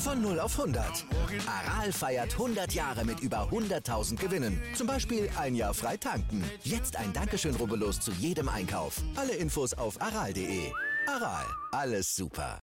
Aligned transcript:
Von 0.00 0.22
0 0.22 0.40
auf 0.40 0.58
100. 0.58 1.04
Aral 1.46 1.92
feiert 1.92 2.32
100 2.32 2.72
Jahre 2.72 3.04
mit 3.04 3.20
über 3.20 3.50
100.000 3.50 4.16
Gewinnen. 4.16 4.58
Zum 4.74 4.86
Beispiel 4.86 5.28
ein 5.38 5.54
Jahr 5.54 5.74
frei 5.74 5.98
tanken. 5.98 6.42
Jetzt 6.64 6.96
ein 6.96 7.12
Dankeschön, 7.12 7.54
rubbellos 7.54 8.00
zu 8.00 8.10
jedem 8.12 8.48
Einkauf. 8.48 9.02
Alle 9.14 9.34
Infos 9.34 9.74
auf 9.74 10.00
aral.de. 10.00 10.72
Aral, 11.06 11.44
alles 11.72 12.16
super. 12.16 12.60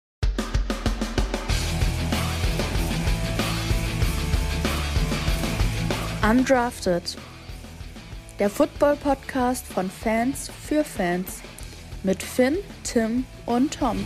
Undrafted. 6.28 7.16
Der 8.40 8.50
Football-Podcast 8.50 9.66
von 9.68 9.88
Fans 9.88 10.50
für 10.66 10.82
Fans. 10.82 11.42
Mit 12.02 12.24
Finn, 12.24 12.56
Tim 12.82 13.24
und 13.46 13.78
Tom. 13.78 14.04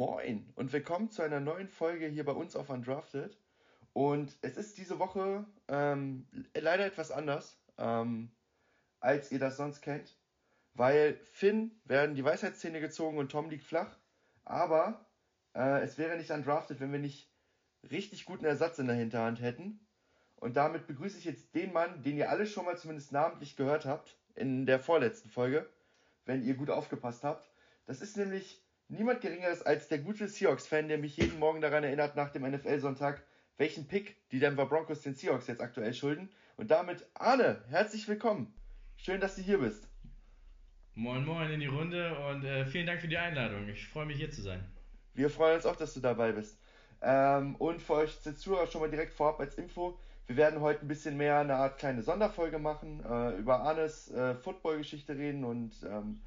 Moin 0.00 0.50
und 0.56 0.72
willkommen 0.72 1.10
zu 1.10 1.20
einer 1.20 1.40
neuen 1.40 1.68
Folge 1.68 2.06
hier 2.06 2.24
bei 2.24 2.32
uns 2.32 2.56
auf 2.56 2.70
Undrafted. 2.70 3.36
Und 3.92 4.34
es 4.40 4.56
ist 4.56 4.78
diese 4.78 4.98
Woche 4.98 5.44
ähm, 5.68 6.26
leider 6.54 6.86
etwas 6.86 7.10
anders, 7.10 7.60
ähm, 7.76 8.30
als 9.00 9.30
ihr 9.30 9.38
das 9.38 9.58
sonst 9.58 9.82
kennt, 9.82 10.16
weil 10.72 11.20
Finn 11.32 11.78
werden 11.84 12.14
die 12.14 12.24
Weisheitszähne 12.24 12.80
gezogen 12.80 13.18
und 13.18 13.30
Tom 13.30 13.50
liegt 13.50 13.62
flach. 13.62 13.94
Aber 14.46 15.04
äh, 15.54 15.82
es 15.82 15.98
wäre 15.98 16.16
nicht 16.16 16.30
Undrafted, 16.30 16.80
wenn 16.80 16.92
wir 16.92 16.98
nicht 16.98 17.30
richtig 17.90 18.24
guten 18.24 18.46
Ersatz 18.46 18.78
in 18.78 18.86
der 18.86 18.96
Hinterhand 18.96 19.42
hätten. 19.42 19.86
Und 20.36 20.56
damit 20.56 20.86
begrüße 20.86 21.18
ich 21.18 21.26
jetzt 21.26 21.54
den 21.54 21.74
Mann, 21.74 22.02
den 22.02 22.16
ihr 22.16 22.30
alle 22.30 22.46
schon 22.46 22.64
mal 22.64 22.78
zumindest 22.78 23.12
namentlich 23.12 23.54
gehört 23.54 23.84
habt 23.84 24.16
in 24.34 24.64
der 24.64 24.80
vorletzten 24.80 25.28
Folge, 25.28 25.68
wenn 26.24 26.42
ihr 26.42 26.54
gut 26.54 26.70
aufgepasst 26.70 27.22
habt. 27.22 27.50
Das 27.84 28.00
ist 28.00 28.16
nämlich 28.16 28.62
niemand 28.90 29.20
geringeres 29.20 29.62
als 29.62 29.88
der 29.88 29.98
gute 29.98 30.28
Seahawks-Fan, 30.28 30.88
der 30.88 30.98
mich 30.98 31.16
jeden 31.16 31.38
Morgen 31.38 31.60
daran 31.60 31.84
erinnert, 31.84 32.16
nach 32.16 32.30
dem 32.30 32.42
NFL-Sonntag, 32.42 33.22
welchen 33.56 33.86
Pick 33.86 34.16
die 34.30 34.40
Denver 34.40 34.66
Broncos 34.66 35.02
den 35.02 35.14
Seahawks 35.14 35.46
jetzt 35.46 35.60
aktuell 35.60 35.94
schulden. 35.94 36.30
Und 36.56 36.70
damit, 36.70 37.06
Arne, 37.14 37.62
herzlich 37.68 38.06
willkommen. 38.08 38.52
Schön, 38.96 39.20
dass 39.20 39.36
du 39.36 39.42
hier 39.42 39.58
bist. 39.58 39.88
Moin, 40.94 41.24
moin 41.24 41.50
in 41.50 41.60
die 41.60 41.66
Runde 41.66 42.18
und 42.28 42.44
äh, 42.44 42.66
vielen 42.66 42.86
Dank 42.86 43.00
für 43.00 43.08
die 43.08 43.16
Einladung. 43.16 43.68
Ich 43.68 43.88
freue 43.88 44.06
mich 44.06 44.18
hier 44.18 44.30
zu 44.30 44.42
sein. 44.42 44.60
Wir 45.14 45.30
freuen 45.30 45.56
uns 45.56 45.66
auch, 45.66 45.76
dass 45.76 45.94
du 45.94 46.00
dabei 46.00 46.32
bist. 46.32 46.58
Ähm, 47.00 47.54
und 47.56 47.80
für 47.80 47.94
euch 47.94 48.20
Zuhörer 48.20 48.66
schon 48.66 48.80
mal 48.80 48.90
direkt 48.90 49.14
vorab 49.14 49.40
als 49.40 49.54
Info. 49.54 49.98
Wir 50.26 50.36
werden 50.36 50.60
heute 50.60 50.84
ein 50.84 50.88
bisschen 50.88 51.16
mehr 51.16 51.38
eine 51.38 51.54
Art 51.54 51.78
kleine 51.78 52.02
Sonderfolge 52.02 52.58
machen, 52.58 53.02
äh, 53.04 53.38
über 53.38 53.60
Arnes 53.60 54.10
äh, 54.10 54.34
Football-Geschichte 54.34 55.16
reden 55.16 55.44
und 55.44 55.72
ähm, 55.84 56.20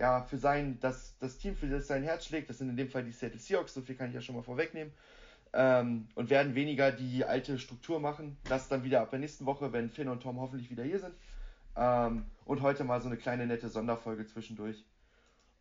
ja, 0.00 0.22
für 0.22 0.38
sein, 0.38 0.78
das, 0.80 1.16
das 1.18 1.36
Team, 1.36 1.54
für 1.54 1.68
das 1.68 1.86
sein 1.86 2.02
Herz 2.02 2.24
schlägt. 2.24 2.48
Das 2.48 2.58
sind 2.58 2.70
in 2.70 2.76
dem 2.76 2.88
Fall 2.88 3.04
die 3.04 3.12
Seattle 3.12 3.38
Seahawks, 3.38 3.74
so 3.74 3.82
viel 3.82 3.94
kann 3.94 4.08
ich 4.08 4.14
ja 4.14 4.22
schon 4.22 4.34
mal 4.34 4.42
vorwegnehmen. 4.42 4.92
Ähm, 5.52 6.08
und 6.14 6.30
werden 6.30 6.54
weniger 6.54 6.90
die 6.90 7.24
alte 7.24 7.58
Struktur 7.58 8.00
machen. 8.00 8.38
Das 8.44 8.68
dann 8.68 8.82
wieder 8.82 9.02
ab 9.02 9.10
der 9.10 9.18
nächsten 9.18 9.44
Woche, 9.46 9.72
wenn 9.72 9.90
Finn 9.90 10.08
und 10.08 10.22
Tom 10.22 10.40
hoffentlich 10.40 10.70
wieder 10.70 10.84
hier 10.84 11.00
sind. 11.00 11.14
Ähm, 11.76 12.24
und 12.46 12.62
heute 12.62 12.84
mal 12.84 13.00
so 13.00 13.08
eine 13.08 13.18
kleine 13.18 13.46
nette 13.46 13.68
Sonderfolge 13.68 14.26
zwischendurch. 14.26 14.84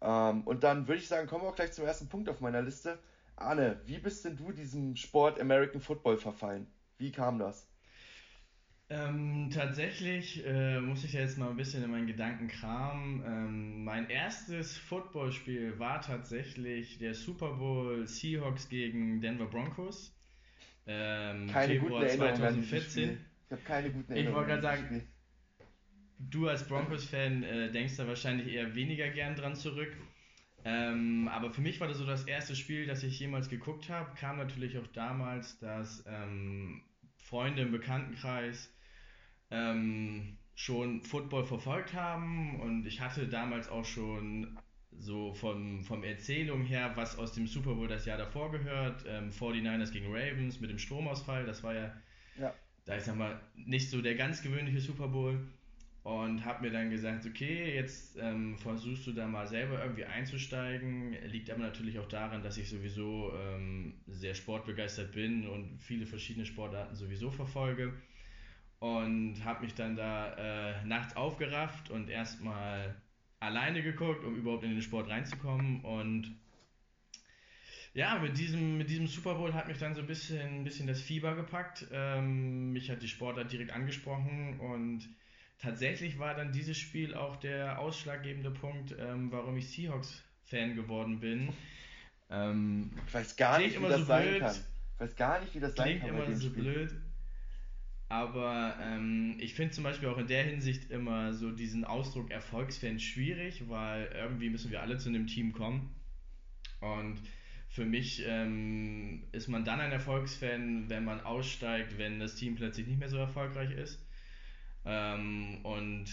Ähm, 0.02 0.44
und 0.44 0.64
dann 0.64 0.88
würde 0.88 1.02
ich 1.02 1.08
sagen, 1.08 1.28
kommen 1.28 1.44
wir 1.44 1.50
auch 1.50 1.56
gleich 1.56 1.74
zum 1.74 1.86
ersten 1.86 2.08
Punkt 2.08 2.30
auf 2.30 2.40
meiner 2.40 2.62
Liste. 2.62 2.98
Arne, 3.36 3.82
wie 3.86 4.00
bist 4.00 4.24
denn 4.24 4.38
du 4.38 4.52
diesem 4.52 4.96
Sport 4.96 5.40
American 5.40 5.82
Football 5.82 6.18
verfallen? 6.18 6.68
Wie 6.98 7.12
kam 7.12 7.40
das? 7.40 7.68
Ähm, 8.92 9.52
tatsächlich 9.52 10.44
äh, 10.46 10.80
muss 10.82 11.04
ich 11.04 11.14
jetzt 11.14 11.38
mal 11.38 11.50
ein 11.52 11.58
bisschen 11.58 11.84
in 11.84 11.92
meinen 11.92 12.08
Gedanken 12.08 12.48
kramen. 12.48 13.24
Ähm, 13.26 13.84
mein 13.84 14.10
erstes 14.10 14.78
Footballspiel 14.78 15.78
war 15.78 16.02
tatsächlich 16.02 16.98
der 16.98 17.14
Super 17.14 17.54
Bowl 17.54 18.08
Seahawks 18.08 18.68
gegen 18.68 19.22
Denver 19.22 19.46
Broncos. 19.46 20.12
Ähm, 20.88 21.48
keine 21.48 21.74
Februar 21.74 22.02
guten 22.02 22.22
Erinnerungen 22.22 22.36
2014. 22.38 23.20
Ich 23.46 23.52
habe 23.52 23.62
keine 23.64 23.92
guten 23.92 24.12
Ich 24.12 24.16
Erinnerungen. 24.18 24.36
wollte 24.36 24.62
gerade 24.62 24.62
sagen, 24.64 25.08
du 26.20 26.48
als 26.48 26.68
Broncos-Fan 26.68 27.44
äh, 27.44 27.72
denkst 27.72 27.98
da 27.98 28.08
wahrscheinlich 28.08 28.48
eher 28.54 28.76
weniger 28.76 29.10
gern 29.10 29.36
dran 29.36 29.56
zurück. 29.56 29.96
Ähm, 30.66 31.28
aber 31.30 31.52
für 31.52 31.62
mich 31.62 31.80
war 31.80 31.88
das 31.88 31.98
so 31.98 32.06
das 32.06 32.26
erste 32.26 32.56
Spiel, 32.56 32.86
das 32.86 33.04
ich 33.04 33.20
jemals 33.20 33.50
geguckt 33.50 33.90
habe. 33.90 34.14
Kam 34.16 34.38
natürlich 34.38 34.78
auch 34.78 34.88
damals, 34.88 35.60
dass 35.60 36.04
ähm, 36.08 36.82
Freunde 37.18 37.62
im 37.64 37.72
Bekanntenkreis 37.72 38.74
ähm, 39.52 40.38
schon 40.56 41.02
Football 41.04 41.46
verfolgt 41.46 41.94
haben. 41.94 42.60
Und 42.60 42.86
ich 42.86 43.02
hatte 43.02 43.28
damals 43.28 43.70
auch 43.70 43.86
schon 43.86 44.58
so 44.92 45.34
vom, 45.34 45.84
vom 45.84 46.04
Erzählung 46.04 46.64
her, 46.64 46.92
was 46.96 47.18
aus 47.18 47.34
dem 47.34 47.48
Super 47.48 47.76
Bowl 47.76 47.88
das 47.88 48.06
Jahr 48.06 48.18
davor 48.18 48.52
gehört, 48.52 49.06
ähm, 49.08 49.32
49ers 49.32 49.92
gegen 49.92 50.08
Ravens 50.08 50.60
mit 50.60 50.70
dem 50.70 50.80
Stromausfall, 50.80 51.46
das 51.46 51.64
war 51.64 51.76
ja, 51.76 51.94
Ja. 52.36 52.54
da 52.86 52.98
ich 52.98 53.04
sag 53.04 53.16
mal, 53.18 53.40
nicht 53.56 53.90
so 53.90 54.02
der 54.02 54.16
ganz 54.16 54.42
gewöhnliche 54.42 54.80
Super 54.82 55.08
Bowl. 55.08 55.48
Und 56.04 56.46
habe 56.46 56.66
mir 56.66 56.72
dann 56.72 56.90
gesagt, 56.90 57.26
okay, 57.26 57.76
jetzt 57.76 58.18
ähm, 58.20 58.58
versuchst 58.58 59.06
du 59.08 59.12
da 59.12 59.28
mal 59.28 59.48
selber 59.48 59.84
irgendwie 59.84 60.06
einzusteigen, 60.06 61.14
liegt 61.28 61.52
aber 61.52 61.62
natürlich 61.62 62.00
auch 62.00 62.08
daran, 62.08 62.42
dass 62.42 62.58
ich 62.58 62.70
sowieso 62.70 63.34
ähm, 63.38 64.02
sehr 64.08 64.34
sportbegeistert 64.34 65.12
bin 65.12 65.48
und 65.48 65.78
viele 65.80 66.08
verschiedene 66.08 66.46
Sportarten 66.46 66.96
sowieso 66.96 67.32
verfolge 67.32 67.94
und 68.80 69.44
habe 69.44 69.64
mich 69.64 69.74
dann 69.76 69.96
da 69.96 70.34
äh, 70.82 70.86
nachts 70.86 71.16
aufgerafft 71.16 71.90
und 71.90 72.10
erstmal 72.10 72.96
alleine 73.40 73.84
geguckt, 73.84 74.24
um 74.24 74.36
überhaupt 74.36 74.64
in 74.64 74.72
den 74.72 74.82
Sport 74.82 75.10
reinzukommen. 75.10 75.82
Und 75.82 76.36
ja, 77.94 78.20
mit 78.20 78.38
diesem, 78.38 78.78
mit 78.78 78.90
diesem 78.90 79.08
Super 79.08 79.36
Bowl 79.36 79.54
hat 79.54 79.68
mich 79.68 79.78
dann 79.78 79.96
so 79.96 80.02
ein 80.02 80.08
bisschen, 80.08 80.62
ein 80.62 80.64
bisschen 80.64 80.88
das 80.88 81.02
Fieber 81.02 81.36
gepackt. 81.36 81.88
Ähm, 81.92 82.72
mich 82.72 82.90
hat 82.90 83.02
die 83.02 83.08
Sportart 83.08 83.52
direkt 83.52 83.72
angesprochen 83.72 84.60
und 84.60 85.10
tatsächlich 85.58 86.20
war 86.20 86.36
dann 86.36 86.52
dieses 86.52 86.78
Spiel 86.78 87.14
auch 87.16 87.36
der 87.38 87.80
ausschlaggebende 87.80 88.52
Punkt, 88.52 88.96
ähm, 88.98 89.32
warum 89.32 89.58
ich 89.58 89.70
Seahawks-Fan 89.72 90.76
geworden 90.76 91.20
bin. 91.20 91.54
Ähm, 92.30 92.92
Ich 93.08 93.14
weiß 93.14 93.36
gar 93.36 93.58
Klingt 93.58 93.74
nicht, 93.74 93.82
wie 93.82 93.88
das 93.88 93.98
so 93.98 94.06
sein 94.06 94.28
blöd. 94.28 94.40
kann. 94.40 94.56
Ich 94.96 95.00
weiß 95.02 95.16
gar 95.16 95.40
nicht, 95.42 95.56
wie 95.56 95.60
das 95.60 95.76
sein 95.76 96.00
Klingt 96.00 96.02
kann 96.02 96.16
bei 96.18 96.26
immer 96.26 96.36
so 96.36 96.50
blöd. 96.52 96.94
Aber 98.10 98.76
ähm, 98.82 99.38
ich 99.40 99.54
finde 99.54 99.72
zum 99.72 99.84
Beispiel 99.84 100.10
auch 100.10 100.18
in 100.18 100.26
der 100.26 100.44
Hinsicht 100.44 100.90
immer 100.90 101.32
so 101.34 101.52
diesen 101.52 101.86
Ausdruck 101.86 102.32
Erfolgsfan 102.32 103.00
schwierig, 103.00 103.70
weil 103.70 104.12
irgendwie 104.16 104.50
müssen 104.50 104.72
wir 104.72 104.82
alle 104.82 104.98
zu 104.98 105.10
einem 105.10 105.28
Team 105.28 105.54
kommen. 105.54 105.96
Und 106.82 107.22
für 107.70 107.86
mich 107.86 108.24
ähm, 108.26 109.28
ist 109.32 109.48
man 109.48 109.64
dann 109.64 109.80
ein 109.80 109.92
Erfolgsfan, 109.92 110.90
wenn 110.90 111.06
man 111.06 111.22
aussteigt, 111.22 112.00
wenn 112.00 112.20
das 112.20 112.34
Team 112.36 112.56
plötzlich 112.56 112.88
nicht 112.88 113.00
mehr 113.00 113.10
so 113.10 113.18
erfolgreich 113.18 113.72
ist. 113.72 114.04
Ähm, 114.86 115.64
und 115.64 116.06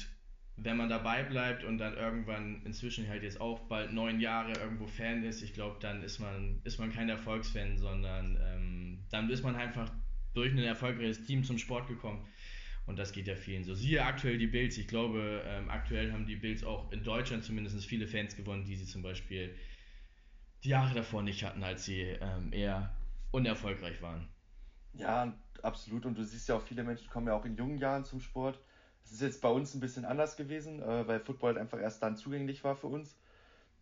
wenn 0.57 0.77
man 0.77 0.91
dabei 0.91 1.23
bleibt 1.23 1.65
und 1.65 1.79
dann 1.79 1.95
irgendwann 1.95 2.63
inzwischen 2.67 3.09
halt 3.09 3.23
jetzt 3.23 3.41
auch 3.41 3.61
bald 3.69 3.95
neun 3.95 4.21
Jahre 4.21 4.53
irgendwo 4.53 4.87
Fan 4.87 5.23
ist, 5.25 5.43
ich 5.43 5.55
glaube, 5.55 5.77
dann 5.81 6.03
ist 6.03 6.19
man, 6.19 6.61
ist 6.65 6.79
man 6.79 6.93
kein 6.93 7.09
Erfolgsfan, 7.09 7.79
sondern 7.79 8.39
ähm, 8.43 8.99
dann 9.11 9.31
ist 9.31 9.43
man 9.43 9.57
einfach 9.57 9.91
durch 10.37 10.53
ein 10.53 10.59
erfolgreiches 10.59 11.25
Team 11.27 11.45
zum 11.45 11.59
Sport 11.59 11.89
gekommen. 11.89 12.27
Und 12.87 12.99
das 12.99 13.13
geht 13.13 13.27
ja 13.27 13.37
vielen 13.37 13.65
so. 13.65 13.75
Siehe 13.75 14.05
aktuell 14.05 14.39
die 14.39 14.47
Bills. 14.47 14.79
Ich 14.79 14.89
glaube, 14.89 15.43
ähm, 15.47 15.71
aktuell 15.71 16.13
haben 16.13 16.27
die 16.27 16.37
Bills 16.37 16.65
auch 16.65 16.93
in 16.93 17.03
Deutschland 17.05 17.45
zumindest 17.45 17.85
viele 17.87 18.07
Fans 18.07 18.37
gewonnen, 18.37 18.65
die 18.65 18.77
sie 18.77 18.87
zum 18.87 19.03
Beispiel 19.03 19.57
die 20.65 20.69
Jahre 20.69 20.95
davor 20.95 21.23
nicht 21.23 21.43
hatten, 21.45 21.63
als 21.63 21.85
sie 21.87 22.03
ähm, 22.03 22.53
eher 22.53 22.95
unerfolgreich 23.31 24.03
waren. 24.03 24.29
Ja, 24.93 25.33
absolut. 25.63 26.07
Und 26.07 26.17
du 26.17 26.25
siehst 26.25 26.49
ja 26.49 26.57
auch, 26.57 26.63
viele 26.63 26.83
Menschen 26.85 27.11
kommen 27.11 27.27
ja 27.29 27.35
auch 27.35 27.45
in 27.45 27.57
jungen 27.57 27.79
Jahren 27.79 28.05
zum 28.05 28.21
Sport. 28.21 28.61
Das 29.03 29.13
ist 29.13 29.21
jetzt 29.21 29.41
bei 29.43 29.49
uns 29.49 29.75
ein 29.75 29.81
bisschen 29.81 30.05
anders 30.05 30.37
gewesen, 30.37 30.83
äh, 30.83 31.07
weil 31.07 31.21
Football 31.21 31.51
halt 31.51 31.59
einfach 31.59 31.79
erst 31.81 32.03
dann 32.03 32.17
zugänglich 32.17 32.65
war 32.65 32.77
für 32.77 32.89
uns. 32.89 33.17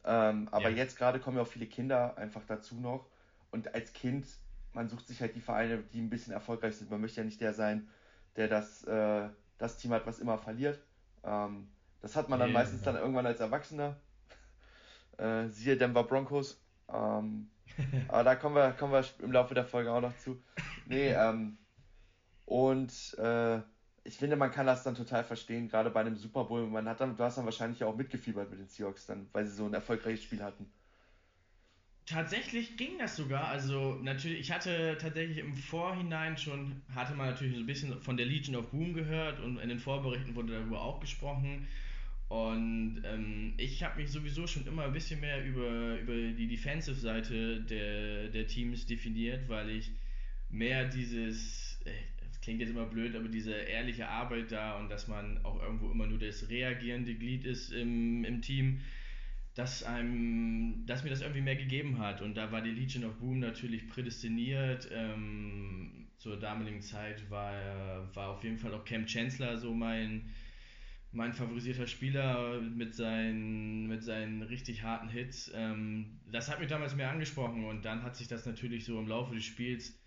Ähm, 0.04 0.48
aber 0.52 0.70
Ja. 0.70 0.70
jetzt 0.70 0.98
gerade 0.98 1.20
kommen 1.20 1.36
ja 1.38 1.44
auch 1.44 1.48
viele 1.48 1.66
Kinder 1.66 2.18
einfach 2.18 2.44
dazu 2.46 2.76
noch. 2.80 3.10
Und 3.50 3.74
als 3.74 3.92
Kind, 3.92 4.26
man 4.74 4.88
sucht 4.88 5.06
sich 5.06 5.20
halt 5.20 5.34
die 5.34 5.40
Vereine, 5.40 5.78
die 5.92 6.00
ein 6.00 6.10
bisschen 6.10 6.32
erfolgreich 6.32 6.76
sind. 6.76 6.90
Man 6.90 7.00
möchte 7.00 7.20
ja 7.20 7.24
nicht 7.24 7.40
der 7.40 7.54
sein, 7.54 7.88
der 8.36 8.48
das, 8.48 8.84
äh, 8.84 9.28
das 9.58 9.78
Team 9.78 9.92
hat, 9.92 10.06
was 10.06 10.18
immer 10.18 10.38
verliert. 10.38 10.80
Ähm, 11.22 11.68
Das 12.00 12.16
hat 12.16 12.28
man 12.28 12.38
dann 12.38 12.50
yeah, 12.50 12.58
meistens 12.58 12.84
ja. 12.84 12.92
dann 12.92 13.00
irgendwann 13.00 13.26
als 13.26 13.40
Erwachsener. 13.40 13.96
Äh, 15.16 15.46
siehe 15.48 15.76
Denver 15.76 16.02
Broncos. 16.02 16.60
Ähm, 16.92 17.48
aber 18.08 18.24
da 18.24 18.34
kommen 18.34 18.56
wir, 18.56 18.72
kommen 18.72 18.92
wir 18.92 19.04
im 19.20 19.30
Laufe 19.30 19.54
der 19.54 19.64
Folge 19.64 19.92
auch 19.92 20.00
noch 20.00 20.16
zu. 20.18 20.42
Nee, 20.86 21.08
ähm, 21.12 21.56
und 22.46 23.16
äh, 23.18 23.60
ich 24.02 24.16
finde, 24.18 24.34
man 24.34 24.50
kann 24.50 24.66
das 24.66 24.82
dann 24.82 24.96
total 24.96 25.22
verstehen, 25.22 25.68
gerade 25.68 25.90
bei 25.90 26.00
einem 26.00 26.16
Super 26.16 26.44
Bowl. 26.44 26.66
Man 26.66 26.88
hat 26.88 27.00
dann, 27.00 27.16
du 27.16 27.22
hast 27.22 27.38
dann 27.38 27.44
wahrscheinlich 27.44 27.84
auch 27.84 27.96
mitgefiebert 27.96 28.50
mit 28.50 28.58
den 28.58 28.68
Seahawks, 28.68 29.06
dann, 29.06 29.28
weil 29.32 29.46
sie 29.46 29.54
so 29.54 29.66
ein 29.66 29.74
erfolgreiches 29.74 30.24
Spiel 30.24 30.42
hatten. 30.42 30.70
Tatsächlich 32.06 32.76
ging 32.76 32.98
das 32.98 33.16
sogar. 33.16 33.48
Also 33.48 33.98
natürlich, 34.02 34.40
ich 34.40 34.52
hatte 34.52 34.98
tatsächlich 35.00 35.38
im 35.38 35.56
Vorhinein 35.56 36.36
schon, 36.36 36.82
hatte 36.94 37.14
man 37.14 37.30
natürlich 37.30 37.54
so 37.54 37.60
ein 37.60 37.66
bisschen 37.66 38.00
von 38.02 38.18
der 38.18 38.26
Legion 38.26 38.56
of 38.56 38.70
Boom 38.70 38.92
gehört 38.92 39.40
und 39.40 39.58
in 39.58 39.70
den 39.70 39.78
Vorberichten 39.78 40.34
wurde 40.34 40.52
darüber 40.52 40.82
auch 40.82 41.00
gesprochen. 41.00 41.66
Und 42.28 43.02
ähm, 43.04 43.54
ich 43.56 43.82
habe 43.82 44.00
mich 44.02 44.10
sowieso 44.10 44.46
schon 44.46 44.66
immer 44.66 44.84
ein 44.84 44.92
bisschen 44.92 45.20
mehr 45.20 45.44
über, 45.44 45.98
über 46.00 46.14
die 46.14 46.46
Defensive-Seite 46.48 47.62
der, 47.62 48.28
der 48.28 48.46
Teams 48.46 48.86
definiert, 48.86 49.48
weil 49.48 49.70
ich 49.70 49.90
mehr 50.50 50.86
dieses, 50.86 51.80
äh, 51.84 51.90
das 52.28 52.40
klingt 52.40 52.60
jetzt 52.60 52.70
immer 52.70 52.86
blöd, 52.86 53.16
aber 53.16 53.28
diese 53.28 53.54
ehrliche 53.54 54.08
Arbeit 54.08 54.52
da 54.52 54.78
und 54.78 54.90
dass 54.90 55.08
man 55.08 55.42
auch 55.44 55.62
irgendwo 55.62 55.90
immer 55.90 56.06
nur 56.06 56.18
das 56.18 56.48
reagierende 56.50 57.14
Glied 57.14 57.44
ist 57.46 57.72
im, 57.72 58.24
im 58.24 58.42
Team 58.42 58.80
dass 59.54 59.84
einem, 59.84 60.84
dass 60.86 61.04
mir 61.04 61.10
das 61.10 61.20
irgendwie 61.20 61.40
mehr 61.40 61.56
gegeben 61.56 61.98
hat. 61.98 62.22
Und 62.22 62.36
da 62.36 62.50
war 62.50 62.60
die 62.60 62.70
Legion 62.70 63.04
of 63.04 63.18
Boom 63.18 63.38
natürlich 63.38 63.86
prädestiniert. 63.88 64.88
Ähm, 64.92 66.08
zur 66.18 66.38
damaligen 66.38 66.80
Zeit 66.80 67.28
war, 67.30 68.14
war 68.14 68.30
auf 68.30 68.42
jeden 68.42 68.58
Fall 68.58 68.74
auch 68.74 68.84
Cam 68.84 69.06
Chancellor 69.06 69.56
so 69.56 69.72
mein, 69.74 70.30
mein 71.12 71.32
favorisierter 71.32 71.86
Spieler 71.86 72.60
mit 72.60 72.94
seinen, 72.94 73.86
mit 73.86 74.02
seinen 74.02 74.42
richtig 74.42 74.82
harten 74.82 75.08
Hits. 75.08 75.52
Ähm, 75.54 76.18
das 76.30 76.50
hat 76.50 76.58
mich 76.58 76.68
damals 76.68 76.96
mehr 76.96 77.10
angesprochen 77.10 77.64
und 77.64 77.84
dann 77.84 78.02
hat 78.02 78.16
sich 78.16 78.26
das 78.26 78.46
natürlich 78.46 78.84
so 78.84 78.98
im 78.98 79.06
Laufe 79.06 79.34
des 79.34 79.44
Spiels 79.44 80.00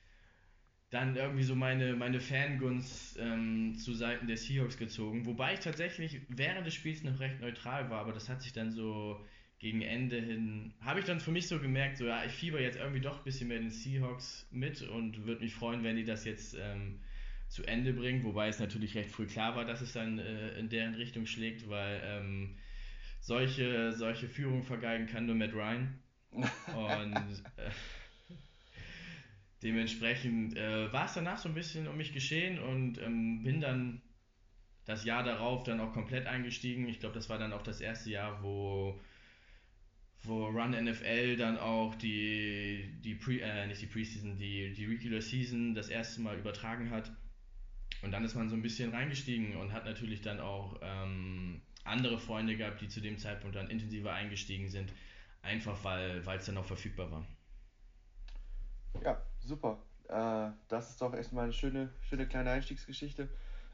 dann 0.89 1.15
irgendwie 1.15 1.43
so 1.43 1.55
meine, 1.55 1.95
meine 1.95 2.19
Fangunst 2.19 3.17
ähm, 3.19 3.75
zu 3.75 3.93
Seiten 3.93 4.27
der 4.27 4.37
Seahawks 4.37 4.77
gezogen. 4.77 5.25
Wobei 5.25 5.53
ich 5.53 5.59
tatsächlich 5.59 6.21
während 6.29 6.65
des 6.65 6.73
Spiels 6.73 7.03
noch 7.03 7.19
recht 7.19 7.41
neutral 7.41 7.89
war, 7.89 8.01
aber 8.01 8.13
das 8.13 8.29
hat 8.29 8.41
sich 8.41 8.53
dann 8.53 8.71
so 8.71 9.25
gegen 9.59 9.81
Ende 9.81 10.19
hin, 10.21 10.73
habe 10.81 10.99
ich 10.99 11.05
dann 11.05 11.19
für 11.19 11.31
mich 11.31 11.47
so 11.47 11.59
gemerkt, 11.59 11.97
so 11.97 12.05
ja, 12.05 12.23
ich 12.25 12.31
fieber 12.31 12.61
jetzt 12.61 12.77
irgendwie 12.77 13.01
doch 13.01 13.17
ein 13.17 13.23
bisschen 13.23 13.47
mehr 13.47 13.59
den 13.59 13.71
Seahawks 13.71 14.47
mit 14.51 14.83
und 14.83 15.25
würde 15.25 15.43
mich 15.43 15.55
freuen, 15.55 15.83
wenn 15.83 15.95
die 15.95 16.05
das 16.05 16.25
jetzt 16.25 16.55
ähm, 16.59 16.99
zu 17.47 17.63
Ende 17.63 17.93
bringen. 17.93 18.23
Wobei 18.23 18.49
es 18.49 18.59
natürlich 18.59 18.95
recht 18.95 19.09
früh 19.09 19.25
klar 19.25 19.55
war, 19.55 19.65
dass 19.65 19.81
es 19.81 19.93
dann 19.93 20.19
äh, 20.19 20.57
in 20.59 20.69
deren 20.69 20.93
Richtung 20.93 21.25
schlägt, 21.25 21.67
weil 21.69 22.01
ähm, 22.03 22.57
solche, 23.19 23.93
solche 23.93 24.27
Führung 24.27 24.63
vergeigen 24.63 25.07
kann 25.07 25.25
nur 25.25 25.35
Matt 25.35 25.53
Ryan. 25.53 25.99
Und 26.31 26.45
äh, 27.57 27.71
dementsprechend 29.63 30.55
äh, 30.55 30.91
war 30.93 31.05
es 31.05 31.15
danach 31.15 31.39
so 31.39 31.49
ein 31.49 31.55
bisschen 31.55 31.87
um 31.87 31.97
mich 31.97 32.13
geschehen 32.13 32.59
und 32.59 33.01
ähm, 33.01 33.43
bin 33.43 33.59
dann 33.59 34.01
das 34.85 35.03
Jahr 35.03 35.23
darauf 35.23 35.63
dann 35.63 35.79
auch 35.79 35.93
komplett 35.93 36.27
eingestiegen. 36.27 36.87
Ich 36.87 36.99
glaube, 36.99 37.15
das 37.15 37.27
war 37.27 37.39
dann 37.39 37.53
auch 37.53 37.63
das 37.63 37.81
erste 37.81 38.11
Jahr, 38.11 38.41
wo, 38.41 38.99
wo 40.23 40.47
Run 40.47 40.71
NFL 40.71 41.37
dann 41.37 41.57
auch 41.57 41.95
die, 41.95 42.93
die 43.03 43.15
Pre, 43.15 43.39
äh, 43.39 43.67
nicht 43.67 43.81
die 43.81 43.87
Preseason, 43.87 44.37
die, 44.37 44.73
die 44.73 44.85
Regular 44.85 45.21
Season 45.21 45.73
das 45.73 45.89
erste 45.89 46.21
Mal 46.21 46.37
übertragen 46.37 46.89
hat. 46.89 47.11
Und 48.01 48.11
dann 48.11 48.23
ist 48.23 48.35
man 48.35 48.49
so 48.49 48.55
ein 48.55 48.61
bisschen 48.61 48.91
reingestiegen 48.91 49.55
und 49.57 49.71
hat 49.71 49.85
natürlich 49.85 50.21
dann 50.21 50.39
auch 50.39 50.79
ähm, 50.81 51.61
andere 51.83 52.19
Freunde 52.19 52.55
gehabt, 52.55 52.81
die 52.81 52.89
zu 52.89 53.01
dem 53.01 53.17
Zeitpunkt 53.17 53.55
dann 53.55 53.69
intensiver 53.69 54.13
eingestiegen 54.13 54.69
sind, 54.69 54.93
einfach 55.41 55.83
weil 55.83 56.21
es 56.37 56.45
dann 56.45 56.57
auch 56.57 56.65
verfügbar 56.65 57.11
war. 57.11 57.25
Ja, 59.03 59.21
super. 59.39 59.79
Äh, 60.09 60.51
das 60.67 60.91
ist 60.91 61.01
doch 61.01 61.13
erstmal 61.13 61.45
eine 61.45 61.53
schöne, 61.53 61.89
schöne 62.09 62.27
kleine 62.27 62.51
Einstiegsgeschichte. 62.51 63.29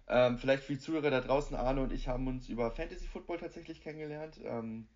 Ähm, 0.08 0.38
vielleicht 0.38 0.64
für 0.64 0.74
die 0.74 0.80
Zuhörer 0.80 1.10
da 1.10 1.22
draußen, 1.22 1.56
Arne 1.56 1.82
und 1.82 1.92
ich 1.92 2.08
haben 2.08 2.28
uns 2.28 2.50
über 2.50 2.72
Fantasy 2.72 3.08
Football 3.08 3.40
tatsächlich 3.40 3.82
kennengelernt. 3.82 4.40
Ähm, 4.44 4.88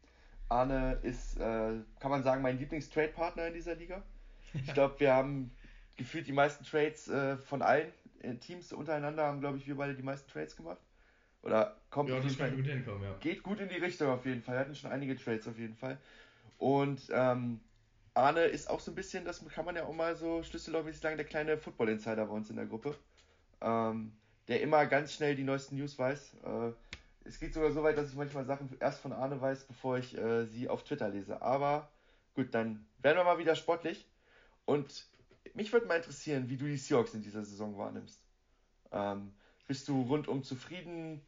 Arne 0.49 0.99
ist, 1.03 1.37
äh, 1.37 1.73
kann 1.99 2.11
man 2.11 2.23
sagen, 2.23 2.41
mein 2.41 2.57
Lieblings-Trade-Partner 2.57 3.47
in 3.47 3.53
dieser 3.53 3.75
Liga. 3.75 4.01
Ich 4.53 4.73
glaube, 4.73 4.99
wir 4.99 5.13
haben 5.13 5.51
gefühlt 5.97 6.27
die 6.27 6.31
meisten 6.31 6.63
Trades 6.63 7.09
äh, 7.09 7.37
von 7.37 7.61
allen 7.61 7.91
äh, 8.21 8.35
Teams 8.35 8.71
untereinander, 8.71 9.25
haben, 9.25 9.39
glaube 9.39 9.57
ich, 9.57 9.67
wir 9.67 9.75
beide 9.75 9.93
die 9.93 10.03
meisten 10.03 10.29
Trades 10.31 10.55
gemacht. 10.55 10.79
Oder 11.43 11.77
kommt 11.89 12.09
ja, 12.09 12.19
das 12.19 12.37
kann 12.37 12.55
gut 12.55 12.65
hinkommen, 12.65 13.03
ja. 13.03 13.15
Geht 13.19 13.43
gut 13.43 13.59
in 13.59 13.69
die 13.69 13.75
Richtung 13.75 14.09
auf 14.09 14.25
jeden 14.25 14.41
Fall. 14.41 14.55
Wir 14.55 14.59
hatten 14.61 14.75
schon 14.75 14.91
einige 14.91 15.15
Trades 15.15 15.47
auf 15.47 15.57
jeden 15.57 15.75
Fall. 15.75 15.97
Und 16.57 17.09
ähm, 17.11 17.59
Arne 18.13 18.41
ist 18.41 18.69
auch 18.69 18.79
so 18.79 18.91
ein 18.91 18.95
bisschen, 18.95 19.25
das 19.25 19.45
kann 19.47 19.65
man 19.65 19.75
ja 19.75 19.85
auch 19.85 19.93
mal 19.93 20.15
so 20.15 20.43
schlüsselmäßig 20.43 21.01
sagen, 21.01 21.17
der 21.17 21.25
kleine 21.25 21.57
Football-Insider 21.57 22.25
bei 22.25 22.33
uns 22.33 22.49
in 22.49 22.55
der 22.55 22.65
Gruppe. 22.65 22.95
Ähm, 23.61 24.13
der 24.47 24.61
immer 24.61 24.85
ganz 24.85 25.13
schnell 25.13 25.35
die 25.35 25.43
neuesten 25.43 25.77
News 25.77 25.97
weiß. 25.99 26.35
Äh, 26.43 26.71
es 27.27 27.39
geht 27.39 27.53
sogar 27.53 27.71
so 27.71 27.83
weit, 27.83 27.97
dass 27.97 28.09
ich 28.09 28.15
manchmal 28.15 28.45
Sachen 28.45 28.69
erst 28.79 29.01
von 29.01 29.13
Arne 29.13 29.39
weiß, 29.39 29.65
bevor 29.65 29.97
ich 29.97 30.17
äh, 30.17 30.45
sie 30.45 30.69
auf 30.69 30.83
Twitter 30.83 31.09
lese. 31.09 31.41
Aber 31.41 31.91
gut, 32.33 32.53
dann 32.53 32.85
werden 32.99 33.17
wir 33.17 33.23
mal 33.23 33.37
wieder 33.37 33.55
sportlich. 33.55 34.07
Und 34.65 35.05
mich 35.53 35.71
würde 35.73 35.85
mal 35.87 35.97
interessieren, 35.97 36.49
wie 36.49 36.57
du 36.57 36.65
die 36.65 36.77
Seahawks 36.77 37.13
in 37.13 37.21
dieser 37.21 37.43
Saison 37.43 37.77
wahrnimmst. 37.77 38.21
Ähm, 38.91 39.33
bist 39.67 39.87
du 39.87 40.01
rundum 40.03 40.43
zufrieden? 40.43 41.21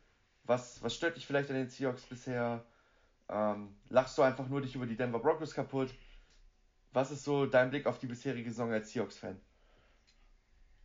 Was, 0.44 0.81
was 0.81 0.96
stört 0.96 1.18
dich 1.18 1.28
vielleicht 1.28 1.50
an 1.50 1.56
den 1.56 1.69
Seahawks 1.69 2.04
bisher? 2.04 2.66
Ähm, 3.30 3.75
lachst 3.90 4.18
du 4.18 4.22
einfach 4.24 4.48
nur 4.48 4.62
dich 4.62 4.75
über 4.75 4.86
die 4.86 4.96
Denver 4.96 5.19
Broncos 5.19 5.54
kaputt? 5.54 5.94
Was 6.92 7.12
ist 7.12 7.24
so 7.24 7.46
dein 7.46 7.69
Blick 7.69 7.86
auf 7.86 8.00
die 8.00 8.07
bisherige 8.07 8.50
Saison 8.50 8.72
als 8.72 8.92
Seahawks-Fan? 8.92 9.40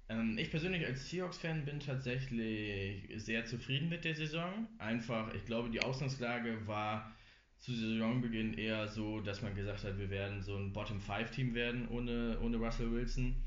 Ähm, 0.09 0.37
ich 0.39 0.51
persönlich 0.51 0.85
als 0.87 1.09
Seahawks-Fan 1.09 1.65
bin 1.65 1.81
tatsächlich 1.81 3.09
sehr 3.17 3.47
zufrieden 3.47 3.89
mit 3.89 4.05
der 4.05 4.15
Saison. 4.15 4.69
Einfach, 4.79 5.33
ich 5.35 5.45
glaube, 5.45 5.71
die 5.71 5.81
Ausgangslage 5.81 6.67
war 6.67 7.15
zu 7.59 7.73
Saisonbeginn 7.73 8.55
eher 8.55 8.87
so, 8.89 9.21
dass 9.21 9.41
man 9.41 9.55
gesagt 9.55 9.85
hat, 9.85 9.99
wir 9.99 10.11
werden 10.11 10.43
so 10.43 10.57
ein 10.57 10.73
Bottom-5-Team 10.73 11.55
werden 11.55 11.89
ohne, 11.89 12.39
ohne 12.41 12.59
Russell 12.59 12.91
Wilson. 12.93 13.43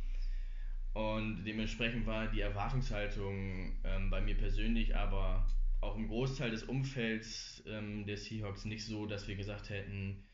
Und 0.94 1.44
dementsprechend 1.46 2.08
war 2.08 2.28
die 2.28 2.42
Erwartungshaltung 2.42 3.78
ähm, 3.84 4.10
bei 4.10 4.20
mir 4.20 4.36
persönlich, 4.36 4.96
aber 4.96 5.48
auch 5.82 5.96
im 5.96 6.08
Großteil 6.08 6.50
des 6.50 6.64
Umfelds 6.64 7.64
ähm, 7.68 8.08
der 8.08 8.18
Seahawks 8.18 8.66
nicht 8.66 8.84
so, 8.84 9.06
dass 9.06 9.28
wir 9.28 9.36
gesagt 9.36 9.70
hätten, 9.70 10.27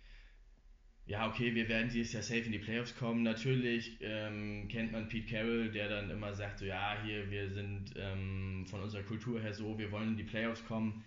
ja, 1.05 1.27
okay, 1.27 1.53
wir 1.53 1.67
werden 1.67 1.89
dieses 1.89 2.13
Jahr 2.13 2.23
safe 2.23 2.41
in 2.41 2.53
die 2.53 2.59
Playoffs 2.59 2.95
kommen. 2.95 3.23
Natürlich 3.23 3.97
ähm, 4.01 4.67
kennt 4.69 4.93
man 4.93 5.09
Pete 5.09 5.29
Carroll, 5.29 5.69
der 5.69 5.89
dann 5.89 6.09
immer 6.09 6.33
sagt, 6.33 6.59
so 6.59 6.65
ja, 6.65 6.97
hier, 7.03 7.29
wir 7.29 7.49
sind 7.49 7.93
ähm, 7.97 8.65
von 8.67 8.81
unserer 8.81 9.03
Kultur 9.03 9.41
her 9.41 9.53
so, 9.53 9.77
wir 9.77 9.91
wollen 9.91 10.09
in 10.09 10.17
die 10.17 10.23
Playoffs 10.23 10.63
kommen. 10.65 11.03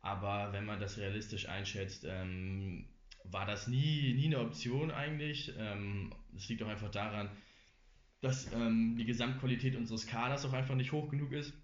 Aber 0.00 0.52
wenn 0.52 0.66
man 0.66 0.80
das 0.80 0.98
realistisch 0.98 1.48
einschätzt, 1.48 2.04
ähm, 2.06 2.86
war 3.24 3.46
das 3.46 3.68
nie, 3.68 4.12
nie 4.14 4.26
eine 4.26 4.40
Option 4.40 4.90
eigentlich. 4.90 5.52
Ähm, 5.58 6.12
das 6.32 6.48
liegt 6.48 6.62
auch 6.62 6.68
einfach 6.68 6.90
daran, 6.90 7.30
dass 8.20 8.52
ähm, 8.52 8.96
die 8.98 9.06
Gesamtqualität 9.06 9.76
unseres 9.76 10.06
Kaders 10.06 10.44
auch 10.44 10.52
einfach 10.52 10.74
nicht 10.74 10.92
hoch 10.92 11.08
genug 11.08 11.32
ist. 11.32 11.54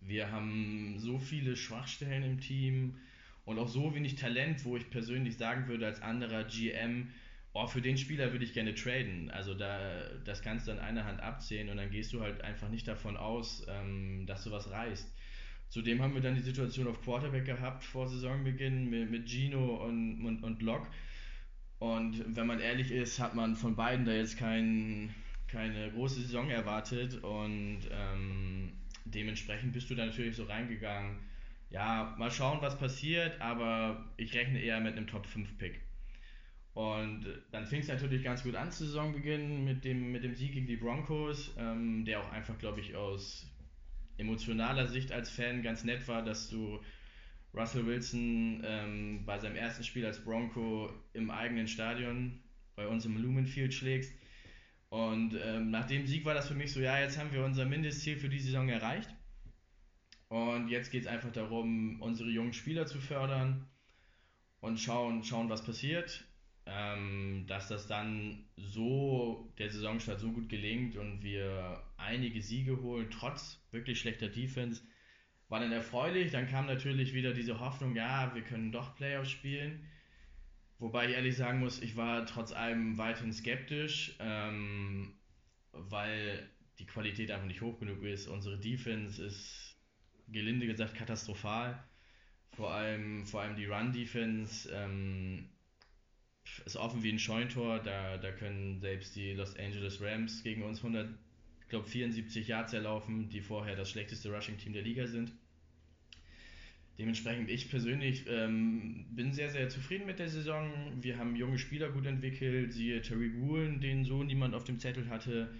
Wir 0.00 0.30
haben 0.30 0.98
so 0.98 1.18
viele 1.18 1.56
Schwachstellen 1.56 2.22
im 2.22 2.40
Team 2.40 2.96
und 3.44 3.58
auch 3.58 3.68
so 3.68 3.94
wenig 3.94 4.16
Talent, 4.16 4.64
wo 4.64 4.76
ich 4.76 4.90
persönlich 4.90 5.36
sagen 5.36 5.68
würde, 5.68 5.86
als 5.86 6.02
anderer 6.02 6.44
GM, 6.44 7.08
oh, 7.52 7.66
für 7.66 7.80
den 7.80 7.96
Spieler 7.96 8.32
würde 8.32 8.44
ich 8.44 8.52
gerne 8.52 8.74
traden. 8.74 9.30
Also 9.30 9.54
da, 9.54 10.08
das 10.24 10.42
kannst 10.42 10.68
du 10.68 10.72
an 10.72 10.78
einer 10.78 11.04
Hand 11.04 11.20
abzählen 11.20 11.68
und 11.68 11.76
dann 11.76 11.90
gehst 11.90 12.12
du 12.12 12.20
halt 12.20 12.42
einfach 12.42 12.68
nicht 12.68 12.86
davon 12.86 13.16
aus, 13.16 13.66
ähm, 13.68 14.24
dass 14.26 14.44
du 14.44 14.50
was 14.50 14.70
reißt. 14.70 15.12
Zudem 15.68 16.02
haben 16.02 16.14
wir 16.14 16.20
dann 16.20 16.34
die 16.34 16.40
Situation 16.40 16.88
auf 16.88 17.00
Quarterback 17.02 17.44
gehabt 17.44 17.84
vor 17.84 18.08
Saisonbeginn 18.08 18.90
mit, 18.90 19.10
mit 19.10 19.28
Gino 19.28 19.76
und, 19.84 20.24
und, 20.24 20.42
und 20.42 20.62
Locke. 20.62 20.88
Und 21.78 22.36
wenn 22.36 22.46
man 22.46 22.60
ehrlich 22.60 22.90
ist, 22.90 23.18
hat 23.20 23.34
man 23.34 23.56
von 23.56 23.74
beiden 23.74 24.04
da 24.04 24.12
jetzt 24.12 24.36
kein, 24.36 25.14
keine 25.48 25.90
große 25.92 26.20
Saison 26.20 26.50
erwartet 26.50 27.22
und 27.22 27.80
ähm, 27.90 28.72
dementsprechend 29.04 29.72
bist 29.72 29.88
du 29.88 29.94
da 29.94 30.06
natürlich 30.06 30.36
so 30.36 30.44
reingegangen 30.44 31.18
ja, 31.70 32.14
mal 32.18 32.30
schauen, 32.30 32.60
was 32.60 32.78
passiert, 32.78 33.40
aber 33.40 34.12
ich 34.16 34.34
rechne 34.34 34.60
eher 34.60 34.80
mit 34.80 34.96
einem 34.96 35.06
Top 35.06 35.26
5 35.26 35.56
Pick. 35.56 35.80
Und 36.74 37.26
dann 37.52 37.66
fing 37.66 37.80
es 37.80 37.88
natürlich 37.88 38.22
ganz 38.22 38.42
gut 38.42 38.54
an 38.54 38.70
zu 38.70 38.84
Saisonbeginn 38.84 39.64
mit 39.64 39.84
dem, 39.84 40.12
mit 40.12 40.22
dem 40.24 40.34
Sieg 40.34 40.52
gegen 40.52 40.66
die 40.66 40.76
Broncos, 40.76 41.54
ähm, 41.58 42.04
der 42.04 42.20
auch 42.20 42.30
einfach, 42.32 42.58
glaube 42.58 42.80
ich, 42.80 42.94
aus 42.94 43.46
emotionaler 44.18 44.86
Sicht 44.86 45.12
als 45.12 45.30
Fan 45.30 45.62
ganz 45.62 45.84
nett 45.84 46.06
war, 46.06 46.22
dass 46.22 46.48
du 46.48 46.80
Russell 47.54 47.86
Wilson 47.86 48.62
ähm, 48.64 49.24
bei 49.24 49.38
seinem 49.38 49.56
ersten 49.56 49.82
Spiel 49.82 50.06
als 50.06 50.22
Bronco 50.22 50.92
im 51.12 51.30
eigenen 51.30 51.66
Stadion 51.66 52.40
bei 52.76 52.86
uns 52.86 53.04
im 53.04 53.16
Lumenfield 53.16 53.74
schlägst. 53.74 54.12
Und 54.88 55.36
ähm, 55.44 55.70
nach 55.70 55.86
dem 55.86 56.06
Sieg 56.06 56.24
war 56.24 56.34
das 56.34 56.48
für 56.48 56.54
mich 56.54 56.72
so, 56.72 56.80
ja, 56.80 56.98
jetzt 57.00 57.18
haben 57.18 57.32
wir 57.32 57.44
unser 57.44 57.64
Mindestziel 57.64 58.16
für 58.16 58.28
die 58.28 58.40
Saison 58.40 58.68
erreicht. 58.68 59.08
Und 60.30 60.68
jetzt 60.68 60.92
geht 60.92 61.02
es 61.02 61.08
einfach 61.08 61.32
darum, 61.32 62.00
unsere 62.00 62.30
jungen 62.30 62.52
Spieler 62.52 62.86
zu 62.86 63.00
fördern 63.00 63.68
und 64.60 64.78
schauen, 64.78 65.24
schauen 65.24 65.48
was 65.50 65.64
passiert. 65.64 66.24
Ähm, 66.66 67.46
dass 67.48 67.66
das 67.66 67.88
dann 67.88 68.44
so, 68.56 69.52
der 69.58 69.70
Saisonstart 69.70 70.20
so 70.20 70.30
gut 70.30 70.48
gelingt 70.48 70.94
und 70.94 71.24
wir 71.24 71.82
einige 71.96 72.40
Siege 72.40 72.80
holen, 72.80 73.10
trotz 73.10 73.60
wirklich 73.72 73.98
schlechter 73.98 74.28
Defense, 74.28 74.82
war 75.48 75.58
dann 75.58 75.72
erfreulich. 75.72 76.30
Dann 76.30 76.48
kam 76.48 76.66
natürlich 76.66 77.12
wieder 77.12 77.32
diese 77.34 77.58
Hoffnung, 77.58 77.96
ja, 77.96 78.32
wir 78.32 78.42
können 78.42 78.70
doch 78.70 78.94
Playoffs 78.94 79.32
spielen. 79.32 79.84
Wobei 80.78 81.08
ich 81.08 81.16
ehrlich 81.16 81.36
sagen 81.36 81.58
muss, 81.58 81.82
ich 81.82 81.96
war 81.96 82.24
trotz 82.24 82.52
allem 82.52 82.98
weiterhin 82.98 83.32
skeptisch, 83.32 84.14
ähm, 84.20 85.18
weil 85.72 86.48
die 86.78 86.86
Qualität 86.86 87.32
einfach 87.32 87.48
nicht 87.48 87.62
hoch 87.62 87.80
genug 87.80 88.04
ist. 88.04 88.28
Unsere 88.28 88.60
Defense 88.60 89.24
ist 89.24 89.69
gelinde 90.32 90.66
gesagt 90.66 90.94
katastrophal. 90.94 91.82
Vor 92.52 92.72
allem, 92.72 93.24
vor 93.26 93.42
allem 93.42 93.56
die 93.56 93.66
Run-Defense 93.66 94.70
ähm, 94.72 95.48
ist 96.64 96.76
offen 96.76 97.02
wie 97.02 97.12
ein 97.12 97.18
Scheuntor. 97.18 97.80
Da, 97.80 98.18
da 98.18 98.32
können 98.32 98.80
selbst 98.80 99.14
die 99.16 99.32
Los 99.32 99.56
Angeles 99.56 100.00
Rams 100.00 100.42
gegen 100.42 100.62
uns 100.62 100.78
100, 100.78 101.08
ich 101.62 101.68
glaube 101.68 101.86
74 101.86 102.48
Yards 102.48 102.72
erlaufen, 102.72 103.28
die 103.28 103.40
vorher 103.40 103.76
das 103.76 103.90
schlechteste 103.90 104.32
Rushing-Team 104.32 104.72
der 104.72 104.82
Liga 104.82 105.06
sind. 105.06 105.32
Dementsprechend, 106.98 107.48
ich 107.48 107.70
persönlich 107.70 108.26
ähm, 108.28 109.06
bin 109.10 109.32
sehr, 109.32 109.48
sehr 109.48 109.70
zufrieden 109.70 110.04
mit 110.04 110.18
der 110.18 110.28
Saison. 110.28 110.70
Wir 111.00 111.16
haben 111.16 111.34
junge 111.34 111.58
Spieler 111.58 111.88
gut 111.88 112.04
entwickelt, 112.04 112.74
siehe 112.74 113.00
Terry 113.00 113.32
Woolen, 113.40 113.80
den 113.80 114.04
so 114.04 114.22
niemand 114.22 114.54
auf 114.54 114.64
dem 114.64 114.78
Zettel 114.78 115.08
hatte. 115.08 115.54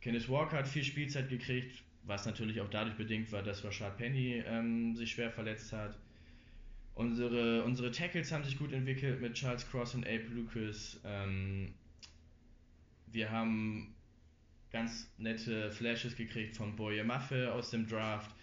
Kenneth 0.00 0.30
Walker 0.30 0.56
hat 0.56 0.66
viel 0.66 0.84
Spielzeit 0.84 1.28
gekriegt, 1.28 1.82
was 2.04 2.26
natürlich 2.26 2.60
auch 2.60 2.70
dadurch 2.70 2.96
bedingt 2.96 3.30
war, 3.32 3.42
dass 3.42 3.64
Rashad 3.64 3.96
Penny 3.98 4.42
ähm, 4.46 4.96
sich 4.96 5.12
schwer 5.12 5.30
verletzt 5.30 5.72
hat. 5.72 5.98
Unsere, 6.94 7.64
unsere 7.64 7.90
Tackles 7.90 8.32
haben 8.32 8.44
sich 8.44 8.58
gut 8.58 8.72
entwickelt 8.72 9.20
mit 9.20 9.34
Charles 9.34 9.68
Cross 9.70 9.94
und 9.94 10.06
Abe 10.06 10.26
Lucas. 10.32 11.00
Ähm, 11.04 11.72
wir 13.06 13.30
haben 13.30 13.94
ganz 14.70 15.10
nette 15.18 15.70
Flashes 15.70 16.16
gekriegt 16.16 16.56
von 16.56 16.76
Boye 16.76 17.04
Maffe 17.04 17.52
aus 17.52 17.70
dem 17.70 17.86
Draft. 17.86 18.34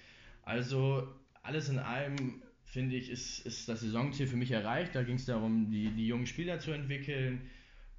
Also 0.43 1.07
alles 1.43 1.69
in 1.69 1.79
allem 1.79 2.41
finde 2.63 2.95
ich, 2.95 3.09
ist, 3.09 3.45
ist 3.45 3.69
das 3.69 3.81
Saisonziel 3.81 4.27
für 4.27 4.35
mich 4.35 4.51
erreicht. 4.51 4.95
Da 4.95 5.03
ging 5.03 5.15
es 5.15 5.25
darum, 5.25 5.69
die, 5.71 5.89
die 5.91 6.07
jungen 6.07 6.27
Spieler 6.27 6.59
zu 6.59 6.71
entwickeln, 6.71 7.49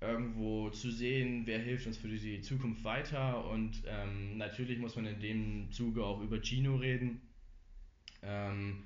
irgendwo 0.00 0.70
zu 0.70 0.90
sehen, 0.90 1.42
wer 1.46 1.58
hilft 1.58 1.86
uns 1.86 1.98
für 1.98 2.08
die 2.08 2.40
Zukunft 2.40 2.84
weiter. 2.84 3.44
Und 3.50 3.82
ähm, 3.86 4.36
natürlich 4.36 4.78
muss 4.78 4.96
man 4.96 5.06
in 5.06 5.20
dem 5.20 5.72
Zuge 5.72 6.04
auch 6.04 6.20
über 6.20 6.40
Gino 6.40 6.76
reden. 6.76 7.20
Ähm, 8.22 8.84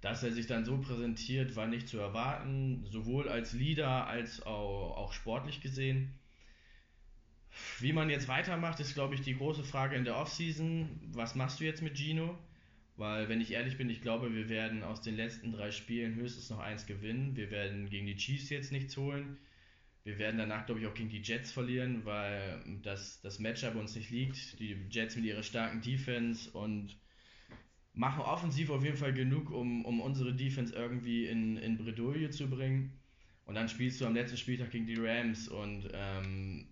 dass 0.00 0.22
er 0.22 0.32
sich 0.32 0.46
dann 0.46 0.64
so 0.64 0.78
präsentiert, 0.78 1.56
war 1.56 1.66
nicht 1.66 1.88
zu 1.88 1.98
erwarten, 1.98 2.84
sowohl 2.86 3.28
als 3.28 3.52
Leader 3.52 4.06
als 4.06 4.42
auch, 4.42 4.96
auch 4.96 5.12
sportlich 5.12 5.60
gesehen. 5.60 6.14
Wie 7.80 7.92
man 7.92 8.08
jetzt 8.08 8.28
weitermacht, 8.28 8.80
ist, 8.80 8.94
glaube 8.94 9.14
ich, 9.14 9.22
die 9.22 9.36
große 9.36 9.64
Frage 9.64 9.96
in 9.96 10.04
der 10.04 10.16
Offseason. 10.16 10.88
Was 11.12 11.34
machst 11.34 11.60
du 11.60 11.64
jetzt 11.64 11.82
mit 11.82 11.96
Gino? 11.96 12.38
Weil, 12.96 13.28
wenn 13.28 13.40
ich 13.40 13.52
ehrlich 13.52 13.76
bin, 13.76 13.90
ich 13.90 14.02
glaube, 14.02 14.34
wir 14.34 14.48
werden 14.48 14.82
aus 14.82 15.00
den 15.00 15.16
letzten 15.16 15.52
drei 15.52 15.70
Spielen 15.70 16.14
höchstens 16.14 16.50
noch 16.50 16.60
eins 16.60 16.86
gewinnen. 16.86 17.36
Wir 17.36 17.50
werden 17.50 17.90
gegen 17.90 18.06
die 18.06 18.16
Chiefs 18.16 18.50
jetzt 18.50 18.72
nichts 18.72 18.96
holen. 18.96 19.38
Wir 20.02 20.18
werden 20.18 20.38
danach, 20.38 20.64
glaube 20.64 20.80
ich, 20.80 20.86
auch 20.86 20.94
gegen 20.94 21.10
die 21.10 21.20
Jets 21.20 21.52
verlieren, 21.52 22.04
weil 22.04 22.62
das, 22.82 23.20
das 23.20 23.38
Matchup 23.38 23.74
uns 23.74 23.94
nicht 23.94 24.10
liegt. 24.10 24.58
Die 24.58 24.76
Jets 24.88 25.14
mit 25.16 25.26
ihrer 25.26 25.42
starken 25.42 25.82
Defense 25.82 26.50
und 26.50 26.96
machen 27.92 28.22
offensiv 28.22 28.70
auf 28.70 28.82
jeden 28.82 28.96
Fall 28.96 29.12
genug, 29.12 29.50
um, 29.50 29.84
um 29.84 30.00
unsere 30.00 30.34
Defense 30.34 30.74
irgendwie 30.74 31.26
in, 31.26 31.58
in 31.58 31.76
Bredouille 31.76 32.30
zu 32.30 32.48
bringen. 32.48 32.98
Und 33.44 33.56
dann 33.56 33.68
spielst 33.68 34.00
du 34.00 34.06
am 34.06 34.14
letzten 34.14 34.38
Spieltag 34.38 34.70
gegen 34.70 34.86
die 34.86 34.96
Rams 34.96 35.48
und 35.48 35.88
ähm, 35.92 36.68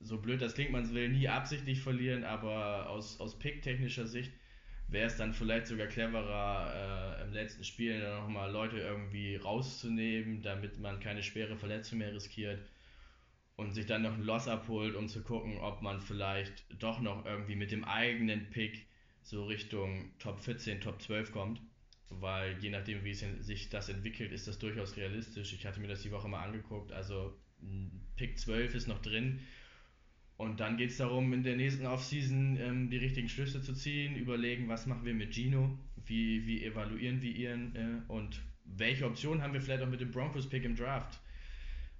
so 0.00 0.20
blöd 0.20 0.42
das 0.42 0.54
klingt, 0.54 0.72
man 0.72 0.92
will 0.92 1.08
nie 1.10 1.28
absichtlich 1.28 1.80
verlieren, 1.80 2.24
aber 2.24 2.88
aus, 2.88 3.20
aus 3.20 3.38
Pick-technischer 3.38 4.06
Sicht 4.06 4.32
wäre 4.88 5.06
es 5.06 5.16
dann 5.16 5.34
vielleicht 5.34 5.68
sogar 5.68 5.86
cleverer, 5.86 7.18
äh, 7.20 7.24
im 7.24 7.32
letzten 7.32 7.64
Spiel 7.64 8.00
dann 8.00 8.22
nochmal 8.22 8.50
Leute 8.50 8.78
irgendwie 8.78 9.36
rauszunehmen, 9.36 10.42
damit 10.42 10.80
man 10.80 11.00
keine 11.00 11.22
schwere 11.22 11.56
Verletzung 11.56 11.98
mehr 11.98 12.12
riskiert 12.12 12.60
und 13.56 13.72
sich 13.72 13.86
dann 13.86 14.02
noch 14.02 14.14
ein 14.14 14.22
Loss 14.22 14.48
abholt, 14.48 14.94
um 14.94 15.08
zu 15.08 15.22
gucken, 15.22 15.58
ob 15.58 15.82
man 15.82 16.00
vielleicht 16.00 16.64
doch 16.82 17.00
noch 17.00 17.24
irgendwie 17.24 17.56
mit 17.56 17.70
dem 17.70 17.84
eigenen 17.84 18.50
Pick 18.50 18.86
so 19.22 19.44
Richtung 19.44 20.10
Top 20.18 20.40
14, 20.40 20.80
Top 20.80 21.00
12 21.00 21.32
kommt. 21.32 21.60
Weil 22.08 22.58
je 22.58 22.68
nachdem, 22.68 23.04
wie 23.04 23.14
sich 23.14 23.70
das 23.70 23.88
entwickelt, 23.88 24.32
ist 24.32 24.46
das 24.46 24.58
durchaus 24.58 24.96
realistisch. 24.96 25.54
Ich 25.54 25.64
hatte 25.64 25.80
mir 25.80 25.88
das 25.88 26.02
die 26.02 26.10
Woche 26.10 26.28
mal 26.28 26.42
angeguckt. 26.42 26.92
Also 26.92 27.34
Pick 28.16 28.38
12 28.38 28.74
ist 28.74 28.88
noch 28.88 29.00
drin 29.00 29.40
und 30.42 30.58
dann 30.58 30.76
geht 30.76 30.90
es 30.90 30.96
darum, 30.96 31.32
in 31.32 31.44
der 31.44 31.54
nächsten 31.56 31.86
Offseason 31.86 32.56
ähm, 32.56 32.90
die 32.90 32.96
richtigen 32.96 33.28
Schlüsse 33.28 33.62
zu 33.62 33.74
ziehen, 33.74 34.16
überlegen, 34.16 34.68
was 34.68 34.86
machen 34.86 35.04
wir 35.04 35.14
mit 35.14 35.32
Gino, 35.32 35.78
wie, 36.04 36.44
wie 36.46 36.64
evaluieren 36.64 37.22
wir 37.22 37.32
ihn 37.32 37.76
äh, 37.76 38.12
und 38.12 38.42
welche 38.64 39.06
Optionen 39.06 39.40
haben 39.40 39.52
wir 39.52 39.60
vielleicht 39.60 39.84
auch 39.84 39.88
mit 39.88 40.00
dem 40.00 40.10
Broncos-Pick 40.10 40.64
im 40.64 40.74
Draft. 40.74 41.20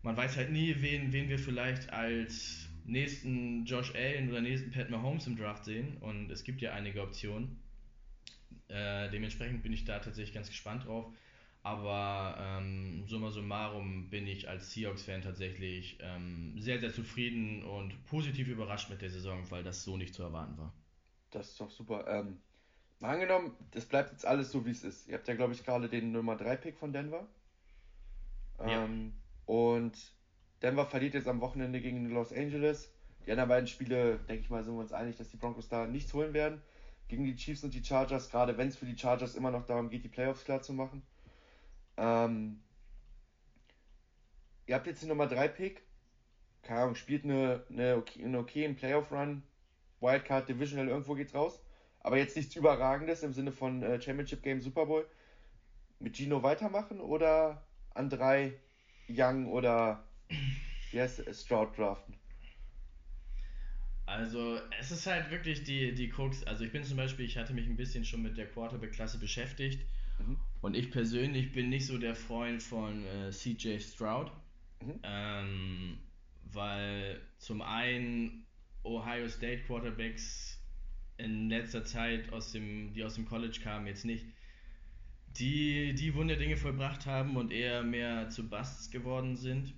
Man 0.03 0.17
weiß 0.17 0.37
halt 0.37 0.51
nie, 0.51 0.77
wen, 0.81 1.13
wen 1.13 1.29
wir 1.29 1.39
vielleicht 1.39 1.93
als 1.93 2.69
nächsten 2.85 3.65
Josh 3.65 3.95
Allen 3.95 4.29
oder 4.31 4.41
nächsten 4.41 4.73
Pat 4.73 4.91
Mahomes 4.91 5.27
im 5.27 5.37
Draft 5.37 5.65
sehen 5.65 5.97
und 5.99 6.31
es 6.31 6.43
gibt 6.43 6.61
ja 6.61 6.73
einige 6.73 7.03
Optionen. 7.03 7.61
Äh, 8.69 9.11
dementsprechend 9.11 9.63
bin 9.63 9.73
ich 9.73 9.85
da 9.85 9.99
tatsächlich 9.99 10.35
ganz 10.35 10.49
gespannt 10.49 10.87
drauf. 10.87 11.07
Aber 11.65 12.37
ähm, 12.41 13.07
summa 13.07 13.31
summarum 13.31 14.11
bin 14.11 14.27
ich 14.27 14.49
als 14.49 14.73
Seahawks-Fan 14.73 15.23
tatsächlich 15.23 15.97
ähm, 16.01 16.61
sehr, 16.61 16.81
sehr 16.81 16.93
zufrieden 16.93 17.63
und 17.63 18.05
positiv 18.07 18.49
überrascht 18.49 18.91
mit 18.91 19.01
der 19.01 19.11
Saison, 19.11 19.49
weil 19.51 19.63
das 19.63 19.85
so 19.85 19.97
nicht 19.97 20.13
zu 20.13 20.25
erwarten 20.25 20.59
war. 20.59 20.73
Das 21.31 21.51
ist 21.51 21.61
doch 21.61 21.71
super. 21.71 22.05
Ähm, 22.09 22.39
mal 22.99 23.15
angenommen, 23.15 23.53
das 23.71 23.87
bleibt 23.87 24.11
jetzt 24.11 24.27
alles 24.27 24.51
so, 24.51 24.67
wie 24.67 24.71
es 24.71 24.83
ist. 24.83 25.07
Ihr 25.07 25.15
habt 25.15 25.29
ja, 25.29 25.35
glaube 25.35 25.53
ich, 25.53 25.65
gerade 25.65 25.89
den 25.89 26.11
Nummer 26.11 26.35
3-Pick 26.35 26.79
von 26.79 26.93
Denver. 26.93 27.29
Ja. 28.59 28.89
Und 29.47 29.97
Denver 30.63 30.87
verliert 30.87 31.15
jetzt 31.15 31.29
am 31.29 31.41
Wochenende 31.41 31.81
gegen 31.81 32.11
Los 32.11 32.33
Angeles. 32.33 32.93
Die 33.27 33.31
anderen 33.31 33.49
beiden 33.49 33.67
Spiele, 33.67 34.19
denke 34.29 34.43
ich 34.43 34.51
mal, 34.51 34.65
sind 34.65 34.75
wir 34.75 34.81
uns 34.81 34.93
einig, 34.93 35.17
dass 35.17 35.29
die 35.29 35.37
Broncos 35.37 35.69
da 35.69 35.87
nichts 35.87 36.13
holen 36.15 36.35
werden. 36.35 36.63
Gegen 37.09 37.25
die 37.25 37.37
Chiefs 37.37 37.63
und 37.63 37.75
die 37.75 37.85
Chargers, 37.85 38.31
gerade 38.31 38.57
wenn 38.57 38.69
es 38.69 38.77
für 38.77 38.87
die 38.87 38.97
Chargers 38.97 39.35
immer 39.35 39.51
noch 39.51 39.67
darum 39.67 39.91
geht, 39.91 40.05
die 40.05 40.09
Playoffs 40.09 40.45
klar 40.45 40.63
zu 40.63 40.73
machen. 40.73 41.03
Ähm, 41.97 42.63
ihr 44.67 44.75
habt 44.75 44.87
jetzt 44.87 45.03
die 45.03 45.07
Nummer 45.07 45.27
3 45.27 45.49
Pick. 45.49 45.83
Keine 46.63 46.81
Ahnung, 46.81 46.95
spielt 46.95 47.25
eine, 47.25 47.65
eine, 47.69 47.97
okay, 47.97 48.25
eine 48.25 48.39
okayen 48.39 48.77
Playoff-Run. 48.77 49.43
Wildcard 50.01 50.49
Divisional, 50.49 50.89
irgendwo 50.89 51.15
geht's 51.15 51.35
raus. 51.35 51.61
Aber 52.01 52.17
jetzt 52.17 52.37
nichts 52.37 52.57
Überragendes 52.57 53.23
im 53.23 53.33
Sinne 53.33 53.53
von 53.53 53.83
äh, 53.83 54.01
Championship 54.01 54.43
Game 54.43 54.61
Super 54.61 54.87
Bowl. 54.87 55.07
Mit 55.99 56.17
Gino 56.17 56.43
weitermachen 56.43 57.01
oder 57.01 57.65
an 57.95 58.09
drei 58.09 58.55
Young 59.17 59.47
oder 59.47 60.05
wie 60.91 61.01
heißt 61.01 61.21
es, 61.21 61.45
Stroud 61.45 61.77
draften? 61.77 62.15
Also, 64.07 64.59
es 64.79 64.91
ist 64.91 65.07
halt 65.07 65.31
wirklich 65.31 65.65
die, 65.65 65.95
die 65.95 66.09
Krux. 66.09 66.45
Also, 66.45 66.65
ich 66.65 66.73
bin 66.73 66.85
zum 66.85 66.97
Beispiel, 66.97 67.25
ich 67.25 67.39
hatte 67.39 67.55
mich 67.55 67.67
ein 67.67 67.77
bisschen 67.77 68.05
schon 68.05 68.23
mit 68.23 68.37
der 68.37 68.47
Quarterback-Klasse 68.47 69.19
beschäftigt. 69.19 69.87
Mhm. 70.19 70.37
Und 70.61 70.77
ich 70.77 70.91
persönlich 70.91 71.53
bin 71.53 71.69
nicht 71.71 71.87
so 71.87 71.99
der 71.99 72.15
Freund 72.15 72.63
von 72.63 73.05
äh, 73.07 73.31
CJ 73.31 73.79
Stroud, 73.79 74.31
mhm. 74.85 75.01
ähm, 75.03 75.99
weil 76.53 77.21
zum 77.39 77.63
einen 77.63 78.45
Ohio 78.83 79.29
State 79.29 79.63
Quarterbacks 79.63 80.61
in 81.17 81.49
letzter 81.49 81.85
Zeit, 81.85 82.33
aus 82.33 82.53
dem, 82.53 82.93
die 82.95 83.05
aus 83.05 83.15
dem 83.15 83.25
College 83.25 83.61
kamen, 83.63 83.87
jetzt 83.87 84.05
nicht 84.05 84.27
die, 85.39 85.95
die 85.95 86.15
Wunderdinge 86.15 86.57
vollbracht 86.57 87.07
haben 87.07 87.37
und 87.37 87.53
eher 87.53 87.83
mehr 87.83 88.29
zu 88.29 88.49
Busts 88.49 88.91
geworden 88.91 89.37
sind. 89.37 89.75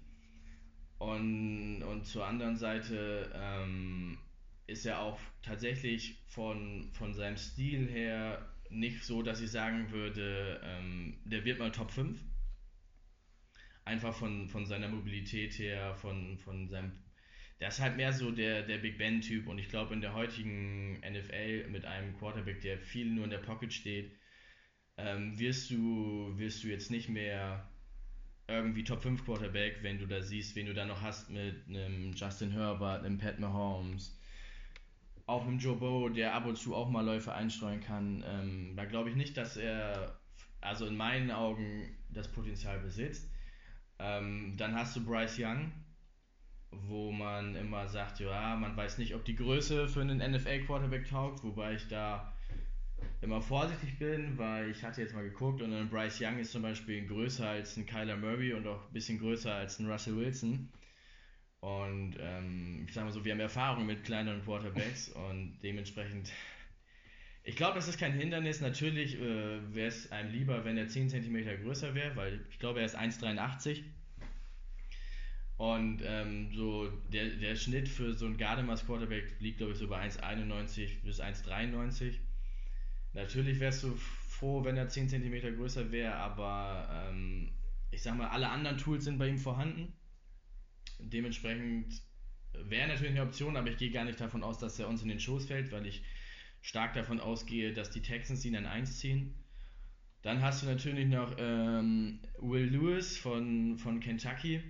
Und, 0.98 1.82
und 1.82 2.06
zur 2.06 2.26
anderen 2.26 2.56
Seite 2.56 3.30
ähm, 3.34 4.18
ist 4.66 4.86
er 4.86 5.00
auch 5.00 5.18
tatsächlich 5.42 6.22
von, 6.26 6.90
von 6.92 7.14
seinem 7.14 7.36
Stil 7.36 7.86
her 7.88 8.48
nicht 8.70 9.04
so, 9.04 9.22
dass 9.22 9.40
ich 9.40 9.50
sagen 9.50 9.90
würde, 9.90 10.60
ähm, 10.64 11.18
der 11.24 11.44
wird 11.44 11.58
mal 11.58 11.70
Top 11.70 11.90
5. 11.90 12.18
Einfach 13.84 14.14
von, 14.14 14.48
von 14.48 14.64
seiner 14.64 14.88
Mobilität 14.88 15.58
her, 15.58 15.94
von, 15.94 16.38
von 16.38 16.68
seinem. 16.68 16.92
Der 17.60 17.68
ist 17.68 17.80
halt 17.80 17.96
mehr 17.96 18.12
so 18.12 18.30
der, 18.30 18.62
der 18.62 18.78
Big 18.78 18.98
Ben-Typ 18.98 19.46
und 19.46 19.58
ich 19.58 19.68
glaube, 19.68 19.94
in 19.94 20.00
der 20.00 20.14
heutigen 20.14 20.94
NFL 21.00 21.68
mit 21.68 21.84
einem 21.84 22.16
Quarterback, 22.16 22.60
der 22.62 22.78
viel 22.78 23.06
nur 23.06 23.24
in 23.24 23.30
der 23.30 23.38
Pocket 23.38 23.72
steht, 23.72 24.10
ähm, 24.96 25.38
wirst, 25.38 25.70
du, 25.70 26.32
wirst 26.36 26.62
du 26.62 26.68
jetzt 26.68 26.90
nicht 26.90 27.08
mehr 27.08 27.68
irgendwie 28.46 28.84
Top 28.84 29.02
5 29.02 29.24
Quarterback, 29.24 29.78
wenn 29.82 29.98
du 29.98 30.06
da 30.06 30.20
siehst, 30.20 30.54
wen 30.54 30.66
du 30.66 30.74
da 30.74 30.84
noch 30.84 31.00
hast 31.00 31.30
mit 31.30 31.66
einem 31.68 32.12
Justin 32.12 32.50
Herbert, 32.50 33.04
einem 33.04 33.18
Pat 33.18 33.38
Mahomes, 33.38 34.18
auch 35.26 35.46
einem 35.46 35.58
Joe 35.58 35.76
Bow, 35.76 36.08
der 36.10 36.34
ab 36.34 36.46
und 36.46 36.56
zu 36.56 36.74
auch 36.74 36.90
mal 36.90 37.04
Läufe 37.04 37.32
einstreuen 37.32 37.80
kann, 37.80 38.22
ähm, 38.26 38.74
da 38.76 38.84
glaube 38.84 39.08
ich 39.10 39.16
nicht, 39.16 39.36
dass 39.36 39.56
er, 39.56 40.18
also 40.60 40.86
in 40.86 40.96
meinen 40.96 41.30
Augen, 41.30 41.96
das 42.10 42.30
Potenzial 42.30 42.78
besitzt. 42.78 43.28
Ähm, 43.98 44.54
dann 44.56 44.74
hast 44.74 44.94
du 44.94 45.04
Bryce 45.04 45.38
Young, 45.38 45.72
wo 46.70 47.10
man 47.10 47.56
immer 47.56 47.88
sagt, 47.88 48.20
ja, 48.20 48.56
man 48.56 48.76
weiß 48.76 48.98
nicht, 48.98 49.14
ob 49.14 49.24
die 49.24 49.36
Größe 49.36 49.88
für 49.88 50.02
einen 50.02 50.18
NFL-Quarterback 50.18 51.08
taugt, 51.08 51.42
wobei 51.42 51.74
ich 51.74 51.88
da 51.88 52.33
immer 53.24 53.40
vorsichtig 53.40 53.98
bin, 53.98 54.36
weil 54.38 54.70
ich 54.70 54.82
hatte 54.84 55.00
jetzt 55.00 55.14
mal 55.14 55.24
geguckt 55.24 55.62
und 55.62 55.72
ein 55.72 55.88
Bryce 55.88 56.20
Young 56.20 56.38
ist 56.38 56.52
zum 56.52 56.62
Beispiel 56.62 57.06
größer 57.06 57.48
als 57.48 57.76
ein 57.76 57.86
Kyler 57.86 58.16
Murray 58.16 58.52
und 58.52 58.66
auch 58.66 58.86
ein 58.86 58.92
bisschen 58.92 59.18
größer 59.18 59.52
als 59.52 59.78
ein 59.78 59.90
Russell 59.90 60.16
Wilson. 60.16 60.68
Und 61.60 62.16
ähm, 62.20 62.84
ich 62.86 62.92
sage 62.92 63.06
mal 63.06 63.12
so, 63.12 63.24
wir 63.24 63.32
haben 63.32 63.40
Erfahrung 63.40 63.86
mit 63.86 64.04
kleineren 64.04 64.42
Quarterbacks 64.44 65.08
und 65.30 65.58
dementsprechend, 65.62 66.30
ich 67.42 67.56
glaube, 67.56 67.76
das 67.76 67.88
ist 67.88 67.98
kein 67.98 68.12
Hindernis. 68.12 68.60
Natürlich 68.60 69.18
äh, 69.18 69.74
wäre 69.74 69.88
es 69.88 70.12
einem 70.12 70.30
lieber, 70.30 70.64
wenn 70.66 70.76
er 70.76 70.88
10 70.88 71.08
cm 71.08 71.62
größer 71.62 71.94
wäre, 71.94 72.14
weil 72.16 72.44
ich 72.50 72.58
glaube, 72.58 72.80
er 72.80 72.86
ist 72.86 72.98
1,83. 72.98 73.82
Und 75.56 76.02
ähm, 76.04 76.52
so 76.52 76.90
der, 77.12 77.30
der 77.30 77.54
Schnitt 77.56 77.88
für 77.88 78.12
so 78.12 78.26
ein 78.26 78.36
Gardemaß 78.36 78.84
Quarterback 78.84 79.36
liegt, 79.38 79.58
glaube 79.58 79.72
ich, 79.72 79.78
so 79.78 79.88
bei 79.88 80.06
1,91 80.06 81.02
bis 81.02 81.20
1,93. 81.20 82.16
Natürlich 83.14 83.60
wärst 83.60 83.84
du 83.84 83.94
froh, 84.28 84.64
wenn 84.64 84.76
er 84.76 84.88
10 84.88 85.08
cm 85.08 85.56
größer 85.56 85.90
wäre, 85.92 86.14
aber 86.14 87.08
ähm, 87.08 87.52
ich 87.90 88.02
sag 88.02 88.16
mal, 88.16 88.28
alle 88.28 88.48
anderen 88.48 88.76
Tools 88.76 89.04
sind 89.04 89.18
bei 89.18 89.28
ihm 89.28 89.38
vorhanden. 89.38 89.92
Dementsprechend 90.98 92.02
wäre 92.52 92.88
natürlich 92.88 93.12
eine 93.12 93.22
Option, 93.22 93.56
aber 93.56 93.70
ich 93.70 93.76
gehe 93.76 93.90
gar 93.90 94.04
nicht 94.04 94.20
davon 94.20 94.42
aus, 94.42 94.58
dass 94.58 94.78
er 94.78 94.88
uns 94.88 95.02
in 95.02 95.08
den 95.08 95.20
Schoß 95.20 95.46
fällt, 95.46 95.70
weil 95.70 95.86
ich 95.86 96.02
stark 96.60 96.94
davon 96.94 97.20
ausgehe, 97.20 97.72
dass 97.72 97.90
die 97.90 98.02
Texans 98.02 98.44
ihn 98.44 98.56
an 98.56 98.66
1 98.66 98.98
ziehen. 98.98 99.34
Dann 100.22 100.42
hast 100.42 100.62
du 100.62 100.66
natürlich 100.66 101.06
noch 101.06 101.36
ähm, 101.38 102.20
Will 102.38 102.64
Lewis 102.64 103.16
von, 103.16 103.78
von 103.78 104.00
Kentucky, 104.00 104.60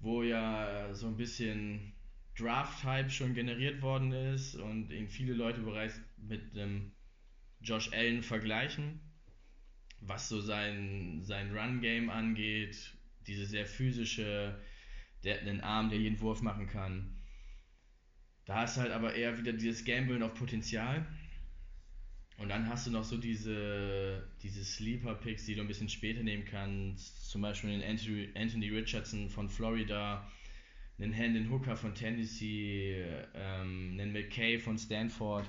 wo 0.00 0.22
ja 0.22 0.94
so 0.94 1.08
ein 1.08 1.16
bisschen 1.16 1.92
Draft-Hype 2.38 3.10
schon 3.10 3.34
generiert 3.34 3.82
worden 3.82 4.12
ist 4.12 4.54
und 4.54 4.90
ihn 4.90 5.08
viele 5.08 5.34
Leute 5.34 5.60
bereits 5.60 6.00
mit 6.16 6.56
einem 6.56 6.92
Josh 7.64 7.92
Allen 7.92 8.22
vergleichen, 8.22 9.00
was 10.00 10.28
so 10.28 10.40
sein, 10.40 11.20
sein 11.24 11.56
Run-Game 11.56 12.10
angeht, 12.10 12.94
diese 13.26 13.46
sehr 13.46 13.66
physische, 13.66 14.60
der 15.24 15.40
einen 15.40 15.60
Arm, 15.60 15.88
der 15.90 15.98
jeden 15.98 16.20
Wurf 16.20 16.42
machen 16.42 16.66
kann. 16.66 17.16
Da 18.44 18.64
ist 18.64 18.76
halt 18.76 18.92
aber 18.92 19.14
eher 19.14 19.38
wieder 19.38 19.52
dieses 19.52 19.84
Gambeln 19.84 20.22
auf 20.22 20.34
Potenzial. 20.34 21.06
Und 22.36 22.48
dann 22.48 22.68
hast 22.68 22.86
du 22.86 22.90
noch 22.90 23.04
so 23.04 23.16
diese, 23.16 24.28
diese 24.42 24.64
Sleeper-Picks, 24.64 25.46
die 25.46 25.54
du 25.54 25.60
ein 25.60 25.68
bisschen 25.68 25.88
später 25.88 26.22
nehmen 26.22 26.44
kannst. 26.44 27.30
Zum 27.30 27.42
Beispiel 27.42 27.70
den 27.70 27.82
Anthony, 27.88 28.28
Anthony 28.34 28.70
Richardson 28.70 29.30
von 29.30 29.48
Florida, 29.48 30.30
einen 30.98 31.12
Hendon 31.12 31.50
Hooker 31.50 31.76
von 31.76 31.94
Tennessee, 31.94 33.04
ähm, 33.34 33.96
einen 33.98 34.12
McKay 34.12 34.58
von 34.58 34.76
Stanford. 34.76 35.48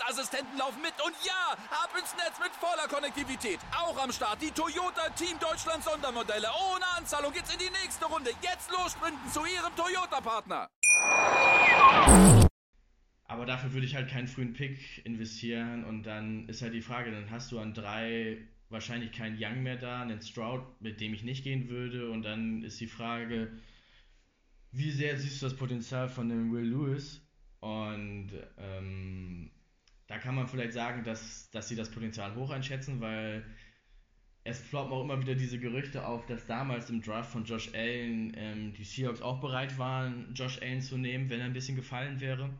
Sicherheitsassistenten 0.00 0.58
laufen 0.58 0.82
mit. 0.82 0.94
Und 1.04 1.14
ja, 1.24 1.52
ab 1.70 1.90
ins 1.98 2.14
Netz 2.16 2.38
mit 2.38 2.52
voller 2.56 2.88
Konnektivität. 2.88 3.58
Auch 3.76 3.96
am 4.02 4.12
Start 4.12 4.40
die 4.42 4.50
Toyota 4.50 5.08
Team 5.10 5.38
Deutschland 5.38 5.84
Sondermodelle. 5.84 6.48
Ohne 6.48 6.84
Anzahlung 6.96 7.32
geht's 7.32 7.52
in 7.52 7.58
die 7.58 7.70
nächste 7.82 8.06
Runde. 8.06 8.30
Jetzt 8.42 8.70
los 8.70 8.92
sprinten 8.92 9.28
zu 9.30 9.40
Ihrem 9.40 9.74
Toyota-Partner. 9.76 10.68
Aber 13.24 13.46
dafür 13.46 13.72
würde 13.72 13.86
ich 13.86 13.94
halt 13.94 14.10
keinen 14.10 14.28
frühen 14.28 14.52
Pick 14.52 15.04
investieren. 15.04 15.84
Und 15.84 16.04
dann 16.04 16.48
ist 16.48 16.62
halt 16.62 16.74
die 16.74 16.82
Frage, 16.82 17.10
dann 17.10 17.30
hast 17.30 17.52
du 17.52 17.60
an 17.60 17.74
drei 17.74 18.38
wahrscheinlich 18.68 19.12
kein 19.12 19.36
Young 19.40 19.62
mehr 19.62 19.76
da, 19.76 20.02
einen 20.02 20.22
Stroud, 20.22 20.62
mit 20.80 21.00
dem 21.00 21.12
ich 21.12 21.22
nicht 21.22 21.44
gehen 21.44 21.68
würde. 21.68 22.10
Und 22.10 22.22
dann 22.22 22.62
ist 22.62 22.80
die 22.80 22.86
Frage, 22.86 23.52
wie 24.72 24.90
sehr 24.90 25.18
siehst 25.18 25.42
du 25.42 25.46
das 25.46 25.56
Potenzial 25.56 26.08
von 26.08 26.28
dem 26.28 26.52
Will 26.52 26.64
Lewis? 26.64 27.20
Und 27.60 28.30
ähm, 28.56 29.50
da 30.10 30.18
kann 30.18 30.34
man 30.34 30.48
vielleicht 30.48 30.72
sagen, 30.72 31.04
dass, 31.04 31.52
dass 31.52 31.68
sie 31.68 31.76
das 31.76 31.88
Potenzial 31.88 32.34
hoch 32.34 32.50
einschätzen, 32.50 33.00
weil 33.00 33.44
es 34.42 34.60
ploppen 34.60 34.92
auch 34.92 35.04
immer 35.04 35.22
wieder 35.22 35.36
diese 35.36 35.60
Gerüchte 35.60 36.04
auf, 36.04 36.26
dass 36.26 36.46
damals 36.46 36.90
im 36.90 37.00
Draft 37.00 37.30
von 37.30 37.44
Josh 37.44 37.72
Allen 37.74 38.32
ähm, 38.36 38.74
die 38.74 38.82
Seahawks 38.82 39.22
auch 39.22 39.40
bereit 39.40 39.78
waren, 39.78 40.34
Josh 40.34 40.60
Allen 40.62 40.82
zu 40.82 40.98
nehmen, 40.98 41.30
wenn 41.30 41.38
er 41.38 41.46
ein 41.46 41.52
bisschen 41.52 41.76
gefallen 41.76 42.20
wäre. 42.20 42.50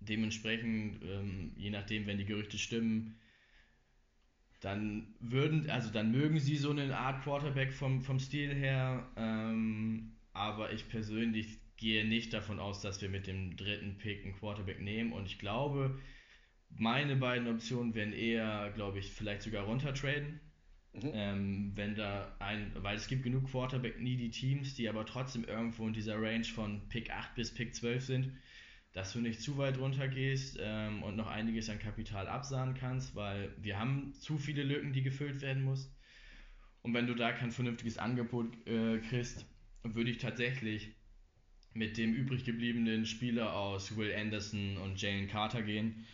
Dementsprechend, 0.00 1.02
ähm, 1.02 1.52
je 1.56 1.70
nachdem, 1.70 2.06
wenn 2.06 2.18
die 2.18 2.26
Gerüchte 2.26 2.58
stimmen, 2.58 3.18
dann 4.60 5.14
würden, 5.20 5.70
also 5.70 5.90
dann 5.90 6.12
mögen 6.12 6.40
sie 6.40 6.56
so 6.56 6.72
eine 6.72 6.94
Art 6.94 7.22
Quarterback 7.22 7.72
vom, 7.72 8.02
vom 8.02 8.20
Stil 8.20 8.54
her, 8.54 9.10
ähm, 9.16 10.12
aber 10.34 10.74
ich 10.74 10.90
persönlich 10.90 11.58
gehe 11.78 12.06
nicht 12.06 12.34
davon 12.34 12.60
aus, 12.60 12.82
dass 12.82 13.00
wir 13.00 13.08
mit 13.08 13.26
dem 13.26 13.56
dritten 13.56 13.96
Pick 13.96 14.26
einen 14.26 14.34
Quarterback 14.34 14.82
nehmen 14.82 15.14
und 15.14 15.24
ich 15.24 15.38
glaube, 15.38 15.98
meine 16.76 17.16
beiden 17.16 17.48
Optionen 17.48 17.94
wären 17.94 18.12
eher, 18.12 18.72
glaube 18.74 18.98
ich, 18.98 19.12
vielleicht 19.12 19.42
sogar 19.42 19.64
runtertraden. 19.64 20.40
Mhm. 20.92 21.10
Ähm, 21.12 21.72
wenn 21.74 21.94
da 21.94 22.36
ein, 22.38 22.70
weil 22.76 22.96
es 22.96 23.08
gibt 23.08 23.24
genug 23.24 23.50
Quarterback-needy 23.50 24.30
Teams, 24.30 24.74
die 24.74 24.88
aber 24.88 25.04
trotzdem 25.06 25.44
irgendwo 25.44 25.86
in 25.86 25.92
dieser 25.92 26.20
Range 26.20 26.44
von 26.44 26.88
Pick 26.88 27.10
8 27.10 27.34
bis 27.34 27.52
Pick 27.52 27.74
12 27.74 28.04
sind 28.04 28.32
dass 28.94 29.12
du 29.12 29.20
nicht 29.20 29.42
zu 29.42 29.58
weit 29.58 29.78
runter 29.78 30.06
gehst 30.08 30.56
ähm, 30.60 31.02
und 31.02 31.16
noch 31.16 31.26
einiges 31.26 31.68
an 31.68 31.80
Kapital 31.80 32.28
absahen 32.28 32.74
kannst, 32.74 33.16
weil 33.16 33.52
wir 33.60 33.78
haben 33.78 34.14
zu 34.14 34.38
viele 34.38 34.62
Lücken, 34.62 34.92
die 34.92 35.02
gefüllt 35.02 35.42
werden 35.42 35.64
muss. 35.64 35.92
Und 36.82 36.94
wenn 36.94 37.08
du 37.08 37.14
da 37.14 37.32
kein 37.32 37.50
vernünftiges 37.50 37.98
Angebot 37.98 38.54
äh, 38.68 38.98
kriegst, 38.98 39.46
würde 39.82 40.12
ich 40.12 40.18
tatsächlich 40.18 40.92
mit 41.72 41.98
dem 41.98 42.14
übrig 42.14 42.44
gebliebenen 42.44 43.04
Spieler 43.04 43.54
aus 43.54 43.96
Will 43.96 44.14
Anderson 44.14 44.76
und 44.76 45.02
Jalen 45.02 45.26
Carter 45.26 45.62
gehen. 45.62 46.06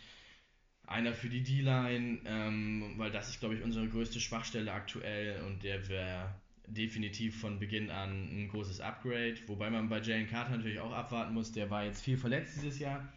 Einer 0.91 1.13
für 1.13 1.29
die 1.29 1.41
D-Line, 1.41 2.19
ähm, 2.25 2.93
weil 2.97 3.11
das 3.11 3.29
ist, 3.29 3.39
glaube 3.39 3.55
ich, 3.55 3.63
unsere 3.63 3.87
größte 3.87 4.19
Schwachstelle 4.19 4.71
aktuell 4.71 5.41
und 5.43 5.63
der 5.63 5.87
wäre 5.87 6.35
definitiv 6.67 7.39
von 7.39 7.59
Beginn 7.59 7.89
an 7.89 8.11
ein 8.11 8.49
großes 8.49 8.81
Upgrade, 8.81 9.37
wobei 9.47 9.69
man 9.69 9.89
bei 9.89 9.99
Jalen 9.99 10.27
Carter 10.27 10.57
natürlich 10.57 10.79
auch 10.79 10.91
abwarten 10.91 11.33
muss, 11.33 11.51
der 11.51 11.69
war 11.69 11.85
jetzt 11.85 12.03
viel 12.03 12.17
verletzt 12.17 12.55
dieses 12.57 12.79
Jahr. 12.79 13.11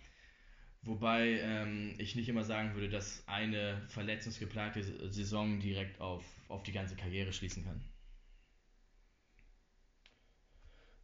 Wobei 0.83 1.41
ähm, 1.41 1.95
ich 1.99 2.15
nicht 2.15 2.29
immer 2.29 2.45
sagen 2.45 2.75
würde, 2.75 2.91
dass 2.91 3.27
eine 3.27 3.83
verletzungsgeplagte 3.89 4.83
Saison 5.11 5.59
direkt 5.59 6.01
auf, 6.01 6.25
auf 6.49 6.63
die 6.63 6.73
ganze 6.73 6.95
Karriere 6.95 7.33
schließen 7.33 7.65
kann. 7.65 7.83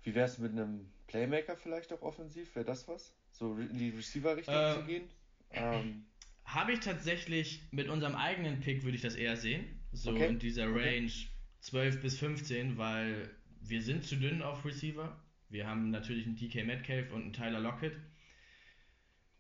Wie 0.03 0.15
wäre 0.15 0.27
es 0.27 0.39
mit 0.39 0.53
einem 0.53 0.93
Playmaker 1.07 1.57
vielleicht 1.57 1.93
auch 1.93 2.03
offensiv? 2.03 2.55
Wäre 2.55 2.67
das 2.67 2.89
was? 2.89 3.15
So 3.33 3.57
in 3.57 3.79
die 3.79 3.91
Receiver-Richtung 3.91 4.55
äh, 4.55 4.75
zu 4.75 4.85
gehen? 4.85 5.11
Ähm. 5.51 6.07
Habe 6.53 6.73
ich 6.73 6.81
tatsächlich 6.81 7.63
mit 7.71 7.89
unserem 7.89 8.17
eigenen 8.17 8.59
Pick, 8.59 8.83
würde 8.83 8.97
ich 8.97 9.03
das 9.03 9.15
eher 9.15 9.37
sehen. 9.37 9.65
So 9.93 10.11
okay. 10.11 10.27
in 10.27 10.39
dieser 10.41 10.67
Range 10.67 11.07
okay. 11.07 11.29
12 11.61 12.01
bis 12.01 12.19
15, 12.19 12.77
weil 12.77 13.31
wir 13.61 13.83
sind 13.83 14.05
zu 14.05 14.17
dünn 14.17 14.43
auf 14.43 14.65
Receiver. 14.65 15.17
Wir 15.49 15.69
haben 15.69 15.91
natürlich 15.91 16.27
einen 16.27 16.37
DK 16.37 16.65
Metcalf 16.65 17.13
und 17.13 17.23
einen 17.23 17.33
Tyler 17.33 17.61
Lockett, 17.61 17.97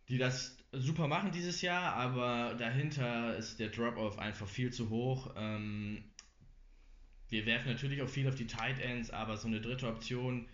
die 0.09 0.19
das 0.19 0.57
super 0.73 1.09
machen 1.09 1.33
dieses 1.33 1.63
Jahr, 1.63 1.95
aber 1.95 2.55
dahinter 2.55 3.37
ist 3.37 3.59
der 3.59 3.71
Drop-Off 3.71 4.19
einfach 4.19 4.47
viel 4.47 4.73
zu 4.73 4.89
hoch. 4.89 5.35
Ähm, 5.37 6.05
wir 7.29 7.45
werfen 7.47 7.73
natürlich 7.73 8.03
auch 8.03 8.09
viel 8.09 8.29
auf 8.29 8.37
die 8.37 8.47
Tight 8.47 8.79
Ends, 8.79 9.11
aber 9.11 9.37
so 9.37 9.49
eine 9.49 9.61
dritte 9.61 9.89
Option, 9.89 10.49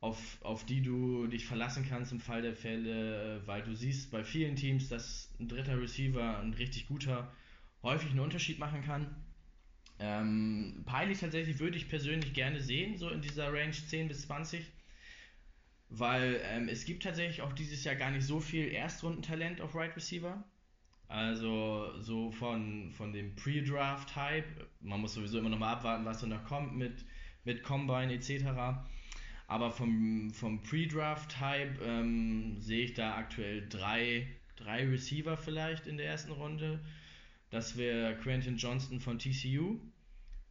auf, 0.00 0.38
auf 0.42 0.64
die 0.64 0.82
du 0.82 1.26
dich 1.26 1.46
verlassen 1.46 1.86
kannst 1.88 2.12
im 2.12 2.20
Fall 2.20 2.42
der 2.42 2.54
Fälle, 2.54 3.42
weil 3.46 3.62
du 3.62 3.74
siehst 3.74 4.10
bei 4.10 4.24
vielen 4.24 4.56
Teams, 4.56 4.88
dass 4.88 5.34
ein 5.40 5.48
dritter 5.48 5.80
Receiver, 5.80 6.38
ein 6.40 6.54
richtig 6.54 6.86
guter, 6.88 7.32
häufig 7.82 8.10
einen 8.10 8.20
Unterschied 8.20 8.58
machen 8.58 8.82
kann. 8.82 9.14
Ähm, 9.98 10.82
Peilich 10.86 11.18
tatsächlich 11.20 11.58
würde 11.58 11.76
ich 11.76 11.88
persönlich 11.88 12.32
gerne 12.32 12.60
sehen, 12.60 12.96
so 12.96 13.10
in 13.10 13.20
dieser 13.22 13.52
Range 13.52 13.72
10 13.72 14.08
bis 14.08 14.22
20. 14.22 14.64
weil 15.90 16.40
ähm, 16.44 16.68
es 16.68 16.84
gibt 16.84 17.02
tatsächlich 17.02 17.42
auch 17.42 17.52
dieses 17.52 17.84
Jahr 17.84 17.94
gar 17.96 18.10
nicht 18.10 18.24
so 18.24 18.40
viel 18.40 18.68
Erstrundentalent 18.68 19.60
auf 19.60 19.74
Right 19.74 19.94
Receiver. 19.96 20.44
Also 21.08 21.98
so 22.00 22.30
von, 22.30 22.90
von 22.92 23.12
dem 23.12 23.34
Pre-Draft-Hype. 23.34 24.68
Man 24.80 25.00
muss 25.00 25.14
sowieso 25.14 25.38
immer 25.38 25.48
noch 25.48 25.58
mal 25.58 25.72
abwarten, 25.72 26.04
was 26.04 26.20
dann 26.20 26.30
noch 26.30 26.44
kommt 26.44 26.76
mit, 26.76 27.04
mit 27.44 27.62
Combine 27.62 28.12
etc. 28.12 28.44
Aber 29.48 29.72
vom, 29.72 30.30
vom 30.30 30.62
Pre-Draft-Hype 30.62 31.80
ähm, 31.82 32.60
sehe 32.60 32.84
ich 32.84 32.92
da 32.92 33.16
aktuell 33.16 33.66
drei, 33.66 34.28
drei 34.56 34.86
Receiver 34.86 35.38
vielleicht 35.38 35.86
in 35.86 35.96
der 35.96 36.06
ersten 36.06 36.32
Runde. 36.32 36.80
Das 37.48 37.78
wäre 37.78 38.14
Quentin 38.18 38.58
Johnston 38.58 39.00
von 39.00 39.18
TCU, 39.18 39.80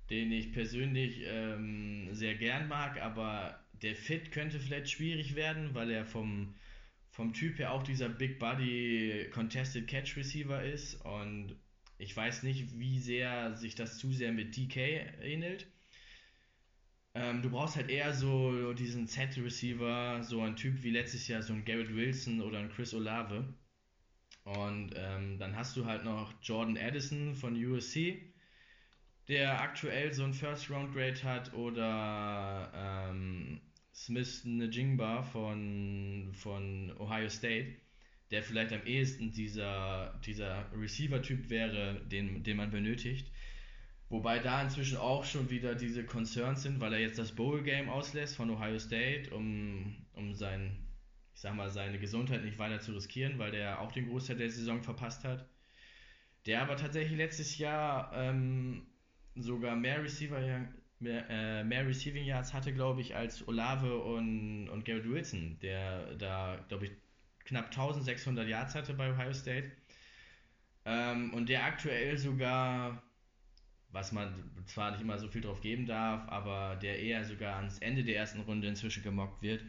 den 0.10 0.32
ich 0.32 0.52
persönlich 0.52 1.22
ähm, 1.26 2.10
sehr 2.12 2.34
gern 2.36 2.68
mag, 2.68 3.00
aber 3.00 3.64
der 3.84 3.96
Fit 3.96 4.32
könnte 4.32 4.60
vielleicht 4.60 4.90
schwierig 4.90 5.36
werden, 5.36 5.76
weil 5.76 5.92
er 5.92 6.04
vom, 6.04 6.56
vom 7.12 7.34
Typ 7.34 7.60
her 7.60 7.74
auch 7.74 7.84
dieser 7.84 8.10
Big 8.10 8.40
Body 8.40 9.28
Contested 9.32 9.88
Catch 9.88 10.18
Receiver 10.18 10.64
ist 10.64 10.96
und 11.06 11.56
ich 12.00 12.18
weiß 12.18 12.42
nicht, 12.42 12.80
wie 12.80 12.98
sehr 12.98 13.56
sich 13.56 13.76
das 13.76 14.00
zu 14.00 14.12
sehr 14.12 14.32
mit 14.32 14.58
DK 14.58 14.78
ähnelt. 15.22 15.68
Ähm, 17.20 17.42
du 17.42 17.50
brauchst 17.50 17.76
halt 17.76 17.90
eher 17.90 18.14
so 18.14 18.74
diesen 18.74 19.08
Z-Receiver, 19.08 20.22
so 20.22 20.42
ein 20.42 20.56
Typ 20.56 20.84
wie 20.84 20.92
letztes 20.92 21.28
Jahr 21.28 21.42
so 21.42 21.52
ein 21.52 21.66
Garrett 21.66 21.96
Wilson 21.96 22.42
oder 22.42 22.60
ein 22.60 22.70
Chris 22.70 22.94
Olave. 22.94 23.44
Und 24.44 24.92
ähm, 24.96 25.40
dann 25.40 25.56
hast 25.56 25.76
du 25.76 25.86
halt 25.86 26.06
noch 26.06 26.32
Jordan 26.44 26.78
Addison 26.78 27.34
von 27.34 27.56
USC, 27.56 28.34
der 29.28 29.62
aktuell 29.62 30.14
so 30.14 30.24
ein 30.26 30.34
First-Round-Grade 30.34 31.24
hat, 31.24 31.54
oder 31.54 32.72
ähm, 32.76 33.62
Smith 33.96 34.46
Njingba 34.46 35.24
von, 35.24 36.30
von 36.34 36.96
Ohio 37.00 37.30
State, 37.30 37.78
der 38.30 38.44
vielleicht 38.44 38.74
am 38.74 38.86
ehesten 38.86 39.32
dieser, 39.32 40.22
dieser 40.24 40.72
Receiver-Typ 40.72 41.50
wäre, 41.50 42.00
den, 42.06 42.44
den 42.44 42.58
man 42.58 42.70
benötigt. 42.70 43.32
Wobei 44.10 44.40
da 44.40 44.62
inzwischen 44.62 44.98
auch 44.98 45.26
schon 45.26 45.50
wieder 45.50 45.76
diese 45.76 46.06
Concerns 46.06 46.64
sind, 46.64 46.80
weil 46.80 46.94
er 46.94 47.00
jetzt 47.00 47.20
das 47.20 47.34
Bowl-Game 47.34 47.90
auslässt 47.90 48.38
von 48.38 48.50
Ohio 48.50 48.80
State, 48.80 49.34
um, 49.36 49.98
um 50.14 50.34
sein, 50.34 50.78
ich 51.34 51.42
sag 51.42 51.56
mal, 51.56 51.70
seine 51.70 52.00
Gesundheit 52.00 52.44
nicht 52.44 52.58
weiter 52.58 52.80
zu 52.80 52.94
riskieren, 52.94 53.38
weil 53.38 53.52
der 53.52 53.82
auch 53.82 53.92
den 53.92 54.08
Großteil 54.08 54.38
der 54.38 54.50
Saison 54.50 54.82
verpasst 54.82 55.26
hat. 55.26 55.46
Der 56.46 56.62
aber 56.62 56.78
tatsächlich 56.78 57.18
letztes 57.18 57.58
Jahr 57.58 58.12
ähm, 58.14 58.88
sogar 59.36 59.76
mehr 59.76 60.02
Receiver 60.02 60.40
mehr, 61.00 61.30
äh, 61.30 61.64
mehr 61.64 61.88
Receiving 61.88 62.26
Yards 62.26 62.54
hatte, 62.54 62.74
glaube 62.74 63.02
ich, 63.02 63.16
als 63.16 63.48
Olave 63.48 63.98
und, 64.00 64.70
und 64.70 64.86
Garrett 64.86 65.10
Wilson, 65.10 65.58
der 65.62 66.16
da, 66.16 66.64
glaube 66.68 66.86
ich, 66.86 66.92
knapp 67.46 67.66
1600 67.66 68.48
Yards 68.48 68.76
hatte 68.76 68.94
bei 68.94 69.12
Ohio 69.12 69.34
State. 69.34 69.72
Ähm, 70.86 71.34
und 71.34 71.50
der 71.50 71.66
aktuell 71.66 72.18
sogar, 72.18 73.04
was 73.92 74.12
man 74.12 74.34
zwar 74.66 74.92
nicht 74.92 75.02
immer 75.02 75.18
so 75.18 75.28
viel 75.28 75.42
drauf 75.42 75.62
geben 75.62 75.86
darf, 75.86 76.28
aber 76.30 76.76
der 76.76 77.00
eher 77.00 77.24
sogar 77.24 77.58
ans 77.58 77.80
Ende 77.80 78.04
der 78.04 78.18
ersten 78.18 78.42
Runde 78.42 78.68
inzwischen 78.68 79.04
gemockt 79.04 79.42
wird. 79.42 79.64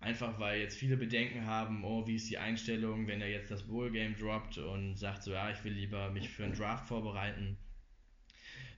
Einfach 0.00 0.38
weil 0.38 0.60
jetzt 0.60 0.76
viele 0.76 0.96
Bedenken 0.96 1.46
haben, 1.46 1.82
oh, 1.84 2.06
wie 2.06 2.16
ist 2.16 2.30
die 2.30 2.38
Einstellung, 2.38 3.06
wenn 3.06 3.20
er 3.20 3.30
jetzt 3.30 3.50
das 3.50 3.62
Bowl 3.62 3.90
Game 3.90 4.16
droppt 4.16 4.58
und 4.58 4.96
sagt 4.96 5.22
so, 5.22 5.32
ja, 5.32 5.50
ich 5.50 5.64
will 5.64 5.72
lieber 5.72 6.10
mich 6.10 6.28
für 6.28 6.44
einen 6.44 6.54
Draft 6.54 6.86
vorbereiten 6.86 7.56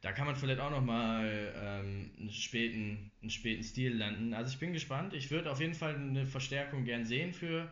da 0.01 0.13
kann 0.13 0.27
man 0.27 0.37
vielleicht 0.37 0.61
auch 0.61 0.71
nochmal 0.71 1.53
ähm, 1.57 2.11
einen, 2.19 2.31
späten, 2.31 3.11
einen 3.21 3.31
späten 3.31 3.63
Stil 3.63 3.97
landen. 3.97 4.33
Also 4.33 4.53
ich 4.53 4.59
bin 4.59 4.73
gespannt. 4.73 5.13
Ich 5.13 5.31
würde 5.31 5.51
auf 5.51 5.61
jeden 5.61 5.75
Fall 5.75 5.97
eine 5.97 6.27
Verstärkung 6.27 6.85
gern 6.85 7.05
sehen 7.05 7.33
für, 7.33 7.71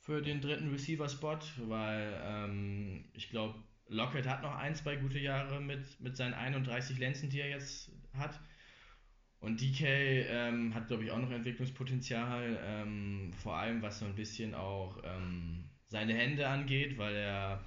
für 0.00 0.22
den 0.22 0.40
dritten 0.40 0.70
Receiver-Spot, 0.70 1.38
weil 1.66 2.20
ähm, 2.24 3.04
ich 3.12 3.28
glaube, 3.28 3.54
Lockett 3.88 4.26
hat 4.26 4.42
noch 4.42 4.54
ein, 4.54 4.74
zwei 4.74 4.96
gute 4.96 5.18
Jahre 5.18 5.60
mit, 5.60 6.00
mit 6.00 6.16
seinen 6.16 6.34
31 6.34 6.98
Lenzen, 6.98 7.30
die 7.30 7.40
er 7.40 7.48
jetzt 7.48 7.90
hat. 8.14 8.38
Und 9.40 9.60
DK 9.60 9.86
ähm, 9.86 10.74
hat, 10.74 10.88
glaube 10.88 11.04
ich, 11.04 11.10
auch 11.10 11.18
noch 11.18 11.30
Entwicklungspotenzial, 11.30 12.58
ähm, 12.62 13.32
vor 13.40 13.56
allem 13.56 13.82
was 13.82 14.00
so 14.00 14.04
ein 14.04 14.16
bisschen 14.16 14.54
auch 14.54 15.00
ähm, 15.04 15.70
seine 15.86 16.14
Hände 16.14 16.48
angeht, 16.48 16.98
weil 16.98 17.14
er 17.14 17.64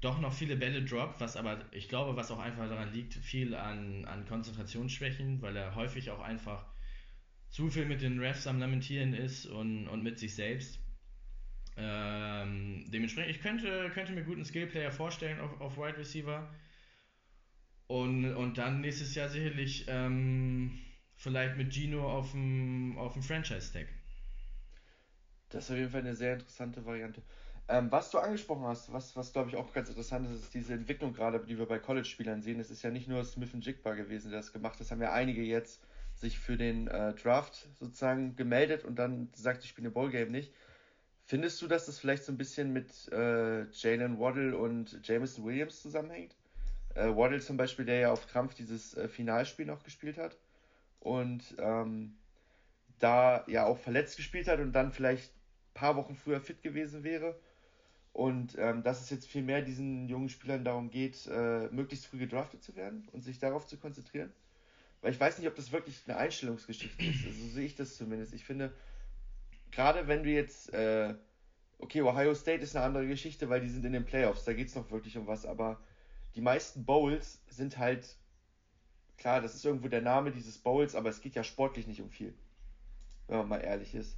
doch 0.00 0.20
noch 0.20 0.32
viele 0.32 0.56
Bälle 0.56 0.82
droppt, 0.82 1.20
was 1.20 1.36
aber, 1.36 1.64
ich 1.72 1.88
glaube, 1.88 2.16
was 2.16 2.30
auch 2.30 2.38
einfach 2.38 2.68
daran 2.68 2.92
liegt, 2.92 3.14
viel 3.14 3.54
an, 3.54 4.04
an 4.06 4.26
Konzentrationsschwächen, 4.26 5.42
weil 5.42 5.56
er 5.56 5.74
häufig 5.74 6.10
auch 6.10 6.20
einfach 6.20 6.66
zu 7.50 7.68
viel 7.68 7.84
mit 7.84 8.00
den 8.00 8.18
Refs 8.18 8.46
am 8.46 8.58
Lamentieren 8.58 9.12
ist 9.12 9.46
und, 9.46 9.88
und 9.88 10.02
mit 10.02 10.18
sich 10.18 10.34
selbst. 10.34 10.79
Ähm, 11.76 12.84
dementsprechend, 12.88 13.30
ich 13.30 13.42
könnte, 13.42 13.90
könnte 13.90 14.12
mir 14.12 14.24
guten 14.24 14.44
Skillplayer 14.44 14.90
vorstellen 14.90 15.40
auf, 15.40 15.60
auf 15.60 15.76
Wide 15.76 15.98
Receiver. 15.98 16.48
Und, 17.86 18.34
und 18.34 18.58
dann 18.58 18.80
nächstes 18.80 19.14
Jahr 19.14 19.28
sicherlich 19.28 19.86
ähm, 19.88 20.78
vielleicht 21.16 21.56
mit 21.56 21.72
Gino 21.72 22.08
auf 22.08 22.32
dem, 22.32 22.96
auf 22.98 23.14
dem 23.14 23.22
Franchise-Tag. 23.22 23.88
Das 25.48 25.64
ist 25.64 25.70
auf 25.72 25.76
jeden 25.76 25.90
Fall 25.90 26.00
eine 26.00 26.14
sehr 26.14 26.34
interessante 26.34 26.84
Variante. 26.86 27.22
Ähm, 27.68 27.90
was 27.90 28.10
du 28.10 28.18
angesprochen 28.18 28.64
hast, 28.64 28.92
was, 28.92 29.16
was 29.16 29.32
glaube 29.32 29.50
ich 29.50 29.56
auch 29.56 29.72
ganz 29.72 29.88
interessant 29.88 30.26
ist, 30.26 30.42
ist 30.42 30.54
diese 30.54 30.74
Entwicklung 30.74 31.12
gerade, 31.12 31.44
die 31.44 31.58
wir 31.58 31.66
bei 31.66 31.78
College-Spielern 31.78 32.42
sehen. 32.42 32.58
Es 32.58 32.70
ist 32.70 32.82
ja 32.82 32.90
nicht 32.90 33.08
nur 33.08 33.24
Smith 33.24 33.54
und 33.54 33.64
Jigba 33.64 33.94
gewesen, 33.94 34.30
der 34.30 34.40
das 34.40 34.52
gemacht 34.52 34.74
hat. 34.74 34.80
Das 34.80 34.90
haben 34.90 35.02
ja 35.02 35.12
einige 35.12 35.42
jetzt 35.42 35.80
sich 36.14 36.38
für 36.38 36.56
den 36.56 36.88
äh, 36.88 37.14
Draft 37.14 37.68
sozusagen 37.78 38.36
gemeldet 38.36 38.84
und 38.84 38.96
dann 38.96 39.30
gesagt, 39.32 39.64
ich 39.64 39.70
spiele 39.70 39.86
eine 39.86 39.94
Ballgame 39.94 40.30
nicht. 40.30 40.52
Findest 41.30 41.62
du, 41.62 41.68
dass 41.68 41.86
das 41.86 42.00
vielleicht 42.00 42.24
so 42.24 42.32
ein 42.32 42.38
bisschen 42.38 42.72
mit 42.72 42.90
äh, 43.12 43.62
Jalen 43.70 44.18
Waddle 44.18 44.58
und 44.58 44.98
Jameson 45.06 45.44
Williams 45.44 45.80
zusammenhängt? 45.80 46.34
Äh, 46.96 47.06
Waddle 47.06 47.38
zum 47.38 47.56
Beispiel, 47.56 47.84
der 47.84 48.00
ja 48.00 48.10
auf 48.10 48.26
Krampf 48.26 48.54
dieses 48.54 48.96
äh, 48.96 49.06
Finalspiel 49.06 49.64
noch 49.64 49.84
gespielt 49.84 50.18
hat 50.18 50.36
und 50.98 51.54
ähm, 51.58 52.16
da 52.98 53.44
ja 53.46 53.64
auch 53.64 53.78
verletzt 53.78 54.16
gespielt 54.16 54.48
hat 54.48 54.58
und 54.58 54.72
dann 54.72 54.90
vielleicht 54.90 55.30
ein 55.30 55.74
paar 55.74 55.94
Wochen 55.94 56.16
früher 56.16 56.40
fit 56.40 56.64
gewesen 56.64 57.04
wäre 57.04 57.38
und 58.12 58.56
ähm, 58.58 58.82
dass 58.82 59.00
es 59.00 59.10
jetzt 59.10 59.28
viel 59.28 59.42
mehr 59.42 59.62
diesen 59.62 60.08
jungen 60.08 60.30
Spielern 60.30 60.64
darum 60.64 60.90
geht, 60.90 61.28
äh, 61.28 61.68
möglichst 61.68 62.06
früh 62.06 62.18
gedraftet 62.18 62.64
zu 62.64 62.74
werden 62.74 63.06
und 63.12 63.22
sich 63.22 63.38
darauf 63.38 63.68
zu 63.68 63.76
konzentrieren. 63.76 64.32
Weil 65.00 65.12
ich 65.12 65.20
weiß 65.20 65.38
nicht, 65.38 65.46
ob 65.46 65.54
das 65.54 65.70
wirklich 65.70 66.02
eine 66.08 66.16
Einstellungsgeschichte 66.16 67.04
ist. 67.04 67.24
Also, 67.24 67.40
so 67.40 67.48
sehe 67.50 67.66
ich 67.66 67.76
das 67.76 67.96
zumindest. 67.96 68.34
Ich 68.34 68.44
finde, 68.44 68.72
gerade 69.72 70.08
wenn 70.08 70.22
du 70.22 70.30
jetzt, 70.30 70.72
äh, 70.72 71.14
okay, 71.78 72.02
Ohio 72.02 72.34
State 72.34 72.62
ist 72.62 72.76
eine 72.76 72.84
andere 72.84 73.06
Geschichte, 73.06 73.48
weil 73.48 73.60
die 73.60 73.68
sind 73.68 73.84
in 73.84 73.92
den 73.92 74.04
Playoffs, 74.04 74.44
da 74.44 74.52
geht 74.52 74.68
es 74.68 74.74
noch 74.74 74.90
wirklich 74.90 75.16
um 75.16 75.26
was, 75.26 75.46
aber 75.46 75.80
die 76.34 76.40
meisten 76.40 76.84
Bowls 76.84 77.42
sind 77.48 77.78
halt, 77.78 78.16
klar, 79.16 79.40
das 79.40 79.54
ist 79.54 79.64
irgendwo 79.64 79.88
der 79.88 80.02
Name 80.02 80.30
dieses 80.30 80.58
Bowls, 80.58 80.94
aber 80.94 81.08
es 81.08 81.20
geht 81.20 81.34
ja 81.34 81.44
sportlich 81.44 81.86
nicht 81.86 82.00
um 82.00 82.10
viel. 82.10 82.34
Wenn 83.26 83.38
man 83.38 83.48
mal 83.48 83.58
ehrlich 83.58 83.94
ist. 83.94 84.16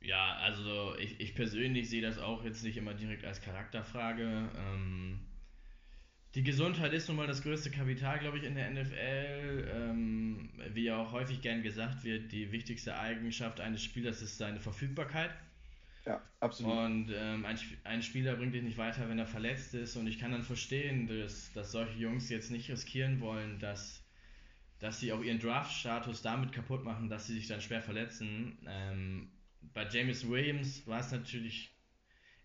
Ja, 0.00 0.36
also 0.36 0.96
ich, 0.96 1.20
ich 1.20 1.34
persönlich 1.34 1.90
sehe 1.90 2.02
das 2.02 2.18
auch 2.18 2.42
jetzt 2.42 2.62
nicht 2.64 2.76
immer 2.76 2.94
direkt 2.94 3.24
als 3.24 3.42
Charakterfrage. 3.42 4.50
Ähm, 4.56 5.20
die 6.34 6.44
Gesundheit 6.44 6.92
ist 6.92 7.08
nun 7.08 7.16
mal 7.16 7.26
das 7.26 7.42
größte 7.42 7.70
Kapital, 7.70 8.20
glaube 8.20 8.38
ich, 8.38 8.44
in 8.44 8.54
der 8.54 8.70
NFL. 8.70 9.68
Ähm, 9.74 10.50
wie 10.72 10.92
auch 10.92 11.10
häufig 11.12 11.40
gern 11.40 11.62
gesagt 11.62 12.04
wird, 12.04 12.30
die 12.30 12.52
wichtigste 12.52 12.96
Eigenschaft 12.96 13.60
eines 13.60 13.82
Spielers 13.82 14.22
ist 14.22 14.38
seine 14.38 14.60
Verfügbarkeit. 14.60 15.30
Ja, 16.06 16.22
absolut. 16.38 16.72
Und 16.72 17.12
ähm, 17.12 17.44
ein, 17.44 17.58
ein 17.84 18.02
Spieler 18.02 18.36
bringt 18.36 18.54
dich 18.54 18.62
nicht 18.62 18.78
weiter, 18.78 19.08
wenn 19.08 19.18
er 19.18 19.26
verletzt 19.26 19.74
ist. 19.74 19.96
Und 19.96 20.06
ich 20.06 20.20
kann 20.20 20.30
dann 20.30 20.44
verstehen, 20.44 21.08
dass, 21.08 21.52
dass 21.52 21.72
solche 21.72 21.98
Jungs 21.98 22.28
jetzt 22.30 22.50
nicht 22.50 22.70
riskieren 22.70 23.20
wollen, 23.20 23.58
dass, 23.58 24.02
dass 24.78 25.00
sie 25.00 25.12
auch 25.12 25.22
ihren 25.22 25.40
Draft-Status 25.40 26.22
damit 26.22 26.52
kaputt 26.52 26.84
machen, 26.84 27.08
dass 27.08 27.26
sie 27.26 27.34
sich 27.34 27.48
dann 27.48 27.60
schwer 27.60 27.82
verletzen. 27.82 28.56
Ähm, 28.68 29.32
bei 29.74 29.86
James 29.88 30.28
Williams 30.28 30.86
war 30.86 31.00
es 31.00 31.10
natürlich 31.10 31.70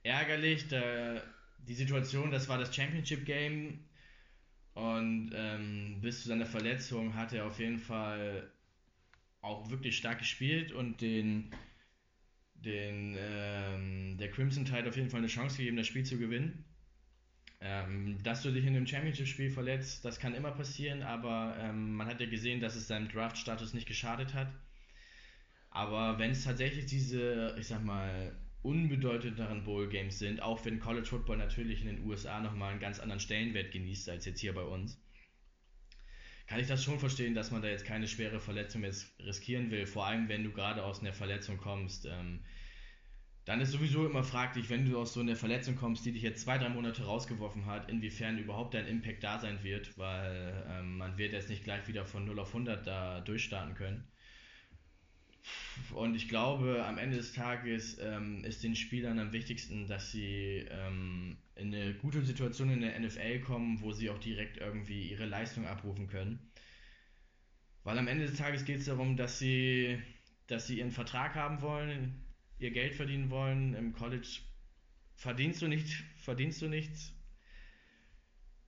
ärgerlich. 0.01 0.67
Da, 0.67 1.21
die 1.67 1.73
Situation, 1.73 2.31
das 2.31 2.47
war 2.49 2.57
das 2.57 2.75
Championship 2.75 3.25
Game. 3.25 3.79
Und 4.73 5.31
ähm, 5.33 5.99
bis 6.01 6.23
zu 6.23 6.27
seiner 6.27 6.45
Verletzung 6.45 7.15
hat 7.15 7.31
er 7.33 7.45
auf 7.45 7.59
jeden 7.59 7.79
Fall 7.79 8.51
auch 9.41 9.69
wirklich 9.69 9.97
stark 9.97 10.19
gespielt 10.19 10.71
und 10.71 10.99
den, 11.01 11.51
den 12.55 13.15
ähm, 13.17 14.17
der 14.17 14.31
Crimson 14.31 14.65
Tide 14.65 14.89
auf 14.89 14.97
jeden 14.97 15.09
Fall 15.09 15.19
eine 15.19 15.27
Chance 15.27 15.57
gegeben, 15.57 15.77
das 15.77 15.87
Spiel 15.87 16.03
zu 16.03 16.17
gewinnen. 16.17 16.65
Ähm, 17.61 18.21
dass 18.21 18.43
du 18.43 18.51
dich 18.51 18.65
in 18.65 18.75
einem 18.75 18.85
Championship-Spiel 18.85 19.49
verletzt, 19.49 20.03
das 20.03 20.19
kann 20.19 20.35
immer 20.35 20.51
passieren, 20.51 21.01
aber 21.01 21.55
ähm, 21.59 21.95
man 21.95 22.07
hat 22.07 22.19
ja 22.19 22.27
gesehen, 22.27 22.59
dass 22.59 22.75
es 22.75 22.87
seinem 22.87 23.07
Draft-Status 23.07 23.73
nicht 23.73 23.87
geschadet 23.87 24.33
hat. 24.33 24.49
Aber 25.69 26.19
wenn 26.19 26.31
es 26.31 26.43
tatsächlich 26.43 26.85
diese, 26.85 27.55
ich 27.57 27.67
sag 27.67 27.83
mal, 27.83 28.35
unbedeutenderen 28.65 29.63
Bowl-Games 29.63 30.19
sind, 30.19 30.41
auch 30.41 30.65
wenn 30.65 30.79
College 30.79 31.05
Football 31.05 31.37
natürlich 31.37 31.81
in 31.81 31.87
den 31.87 32.05
USA 32.05 32.41
nochmal 32.41 32.71
einen 32.71 32.79
ganz 32.79 32.99
anderen 32.99 33.19
Stellenwert 33.19 33.71
genießt 33.71 34.09
als 34.09 34.25
jetzt 34.25 34.39
hier 34.39 34.53
bei 34.53 34.63
uns, 34.63 34.99
kann 36.47 36.59
ich 36.59 36.67
das 36.67 36.83
schon 36.83 36.99
verstehen, 36.99 37.33
dass 37.33 37.51
man 37.51 37.61
da 37.61 37.69
jetzt 37.69 37.85
keine 37.85 38.07
schwere 38.07 38.39
Verletzung 38.39 38.83
jetzt 38.83 39.13
riskieren 39.19 39.71
will. 39.71 39.85
Vor 39.85 40.05
allem, 40.05 40.29
wenn 40.29 40.43
du 40.43 40.51
gerade 40.51 40.83
aus 40.83 40.99
einer 40.99 41.13
Verletzung 41.13 41.57
kommst. 41.57 42.05
Ähm, 42.05 42.41
dann 43.45 43.61
ist 43.61 43.71
sowieso 43.71 44.07
immer 44.07 44.23
fraglich, 44.23 44.69
wenn 44.71 44.89
du 44.89 44.99
aus 44.99 45.13
so 45.13 45.19
einer 45.19 45.35
Verletzung 45.35 45.75
kommst, 45.75 46.03
die 46.03 46.11
dich 46.11 46.23
jetzt 46.23 46.41
zwei, 46.41 46.57
drei 46.57 46.69
Monate 46.69 47.03
rausgeworfen 47.03 47.67
hat, 47.67 47.91
inwiefern 47.91 48.39
überhaupt 48.39 48.73
dein 48.73 48.87
Impact 48.87 49.23
da 49.23 49.37
sein 49.39 49.63
wird, 49.63 49.97
weil 49.99 50.65
ähm, 50.67 50.97
man 50.97 51.17
wird 51.19 51.33
jetzt 51.33 51.49
nicht 51.49 51.63
gleich 51.63 51.87
wieder 51.87 52.05
von 52.05 52.25
0 52.25 52.39
auf 52.39 52.47
100 52.47 52.85
da 52.85 53.21
durchstarten 53.21 53.75
können. 53.75 54.07
Und 55.93 56.15
ich 56.15 56.27
glaube, 56.29 56.85
am 56.85 56.97
Ende 56.97 57.17
des 57.17 57.33
Tages 57.33 57.97
ähm, 58.01 58.43
ist 58.43 58.63
den 58.63 58.75
Spielern 58.75 59.19
am 59.19 59.33
wichtigsten, 59.33 59.87
dass 59.87 60.11
sie 60.11 60.65
ähm, 60.69 61.37
in 61.55 61.73
eine 61.73 61.93
gute 61.93 62.23
Situation 62.23 62.69
in 62.69 62.81
der 62.81 62.99
NFL 62.99 63.39
kommen, 63.39 63.81
wo 63.81 63.91
sie 63.91 64.09
auch 64.09 64.19
direkt 64.19 64.57
irgendwie 64.57 65.09
ihre 65.09 65.25
Leistung 65.25 65.65
abrufen 65.65 66.07
können. 66.07 66.39
Weil 67.83 67.97
am 67.97 68.07
Ende 68.07 68.25
des 68.25 68.37
Tages 68.37 68.65
geht 68.65 68.79
es 68.79 68.85
darum, 68.85 69.15
dass 69.15 69.39
sie, 69.39 69.99
dass 70.47 70.67
sie 70.67 70.79
ihren 70.79 70.91
Vertrag 70.91 71.35
haben 71.35 71.61
wollen, 71.61 72.23
ihr 72.57 72.71
Geld 72.71 72.95
verdienen 72.95 73.29
wollen. 73.29 73.73
Im 73.75 73.93
College 73.93 74.39
verdienst 75.13 75.61
du 75.61 75.67
nicht, 75.67 76.03
verdienst 76.17 76.61
du 76.61 76.67
nichts. 76.67 77.13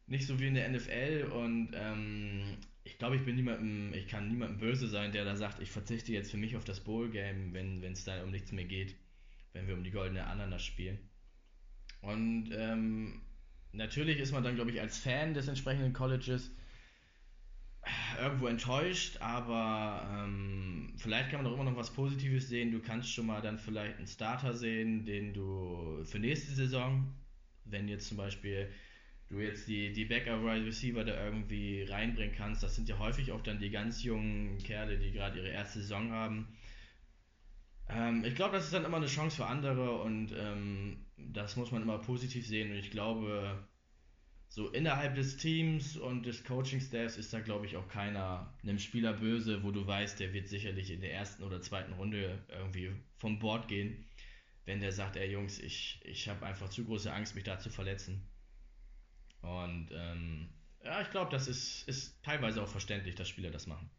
Nicht 0.05 0.27
so 0.27 0.39
wie 0.39 0.47
in 0.47 0.53
der 0.53 0.69
NFL 0.69 1.29
und 1.33 1.71
ähm, 1.73 2.57
ich 2.87 2.97
glaube, 2.97 3.17
ich 3.17 3.25
bin 3.25 3.35
niemandem, 3.35 3.93
ich 3.93 4.07
kann 4.07 4.29
niemandem 4.29 4.59
böse 4.59 4.87
sein, 4.87 5.11
der 5.11 5.25
da 5.25 5.35
sagt, 5.35 5.61
ich 5.61 5.69
verzichte 5.69 6.13
jetzt 6.13 6.31
für 6.31 6.37
mich 6.37 6.55
auf 6.55 6.63
das 6.63 6.79
Bowl-Game, 6.79 7.53
wenn 7.53 7.83
es 7.83 8.05
da 8.05 8.23
um 8.23 8.31
nichts 8.31 8.53
mehr 8.53 8.63
geht, 8.63 8.95
wenn 9.51 9.67
wir 9.67 9.75
um 9.75 9.83
die 9.83 9.91
goldene 9.91 10.25
Ananas 10.25 10.63
spielen. 10.63 10.97
Und 12.01 12.49
ähm, 12.53 13.21
natürlich 13.73 14.19
ist 14.19 14.31
man 14.31 14.43
dann, 14.43 14.55
glaube 14.55 14.71
ich, 14.71 14.79
als 14.79 14.97
Fan 14.97 15.33
des 15.33 15.49
entsprechenden 15.49 15.91
Colleges 15.91 16.49
irgendwo 18.21 18.47
enttäuscht, 18.47 19.17
aber 19.19 20.09
ähm, 20.09 20.93
vielleicht 20.97 21.29
kann 21.29 21.43
man 21.43 21.51
auch 21.51 21.55
immer 21.55 21.69
noch 21.69 21.77
was 21.77 21.93
Positives 21.93 22.47
sehen. 22.47 22.71
Du 22.71 22.79
kannst 22.79 23.11
schon 23.11 23.25
mal 23.25 23.41
dann 23.41 23.59
vielleicht 23.59 23.97
einen 23.97 24.07
Starter 24.07 24.53
sehen, 24.53 25.03
den 25.03 25.33
du 25.33 26.03
für 26.05 26.19
nächste 26.19 26.53
Saison, 26.53 27.13
wenn 27.65 27.89
jetzt 27.89 28.07
zum 28.07 28.15
Beispiel 28.15 28.69
du 29.29 29.39
jetzt 29.39 29.67
die, 29.67 29.91
die 29.91 30.05
Backup 30.05 30.41
Wide 30.43 30.65
Receiver 30.65 31.03
da 31.03 31.25
irgendwie 31.25 31.83
reinbringen 31.83 32.35
kannst, 32.35 32.63
das 32.63 32.75
sind 32.75 32.87
ja 32.87 32.97
häufig 32.97 33.31
auch 33.31 33.41
dann 33.41 33.59
die 33.59 33.69
ganz 33.69 34.03
jungen 34.03 34.57
Kerle, 34.59 34.97
die 34.97 35.11
gerade 35.11 35.39
ihre 35.39 35.49
erste 35.49 35.79
Saison 35.79 36.11
haben. 36.11 36.47
Ähm, 37.89 38.23
ich 38.25 38.35
glaube, 38.35 38.55
das 38.55 38.65
ist 38.65 38.73
dann 38.73 38.85
immer 38.85 38.97
eine 38.97 39.07
Chance 39.07 39.37
für 39.37 39.45
andere 39.45 40.01
und 40.01 40.33
ähm, 40.37 41.05
das 41.17 41.55
muss 41.55 41.71
man 41.71 41.81
immer 41.81 41.97
positiv 41.99 42.45
sehen 42.47 42.71
und 42.71 42.77
ich 42.77 42.91
glaube, 42.91 43.67
so 44.49 44.69
innerhalb 44.69 45.15
des 45.15 45.37
Teams 45.37 45.97
und 45.97 46.25
des 46.25 46.43
Coaching-Staffs 46.43 47.17
ist 47.17 47.33
da, 47.33 47.41
glaube 47.41 47.65
ich, 47.65 47.75
auch 47.75 47.87
keiner 47.89 48.53
einem 48.63 48.79
Spieler 48.79 49.13
böse, 49.13 49.63
wo 49.63 49.71
du 49.71 49.85
weißt, 49.85 50.19
der 50.19 50.33
wird 50.33 50.47
sicherlich 50.47 50.91
in 50.91 51.01
der 51.01 51.13
ersten 51.13 51.43
oder 51.43 51.61
zweiten 51.61 51.93
Runde 51.93 52.39
irgendwie 52.49 52.91
vom 53.17 53.39
Board 53.39 53.67
gehen, 53.67 54.05
wenn 54.65 54.79
der 54.79 54.93
sagt, 54.93 55.17
ey 55.17 55.29
Jungs, 55.29 55.59
ich, 55.59 55.99
ich 56.05 56.29
habe 56.29 56.45
einfach 56.45 56.69
zu 56.69 56.85
große 56.85 57.11
Angst, 57.11 57.35
mich 57.35 57.43
da 57.43 57.59
zu 57.59 57.69
verletzen. 57.69 58.25
Und 59.41 59.89
ähm, 59.91 60.49
ja, 60.83 61.01
ich 61.01 61.09
glaube, 61.09 61.31
das 61.31 61.47
ist, 61.47 61.87
ist 61.87 62.21
teilweise 62.23 62.61
auch 62.61 62.67
verständlich, 62.67 63.15
dass 63.15 63.27
Spieler 63.27 63.51
das 63.51 63.67
machen. 63.67 63.89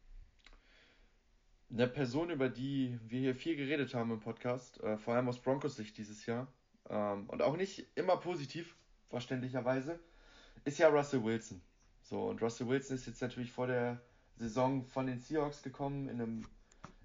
Eine 1.71 1.87
Person, 1.87 2.31
über 2.31 2.49
die 2.49 2.99
wir 3.07 3.21
hier 3.21 3.35
viel 3.35 3.57
geredet 3.57 3.95
haben 3.95 4.11
im 4.11 4.21
Podcast, 4.21 4.81
äh, 4.81 4.97
vor 4.97 5.15
allem 5.15 5.29
aus 5.29 5.39
Broncos 5.39 5.77
Sicht 5.77 5.99
dieses 5.99 6.25
Jahr, 6.25 6.49
ähm, 6.89 7.29
und 7.29 7.43
auch 7.43 7.57
nicht 7.57 7.87
immer 7.95 8.17
positiv, 8.17 8.75
verständlicherweise, 9.11 9.99
ist 10.65 10.79
ja 10.79 10.89
Russell 10.89 11.23
Wilson. 11.23 11.61
So, 12.03 12.29
und 12.29 12.41
Russell 12.41 12.69
Wilson 12.69 12.97
ist 12.97 13.07
jetzt 13.07 13.21
natürlich 13.21 13.53
vor 13.53 13.67
der 13.67 14.01
Saison 14.37 14.87
von 14.87 15.07
den 15.07 15.21
Seahawks 15.21 15.63
gekommen 15.63 16.09
in 16.09 16.21
einem 16.21 16.47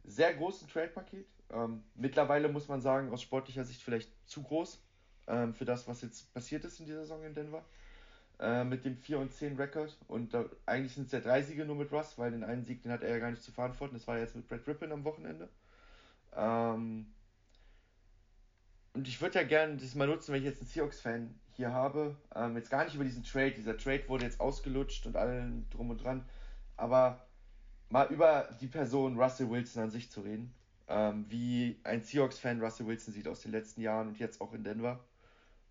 sehr 0.03 0.33
großen 0.33 0.67
Trade-Paket. 0.67 1.27
Ähm, 1.49 1.83
mittlerweile 1.95 2.49
muss 2.49 2.67
man 2.67 2.81
sagen, 2.81 3.11
aus 3.11 3.21
sportlicher 3.21 3.63
Sicht 3.63 3.81
vielleicht 3.81 4.09
zu 4.27 4.43
groß 4.43 4.81
ähm, 5.27 5.53
für 5.53 5.65
das, 5.65 5.87
was 5.87 6.01
jetzt 6.01 6.33
passiert 6.33 6.63
ist 6.65 6.79
in 6.79 6.85
dieser 6.85 7.01
Saison 7.01 7.23
in 7.23 7.33
Denver. 7.33 7.65
Äh, 8.43 8.65
mit 8.65 8.83
dem 8.83 8.97
4 8.97 9.19
und 9.19 9.31
10 9.31 9.55
Rekord. 9.55 9.97
Und 10.09 10.33
da, 10.33 10.43
eigentlich 10.65 10.93
sind 10.93 11.05
es 11.05 11.13
ja 11.13 11.21
drei 11.21 11.41
Siege 11.41 11.63
nur 11.63 11.77
mit 11.77 11.93
Russ, 11.93 12.17
weil 12.17 12.31
den 12.31 12.43
einen 12.43 12.65
Sieg, 12.65 12.83
den 12.83 12.91
hat 12.91 13.01
er 13.01 13.11
ja 13.11 13.19
gar 13.19 13.31
nicht 13.31 13.41
zu 13.41 13.53
verantworten. 13.53 13.93
Das 13.93 14.05
war 14.05 14.17
jetzt 14.17 14.35
mit 14.35 14.49
Brad 14.49 14.67
Rippin 14.67 14.91
am 14.91 15.05
Wochenende. 15.05 15.47
Ähm, 16.35 17.05
und 18.91 19.07
ich 19.07 19.21
würde 19.21 19.39
ja 19.39 19.47
gerne 19.47 19.77
das 19.77 19.95
mal 19.95 20.07
nutzen, 20.07 20.33
wenn 20.33 20.41
ich 20.41 20.45
jetzt 20.45 20.59
einen 20.59 20.67
Seahawks-Fan 20.67 21.39
hier 21.53 21.71
habe. 21.71 22.17
Ähm, 22.35 22.57
jetzt 22.57 22.69
gar 22.69 22.83
nicht 22.83 22.95
über 22.95 23.05
diesen 23.05 23.23
Trade. 23.23 23.51
Dieser 23.51 23.77
Trade 23.77 24.09
wurde 24.09 24.25
jetzt 24.25 24.41
ausgelutscht 24.41 25.05
und 25.05 25.15
allen 25.15 25.65
drum 25.69 25.91
und 25.91 26.03
dran. 26.03 26.25
Aber 26.75 27.25
mal 27.87 28.07
über 28.07 28.49
die 28.59 28.67
Person 28.67 29.17
Russell 29.17 29.49
Wilson 29.49 29.83
an 29.83 29.89
sich 29.89 30.11
zu 30.11 30.19
reden. 30.19 30.53
Ähm, 30.89 31.25
wie 31.29 31.79
ein 31.85 32.01
Seahawks-Fan 32.01 32.59
Russell 32.59 32.87
Wilson 32.87 33.13
sieht 33.13 33.29
aus 33.29 33.39
den 33.39 33.53
letzten 33.53 33.79
Jahren 33.79 34.09
und 34.09 34.19
jetzt 34.19 34.41
auch 34.41 34.51
in 34.51 34.65
Denver. 34.65 34.99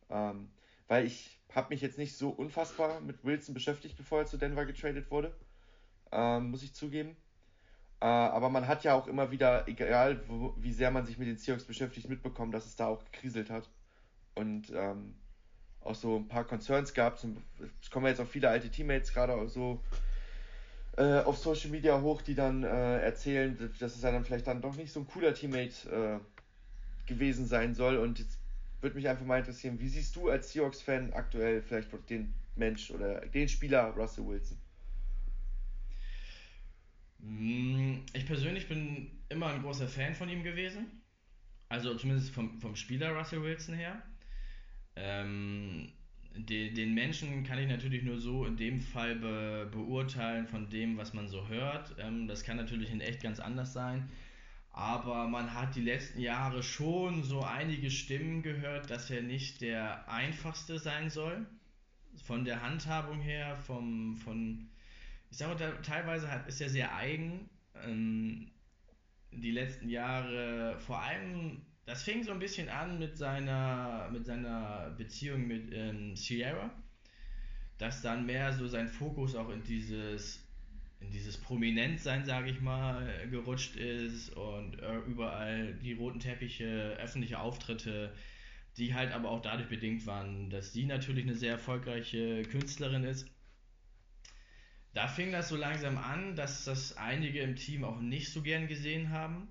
Ähm, 0.09 0.49
weil 0.89 1.07
ich 1.07 1.39
habe 1.55 1.69
mich 1.71 1.81
jetzt 1.81 1.99
nicht 1.99 2.17
so 2.17 2.31
unfassbar 2.31 3.01
mit 3.01 3.25
Wilson 3.25 3.55
beschäftigt, 3.55 3.97
bevor 3.97 4.21
er 4.21 4.27
zu 4.27 4.37
Denver 4.37 4.65
getradet 4.65 5.11
wurde. 5.11 5.35
Ähm, 6.11 6.51
muss 6.51 6.63
ich 6.63 6.75
zugeben. 6.75 7.17
Äh, 8.01 8.07
aber 8.07 8.49
man 8.49 8.67
hat 8.67 8.85
ja 8.85 8.95
auch 8.95 9.07
immer 9.07 9.31
wieder, 9.31 9.69
egal 9.69 10.23
wo, 10.29 10.55
wie 10.59 10.73
sehr 10.73 10.91
man 10.91 11.07
sich 11.07 11.19
mit 11.19 11.29
den 11.29 11.37
Seahawks 11.37 11.65
beschäftigt, 11.65 12.09
mitbekommen, 12.09 12.53
dass 12.53 12.67
es 12.67 12.77
da 12.77 12.87
auch 12.87 13.05
gekriselt 13.05 13.51
hat. 13.51 13.69
Und 14.35 14.73
ähm, 14.75 15.15
auch 15.85 15.95
so 15.95 16.17
ein 16.17 16.29
paar 16.29 16.45
Concerns 16.45 16.95
gab. 16.95 17.19
Es 17.81 17.91
kommen 17.91 18.07
jetzt 18.07 18.21
auch 18.21 18.27
viele 18.27 18.49
alte 18.49 18.71
Teammates 18.71 19.13
gerade 19.13 19.49
so 19.49 19.83
äh, 20.97 21.21
auf 21.21 21.39
Social 21.39 21.71
Media 21.71 22.01
hoch, 22.01 22.23
die 22.23 22.35
dann 22.35 22.65
äh, 22.65 23.01
erzählen, 23.01 23.57
dass 23.79 23.95
es 23.95 24.01
dann 24.01 24.25
vielleicht 24.25 24.47
dann 24.47 24.63
doch 24.63 24.77
nicht 24.77 24.93
so 24.93 25.01
ein 25.01 25.07
cooler 25.07 25.35
Teammate 25.35 25.91
äh, 25.91 27.09
gewesen 27.09 27.47
sein 27.47 27.75
soll. 27.75 27.97
Und 27.97 28.19
jetzt 28.19 28.39
würde 28.83 28.97
mich 28.97 29.09
einfach 29.09 29.25
mal 29.25 29.39
interessieren, 29.39 29.79
wie 29.81 29.89
siehst 29.89 30.17
du 30.17 30.29
als 30.29 30.53
Seahawks-Fan 30.53 31.13
aktuell 31.13 31.63
vielleicht 31.63 31.89
den 32.11 32.35
Mensch 32.57 32.91
oder 32.91 33.21
den 33.27 33.49
Spieler 33.49 33.91
Russell 33.91 34.27
Wilson? 34.27 34.59
Mm, 37.19 38.01
ich 38.13 38.27
persönlich 38.27 38.69
bin 38.69 39.11
immer 39.29 39.49
ein 39.49 39.63
großer 39.63 39.89
Fan 39.89 40.15
von 40.15 40.29
ihm 40.29 40.43
gewesen. 40.43 40.87
Also 41.69 41.95
zumindest 41.95 42.31
vom, 42.31 42.61
vom 42.61 42.77
Spieler 42.77 43.17
Russell 43.17 43.43
Wilson 43.43 43.75
her. 43.75 44.03
Ähm, 44.97 45.93
den, 46.35 46.75
den 46.75 46.95
Menschen 46.95 47.45
kann 47.45 47.59
ich 47.59 47.69
natürlich 47.69 48.03
nur 48.03 48.19
so 48.19 48.45
in 48.45 48.57
dem 48.57 48.81
Fall 48.81 49.17
be, 49.17 49.69
beurteilen 49.71 50.47
von 50.47 50.69
dem, 50.69 50.97
was 50.97 51.15
man 51.15 51.29
so 51.29 51.49
hört. 51.49 51.95
Ähm, 51.99 52.27
das 52.27 52.43
kann 52.45 52.57
natürlich 52.57 52.91
in 52.91 53.01
echt 53.01 53.23
ganz 53.23 53.41
anders 53.41 53.73
sein. 53.73 54.11
Aber 54.73 55.29
man 55.29 55.53
hat 55.53 55.77
die 55.77 55.83
letzten 55.83 56.21
Jahre 56.21 56.63
schon 56.63 57.23
so 57.25 57.43
einige 57.43 57.91
Stimmen 57.91 58.43
gehört, 58.43 58.89
dass 58.91 59.11
er 59.11 59.23
nicht 59.23 59.61
der 59.61 60.09
einfachste 60.09 60.79
sein 60.79 61.11
soll. 61.11 61.47
Von 62.25 62.45
der 62.45 62.63
Handhabung 62.63 63.21
her, 63.21 63.57
vom, 63.57 64.17
von, 64.17 64.69
ich 65.31 65.37
sage 65.37 65.55
mal, 65.55 65.83
teilweise 65.83 66.31
hat, 66.31 66.49
ist 66.49 66.61
er 66.61 66.71
sehr 66.71 66.95
eigen. 66.95 67.51
Ähm, 67.85 68.51
die 69.31 69.51
letzten 69.51 69.89
Jahre, 69.89 70.79
vor 70.79 71.01
allem 71.01 71.63
das 71.85 72.03
fing 72.05 72.23
so 72.23 72.33
ein 72.33 72.39
bisschen 72.39 72.69
an 72.69 72.99
mit 72.99 73.19
seiner, 73.19 74.09
mit 74.13 74.25
seiner 74.27 74.91
Beziehung 74.97 75.47
mit 75.47 75.73
ähm, 75.73 76.17
Sierra, 76.17 76.71
dass 77.79 78.03
dann 78.03 78.25
mehr 78.25 78.53
so 78.53 78.69
sein 78.69 78.89
Fokus 78.89 79.35
auch 79.35 79.51
in 79.51 79.63
dieses, 79.65 80.47
in 81.03 81.11
dieses 81.11 81.39
Prominentsein, 81.39 82.25
sage 82.25 82.51
ich 82.51 82.61
mal, 82.61 83.29
gerutscht 83.31 83.77
ist 83.77 84.31
und 84.31 84.81
äh, 84.81 84.99
überall 85.01 85.75
die 85.75 85.93
roten 85.93 86.21
Teppiche, 86.21 86.97
öffentliche 87.01 87.39
Auftritte, 87.39 88.15
die 88.77 88.95
halt 88.95 89.13
aber 89.13 89.31
auch 89.31 89.43
dadurch 89.43 89.69
bedingt 89.69 90.07
waren, 90.07 90.51
dass 90.51 90.73
sie 90.73 90.87
natürlich 90.87 91.25
eine 91.25 91.35
sehr 91.35 91.53
erfolgreiche 91.53 92.43
Künstlerin 92.43 93.05
ist. 93.05 93.27
Da 94.95 95.09
fing 95.09 95.33
das 95.33 95.49
so 95.49 95.57
langsam 95.57 95.99
an, 95.99 96.37
dass 96.37 96.65
das 96.65 96.97
einige 96.97 97.41
im 97.41 97.57
Team 97.57 97.85
auch 97.85 98.01
nicht 98.01 98.31
so 98.31 98.43
gern 98.43 98.69
gesehen 98.69 99.11
haben 99.11 99.49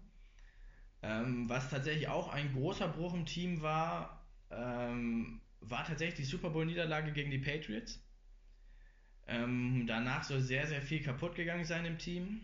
ähm, 1.04 1.50
was 1.50 1.70
tatsächlich 1.70 2.08
auch 2.08 2.30
ein 2.32 2.54
großer 2.54 2.88
Bruch 2.88 3.14
im 3.14 3.26
Team 3.26 3.62
war, 3.62 4.26
ähm, 4.52 5.42
war 5.60 5.86
tatsächlich 5.86 6.18
die 6.18 6.32
Super 6.32 6.50
Bowl-Niederlage 6.50 7.12
gegen 7.12 7.32
die 7.32 7.40
Patriots. 7.40 8.04
Ähm, 9.28 9.86
danach 9.88 10.24
soll 10.24 10.42
sehr, 10.42 10.68
sehr 10.68 10.82
viel 10.82 11.02
kaputt 11.02 11.36
gegangen 11.36 11.66
sein 11.66 11.86
im 11.86 11.98
Team. 11.98 12.42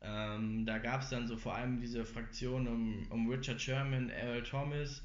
Ähm, 0.00 0.66
da 0.66 0.78
gab 0.78 1.02
es 1.02 1.10
dann 1.10 1.28
so 1.28 1.36
vor 1.36 1.54
allem 1.54 1.80
diese 1.80 2.04
Fraktion 2.04 2.66
um, 2.66 3.06
um 3.10 3.30
Richard 3.30 3.60
Sherman, 3.60 4.10
Earl 4.10 4.42
Thomas, 4.42 5.04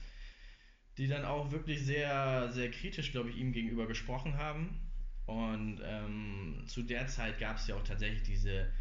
die 0.97 1.07
dann 1.07 1.25
auch 1.25 1.51
wirklich 1.51 1.85
sehr, 1.85 2.49
sehr 2.51 2.71
kritisch, 2.71 3.11
glaube 3.11 3.29
ich, 3.29 3.37
ihm 3.37 3.51
gegenüber 3.51 3.87
gesprochen 3.87 4.37
haben. 4.37 4.79
Und 5.27 5.81
ähm, 5.83 6.63
zu 6.65 6.81
der 6.81 7.07
Zeit 7.07 7.39
gab 7.39 7.57
es 7.57 7.67
ja 7.67 7.75
auch 7.75 7.83
tatsächlich 7.83 8.23
diese 8.23 8.71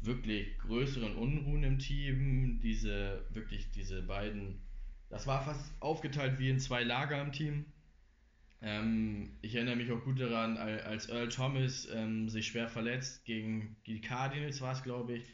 wirklich 0.00 0.58
größeren 0.58 1.14
Unruhen 1.14 1.62
im 1.62 1.78
Team, 1.78 2.58
diese 2.60 3.26
wirklich 3.30 3.70
diese 3.70 4.02
beiden, 4.02 4.60
das 5.10 5.26
war 5.26 5.44
fast 5.44 5.70
aufgeteilt 5.80 6.38
wie 6.38 6.48
in 6.48 6.58
zwei 6.58 6.82
Lager 6.82 7.20
im 7.20 7.32
Team. 7.32 7.66
Ähm, 8.62 9.38
ich 9.40 9.54
erinnere 9.54 9.76
mich 9.76 9.90
auch 9.90 10.04
gut 10.04 10.20
daran, 10.20 10.56
als 10.58 11.08
Earl 11.08 11.28
Thomas 11.28 11.88
ähm, 11.92 12.28
sich 12.28 12.48
schwer 12.48 12.68
verletzt 12.68 13.24
gegen 13.24 13.76
die 13.86 14.00
Cardinals 14.00 14.60
war 14.60 14.72
es, 14.72 14.82
glaube 14.82 15.14
ich, 15.14 15.24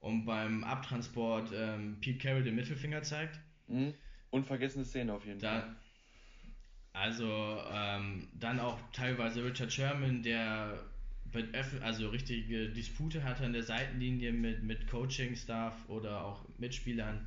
und 0.00 0.24
beim 0.24 0.64
Abtransport 0.64 1.50
ähm, 1.54 1.98
Pete 2.00 2.18
Carroll 2.18 2.44
den 2.44 2.54
Mittelfinger 2.54 3.02
zeigt. 3.02 3.38
Mhm. 3.68 3.92
Unvergessene 4.30 4.84
Szene 4.84 5.12
auf 5.12 5.26
jeden 5.26 5.38
da, 5.38 5.60
Fall. 5.60 5.76
Also 6.92 7.62
ähm, 7.70 8.28
dann 8.32 8.58
auch 8.58 8.78
teilweise 8.92 9.44
Richard 9.44 9.72
Sherman, 9.72 10.22
der 10.22 10.82
also 11.82 12.08
richtige 12.08 12.70
Dispute 12.70 13.22
hatte 13.22 13.44
an 13.44 13.52
der 13.52 13.62
Seitenlinie 13.62 14.32
mit, 14.32 14.62
mit 14.62 14.86
Coaching-Staff 14.88 15.88
oder 15.88 16.24
auch 16.24 16.48
Mitspielern. 16.56 17.26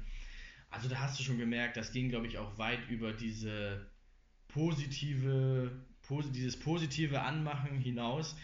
Also 0.72 0.90
da 0.90 1.00
hast 1.00 1.20
du 1.20 1.24
schon 1.24 1.38
gemerkt, 1.38 1.78
das 1.78 1.92
ging, 1.92 2.10
glaube 2.10 2.26
ich, 2.26 2.40
auch 2.40 2.58
weit 2.58 2.80
über 2.90 3.14
diese 3.14 3.89
positive, 4.50 5.72
posi 6.02 6.32
dieses 6.32 6.60
positive 6.60 7.22
Anmachen 7.22 7.80
hinaus. 7.80 8.36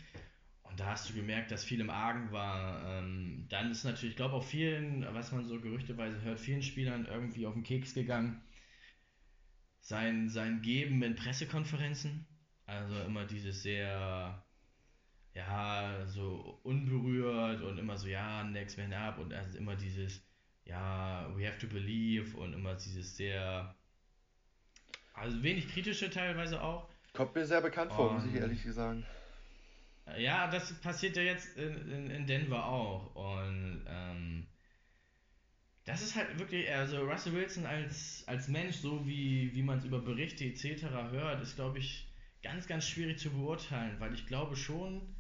Und 0.63 0.79
da 0.79 0.87
hast 0.87 1.09
du 1.09 1.13
gemerkt, 1.13 1.51
dass 1.51 1.63
viel 1.63 1.79
im 1.79 1.89
Argen 1.89 2.31
war. 2.31 2.99
Ähm, 2.99 3.45
dann 3.49 3.71
ist 3.71 3.83
natürlich, 3.83 4.11
ich 4.11 4.17
glaube, 4.17 4.35
auch 4.35 4.43
vielen, 4.43 5.05
was 5.13 5.31
man 5.31 5.45
so 5.45 5.59
gerüchteweise 5.59 6.21
hört, 6.21 6.39
vielen 6.39 6.63
Spielern 6.63 7.05
irgendwie 7.05 7.45
auf 7.45 7.53
den 7.53 7.63
Keks 7.63 7.93
gegangen. 7.93 8.41
Sein, 9.79 10.29
sein 10.29 10.61
Geben 10.61 11.03
in 11.03 11.15
Pressekonferenzen. 11.15 12.25
Also 12.65 12.99
immer 13.01 13.25
dieses 13.25 13.61
sehr, 13.61 14.43
ja, 15.33 16.05
so 16.07 16.59
unberührt 16.63 17.61
und 17.61 17.77
immer 17.77 17.97
so, 17.97 18.07
ja, 18.07 18.43
next 18.43 18.77
man 18.77 18.91
up 18.93 19.19
und 19.19 19.33
also 19.33 19.57
immer 19.57 19.75
dieses, 19.75 20.25
ja, 20.63 21.31
we 21.35 21.47
have 21.47 21.59
to 21.59 21.67
believe 21.67 22.35
und 22.35 22.53
immer 22.53 22.73
dieses 22.73 23.15
sehr, 23.15 23.75
also 25.15 25.41
wenig 25.41 25.67
kritische 25.69 26.09
teilweise 26.09 26.61
auch. 26.61 26.87
Kommt 27.13 27.35
mir 27.35 27.45
sehr 27.45 27.61
bekannt 27.61 27.93
vor, 27.93 28.13
muss 28.13 28.25
ich 28.25 28.35
ehrlich 28.35 28.61
sagen. 28.65 29.05
Ja, 30.17 30.51
das 30.51 30.73
passiert 30.81 31.15
ja 31.15 31.23
jetzt 31.23 31.57
in, 31.57 31.91
in, 31.91 32.11
in 32.11 32.27
Denver 32.27 32.65
auch. 32.65 33.15
Und 33.15 33.85
ähm, 33.87 34.47
das 35.85 36.01
ist 36.01 36.15
halt 36.15 36.37
wirklich, 36.37 36.69
also 36.69 37.05
Russell 37.05 37.33
Wilson 37.33 37.65
als, 37.65 38.23
als 38.27 38.47
Mensch, 38.47 38.75
so 38.75 39.07
wie, 39.07 39.55
wie 39.55 39.63
man 39.63 39.79
es 39.79 39.85
über 39.85 39.99
Berichte 39.99 40.43
etc. 40.43 40.83
hört, 41.11 41.41
ist, 41.41 41.55
glaube 41.55 41.79
ich, 41.79 42.07
ganz, 42.43 42.67
ganz 42.67 42.87
schwierig 42.87 43.17
zu 43.17 43.31
beurteilen, 43.31 43.99
weil 43.99 44.13
ich 44.13 44.27
glaube 44.27 44.55
schon, 44.55 45.15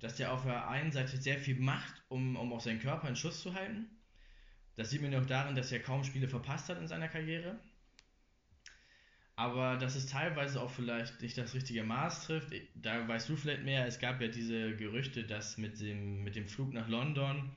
dass 0.00 0.16
der 0.16 0.32
auf 0.32 0.42
der 0.44 0.68
einen 0.68 0.90
Seite 0.90 1.16
sehr 1.16 1.38
viel 1.38 1.58
macht, 1.58 2.02
um, 2.08 2.36
um 2.36 2.52
auch 2.52 2.60
seinen 2.60 2.80
Körper 2.80 3.08
in 3.08 3.16
Schuss 3.16 3.40
zu 3.40 3.54
halten. 3.54 3.86
Das 4.74 4.90
sieht 4.90 5.00
man 5.00 5.12
ja 5.12 5.20
auch 5.20 5.26
darin, 5.26 5.54
dass 5.54 5.70
er 5.70 5.80
kaum 5.80 6.02
Spiele 6.02 6.28
verpasst 6.28 6.68
hat 6.68 6.78
in 6.78 6.88
seiner 6.88 7.08
Karriere 7.08 7.58
aber 9.42 9.76
dass 9.76 9.96
es 9.96 10.06
teilweise 10.06 10.62
auch 10.62 10.70
vielleicht 10.70 11.20
nicht 11.20 11.36
das 11.36 11.52
richtige 11.52 11.82
Maß 11.82 12.26
trifft. 12.26 12.54
Da 12.76 13.08
weißt 13.08 13.28
du 13.28 13.34
vielleicht 13.34 13.64
mehr. 13.64 13.84
Es 13.88 13.98
gab 13.98 14.20
ja 14.20 14.28
diese 14.28 14.76
Gerüchte, 14.76 15.24
dass 15.24 15.58
mit 15.58 15.80
dem, 15.80 16.22
mit 16.22 16.36
dem 16.36 16.46
Flug 16.46 16.72
nach 16.72 16.88
London, 16.88 17.50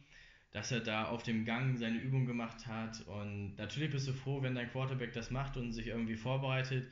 dass 0.52 0.72
er 0.72 0.80
da 0.80 1.06
auf 1.06 1.22
dem 1.22 1.46
Gang 1.46 1.78
seine 1.78 2.00
Übung 2.00 2.26
gemacht 2.26 2.66
hat. 2.66 3.02
Und 3.06 3.56
natürlich 3.58 3.92
bist 3.92 4.08
du 4.08 4.14
froh, 4.14 4.42
wenn 4.42 4.56
dein 4.56 4.72
Quarterback 4.72 5.14
das 5.14 5.30
macht 5.30 5.58
und 5.58 5.74
sich 5.74 5.86
irgendwie 5.86 6.16
vorbereitet. 6.16 6.88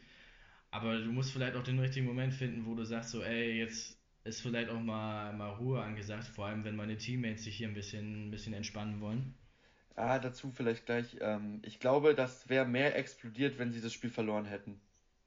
Aber 0.70 1.00
du 1.00 1.12
musst 1.12 1.32
vielleicht 1.32 1.56
auch 1.56 1.64
den 1.64 1.80
richtigen 1.80 2.06
Moment 2.06 2.34
finden, 2.34 2.68
wo 2.68 2.76
du 2.76 2.86
sagst, 2.86 3.10
so, 3.10 3.24
ey, 3.24 3.58
jetzt 3.58 4.00
ist 4.26 4.42
vielleicht 4.42 4.70
auch 4.70 4.80
mal, 4.80 5.34
mal 5.34 5.54
Ruhe 5.54 5.82
angesagt, 5.82 6.26
vor 6.28 6.46
allem 6.46 6.64
wenn 6.66 6.76
meine 6.76 6.98
Teammates 6.98 7.46
sich 7.46 7.58
hier 7.58 7.68
ein 7.68 7.74
bisschen, 7.74 8.28
ein 8.28 8.32
bisschen 8.32 8.54
entspannen 8.54 9.02
wollen. 9.02 9.34
Ah, 9.96 10.18
dazu 10.20 10.52
vielleicht 10.52 10.86
gleich. 10.86 11.18
Ähm, 11.22 11.62
ich 11.64 11.80
glaube, 11.80 12.16
das 12.16 12.50
wäre 12.50 12.66
mehr 12.66 12.96
explodiert, 12.98 13.60
wenn 13.60 13.72
sie 13.72 13.82
das 13.82 13.94
Spiel 13.94 14.10
verloren 14.10 14.46
hätten. 14.46 14.80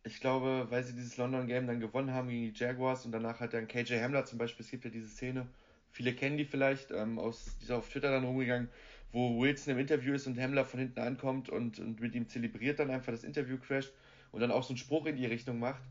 Ich 0.04 0.20
glaube, 0.20 0.66
weil 0.70 0.84
sie 0.84 0.94
dieses 0.94 1.16
London-Game 1.16 1.66
dann 1.66 1.80
gewonnen 1.80 2.12
haben 2.12 2.28
gegen 2.28 2.52
die 2.52 2.58
Jaguars 2.58 3.04
und 3.06 3.12
danach 3.12 3.40
hat 3.40 3.54
dann 3.54 3.68
KJ 3.68 4.00
Hamler 4.00 4.24
zum 4.24 4.38
Beispiel, 4.38 4.64
es 4.64 4.70
gibt 4.70 4.84
ja 4.84 4.90
diese 4.90 5.08
Szene, 5.08 5.46
viele 5.90 6.14
kennen 6.14 6.36
die 6.36 6.44
vielleicht, 6.44 6.90
ähm, 6.92 7.18
aus, 7.18 7.56
die 7.60 7.64
ist 7.64 7.70
auf 7.70 7.88
Twitter 7.88 8.10
dann 8.10 8.24
rumgegangen, 8.24 8.68
wo 9.12 9.40
Wilson 9.40 9.74
im 9.74 9.80
Interview 9.80 10.14
ist 10.14 10.26
und 10.26 10.38
Hamler 10.38 10.64
von 10.64 10.80
hinten 10.80 11.00
ankommt 11.00 11.48
und, 11.48 11.78
und 11.80 12.00
mit 12.00 12.14
ihm 12.14 12.28
zelebriert 12.28 12.78
dann 12.80 12.90
einfach 12.90 13.12
das 13.12 13.24
Interview 13.24 13.58
crasht 13.58 13.92
und 14.32 14.40
dann 14.40 14.50
auch 14.50 14.62
so 14.64 14.70
einen 14.70 14.78
Spruch 14.78 15.06
in 15.06 15.16
die 15.16 15.26
Richtung 15.26 15.58
macht. 15.58 15.82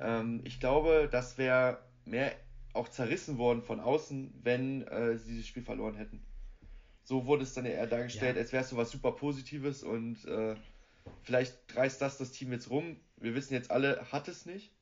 Ähm, 0.00 0.40
ich 0.44 0.60
glaube, 0.60 1.08
das 1.10 1.38
wäre 1.38 1.78
mehr 2.04 2.32
auch 2.74 2.88
zerrissen 2.88 3.38
worden 3.38 3.62
von 3.62 3.80
außen, 3.80 4.32
wenn 4.42 4.82
äh, 4.88 5.16
sie 5.16 5.32
dieses 5.32 5.46
Spiel 5.46 5.62
verloren 5.62 5.96
hätten 5.96 6.27
so 7.08 7.24
wurde 7.24 7.44
es 7.44 7.54
dann 7.54 7.64
eher 7.64 7.86
dargestellt, 7.86 8.36
ja. 8.36 8.42
als 8.42 8.52
wäre 8.52 8.64
es 8.64 8.68
so 8.68 8.76
was 8.76 8.90
super 8.90 9.12
Positives 9.12 9.82
und 9.82 10.26
äh, 10.26 10.56
vielleicht 11.22 11.56
reißt 11.74 12.02
das 12.02 12.18
das 12.18 12.32
Team 12.32 12.52
jetzt 12.52 12.68
rum. 12.68 13.00
Wir 13.16 13.34
wissen 13.34 13.54
jetzt 13.54 13.70
alle, 13.70 14.12
hat 14.12 14.28
es 14.28 14.44
nicht. 14.44 14.74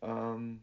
Ähm, 0.00 0.62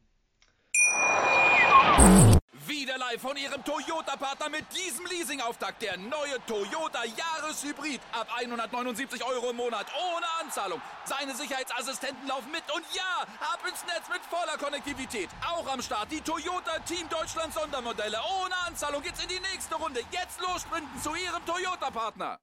wieder 2.90 2.98
live 2.98 3.22
von 3.22 3.38
Ihrem 3.38 3.64
Toyota-Partner 3.64 4.50
mit 4.50 4.66
diesem 4.74 5.06
Leasing-Auftakt. 5.06 5.80
Der 5.84 5.96
neue 5.98 6.44
Toyota 6.48 7.04
Jahreshybrid. 7.06 8.02
Ab 8.12 8.28
179 8.36 9.24
Euro 9.24 9.52
im 9.52 9.58
Monat. 9.58 9.86
Ohne 9.94 10.26
Anzahlung. 10.42 10.82
Seine 11.06 11.36
Sicherheitsassistenten 11.36 12.28
laufen 12.28 12.52
mit. 12.52 12.64
Und 12.74 12.84
ja, 12.96 13.28
ab 13.42 13.60
ins 13.70 13.86
Netz 13.86 14.10
mit 14.10 14.22
voller 14.26 14.58
Konnektivität. 14.58 15.30
Auch 15.46 15.72
am 15.72 15.84
Start 15.84 16.12
die 16.12 16.22
Toyota 16.22 16.80
Team 16.80 17.08
Deutschland 17.10 17.54
Sondermodelle. 17.54 18.18
Ohne 18.42 18.56
Anzahlung 18.66 19.04
geht's 19.04 19.22
in 19.22 19.30
die 19.30 19.40
nächste 19.40 19.76
Runde. 19.76 20.00
Jetzt 20.12 20.42
los 20.42 20.62
sprinten 20.62 21.00
zu 21.00 21.14
Ihrem 21.14 21.46
Toyota-Partner. 21.46 22.40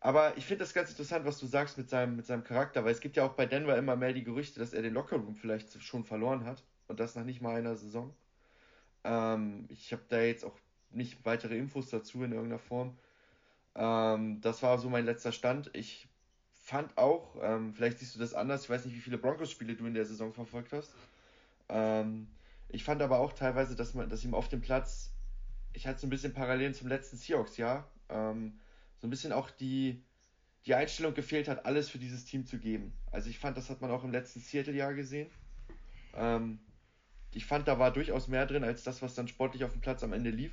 Aber 0.00 0.34
ich 0.38 0.46
finde 0.46 0.64
das 0.64 0.72
ganz 0.72 0.88
interessant, 0.88 1.26
was 1.26 1.38
du 1.38 1.46
sagst 1.46 1.76
mit 1.76 1.90
seinem, 1.90 2.16
mit 2.16 2.24
seinem 2.24 2.42
Charakter, 2.42 2.86
weil 2.86 2.92
es 2.92 3.00
gibt 3.00 3.16
ja 3.16 3.26
auch 3.26 3.34
bei 3.34 3.44
Denver 3.44 3.76
immer 3.76 3.96
mehr 3.96 4.14
die 4.14 4.24
Gerüchte, 4.24 4.60
dass 4.60 4.72
er 4.72 4.80
den 4.80 4.94
Lockerroom 4.94 5.36
vielleicht 5.36 5.82
schon 5.82 6.04
verloren 6.04 6.46
hat 6.46 6.64
und 6.88 7.00
das 7.00 7.14
nach 7.14 7.24
nicht 7.24 7.40
mal 7.40 7.56
einer 7.56 7.76
Saison. 7.76 8.14
Ähm, 9.04 9.66
ich 9.68 9.92
habe 9.92 10.02
da 10.08 10.20
jetzt 10.20 10.44
auch 10.44 10.56
nicht 10.90 11.24
weitere 11.24 11.56
Infos 11.56 11.90
dazu 11.90 12.22
in 12.22 12.32
irgendeiner 12.32 12.58
Form. 12.58 12.96
Ähm, 13.74 14.40
das 14.40 14.62
war 14.62 14.78
so 14.78 14.88
mein 14.88 15.04
letzter 15.04 15.32
Stand. 15.32 15.70
Ich 15.74 16.08
fand 16.54 16.96
auch, 16.98 17.36
ähm, 17.42 17.74
vielleicht 17.74 18.00
siehst 18.00 18.14
du 18.16 18.18
das 18.18 18.34
anders, 18.34 18.64
ich 18.64 18.70
weiß 18.70 18.84
nicht, 18.84 18.96
wie 18.96 19.00
viele 19.00 19.18
Broncos-Spiele 19.18 19.74
du 19.74 19.86
in 19.86 19.94
der 19.94 20.04
Saison 20.04 20.32
verfolgt 20.32 20.72
hast. 20.72 20.92
Ähm, 21.68 22.26
ich 22.68 22.82
fand 22.82 23.02
aber 23.02 23.20
auch 23.20 23.32
teilweise, 23.32 23.76
dass 23.76 23.94
man, 23.94 24.08
dass 24.08 24.24
ihm 24.24 24.34
auf 24.34 24.48
dem 24.48 24.60
Platz, 24.60 25.12
ich 25.72 25.86
hatte 25.86 26.00
so 26.00 26.06
ein 26.06 26.10
bisschen 26.10 26.32
Parallelen 26.32 26.74
zum 26.74 26.88
letzten 26.88 27.16
Seahawks-Jahr, 27.16 27.88
ähm, 28.08 28.58
so 29.00 29.06
ein 29.06 29.10
bisschen 29.10 29.32
auch 29.32 29.50
die, 29.50 30.02
die 30.64 30.74
Einstellung 30.74 31.14
gefehlt 31.14 31.46
hat, 31.48 31.66
alles 31.66 31.88
für 31.88 31.98
dieses 31.98 32.24
Team 32.24 32.46
zu 32.46 32.58
geben. 32.58 32.92
Also 33.12 33.30
ich 33.30 33.38
fand, 33.38 33.56
das 33.56 33.70
hat 33.70 33.80
man 33.80 33.90
auch 33.90 34.02
im 34.02 34.10
letzten 34.10 34.40
Seattle-Jahr 34.40 34.94
gesehen. 34.94 35.30
Ähm, 36.14 36.58
ich 37.36 37.44
fand, 37.44 37.68
da 37.68 37.78
war 37.78 37.92
durchaus 37.92 38.28
mehr 38.28 38.46
drin 38.46 38.64
als 38.64 38.82
das, 38.82 39.02
was 39.02 39.14
dann 39.14 39.28
sportlich 39.28 39.62
auf 39.62 39.72
dem 39.72 39.82
Platz 39.82 40.02
am 40.02 40.14
Ende 40.14 40.30
lief. 40.30 40.52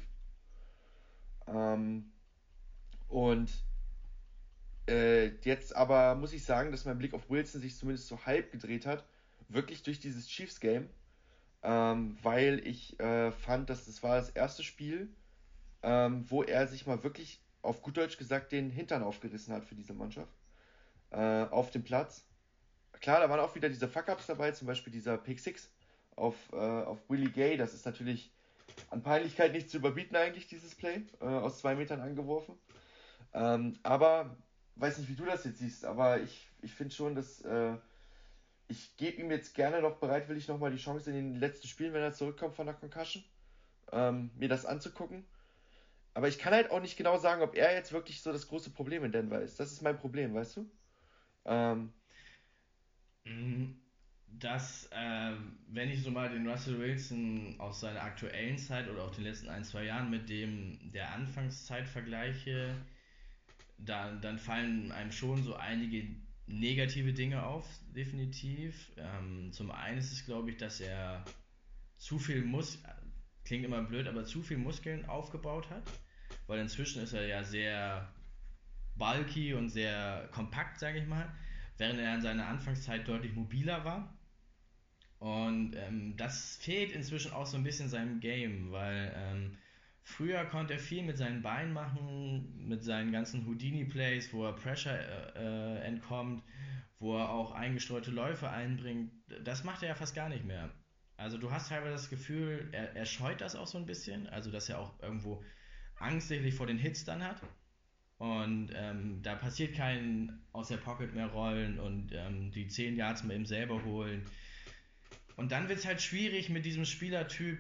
Ähm, 1.48 2.12
und 3.08 3.50
äh, 4.90 5.28
jetzt 5.44 5.74
aber 5.76 6.16
muss 6.16 6.34
ich 6.34 6.44
sagen, 6.44 6.72
dass 6.72 6.84
mein 6.84 6.98
Blick 6.98 7.14
auf 7.14 7.30
Wilson 7.30 7.62
sich 7.62 7.78
zumindest 7.78 8.10
so 8.10 8.26
halb 8.26 8.52
gedreht 8.52 8.86
hat. 8.86 9.06
Wirklich 9.48 9.84
durch 9.84 10.00
dieses 10.00 10.28
Chiefs-Game. 10.28 10.90
Ähm, 11.64 12.18
weil 12.22 12.60
ich 12.68 13.00
äh, 13.00 13.32
fand, 13.32 13.70
dass 13.70 13.86
das 13.86 14.04
war 14.04 14.18
das 14.18 14.32
erste 14.32 14.64
Spiel, 14.64 15.10
ähm, 15.84 16.26
wo 16.30 16.44
er 16.44 16.68
sich 16.68 16.86
mal 16.86 17.02
wirklich, 17.04 17.42
auf 17.62 17.82
gut 17.82 17.96
Deutsch 17.96 18.18
gesagt, 18.18 18.52
den 18.52 18.70
Hintern 18.70 19.04
aufgerissen 19.04 19.54
hat 19.54 19.64
für 19.64 19.76
diese 19.76 19.94
Mannschaft. 19.94 20.34
Äh, 21.12 21.46
auf 21.46 21.72
dem 21.72 21.86
Platz. 21.86 22.26
Klar, 23.00 23.22
da 23.22 23.30
waren 23.30 23.40
auch 23.40 23.56
wieder 23.56 23.70
diese 23.70 23.88
Fuck-Ups 23.88 24.28
dabei, 24.28 24.52
zum 24.52 24.68
Beispiel 24.68 24.92
dieser 24.92 25.18
Pick 25.18 25.40
6 25.40 25.70
auf, 26.16 26.36
äh, 26.54 26.56
auf 26.56 27.10
Willie 27.10 27.30
Gay. 27.30 27.58
Das 27.58 27.74
ist 27.74 27.86
natürlich 27.86 28.32
an 28.90 29.04
Peinlichkeit 29.04 29.54
nicht 29.54 29.70
zu 29.70 29.78
überbieten 29.78 30.16
eigentlich, 30.16 30.48
dieses 30.48 30.76
Play. 30.76 31.04
Äh, 31.20 31.26
aus 31.26 31.60
zwei 31.60 31.76
Metern 31.76 32.02
angeworfen. 32.02 32.56
Ähm, 33.34 33.78
aber, 33.84 34.38
weiß 34.76 35.00
nicht, 35.00 35.10
wie 35.10 35.16
du 35.16 35.26
das 35.26 35.44
jetzt 35.44 35.60
siehst, 35.60 35.86
aber 35.86 36.22
ich, 36.22 36.48
ich 36.62 36.74
finde 36.74 36.94
schon, 36.94 37.16
dass 37.16 37.42
äh, 37.42 37.76
ich 38.68 38.96
gebe 38.98 39.22
ihm 39.22 39.32
jetzt 39.32 39.56
gerne 39.56 39.82
noch 39.82 39.98
bereitwillig 39.98 40.48
nochmal 40.48 40.72
die 40.72 40.78
Chance 40.78 41.10
in 41.10 41.16
den 41.16 41.36
letzten 41.36 41.68
Spielen, 41.68 41.94
wenn 41.94 42.02
er 42.02 42.14
zurückkommt 42.14 42.56
von 42.56 42.66
der 42.66 42.76
Concussion, 42.76 43.24
ähm, 43.92 44.32
mir 44.36 44.50
das 44.50 44.66
anzugucken. 44.66 45.26
Aber 46.14 46.28
ich 46.28 46.38
kann 46.38 46.54
halt 46.54 46.70
auch 46.70 46.80
nicht 46.80 46.96
genau 46.96 47.18
sagen, 47.18 47.42
ob 47.42 47.56
er 47.56 47.74
jetzt 47.74 47.92
wirklich 47.92 48.22
so 48.22 48.32
das 48.32 48.48
große 48.48 48.70
Problem 48.70 49.04
in 49.04 49.12
Denver 49.12 49.42
ist. 49.42 49.60
Das 49.60 49.72
ist 49.72 49.82
mein 49.82 49.98
Problem, 49.98 50.36
weißt 50.36 50.58
du? 50.58 50.70
Ähm, 51.46 51.92
mhm 53.26 53.83
dass, 54.40 54.88
äh, 54.92 55.32
wenn 55.68 55.90
ich 55.90 56.02
so 56.04 56.12
mal 56.12 56.30
den 56.30 56.48
Russell 56.48 56.80
Wilson 56.80 57.56
aus 57.60 57.80
seiner 57.80 58.02
aktuellen 58.02 58.58
Zeit 58.58 58.90
oder 58.90 59.04
auch 59.04 59.16
den 59.16 59.24
letzten 59.24 59.50
ein, 59.50 59.64
zwei 59.64 59.86
Jahren 59.86 60.10
mit 60.10 60.30
dem 60.30 60.92
der 60.92 61.14
Anfangszeit 61.14 61.88
vergleiche, 61.88 62.76
dann, 63.78 64.22
dann 64.22 64.38
fallen 64.38 64.92
einem 64.92 65.12
schon 65.12 65.44
so 65.44 65.56
einige 65.56 66.16
negative 66.46 67.14
Dinge 67.14 67.44
auf, 67.44 67.68
definitiv. 67.96 68.92
Ähm, 68.98 69.52
zum 69.52 69.72
einen 69.72 69.98
ist 69.98 70.12
es, 70.12 70.26
glaube 70.26 70.52
ich, 70.52 70.58
dass 70.58 70.80
er 70.82 71.24
zu 71.98 72.20
viel 72.20 72.44
Mus 72.44 72.82
klingt 73.46 73.66
immer 73.66 73.84
blöd, 73.84 74.08
aber 74.08 74.26
zu 74.26 74.42
viel 74.42 74.58
Muskeln 74.58 75.06
aufgebaut 75.06 75.70
hat, 75.70 75.84
weil 76.48 76.60
inzwischen 76.60 77.04
ist 77.04 77.14
er 77.14 77.28
ja 77.28 77.44
sehr 77.44 78.14
bulky 78.96 79.54
und 79.54 79.70
sehr 79.70 80.30
kompakt, 80.32 80.80
sage 80.80 81.00
ich 81.00 81.08
mal 81.08 81.34
während 81.78 82.00
er 82.00 82.16
in 82.16 82.22
seiner 82.22 82.48
Anfangszeit 82.48 83.08
deutlich 83.08 83.34
mobiler 83.34 83.84
war. 83.86 84.14
Und 85.24 85.78
ähm, 85.78 86.18
das 86.18 86.58
fehlt 86.58 86.92
inzwischen 86.92 87.32
auch 87.32 87.46
so 87.46 87.56
ein 87.56 87.64
bisschen 87.64 87.88
seinem 87.88 88.20
Game, 88.20 88.74
weil 88.74 89.14
ähm, 89.16 89.58
früher 90.02 90.44
konnte 90.44 90.74
er 90.74 90.80
viel 90.80 91.02
mit 91.02 91.18
seinen 91.18 91.42
Beinen 91.42 91.72
machen, 91.72 92.68
mit 92.68 92.84
seinen 92.84 93.14
ganzen 93.14 93.46
Houdini-Plays, 93.46 94.34
wo 94.34 94.44
er 94.44 94.52
Pressure 94.52 95.00
äh, 95.00 95.78
äh 95.78 95.80
entkommt, 95.86 96.44
wo 97.00 97.18
er 97.18 97.30
auch 97.30 97.54
eingestreute 97.54 98.12
Läufe 98.12 98.50
einbringt. 98.50 99.14
Das 99.46 99.64
macht 99.64 99.82
er 99.82 99.88
ja 99.88 99.96
fast 99.96 100.14
gar 100.14 100.28
nicht 100.28 100.44
mehr. 100.44 100.70
Also 101.16 101.38
du 101.38 101.52
hast 101.52 101.70
teilweise 101.70 101.94
das 101.94 102.10
Gefühl, 102.10 102.68
er, 102.74 102.94
er 102.94 103.06
scheut 103.06 103.40
das 103.40 103.56
auch 103.56 103.68
so 103.68 103.78
ein 103.78 103.86
bisschen, 103.86 104.28
also 104.28 104.52
dass 104.52 104.68
er 104.68 104.80
auch 104.80 104.92
irgendwo 105.02 105.42
Angst 106.00 106.34
vor 106.52 106.68
den 106.68 106.78
Hits 106.78 107.06
dann 107.06 107.24
hat. 107.24 107.42
Und 108.18 108.72
ähm, 108.76 109.22
da 109.24 109.36
passiert 109.36 109.74
kein 109.74 110.42
aus 110.52 110.68
der 110.68 110.78
Pocket 110.78 111.16
mehr 111.16 111.28
rollen 111.28 111.80
und 111.80 112.12
ähm, 112.12 112.52
die 112.52 112.68
10 112.68 112.98
Yards 112.98 113.24
mal 113.24 113.36
eben 113.36 113.46
selber 113.46 113.86
holen. 113.86 114.26
Und 115.36 115.52
dann 115.52 115.70
wird 115.70 115.80
es 115.80 115.86
halt 115.86 116.02
schwierig 116.02 116.50
mit 116.50 116.66
diesem 116.66 116.86
Spielertyp 116.86 117.60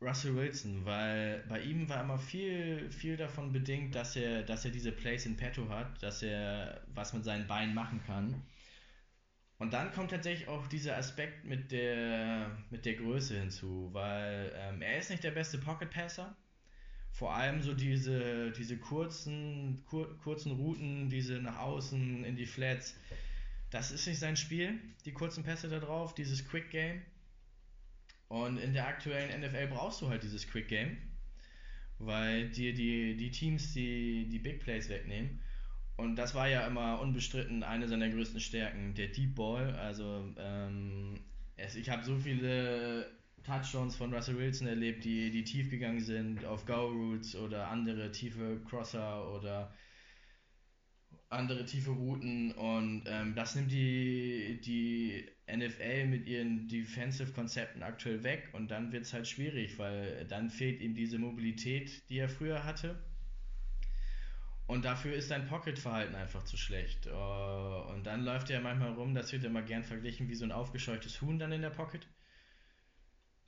Russell 0.00 0.34
Wilson, 0.36 0.84
weil 0.84 1.44
bei 1.48 1.60
ihm 1.60 1.88
war 1.88 2.02
immer 2.02 2.18
viel, 2.18 2.90
viel 2.90 3.16
davon 3.16 3.52
bedingt, 3.52 3.94
dass 3.94 4.16
er, 4.16 4.42
dass 4.42 4.64
er 4.64 4.70
diese 4.70 4.92
Plays 4.92 5.24
in 5.24 5.36
petto 5.36 5.68
hat, 5.68 6.02
dass 6.02 6.22
er 6.22 6.82
was 6.94 7.12
mit 7.14 7.24
seinen 7.24 7.46
Beinen 7.46 7.74
machen 7.74 8.02
kann. 8.06 8.42
Und 9.58 9.72
dann 9.72 9.92
kommt 9.92 10.10
tatsächlich 10.10 10.48
auch 10.48 10.66
dieser 10.66 10.96
Aspekt 10.96 11.44
mit 11.44 11.72
der, 11.72 12.50
mit 12.70 12.84
der 12.84 12.94
Größe 12.94 13.38
hinzu, 13.38 13.88
weil 13.92 14.52
ähm, 14.56 14.82
er 14.82 14.98
ist 14.98 15.10
nicht 15.10 15.24
der 15.24 15.30
beste 15.30 15.58
Pocket 15.58 15.90
Passer. 15.90 16.36
Vor 17.12 17.32
allem 17.32 17.62
so 17.62 17.72
diese, 17.74 18.50
diese 18.50 18.76
kurzen, 18.76 19.84
kur, 19.86 20.18
kurzen 20.18 20.52
Routen, 20.52 21.08
diese 21.08 21.34
nach 21.34 21.60
außen 21.60 22.24
in 22.24 22.34
die 22.34 22.46
Flats, 22.46 22.96
das 23.74 23.90
ist 23.90 24.06
nicht 24.06 24.20
sein 24.20 24.36
Spiel, 24.36 24.78
die 25.04 25.12
kurzen 25.12 25.42
Pässe 25.42 25.68
da 25.68 25.80
drauf, 25.80 26.14
dieses 26.14 26.46
Quick 26.46 26.70
Game. 26.70 27.02
Und 28.28 28.56
in 28.58 28.72
der 28.72 28.86
aktuellen 28.86 29.40
NFL 29.40 29.66
brauchst 29.66 30.00
du 30.00 30.08
halt 30.08 30.22
dieses 30.22 30.46
Quick 30.46 30.68
Game, 30.68 30.96
weil 31.98 32.50
dir 32.50 32.72
die, 32.72 33.16
die 33.16 33.32
Teams 33.32 33.72
die, 33.72 34.28
die 34.28 34.38
Big 34.38 34.60
Plays 34.60 34.88
wegnehmen. 34.88 35.40
Und 35.96 36.14
das 36.14 36.36
war 36.36 36.48
ja 36.48 36.64
immer 36.68 37.00
unbestritten 37.00 37.64
eine 37.64 37.88
seiner 37.88 38.08
größten 38.08 38.38
Stärken, 38.38 38.94
der 38.94 39.08
Deep 39.08 39.34
Ball. 39.34 39.74
Also 39.74 40.32
ähm, 40.38 41.18
es, 41.56 41.74
ich 41.74 41.90
habe 41.90 42.04
so 42.04 42.16
viele 42.16 43.10
Touchdowns 43.42 43.96
von 43.96 44.14
Russell 44.14 44.38
Wilson 44.38 44.68
erlebt, 44.68 45.04
die, 45.04 45.32
die 45.32 45.42
tief 45.42 45.68
gegangen 45.68 46.00
sind 46.00 46.44
auf 46.44 46.64
Go 46.64 46.86
Routes 46.86 47.34
oder 47.34 47.66
andere 47.68 48.12
tiefe 48.12 48.60
Crosser 48.68 49.32
oder 49.34 49.74
andere 51.34 51.64
tiefe 51.64 51.90
Routen 51.90 52.52
und 52.52 53.04
ähm, 53.06 53.34
das 53.34 53.54
nimmt 53.54 53.70
die, 53.70 54.60
die 54.64 55.26
NFL 55.50 56.06
mit 56.06 56.26
ihren 56.26 56.68
Defensive-Konzepten 56.68 57.82
aktuell 57.82 58.22
weg 58.22 58.48
und 58.52 58.70
dann 58.70 58.92
wird 58.92 59.04
es 59.04 59.12
halt 59.12 59.28
schwierig, 59.28 59.78
weil 59.78 60.24
dann 60.26 60.50
fehlt 60.50 60.80
ihm 60.80 60.94
diese 60.94 61.18
Mobilität, 61.18 62.08
die 62.08 62.18
er 62.18 62.28
früher 62.28 62.64
hatte. 62.64 62.98
Und 64.66 64.86
dafür 64.86 65.14
ist 65.14 65.28
sein 65.28 65.46
Pocket-Verhalten 65.46 66.14
einfach 66.14 66.44
zu 66.44 66.56
schlecht. 66.56 67.06
Uh, 67.06 67.92
und 67.92 68.04
dann 68.04 68.24
läuft 68.24 68.48
er 68.48 68.60
manchmal 68.60 68.92
rum, 68.92 69.14
das 69.14 69.30
wird 69.30 69.44
immer 69.44 69.60
gern 69.60 69.84
verglichen 69.84 70.28
wie 70.28 70.34
so 70.34 70.44
ein 70.44 70.52
aufgescheuchtes 70.52 71.20
Huhn 71.20 71.38
dann 71.38 71.52
in 71.52 71.60
der 71.60 71.70
Pocket. 71.70 72.06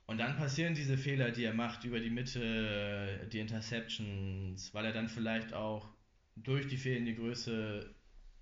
Und 0.05 0.19
dann 0.19 0.37
passieren 0.37 0.75
diese 0.75 0.97
Fehler, 0.97 1.31
die 1.31 1.43
er 1.43 1.53
macht 1.53 1.83
über 1.83 1.99
die 1.99 2.11
Mitte, 2.11 3.27
die 3.31 3.39
Interceptions, 3.39 4.73
weil 4.73 4.85
er 4.85 4.93
dann 4.93 5.09
vielleicht 5.09 5.53
auch 5.53 5.96
durch 6.43 6.67
die 6.67 6.77
fehlende 6.77 7.15
Größe 7.15 7.93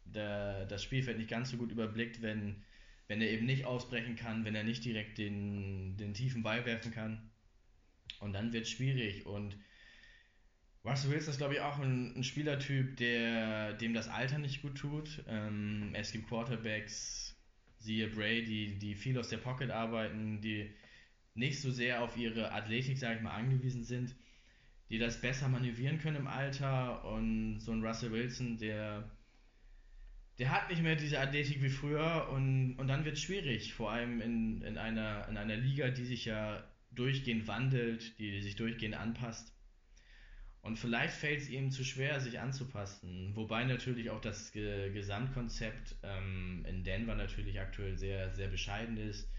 der, 0.06 0.66
das 0.66 0.84
Spielfeld 0.84 1.18
nicht 1.18 1.30
ganz 1.30 1.50
so 1.50 1.58
gut 1.58 1.72
überblickt, 1.72 2.22
wenn, 2.22 2.64
wenn 3.08 3.22
er 3.22 3.30
eben 3.32 3.46
nicht 3.46 3.66
ausbrechen 3.66 4.16
kann, 4.16 4.46
wenn 4.46 4.56
er 4.56 4.64
nicht 4.64 4.86
direkt 4.86 5.18
den, 5.18 5.98
den 5.98 6.14
tiefen 6.14 6.44
Ball 6.44 6.66
werfen 6.66 6.92
kann. 6.92 7.30
Und 8.20 8.34
dann 8.34 8.54
wird 8.54 8.64
es 8.64 8.70
schwierig. 8.70 9.26
Und 9.26 9.58
Russell 10.84 11.12
Wilson 11.12 11.32
ist, 11.32 11.38
glaube 11.38 11.56
ich, 11.56 11.60
auch 11.62 11.80
ein, 11.80 12.16
ein, 12.16 12.24
Spielertyp, 12.24 12.98
der, 12.98 13.74
dem 13.74 13.94
das 13.94 14.08
Alter 14.08 14.38
nicht 14.38 14.62
gut 14.62 14.78
tut. 14.78 15.24
Ähm, 15.28 15.92
es 15.94 16.12
gibt 16.12 16.28
Quarterbacks, 16.28 17.36
siehe 17.80 18.08
Brady, 18.08 18.78
die 18.78 18.96
viel 18.96 19.18
aus 19.18 19.30
der 19.30 19.38
Pocket 19.38 19.72
arbeiten, 19.72 20.42
die 20.42 20.70
nicht 21.34 21.60
so 21.60 21.72
sehr 21.72 22.02
auf 22.02 22.16
ihre 22.16 22.52
Athletik, 22.52 22.98
sage 22.98 23.18
ich 23.18 23.22
mal, 23.22 23.32
angewiesen 23.32 23.84
sind 23.84 24.16
die 24.90 25.00
das 25.00 25.20
besser 25.22 25.48
manövrieren 25.48 26.00
können 26.00 26.18
im 26.18 26.28
Alter 26.28 27.06
und 27.06 27.60
so 27.60 27.72
ein 27.72 27.84
Russell 27.84 28.12
Wilson, 28.12 28.58
der 28.58 29.10
der 30.38 30.52
hat 30.52 30.70
nicht 30.70 30.82
mehr 30.82 30.96
diese 30.96 31.20
Athletik 31.20 31.62
wie 31.62 31.70
früher 31.70 32.28
und, 32.30 32.76
und 32.76 32.88
dann 32.88 33.06
wird 33.06 33.16
es 33.16 33.22
schwierig, 33.22 33.74
vor 33.74 33.92
allem 33.92 34.20
in, 34.22 34.62
in, 34.64 34.78
einer, 34.78 35.28
in 35.30 35.38
einer 35.38 35.56
Liga, 35.56 35.90
die 35.90 36.04
sich 36.04 36.26
ja 36.26 36.64
durchgehend 36.92 37.48
wandelt, 37.48 38.20
die 38.20 38.42
sich 38.42 38.56
durchgehend 38.56 38.96
anpasst. 38.96 39.54
Und 40.62 40.78
vielleicht 40.78 41.14
fällt 41.14 41.42
es 41.42 41.50
ihm 41.50 41.70
zu 41.70 41.84
schwer, 41.84 42.20
sich 42.20 42.40
anzupassen. 42.40 43.36
Wobei 43.36 43.66
natürlich 43.66 44.10
auch 44.10 44.20
das 44.20 44.52
Ge 44.52 44.92
Gesamtkonzept 44.92 45.96
ähm, 46.02 46.66
in 46.68 46.84
Denver 46.84 47.16
natürlich 47.16 47.60
aktuell 47.60 47.96
sehr, 47.98 48.34
sehr 48.34 48.48
bescheiden 48.48 48.98
ist. 48.98 49.30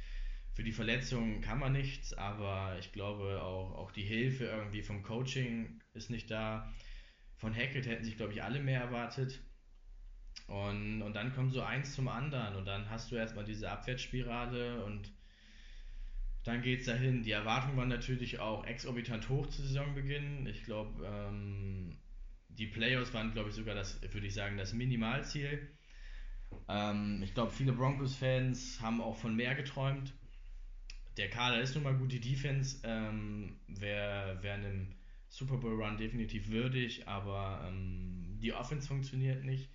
Für 0.56 0.64
die 0.64 0.72
Verletzungen 0.72 1.42
kann 1.42 1.58
man 1.58 1.72
nichts, 1.74 2.14
aber 2.14 2.78
ich 2.80 2.90
glaube 2.90 3.42
auch, 3.42 3.72
auch 3.72 3.92
die 3.92 4.04
Hilfe 4.04 4.46
irgendwie 4.46 4.80
vom 4.80 5.02
Coaching 5.02 5.82
ist 5.92 6.08
nicht 6.08 6.30
da. 6.30 6.72
Von 7.34 7.54
Hackett 7.54 7.86
hätten 7.86 8.04
sich, 8.04 8.16
glaube 8.16 8.32
ich, 8.32 8.42
alle 8.42 8.60
mehr 8.60 8.80
erwartet. 8.80 9.38
Und, 10.46 11.02
und 11.02 11.14
dann 11.14 11.34
kommt 11.34 11.52
so 11.52 11.60
eins 11.60 11.94
zum 11.94 12.08
anderen 12.08 12.56
und 12.56 12.64
dann 12.64 12.88
hast 12.88 13.12
du 13.12 13.16
erstmal 13.16 13.44
diese 13.44 13.70
Abwärtsspirale 13.70 14.82
und 14.82 15.12
dann 16.42 16.62
geht 16.62 16.80
es 16.80 16.86
dahin. 16.86 17.22
Die 17.22 17.32
Erwartungen 17.32 17.76
waren 17.76 17.90
natürlich 17.90 18.38
auch 18.38 18.64
exorbitant 18.64 19.28
hoch 19.28 19.46
zu 19.48 19.60
Saisonbeginn. 19.60 20.46
Ich 20.46 20.64
glaube, 20.64 21.04
ähm, 21.04 21.98
die 22.48 22.68
Playoffs 22.68 23.12
waren, 23.12 23.34
glaube 23.34 23.50
ich, 23.50 23.54
sogar 23.54 23.74
das, 23.74 24.00
würde 24.00 24.26
ich 24.26 24.32
sagen, 24.32 24.56
das 24.56 24.72
Minimalziel. 24.72 25.68
Ähm, 26.66 27.20
ich 27.22 27.34
glaube, 27.34 27.52
viele 27.52 27.74
Broncos-Fans 27.74 28.80
haben 28.80 29.02
auch 29.02 29.18
von 29.18 29.36
mehr 29.36 29.54
geträumt 29.54 30.14
der 31.16 31.30
Kader 31.30 31.60
ist 31.60 31.74
nun 31.74 31.84
mal 31.84 31.94
gut, 31.94 32.12
die 32.12 32.20
Defense 32.20 32.78
ähm, 32.84 33.56
wäre 33.68 34.42
wär 34.42 34.54
einem 34.54 34.94
Super 35.28 35.56
Bowl 35.56 35.82
Run 35.82 35.96
definitiv 35.96 36.48
würdig, 36.48 37.08
aber 37.08 37.66
ähm, 37.68 38.38
die 38.40 38.52
Offense 38.52 38.86
funktioniert 38.86 39.44
nicht. 39.44 39.70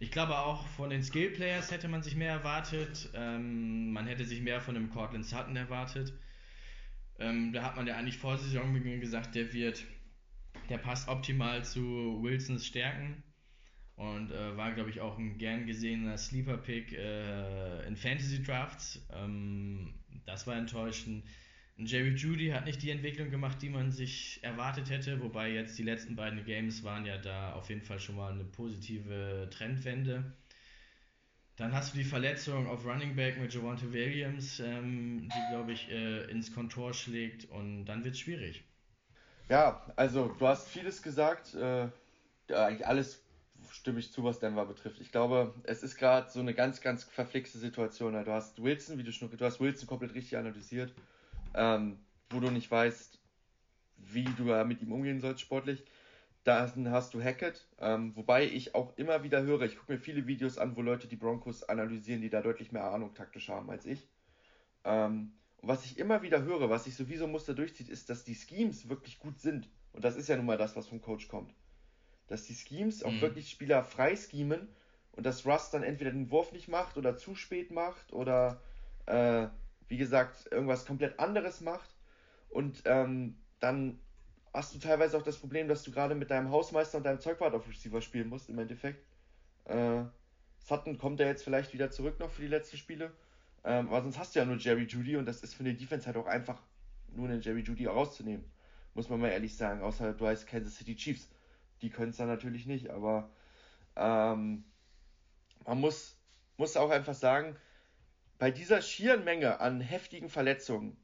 Ich 0.00 0.10
glaube 0.10 0.36
auch 0.38 0.66
von 0.66 0.90
den 0.90 1.02
Skill 1.02 1.30
Players 1.30 1.70
hätte 1.70 1.86
man 1.86 2.02
sich 2.02 2.16
mehr 2.16 2.32
erwartet. 2.32 3.10
Ähm, 3.14 3.92
man 3.92 4.06
hätte 4.06 4.24
sich 4.24 4.40
mehr 4.40 4.60
von 4.60 4.74
dem 4.74 4.90
Cortland 4.90 5.24
Sutton 5.24 5.54
erwartet. 5.54 6.12
Ähm, 7.20 7.52
da 7.52 7.62
hat 7.62 7.76
man 7.76 7.86
ja 7.86 7.96
eigentlich 7.96 8.18
vor 8.18 8.36
Saisonbeginn 8.36 9.00
gesagt, 9.00 9.36
der 9.36 9.52
wird, 9.52 9.84
der 10.68 10.78
passt 10.78 11.08
optimal 11.08 11.64
zu 11.64 12.20
Wilsons 12.22 12.66
Stärken 12.66 13.22
und 14.02 14.32
äh, 14.32 14.56
war, 14.56 14.72
glaube 14.72 14.90
ich, 14.90 15.00
auch 15.00 15.16
ein 15.16 15.38
gern 15.38 15.64
gesehener 15.64 16.18
Sleeper-Pick 16.18 16.92
äh, 16.92 17.86
in 17.86 17.96
Fantasy-Drafts. 17.96 19.06
Ähm, 19.14 19.94
das 20.26 20.46
war 20.46 20.56
enttäuschend. 20.56 21.24
Jerry 21.76 22.14
Judy 22.14 22.48
hat 22.48 22.66
nicht 22.66 22.82
die 22.82 22.90
Entwicklung 22.90 23.30
gemacht, 23.30 23.62
die 23.62 23.68
man 23.68 23.92
sich 23.92 24.40
erwartet 24.42 24.90
hätte, 24.90 25.20
wobei 25.20 25.52
jetzt 25.52 25.78
die 25.78 25.84
letzten 25.84 26.16
beiden 26.16 26.44
Games 26.44 26.82
waren 26.82 27.06
ja 27.06 27.16
da 27.16 27.52
auf 27.52 27.68
jeden 27.68 27.82
Fall 27.82 27.98
schon 27.98 28.16
mal 28.16 28.32
eine 28.32 28.44
positive 28.44 29.48
Trendwende. 29.50 30.32
Dann 31.56 31.72
hast 31.72 31.94
du 31.94 31.98
die 31.98 32.04
Verletzung 32.04 32.66
auf 32.66 32.84
Running 32.84 33.14
Back 33.14 33.38
mit 33.38 33.54
Javante 33.54 33.92
Williams, 33.92 34.58
ähm, 34.60 35.28
die, 35.28 35.50
glaube 35.50 35.72
ich, 35.72 35.90
äh, 35.90 36.24
ins 36.30 36.52
Kontor 36.52 36.92
schlägt 36.92 37.44
und 37.50 37.84
dann 37.84 38.04
wird 38.04 38.14
es 38.14 38.20
schwierig. 38.20 38.64
Ja, 39.48 39.86
also 39.96 40.34
du 40.38 40.46
hast 40.46 40.68
vieles 40.68 41.02
gesagt, 41.02 41.54
äh, 41.54 41.88
eigentlich 42.48 42.86
alles 42.86 43.21
stimme 43.72 43.98
ich 44.00 44.12
zu, 44.12 44.22
was 44.22 44.38
Denver 44.38 44.66
betrifft. 44.66 45.00
Ich 45.00 45.10
glaube, 45.10 45.54
es 45.64 45.82
ist 45.82 45.96
gerade 45.96 46.30
so 46.30 46.40
eine 46.40 46.54
ganz, 46.54 46.80
ganz 46.80 47.04
verflixte 47.04 47.58
Situation. 47.58 48.12
Du 48.12 48.32
hast 48.32 48.62
Wilson, 48.62 48.98
wie 48.98 49.02
du 49.02 49.12
schon, 49.12 49.30
du 49.30 49.44
hast 49.44 49.60
Wilson 49.60 49.88
komplett 49.88 50.14
richtig 50.14 50.36
analysiert, 50.36 50.94
ähm, 51.54 51.98
wo 52.30 52.40
du 52.40 52.50
nicht 52.50 52.70
weißt, 52.70 53.18
wie 53.96 54.24
du 54.24 54.44
mit 54.64 54.82
ihm 54.82 54.92
umgehen 54.92 55.20
sollst 55.20 55.40
sportlich. 55.40 55.84
Dann 56.44 56.90
hast 56.90 57.14
du 57.14 57.22
Hackett, 57.22 57.66
ähm, 57.78 58.16
wobei 58.16 58.44
ich 58.44 58.74
auch 58.74 58.96
immer 58.96 59.22
wieder 59.22 59.42
höre, 59.42 59.62
ich 59.62 59.78
gucke 59.78 59.92
mir 59.92 59.98
viele 59.98 60.26
Videos 60.26 60.58
an, 60.58 60.76
wo 60.76 60.82
Leute 60.82 61.06
die 61.06 61.16
Broncos 61.16 61.62
analysieren, 61.62 62.20
die 62.20 62.30
da 62.30 62.42
deutlich 62.42 62.72
mehr 62.72 62.84
Ahnung 62.84 63.14
taktisch 63.14 63.48
haben 63.48 63.70
als 63.70 63.86
ich. 63.86 64.08
Ähm, 64.84 65.32
und 65.60 65.68
was 65.68 65.84
ich 65.84 65.98
immer 65.98 66.22
wieder 66.22 66.42
höre, 66.42 66.68
was 66.68 66.84
sich 66.84 66.96
sowieso 66.96 67.28
Muster 67.28 67.54
durchzieht, 67.54 67.88
ist, 67.88 68.10
dass 68.10 68.24
die 68.24 68.34
Schemes 68.34 68.88
wirklich 68.88 69.20
gut 69.20 69.38
sind. 69.38 69.68
Und 69.92 70.04
das 70.04 70.16
ist 70.16 70.28
ja 70.28 70.36
nun 70.36 70.46
mal 70.46 70.58
das, 70.58 70.74
was 70.74 70.88
vom 70.88 71.00
Coach 71.00 71.28
kommt 71.28 71.54
dass 72.32 72.44
die 72.44 72.54
Schemes 72.54 73.04
auch 73.04 73.12
mhm. 73.12 73.20
wirklich 73.20 73.50
Spieler 73.50 73.84
frei 73.84 74.16
schemen 74.16 74.68
und 75.12 75.26
dass 75.26 75.46
Rust 75.46 75.74
dann 75.74 75.82
entweder 75.82 76.10
den 76.10 76.30
Wurf 76.30 76.52
nicht 76.52 76.68
macht 76.68 76.96
oder 76.96 77.16
zu 77.16 77.34
spät 77.34 77.70
macht 77.70 78.12
oder 78.12 78.60
äh, 79.06 79.48
wie 79.88 79.98
gesagt 79.98 80.48
irgendwas 80.50 80.86
komplett 80.86 81.18
anderes 81.20 81.60
macht 81.60 81.94
und 82.48 82.82
ähm, 82.86 83.36
dann 83.60 83.98
hast 84.54 84.74
du 84.74 84.78
teilweise 84.78 85.16
auch 85.16 85.22
das 85.22 85.36
Problem, 85.36 85.68
dass 85.68 85.82
du 85.82 85.90
gerade 85.90 86.14
mit 86.14 86.30
deinem 86.30 86.50
Hausmeister 86.50 86.98
und 86.98 87.04
deinem 87.04 87.20
Zeugwart 87.20 87.54
auf 87.54 87.68
Receiver 87.68 88.00
spielen 88.00 88.28
musst 88.28 88.48
im 88.48 88.58
Endeffekt. 88.58 89.04
Äh, 89.64 90.04
Sutton 90.58 90.98
kommt 90.98 91.20
ja 91.20 91.26
jetzt 91.26 91.44
vielleicht 91.44 91.72
wieder 91.72 91.90
zurück 91.90 92.18
noch 92.18 92.30
für 92.30 92.42
die 92.42 92.48
letzten 92.48 92.76
Spiele. 92.76 93.12
Ähm, 93.64 93.88
aber 93.88 94.02
sonst 94.02 94.18
hast 94.18 94.34
du 94.34 94.40
ja 94.40 94.44
nur 94.44 94.56
Jerry 94.56 94.84
Judy 94.84 95.16
und 95.16 95.26
das 95.26 95.42
ist 95.42 95.54
für 95.54 95.64
eine 95.64 95.74
Defense 95.74 96.06
halt 96.06 96.16
auch 96.16 96.26
einfach, 96.26 96.60
nur 97.14 97.28
einen 97.28 97.40
Jerry 97.40 97.60
Judy 97.60 97.86
rauszunehmen. 97.86 98.44
Muss 98.94 99.08
man 99.08 99.20
mal 99.20 99.28
ehrlich 99.28 99.56
sagen. 99.56 99.82
Außer 99.82 100.12
du 100.12 100.26
heißt 100.26 100.46
Kansas 100.46 100.76
City 100.76 100.96
Chiefs. 100.96 101.28
Die 101.82 101.90
können 101.90 102.10
es 102.10 102.16
dann 102.16 102.28
natürlich 102.28 102.66
nicht, 102.66 102.90
aber 102.90 103.30
ähm, 103.96 104.64
man 105.66 105.80
muss, 105.80 106.16
muss 106.56 106.76
auch 106.76 106.90
einfach 106.90 107.14
sagen, 107.14 107.56
bei 108.38 108.50
dieser 108.50 108.82
schieren 108.82 109.24
Menge 109.24 109.60
an 109.60 109.80
heftigen 109.80 110.28
Verletzungen 110.28 110.96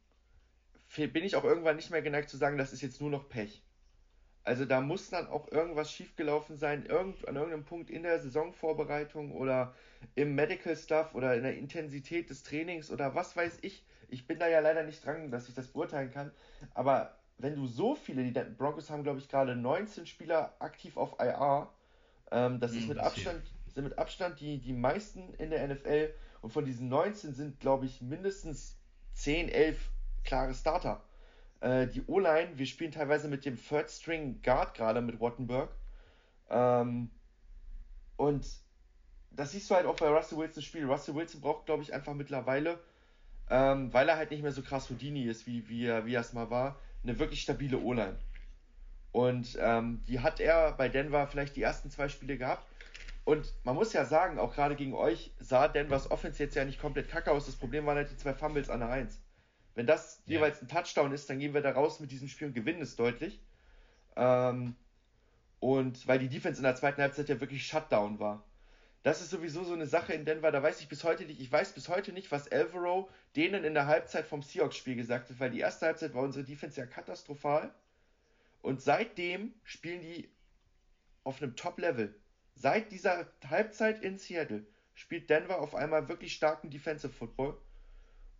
bin 0.96 1.24
ich 1.24 1.36
auch 1.36 1.44
irgendwann 1.44 1.76
nicht 1.76 1.90
mehr 1.90 2.02
geneigt 2.02 2.30
zu 2.30 2.36
sagen, 2.36 2.58
das 2.58 2.72
ist 2.72 2.80
jetzt 2.80 3.00
nur 3.00 3.10
noch 3.10 3.28
Pech. 3.28 3.62
Also 4.42 4.64
da 4.64 4.80
muss 4.80 5.10
dann 5.10 5.26
auch 5.26 5.52
irgendwas 5.52 5.92
schiefgelaufen 5.92 6.56
sein, 6.56 6.86
irgend, 6.86 7.28
an 7.28 7.36
irgendeinem 7.36 7.64
Punkt 7.64 7.90
in 7.90 8.02
der 8.02 8.18
Saisonvorbereitung 8.18 9.32
oder 9.32 9.74
im 10.14 10.34
Medical 10.34 10.74
Stuff 10.74 11.14
oder 11.14 11.36
in 11.36 11.42
der 11.42 11.58
Intensität 11.58 12.30
des 12.30 12.44
Trainings 12.44 12.90
oder 12.90 13.14
was 13.14 13.36
weiß 13.36 13.58
ich. 13.60 13.84
Ich 14.08 14.26
bin 14.26 14.38
da 14.38 14.48
ja 14.48 14.60
leider 14.60 14.84
nicht 14.84 15.04
dran, 15.04 15.30
dass 15.30 15.50
ich 15.50 15.54
das 15.54 15.68
beurteilen 15.68 16.10
kann. 16.10 16.32
Aber 16.72 17.17
wenn 17.38 17.54
du 17.54 17.66
so 17.66 17.94
viele, 17.94 18.24
die 18.24 18.32
Broncos 18.32 18.90
haben, 18.90 19.04
glaube 19.04 19.18
ich, 19.18 19.28
gerade 19.28 19.54
19 19.54 20.06
Spieler 20.06 20.54
aktiv 20.58 20.96
auf 20.96 21.16
IR, 21.20 21.68
ähm, 22.30 22.60
das 22.60 22.72
hm, 22.72 22.78
ist 22.78 22.88
mit 22.88 22.98
Abstand, 22.98 23.42
sind 23.74 23.84
mit 23.84 23.98
Abstand 23.98 24.40
die, 24.40 24.58
die 24.58 24.72
meisten 24.72 25.32
in 25.34 25.50
der 25.50 25.66
NFL 25.66 26.12
und 26.42 26.52
von 26.52 26.64
diesen 26.64 26.88
19 26.88 27.34
sind, 27.34 27.60
glaube 27.60 27.86
ich, 27.86 28.02
mindestens 28.02 28.76
10, 29.14 29.48
11 29.48 29.90
klare 30.24 30.54
Starter. 30.54 31.02
Äh, 31.60 31.86
die 31.88 32.02
O-Line, 32.06 32.56
wir 32.56 32.66
spielen 32.66 32.92
teilweise 32.92 33.28
mit 33.28 33.44
dem 33.44 33.56
Third 33.56 33.90
String 33.90 34.40
Guard 34.42 34.74
gerade 34.74 35.00
mit 35.00 35.20
Wattenberg. 35.20 35.70
Ähm, 36.50 37.10
und 38.16 38.46
das 39.30 39.52
siehst 39.52 39.70
du 39.70 39.74
halt 39.74 39.86
auch 39.86 39.96
bei 39.96 40.08
Russell 40.08 40.38
Wilson 40.38 40.62
Spiel. 40.62 40.84
Russell 40.84 41.14
Wilson 41.14 41.40
braucht, 41.40 41.66
glaube 41.66 41.82
ich, 41.82 41.92
einfach 41.92 42.14
mittlerweile, 42.14 42.78
ähm, 43.50 43.92
weil 43.92 44.08
er 44.08 44.16
halt 44.16 44.30
nicht 44.30 44.42
mehr 44.42 44.52
so 44.52 44.62
krass 44.62 44.90
Houdini 44.90 45.24
ist, 45.24 45.46
wie, 45.46 45.68
wie, 45.68 45.86
er, 45.86 46.06
wie 46.06 46.14
er 46.14 46.20
es 46.20 46.32
mal 46.32 46.50
war, 46.50 46.76
eine 47.02 47.18
wirklich 47.18 47.42
stabile 47.42 47.78
O-Line. 47.78 48.18
Und 49.12 49.56
ähm, 49.60 50.02
die 50.06 50.20
hat 50.20 50.40
er 50.40 50.72
bei 50.72 50.88
Denver 50.88 51.26
vielleicht 51.26 51.56
die 51.56 51.62
ersten 51.62 51.90
zwei 51.90 52.08
Spiele 52.08 52.36
gehabt. 52.36 52.66
Und 53.24 53.52
man 53.64 53.74
muss 53.74 53.92
ja 53.92 54.04
sagen, 54.04 54.38
auch 54.38 54.54
gerade 54.54 54.74
gegen 54.74 54.94
euch 54.94 55.32
sah 55.38 55.68
Denvers 55.68 56.10
Offense 56.10 56.42
jetzt 56.42 56.54
ja 56.54 56.64
nicht 56.64 56.80
komplett 56.80 57.08
kacke 57.08 57.30
aus. 57.30 57.46
Das 57.46 57.56
Problem 57.56 57.84
waren 57.86 57.96
halt 57.96 58.10
die 58.10 58.16
zwei 58.16 58.32
Fumbles 58.32 58.70
an 58.70 58.80
der 58.80 58.88
1. 58.88 59.20
Wenn 59.74 59.86
das 59.86 60.22
ja. 60.26 60.36
jeweils 60.36 60.62
ein 60.62 60.68
Touchdown 60.68 61.12
ist, 61.12 61.28
dann 61.28 61.38
gehen 61.38 61.54
wir 61.54 61.60
da 61.60 61.72
raus 61.72 62.00
mit 62.00 62.10
diesem 62.10 62.28
Spiel 62.28 62.48
und 62.48 62.54
gewinnen 62.54 62.80
es 62.80 62.96
deutlich. 62.96 63.40
Ähm, 64.16 64.76
und 65.60 66.06
weil 66.06 66.18
die 66.18 66.28
Defense 66.28 66.58
in 66.58 66.64
der 66.64 66.74
zweiten 66.74 67.02
Halbzeit 67.02 67.28
ja 67.28 67.40
wirklich 67.40 67.66
Shutdown 67.66 68.18
war. 68.18 68.44
Das 69.02 69.20
ist 69.20 69.30
sowieso 69.30 69.64
so 69.64 69.74
eine 69.74 69.86
Sache 69.86 70.12
in 70.12 70.24
Denver, 70.24 70.50
da 70.50 70.62
weiß 70.62 70.80
ich 70.80 70.88
bis 70.88 71.04
heute 71.04 71.24
nicht, 71.24 71.40
ich 71.40 71.50
weiß 71.50 71.72
bis 71.72 71.88
heute 71.88 72.12
nicht, 72.12 72.32
was 72.32 72.50
Alvaro 72.50 73.08
denen 73.36 73.64
in 73.64 73.74
der 73.74 73.86
Halbzeit 73.86 74.26
vom 74.26 74.42
Seahawks-Spiel 74.42 74.96
gesagt 74.96 75.30
hat, 75.30 75.40
weil 75.40 75.50
die 75.50 75.60
erste 75.60 75.86
Halbzeit 75.86 76.14
war 76.14 76.22
unsere 76.22 76.44
Defense 76.44 76.80
ja 76.80 76.86
katastrophal. 76.86 77.72
Und 78.60 78.82
seitdem 78.82 79.54
spielen 79.62 80.00
die 80.02 80.28
auf 81.22 81.40
einem 81.40 81.54
Top-Level. 81.54 82.14
Seit 82.54 82.90
dieser 82.90 83.30
Halbzeit 83.48 84.02
in 84.02 84.18
Seattle 84.18 84.66
spielt 84.94 85.30
Denver 85.30 85.60
auf 85.60 85.76
einmal 85.76 86.08
wirklich 86.08 86.34
starken 86.34 86.70
Defensive 86.70 87.12
Football. 87.12 87.56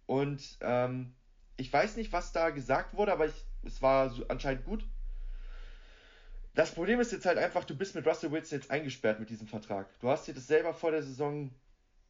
Und 0.06 0.59
ähm, 0.61 1.14
ich 1.56 1.72
weiß 1.72 1.96
nicht, 1.96 2.12
was 2.12 2.32
da 2.32 2.50
gesagt 2.50 2.94
wurde, 2.94 3.12
aber 3.12 3.26
ich, 3.26 3.44
es 3.64 3.80
war 3.80 4.12
anscheinend 4.28 4.64
gut. 4.64 4.84
Das 6.59 6.72
Problem 6.72 6.98
ist 6.98 7.12
jetzt 7.12 7.24
halt 7.24 7.38
einfach, 7.38 7.62
du 7.62 7.76
bist 7.76 7.94
mit 7.94 8.04
Russell 8.04 8.32
Wilson 8.32 8.59
jetzt 8.59 8.72
eingesperrt 8.72 9.20
mit 9.20 9.30
diesem 9.30 9.46
Vertrag. 9.46 9.86
Du 10.00 10.09
hast 10.09 10.26
dir 10.26 10.34
das 10.34 10.48
selber 10.48 10.74
vor 10.74 10.90
der 10.90 11.04
Saison 11.04 11.52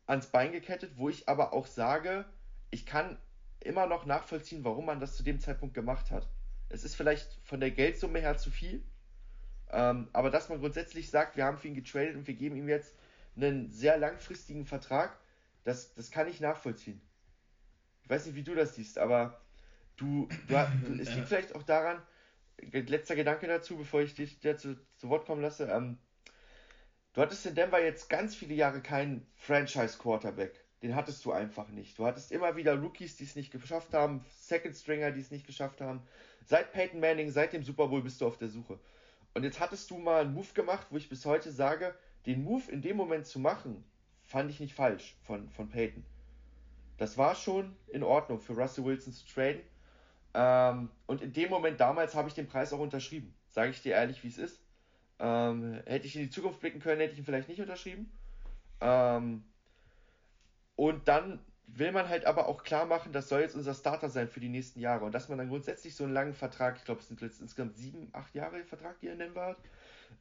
ans 0.07 0.29
Bein 0.29 0.53
gekettet, 0.53 0.93
wo 0.97 1.11
ich 1.11 1.29
aber 1.29 1.53
auch 1.53 1.67
sage, 1.67 2.25
ich 2.71 2.87
kann 2.87 3.19
immer 3.61 3.87
noch 3.87 4.07
nachvollziehen, 4.07 4.65
warum 4.65 4.87
man 4.87 5.01
das 5.01 5.19
zu 5.19 5.23
dem 5.23 5.39
Zeitpunkt 5.39 5.75
gemacht 5.75 6.11
hat. 6.11 6.27
Es 6.71 6.83
ist 6.83 6.95
vielleicht 6.95 7.29
von 7.43 7.61
der 7.61 7.73
Geldsumme 7.73 8.21
her 8.21 8.39
zu 8.39 8.51
viel, 8.51 8.83
ähm, 9.71 10.09
aber 10.15 10.31
dass 10.31 10.49
man 10.49 10.61
grundsätzlich 10.61 11.11
sagt, 11.11 11.37
wir 11.37 11.45
haben 11.45 11.59
für 11.59 11.69
ihn 11.69 11.75
getradet 11.75 12.17
und 12.17 12.27
wir 12.27 12.33
geben 12.33 12.57
ihm 12.57 12.71
jetzt 12.71 12.95
einen 13.37 13.71
sehr 13.71 13.99
langfristigen 13.99 14.65
Vertrag, 14.65 15.15
das, 15.65 15.93
das 15.93 16.11
kann 16.11 16.27
ich 16.27 16.41
nachvollziehen. 16.41 17.03
Ich 18.03 18.09
weiß 18.09 18.25
nicht, 18.25 18.35
wie 18.35 18.45
du 18.45 18.55
das 18.55 18.77
siehst, 18.77 18.97
aber 18.97 19.43
du, 19.99 20.27
du, 20.47 20.55
du 20.87 20.95
es 21.03 21.15
liegt 21.15 21.29
vielleicht 21.29 21.55
auch 21.55 21.65
daran, 21.65 22.01
letzter 22.61 23.17
Gedanke 23.17 23.47
dazu, 23.47 23.77
bevor 23.77 24.01
ich 24.01 24.15
dich 24.15 24.41
zu, 24.41 24.79
zu 24.97 25.09
Wort 25.09 25.27
kommen 25.27 25.43
lasse. 25.43 25.67
Ähm, 25.67 25.99
du 27.13 27.21
hattest 27.21 27.47
in 27.47 27.55
Denver 27.55 27.83
jetzt 27.83 28.09
ganz 28.09 28.35
viele 28.35 28.55
Jahre 28.55 28.81
keinen 28.81 29.27
Franchise-Quarterback. 29.37 30.65
Den 30.83 30.95
hattest 30.95 31.25
du 31.25 31.33
einfach 31.33 31.69
nicht. 31.69 31.99
Du 31.99 32.07
hattest 32.07 32.31
immer 32.31 32.55
wieder 32.55 32.79
Rookies, 32.79 33.17
die 33.17 33.25
es 33.25 33.35
nicht 33.35 33.51
geschafft 33.51 33.95
haben, 33.95 34.25
Second 34.41 34.77
Stringer, 34.77 35.11
die 35.11 35.21
es 35.21 35.31
nicht 35.31 35.47
geschafft 35.47 35.81
haben. 35.81 36.03
Seit 36.45 36.73
Peyton 36.73 37.01
Manning, 37.01 37.31
seit 37.31 37.53
dem 37.53 37.65
Super 37.65 37.89
Bowl 37.89 38.03
bist 38.03 38.21
du 38.21 38.27
auf 38.27 38.39
der 38.39 38.49
Suche. 38.49 38.79
Und 39.35 39.43
jetzt 39.43 39.61
hattest 39.61 39.91
du 39.91 39.99
mal 39.99 40.23
einen 40.23 40.35
Move 40.35 40.53
gemacht, 40.55 40.87
wo 40.91 40.97
ich 40.97 41.09
bis 41.09 41.25
heute 41.27 41.51
sage, 41.51 41.95
den 42.27 42.45
Move 42.45 42.71
in 42.71 42.83
dem 42.83 42.97
Moment 42.97 43.27
zu 43.27 43.41
machen, 43.41 43.85
fand 44.23 44.51
ich 44.51 44.61
nicht 44.61 44.75
falsch 44.75 45.17
von, 45.23 45.49
von 45.51 45.69
Peyton. 45.69 46.05
Das 46.97 47.17
war 47.17 47.35
schon 47.35 47.77
in 47.89 48.03
Ordnung 48.03 48.41
für 48.41 48.55
Russell 48.55 48.85
Wilson 48.85 49.13
zu 49.13 49.27
traden. 49.27 49.63
Ähm, 50.35 50.91
und 51.07 51.23
in 51.23 51.33
dem 51.33 51.51
Moment 51.51 51.81
damals 51.81 52.15
habe 52.15 52.29
ich 52.29 52.35
den 52.35 52.49
Preis 52.49 52.73
auch 52.73 52.79
unterschrieben. 52.79 53.35
Sage 53.51 53.71
ich 53.71 53.83
dir 53.83 53.95
ehrlich, 53.95 54.23
wie 54.23 54.29
es 54.29 54.39
ist. 54.39 54.61
Ähm, 55.19 55.81
hätte 55.87 56.07
ich 56.07 56.15
in 56.15 56.23
die 56.23 56.31
Zukunft 56.31 56.61
blicken 56.61 56.81
können, 56.81 57.01
hätte 57.01 57.13
ich 57.13 57.19
ihn 57.19 57.25
vielleicht 57.25 57.49
nicht 57.49 57.61
unterschrieben. 57.61 58.11
Ähm, 58.81 59.45
und 60.77 61.09
dann 61.09 61.41
will 61.67 61.93
man 61.93 62.09
halt 62.09 62.25
aber 62.25 62.49
auch 62.49 62.63
klar 62.63 62.87
machen, 62.87 63.13
das 63.13 63.29
soll 63.29 63.41
jetzt 63.41 63.57
unser 63.57 63.75
Starter 63.75 64.09
sein 64.09 64.29
für 64.29 64.41
die 64.41 64.49
nächsten 64.49 64.81
Jahre. 64.81 65.05
Und 65.05 65.13
dass 65.13 65.29
man 65.29 65.39
dann 65.39 65.49
grundsätzlich 65.49 65.95
so 65.95 66.05
einen 66.05 66.13
langen 66.13 66.35
Vertrag, 66.35 66.77
ich 66.77 66.85
glaube, 66.85 67.01
es 67.01 67.09
sind 67.09 67.21
jetzt 67.21 67.41
insgesamt 67.41 67.77
sieben, 67.77 68.09
acht 68.13 68.35
Jahre 68.35 68.65
Vertrag, 68.65 68.99
die 69.01 69.09
er 69.09 69.17
nennen 69.17 69.37
hat, 69.37 69.59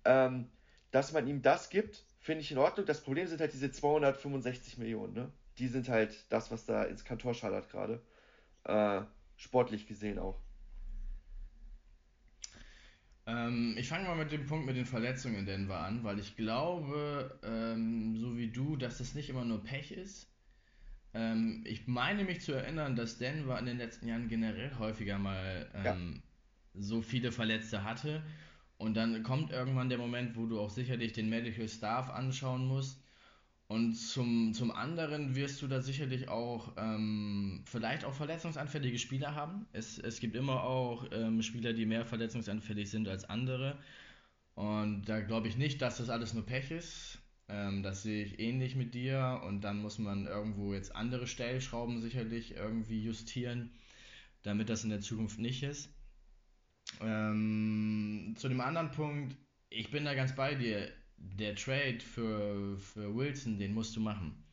ähm, 0.06 0.50
dass 0.92 1.14
man 1.14 1.28
ihm 1.28 1.42
das 1.42 1.70
gibt, 1.70 2.04
finde 2.20 2.42
ich 2.42 2.52
in 2.52 2.58
Ordnung. 2.58 2.86
Das 2.86 3.02
Problem 3.02 3.28
sind 3.28 3.40
halt 3.40 3.54
diese 3.54 3.72
265 3.72 4.78
Millionen. 4.78 5.14
Ne? 5.14 5.32
Die 5.58 5.68
sind 5.68 5.90
halt 5.90 6.26
das, 6.30 6.52
was 6.52 6.66
da 6.66 6.84
ins 6.84 7.06
Kantor 7.06 7.34
schallert 7.34 7.70
gerade. 7.70 8.02
Äh, 8.64 9.02
sportlich 9.38 9.88
gesehen 9.88 10.20
auch. 10.20 10.40
Ähm, 13.26 13.76
ich 13.78 13.88
fange 13.88 14.08
mal 14.08 14.16
mit 14.16 14.32
dem 14.32 14.46
Punkt 14.46 14.66
mit 14.66 14.76
den 14.76 14.86
Verletzungen 14.86 15.36
in 15.36 15.46
Denver 15.46 15.80
an, 15.80 16.04
weil 16.04 16.20
ich 16.20 16.36
glaube, 16.36 17.40
ähm, 17.44 18.18
so 18.18 18.38
wie 18.38 18.50
du, 18.50 18.76
dass 18.76 18.98
das 18.98 19.16
nicht 19.16 19.30
immer 19.30 19.46
nur 19.46 19.64
Pech 19.64 19.92
ist. 19.92 20.32
Ähm, 21.14 21.64
ich 21.66 21.88
meine 21.88 22.24
mich 22.24 22.42
zu 22.42 22.54
erinnern, 22.54 22.96
dass 22.96 23.18
Denver 23.18 23.60
in 23.60 23.66
den 23.66 23.78
letzten 23.78 24.08
Jahren 24.08 24.28
generell 24.28 24.78
häufiger 24.78 25.18
mal 25.18 25.70
ja. 25.84 25.94
Ähm, 25.94 26.22
so 26.74 27.02
viele 27.02 27.32
Verletzte 27.32 27.84
hatte. 27.84 28.24
Und 28.78 28.96
dann 28.96 29.24
kommt 29.24 29.52
irgendwann 29.52 29.90
der 29.90 29.98
Moment, 29.98 30.36
wo 30.36 30.46
du 30.46 30.60
auch 30.60 30.70
sicherlich 30.70 31.12
den 31.14 31.30
Medical 31.30 31.68
Staff 31.68 32.10
anschauen 32.10 32.68
musst 32.68 33.02
und 33.68 33.96
zum, 33.96 34.54
zum 34.54 34.72
anderen 34.72 35.36
wirst 35.36 35.62
du 35.62 35.68
da 35.68 35.82
sicherlich 35.82 36.30
auch 36.30 36.74
ähm, 36.78 37.64
vielleicht 37.66 38.06
auch 38.06 38.14
verletzungsanfällige 38.14 38.98
Spieler 38.98 39.36
haben. 39.36 39.68
Es, 39.74 39.98
es 40.00 40.22
gibt 40.22 40.38
immer 40.38 40.64
auch 40.64 41.06
ähm, 41.12 41.42
Spieler, 41.42 41.74
die 41.74 41.86
mehr 41.86 42.06
verletzungsanfällig 42.06 42.90
sind 42.90 43.10
als 43.10 43.26
andere. 43.30 43.78
Und 44.56 45.04
da 45.10 45.20
glaube 45.20 45.50
ich 45.50 45.58
nicht, 45.58 45.82
dass 45.82 45.98
das 45.98 46.10
alles 46.10 46.34
nur 46.34 46.46
Pech 46.46 46.72
ist. 46.72 47.20
Ähm, 47.50 47.84
das 47.84 48.04
sehe 48.04 48.24
ich 48.24 48.40
ähnlich 48.40 48.78
mit 48.78 48.94
dir. 48.94 49.42
Und 49.46 49.62
dann 49.62 49.82
muss 49.82 50.00
man 50.00 50.28
irgendwo 50.28 50.74
jetzt 50.74 50.96
andere 50.96 51.28
Stellschrauben 51.28 52.02
sicherlich 52.02 52.56
irgendwie 52.56 53.04
justieren, 53.04 53.72
damit 54.44 54.70
das 54.70 54.86
in 54.86 54.92
der 54.92 55.02
Zukunft 55.02 55.40
nicht 55.40 55.64
ist. 55.64 55.90
Ähm, 57.02 58.34
zu 58.38 58.48
dem 58.48 58.62
anderen 58.62 58.92
Punkt, 58.92 59.36
ich 59.70 59.92
bin 59.92 60.06
da 60.06 60.14
ganz 60.16 60.34
bei 60.38 60.56
dir 60.56 60.90
der 61.18 61.56
Trade 61.56 62.00
für, 62.00 62.78
für 62.78 63.16
Wilson, 63.16 63.60
den 63.60 63.74
musst 63.74 63.96
du 63.96 64.00
machen. 64.00 64.44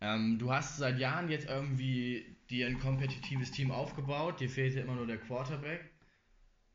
Ähm, 0.00 0.38
du 0.38 0.52
hast 0.52 0.76
seit 0.76 0.98
Jahren 0.98 1.28
jetzt 1.28 1.48
irgendwie 1.48 2.36
dir 2.50 2.66
ein 2.66 2.78
kompetitives 2.78 3.50
Team 3.50 3.70
aufgebaut, 3.70 4.40
dir 4.40 4.48
fehlte 4.48 4.80
immer 4.80 4.94
nur 4.94 5.06
der 5.06 5.18
Quarterback. 5.18 5.90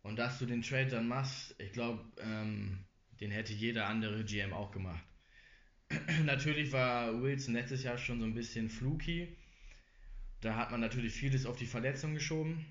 Und 0.02 0.18
dass 0.18 0.38
du 0.40 0.46
den 0.46 0.62
Trade 0.62 0.88
dann 0.88 1.08
machst, 1.08 1.56
ich 1.60 1.72
glaube, 1.72 2.04
ähm, 2.20 2.86
den 3.22 3.32
hätte 3.32 3.54
jeder 3.54 3.88
andere 3.88 4.26
GM 4.26 4.52
auch 4.52 4.72
gemacht. 4.72 5.04
natürlich 6.26 6.72
war 6.74 7.22
Wilson 7.22 7.54
letztes 7.54 7.84
Jahr 7.84 7.98
schon 7.98 8.20
so 8.20 8.26
ein 8.26 8.34
bisschen 8.34 8.70
fluky. 8.70 9.38
Da 10.42 10.58
hat 10.58 10.72
man 10.72 10.82
natürlich 10.82 11.14
vieles 11.14 11.46
auf 11.46 11.56
die 11.56 11.66
Verletzung 11.66 12.14
geschoben. 12.14 12.66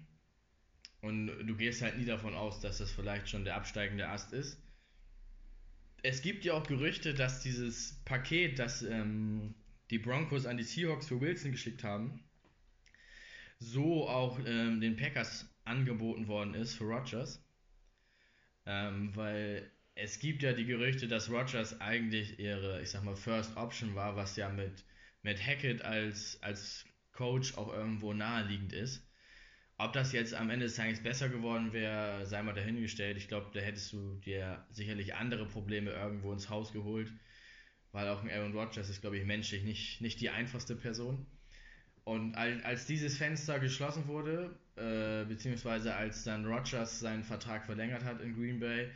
Und 1.00 1.26
du 1.26 1.56
gehst 1.56 1.80
halt 1.80 1.96
nie 1.98 2.04
davon 2.04 2.34
aus, 2.34 2.60
dass 2.60 2.78
das 2.78 2.92
vielleicht 2.92 3.28
schon 3.28 3.44
der 3.44 3.56
absteigende 3.56 4.08
Ast 4.08 4.32
ist 4.34 4.60
es 6.02 6.22
gibt 6.22 6.44
ja 6.44 6.54
auch 6.54 6.66
Gerüchte, 6.66 7.14
dass 7.14 7.40
dieses 7.40 8.02
Paket, 8.04 8.58
das 8.58 8.82
ähm, 8.82 9.54
die 9.90 9.98
Broncos 9.98 10.46
an 10.46 10.56
die 10.56 10.64
Seahawks 10.64 11.06
für 11.06 11.20
Wilson 11.20 11.52
geschickt 11.52 11.84
haben, 11.84 12.24
so 13.58 14.08
auch 14.08 14.40
ähm, 14.44 14.80
den 14.80 14.96
Packers 14.96 15.48
angeboten 15.64 16.26
worden 16.26 16.54
ist 16.54 16.74
für 16.74 16.84
Rogers. 16.84 17.44
Ähm, 18.66 19.14
weil 19.14 19.70
es 19.94 20.18
gibt 20.18 20.42
ja 20.42 20.52
die 20.52 20.64
Gerüchte, 20.64 21.06
dass 21.06 21.30
Rogers 21.30 21.80
eigentlich 21.80 22.38
ihre, 22.38 22.82
ich 22.82 22.90
sag 22.90 23.04
mal, 23.04 23.16
First 23.16 23.56
Option 23.56 23.94
war, 23.94 24.16
was 24.16 24.36
ja 24.36 24.48
mit, 24.48 24.84
mit 25.22 25.44
Hackett 25.44 25.82
als, 25.82 26.42
als 26.42 26.84
Coach 27.12 27.56
auch 27.56 27.72
irgendwo 27.72 28.12
naheliegend 28.12 28.72
ist. 28.72 29.06
Ob 29.84 29.92
das 29.92 30.12
jetzt 30.12 30.32
am 30.32 30.48
Ende 30.48 30.66
des 30.66 30.76
Tages 30.76 31.02
besser 31.02 31.28
geworden 31.28 31.72
wäre, 31.72 32.24
sei 32.24 32.40
mal 32.42 32.52
dahingestellt. 32.52 33.16
Ich 33.16 33.26
glaube, 33.26 33.50
da 33.52 33.58
hättest 33.58 33.92
du 33.92 34.14
dir 34.24 34.64
sicherlich 34.70 35.16
andere 35.16 35.44
Probleme 35.44 35.90
irgendwo 35.90 36.32
ins 36.32 36.48
Haus 36.48 36.72
geholt, 36.72 37.12
weil 37.90 38.08
auch 38.08 38.22
ein 38.22 38.30
Aaron 38.30 38.56
Rodgers 38.56 38.88
ist, 38.88 39.00
glaube 39.00 39.18
ich, 39.18 39.24
menschlich 39.24 39.64
nicht, 39.64 40.00
nicht 40.00 40.20
die 40.20 40.30
einfachste 40.30 40.76
Person. 40.76 41.26
Und 42.04 42.36
als 42.36 42.86
dieses 42.86 43.16
Fenster 43.16 43.58
geschlossen 43.58 44.06
wurde, 44.06 44.56
äh, 44.76 45.24
beziehungsweise 45.24 45.94
als 45.94 46.22
dann 46.22 46.46
Rodgers 46.46 47.00
seinen 47.00 47.24
Vertrag 47.24 47.66
verlängert 47.66 48.04
hat 48.04 48.20
in 48.20 48.36
Green 48.36 48.60
Bay, 48.60 48.88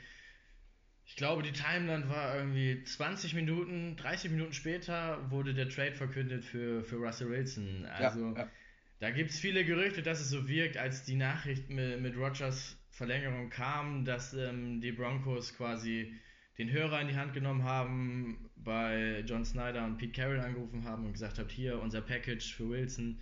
ich 1.04 1.16
glaube, 1.16 1.42
die 1.42 1.52
Timeline 1.52 2.08
war 2.08 2.36
irgendwie 2.36 2.82
20 2.84 3.34
Minuten, 3.34 3.96
30 3.96 4.30
Minuten 4.30 4.52
später 4.52 5.30
wurde 5.30 5.54
der 5.54 5.68
Trade 5.68 5.92
verkündet 5.92 6.44
für, 6.44 6.84
für 6.84 6.96
Russell 6.96 7.30
Wilson. 7.30 7.86
Also 7.86 8.34
ja, 8.34 8.42
ja. 8.42 8.50
Da 8.98 9.10
gibt 9.10 9.30
es 9.30 9.38
viele 9.38 9.64
Gerüchte, 9.64 10.02
dass 10.02 10.20
es 10.20 10.30
so 10.30 10.48
wirkt, 10.48 10.76
als 10.76 11.04
die 11.04 11.16
Nachricht 11.16 11.70
mit, 11.70 12.00
mit 12.00 12.16
Rodgers 12.16 12.76
Verlängerung 12.90 13.50
kam, 13.50 14.04
dass 14.04 14.32
ähm, 14.32 14.80
die 14.80 14.92
Broncos 14.92 15.54
quasi 15.54 16.14
den 16.58 16.70
Hörer 16.70 17.02
in 17.02 17.08
die 17.08 17.16
Hand 17.16 17.34
genommen 17.34 17.64
haben, 17.64 18.50
bei 18.56 19.22
John 19.26 19.44
Snyder 19.44 19.84
und 19.84 19.98
Pete 19.98 20.12
Carroll 20.12 20.40
angerufen 20.40 20.84
haben 20.84 21.04
und 21.04 21.12
gesagt 21.12 21.38
haben, 21.38 21.50
hier 21.50 21.78
unser 21.78 22.00
Package 22.00 22.54
für 22.54 22.70
Wilson, 22.70 23.20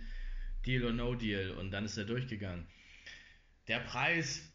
Deal 0.65 0.85
or 0.85 0.93
No 0.93 1.15
Deal. 1.15 1.51
Und 1.51 1.71
dann 1.71 1.83
ist 1.83 1.97
er 1.97 2.05
durchgegangen. 2.05 2.65
Der 3.67 3.79
Preis 3.79 4.53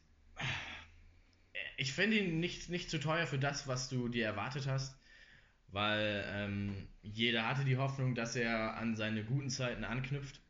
ich 1.81 1.93
finde 1.95 2.19
ihn 2.19 2.41
nicht, 2.41 2.69
nicht 2.69 2.91
zu 2.91 3.01
teuer 3.01 3.27
für 3.27 3.39
das, 3.39 3.67
was 3.67 3.89
du 3.89 4.09
dir 4.09 4.27
erwartet 4.27 4.67
hast, 4.67 4.99
weil 5.69 6.25
ähm, 6.29 6.89
jeder 7.03 7.47
hatte 7.47 7.65
die 7.65 7.79
Hoffnung, 7.79 8.15
dass 8.15 8.37
er 8.37 8.77
an 8.77 8.97
seine 8.97 9.25
guten 9.25 9.49
Zeiten 9.49 9.85
anknüpft 9.85 10.41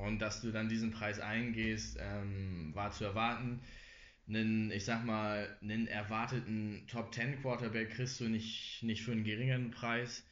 und 0.00 0.20
dass 0.20 0.40
du 0.40 0.50
dann 0.50 0.68
diesen 0.68 0.90
Preis 0.90 1.20
eingehst, 1.20 1.98
ähm, 2.00 2.70
war 2.74 2.90
zu 2.90 3.04
erwarten. 3.04 3.60
Einen, 4.28 4.70
ich 4.70 4.84
sag 4.84 5.04
mal, 5.04 5.56
einen 5.62 5.86
erwarteten 5.86 6.86
Top 6.88 7.12
10 7.14 7.42
Quarterback 7.42 7.90
kriegst 7.90 8.20
du 8.20 8.28
nicht, 8.28 8.82
nicht 8.82 9.02
für 9.02 9.12
einen 9.12 9.24
geringeren 9.24 9.70
Preis. 9.70 10.24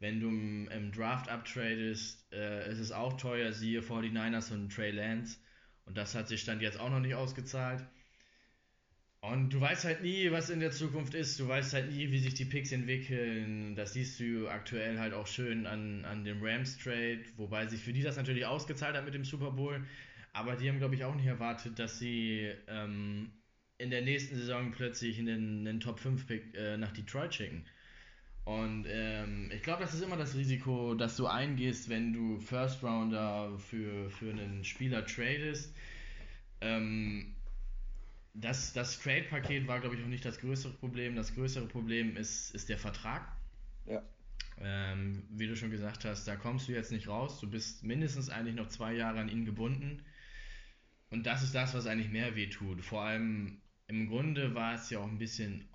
Wenn 0.00 0.20
du 0.20 0.28
im, 0.28 0.68
im 0.68 0.92
Draft 0.92 1.28
abtradest, 1.28 2.32
äh, 2.32 2.70
ist 2.70 2.78
es 2.78 2.92
auch 2.92 3.14
teuer, 3.14 3.52
siehe 3.52 3.80
49ers 3.80 4.52
und 4.52 4.72
Trey 4.72 4.90
Lance. 4.90 5.38
Und 5.86 5.96
das 5.96 6.14
hat 6.14 6.28
sich 6.28 6.44
dann 6.44 6.60
jetzt 6.60 6.80
auch 6.80 6.90
noch 6.90 7.00
nicht 7.00 7.14
ausgezahlt. 7.14 7.84
Und 9.30 9.54
du 9.54 9.60
weißt 9.60 9.86
halt 9.86 10.02
nie, 10.02 10.30
was 10.32 10.50
in 10.50 10.60
der 10.60 10.70
Zukunft 10.70 11.14
ist. 11.14 11.40
Du 11.40 11.48
weißt 11.48 11.72
halt 11.72 11.90
nie, 11.90 12.10
wie 12.10 12.18
sich 12.18 12.34
die 12.34 12.44
Picks 12.44 12.72
entwickeln. 12.72 13.74
Das 13.74 13.94
siehst 13.94 14.20
du 14.20 14.48
aktuell 14.48 14.98
halt 14.98 15.14
auch 15.14 15.26
schön 15.26 15.66
an, 15.66 16.04
an 16.04 16.24
dem 16.24 16.42
Rams 16.42 16.76
Trade, 16.76 17.20
wobei 17.38 17.66
sich 17.66 17.80
für 17.80 17.94
die 17.94 18.02
das 18.02 18.18
natürlich 18.18 18.44
ausgezahlt 18.44 18.94
hat 18.94 19.04
mit 19.06 19.14
dem 19.14 19.24
Super 19.24 19.50
Bowl. 19.52 19.82
Aber 20.34 20.56
die 20.56 20.68
haben, 20.68 20.78
glaube 20.78 20.94
ich, 20.94 21.04
auch 21.04 21.14
nicht 21.14 21.26
erwartet, 21.26 21.78
dass 21.78 21.98
sie 21.98 22.52
ähm, 22.68 23.30
in 23.78 23.88
der 23.90 24.02
nächsten 24.02 24.36
Saison 24.36 24.72
plötzlich 24.72 25.18
einen, 25.18 25.66
einen 25.66 25.80
Top 25.80 26.00
5 26.00 26.26
Pick 26.26 26.54
äh, 26.54 26.76
nach 26.76 26.92
Detroit 26.92 27.34
schicken. 27.34 27.64
Und 28.44 28.84
ähm, 28.90 29.50
ich 29.54 29.62
glaube, 29.62 29.82
das 29.82 29.94
ist 29.94 30.02
immer 30.02 30.18
das 30.18 30.34
Risiko, 30.36 30.94
dass 30.94 31.16
du 31.16 31.26
eingehst, 31.26 31.88
wenn 31.88 32.12
du 32.12 32.38
First 32.40 32.82
Rounder 32.82 33.58
für, 33.58 34.10
für 34.10 34.30
einen 34.30 34.64
Spieler 34.64 35.06
tradest. 35.06 35.74
Ähm, 36.60 37.33
das, 38.34 38.72
das 38.72 38.98
Trade-Paket 39.00 39.66
war, 39.68 39.80
glaube 39.80 39.94
ich, 39.96 40.02
auch 40.02 40.08
nicht 40.08 40.24
das 40.24 40.38
größere 40.38 40.72
Problem. 40.74 41.14
Das 41.14 41.34
größere 41.34 41.66
Problem 41.66 42.16
ist, 42.16 42.54
ist 42.54 42.68
der 42.68 42.78
Vertrag. 42.78 43.26
Ja. 43.86 44.02
Ähm, 44.60 45.22
wie 45.30 45.46
du 45.46 45.56
schon 45.56 45.70
gesagt 45.70 46.04
hast, 46.04 46.26
da 46.26 46.36
kommst 46.36 46.68
du 46.68 46.72
jetzt 46.72 46.92
nicht 46.92 47.08
raus. 47.08 47.40
Du 47.40 47.48
bist 47.48 47.84
mindestens 47.84 48.30
eigentlich 48.30 48.56
noch 48.56 48.68
zwei 48.68 48.92
Jahre 48.94 49.20
an 49.20 49.28
ihn 49.28 49.44
gebunden. 49.44 50.04
Und 51.10 51.26
das 51.26 51.42
ist 51.42 51.54
das, 51.54 51.74
was 51.74 51.86
eigentlich 51.86 52.10
mehr 52.10 52.34
wehtut. 52.34 52.84
Vor 52.84 53.02
allem 53.02 53.62
im 53.86 54.08
Grunde 54.08 54.54
war 54.54 54.74
es 54.74 54.90
ja 54.90 54.98
auch 54.98 55.08
ein 55.08 55.18
bisschen 55.18 55.68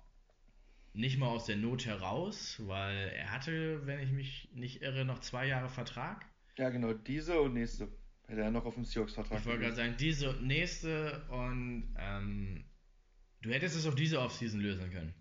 nicht 0.92 1.18
mal 1.18 1.28
aus 1.28 1.46
der 1.46 1.56
Not 1.56 1.86
heraus, 1.86 2.60
weil 2.66 3.08
er 3.10 3.30
hatte, 3.30 3.86
wenn 3.86 4.00
ich 4.00 4.10
mich 4.10 4.50
nicht 4.52 4.82
irre, 4.82 5.04
noch 5.04 5.20
zwei 5.20 5.46
Jahre 5.46 5.68
Vertrag. 5.68 6.26
Ja, 6.58 6.68
genau, 6.68 6.92
diese 6.92 7.40
und 7.40 7.54
nächste. 7.54 7.88
Hätte 8.30 8.42
er 8.42 8.52
noch 8.52 8.64
auf 8.64 8.74
dem 8.74 8.84
Seahawks-Vertrag. 8.84 9.40
Ich 9.40 9.46
wollte 9.46 9.62
gerade 9.62 9.74
sagen, 9.74 9.96
diese 9.98 10.34
nächste 10.40 11.20
und 11.30 11.92
ähm, 11.98 12.64
du 13.42 13.50
hättest 13.50 13.74
es 13.74 13.86
auf 13.86 13.96
diese 13.96 14.20
Offseason 14.20 14.60
lösen 14.60 14.88
können. 14.92 15.12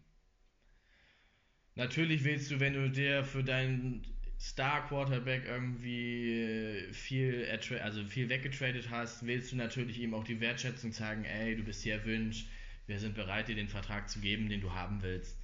Natürlich 1.73 2.23
willst 2.23 2.51
du, 2.51 2.59
wenn 2.59 2.73
du 2.73 2.87
dir 2.87 3.23
für 3.23 3.43
deinen 3.43 4.05
Star 4.39 4.87
Quarterback 4.87 5.43
irgendwie 5.47 6.87
viel, 6.91 7.47
also 7.81 8.05
viel 8.05 8.29
weggetradet 8.29 8.91
hast, 8.91 9.25
willst 9.25 9.53
du 9.53 9.55
natürlich 9.55 9.99
ihm 9.99 10.13
auch 10.13 10.23
die 10.23 10.39
Wertschätzung 10.39 10.91
zeigen, 10.91 11.25
ey, 11.25 11.55
du 11.55 11.63
bist 11.63 11.81
hier 11.81 11.95
erwünscht, 11.95 12.47
wir 12.85 12.99
sind 12.99 13.15
bereit, 13.15 13.47
dir 13.47 13.55
den 13.55 13.69
Vertrag 13.69 14.07
zu 14.07 14.19
geben, 14.19 14.49
den 14.49 14.61
du 14.61 14.75
haben 14.75 15.01
willst. 15.01 15.35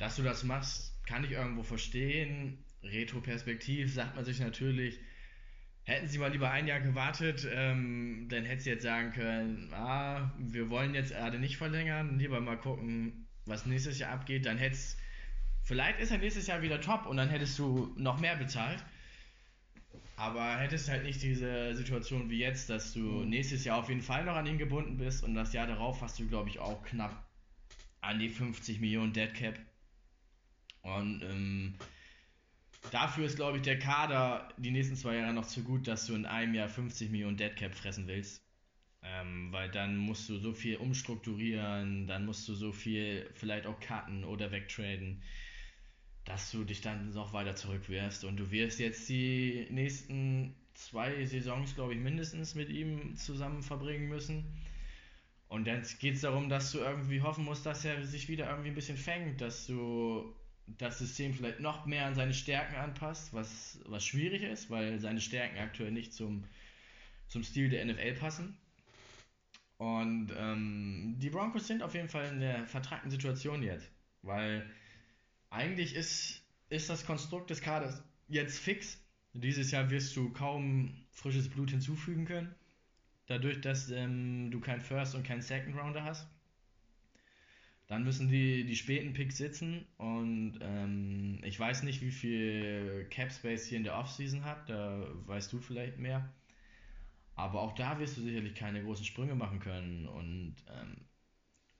Dass 0.00 0.16
du 0.16 0.24
das 0.24 0.42
machst, 0.42 0.92
kann 1.06 1.22
ich 1.22 1.30
irgendwo 1.30 1.62
verstehen. 1.62 2.58
Retro-Perspektiv 2.82 3.94
sagt 3.94 4.16
man 4.16 4.24
sich 4.24 4.40
natürlich, 4.40 4.98
Hätten 5.86 6.08
sie 6.08 6.18
mal 6.18 6.32
lieber 6.32 6.50
ein 6.50 6.66
Jahr 6.66 6.80
gewartet, 6.80 7.46
ähm, 7.48 8.26
dann 8.28 8.44
hätten 8.44 8.60
sie 8.60 8.70
jetzt 8.70 8.82
sagen 8.82 9.12
können, 9.12 9.72
ah, 9.72 10.32
wir 10.36 10.68
wollen 10.68 10.94
jetzt 10.94 11.12
gerade 11.12 11.38
nicht 11.38 11.56
verlängern, 11.58 12.18
lieber 12.18 12.40
mal 12.40 12.58
gucken, 12.58 13.28
was 13.44 13.66
nächstes 13.66 14.00
Jahr 14.00 14.10
abgeht. 14.10 14.46
Dann 14.46 14.58
hättest, 14.58 14.98
vielleicht 15.62 16.00
ist 16.00 16.10
er 16.10 16.18
nächstes 16.18 16.48
Jahr 16.48 16.60
wieder 16.60 16.80
top 16.80 17.06
und 17.06 17.16
dann 17.16 17.28
hättest 17.28 17.56
du 17.60 17.94
noch 17.96 18.18
mehr 18.18 18.34
bezahlt. 18.34 18.84
Aber 20.16 20.56
hättest 20.56 20.88
halt 20.88 21.04
nicht 21.04 21.22
diese 21.22 21.76
Situation 21.76 22.30
wie 22.30 22.38
jetzt, 22.38 22.68
dass 22.68 22.92
du 22.92 23.00
mhm. 23.00 23.28
nächstes 23.28 23.64
Jahr 23.64 23.78
auf 23.78 23.88
jeden 23.88 24.02
Fall 24.02 24.24
noch 24.24 24.34
an 24.34 24.46
ihn 24.46 24.58
gebunden 24.58 24.96
bist 24.96 25.22
und 25.22 25.34
das 25.34 25.52
Jahr 25.52 25.68
darauf 25.68 26.02
hast 26.02 26.18
du, 26.18 26.26
glaube 26.26 26.48
ich, 26.48 26.58
auch 26.58 26.82
knapp 26.82 27.28
an 28.00 28.18
die 28.18 28.28
50 28.28 28.80
Millionen 28.80 29.12
Dead 29.12 29.32
Cap. 29.32 29.56
Und 30.82 31.22
ähm, 31.22 31.74
Dafür 32.96 33.26
ist, 33.26 33.36
glaube 33.36 33.58
ich, 33.58 33.62
der 33.62 33.78
Kader 33.78 34.48
die 34.56 34.70
nächsten 34.70 34.96
zwei 34.96 35.16
Jahre 35.16 35.34
noch 35.34 35.44
zu 35.44 35.62
gut, 35.62 35.86
dass 35.86 36.06
du 36.06 36.14
in 36.14 36.24
einem 36.24 36.54
Jahr 36.54 36.70
50 36.70 37.10
Millionen 37.10 37.36
Deadcap 37.36 37.74
fressen 37.74 38.06
willst. 38.06 38.40
Ähm, 39.02 39.52
weil 39.52 39.70
dann 39.70 39.98
musst 39.98 40.30
du 40.30 40.38
so 40.38 40.54
viel 40.54 40.78
umstrukturieren, 40.78 42.06
dann 42.06 42.24
musst 42.24 42.48
du 42.48 42.54
so 42.54 42.72
viel 42.72 43.28
vielleicht 43.34 43.66
auch 43.66 43.78
cutten 43.80 44.24
oder 44.24 44.50
wegtraden, 44.50 45.22
dass 46.24 46.50
du 46.50 46.64
dich 46.64 46.80
dann 46.80 47.10
noch 47.12 47.34
weiter 47.34 47.54
zurückwirfst. 47.54 48.24
Und 48.24 48.38
du 48.38 48.50
wirst 48.50 48.78
jetzt 48.78 49.06
die 49.10 49.66
nächsten 49.68 50.54
zwei 50.72 51.22
Saisons, 51.26 51.74
glaube 51.74 51.92
ich, 51.92 52.00
mindestens 52.00 52.54
mit 52.54 52.70
ihm 52.70 53.14
zusammen 53.14 53.62
verbringen 53.62 54.08
müssen. 54.08 54.42
Und 55.48 55.66
dann 55.66 55.82
geht 56.00 56.14
es 56.14 56.22
darum, 56.22 56.48
dass 56.48 56.72
du 56.72 56.78
irgendwie 56.78 57.20
hoffen 57.20 57.44
musst, 57.44 57.66
dass 57.66 57.84
er 57.84 58.02
sich 58.06 58.30
wieder 58.30 58.48
irgendwie 58.48 58.70
ein 58.70 58.74
bisschen 58.74 58.96
fängt, 58.96 59.42
dass 59.42 59.66
du 59.66 60.34
das 60.66 60.98
System 60.98 61.32
vielleicht 61.34 61.60
noch 61.60 61.86
mehr 61.86 62.06
an 62.06 62.14
seine 62.14 62.34
Stärken 62.34 62.74
anpasst, 62.76 63.32
was, 63.32 63.78
was 63.84 64.04
schwierig 64.04 64.42
ist, 64.42 64.70
weil 64.70 64.98
seine 64.98 65.20
Stärken 65.20 65.58
aktuell 65.58 65.92
nicht 65.92 66.12
zum, 66.12 66.44
zum 67.28 67.42
Stil 67.44 67.70
der 67.70 67.84
NFL 67.84 68.14
passen. 68.14 68.56
Und 69.78 70.32
ähm, 70.36 71.16
die 71.18 71.30
Broncos 71.30 71.66
sind 71.66 71.82
auf 71.82 71.94
jeden 71.94 72.08
Fall 72.08 72.32
in 72.32 72.40
der 72.40 72.66
vertragten 72.66 73.10
Situation 73.10 73.62
jetzt, 73.62 73.90
weil 74.22 74.68
eigentlich 75.50 75.94
ist, 75.94 76.42
ist 76.70 76.88
das 76.88 77.04
Konstrukt 77.04 77.50
des 77.50 77.60
Kaders 77.60 78.02
jetzt 78.28 78.58
fix. 78.58 78.98
Dieses 79.34 79.70
Jahr 79.70 79.90
wirst 79.90 80.16
du 80.16 80.32
kaum 80.32 81.06
frisches 81.10 81.48
Blut 81.48 81.70
hinzufügen 81.70 82.24
können, 82.24 82.54
dadurch, 83.26 83.60
dass 83.60 83.90
ähm, 83.90 84.50
du 84.50 84.60
kein 84.60 84.80
First 84.80 85.14
und 85.14 85.24
kein 85.24 85.42
Second 85.42 85.76
Rounder 85.76 86.04
hast. 86.04 86.26
Dann 87.88 88.04
müssen 88.04 88.28
die, 88.28 88.64
die 88.64 88.76
späten 88.76 89.12
Picks 89.12 89.36
sitzen 89.36 89.86
und 89.96 90.58
ähm, 90.60 91.40
ich 91.44 91.58
weiß 91.58 91.84
nicht, 91.84 92.02
wie 92.02 92.10
viel 92.10 93.06
Cap 93.10 93.30
Space 93.32 93.66
hier 93.66 93.78
in 93.78 93.84
der 93.84 93.96
Offseason 93.96 94.44
hat, 94.44 94.68
da 94.68 95.06
weißt 95.26 95.52
du 95.52 95.60
vielleicht 95.60 95.98
mehr. 95.98 96.32
Aber 97.36 97.60
auch 97.60 97.74
da 97.74 97.98
wirst 97.98 98.16
du 98.16 98.22
sicherlich 98.22 98.54
keine 98.54 98.82
großen 98.82 99.04
Sprünge 99.04 99.34
machen 99.34 99.60
können 99.60 100.06
und 100.06 100.56
ähm, 100.68 101.06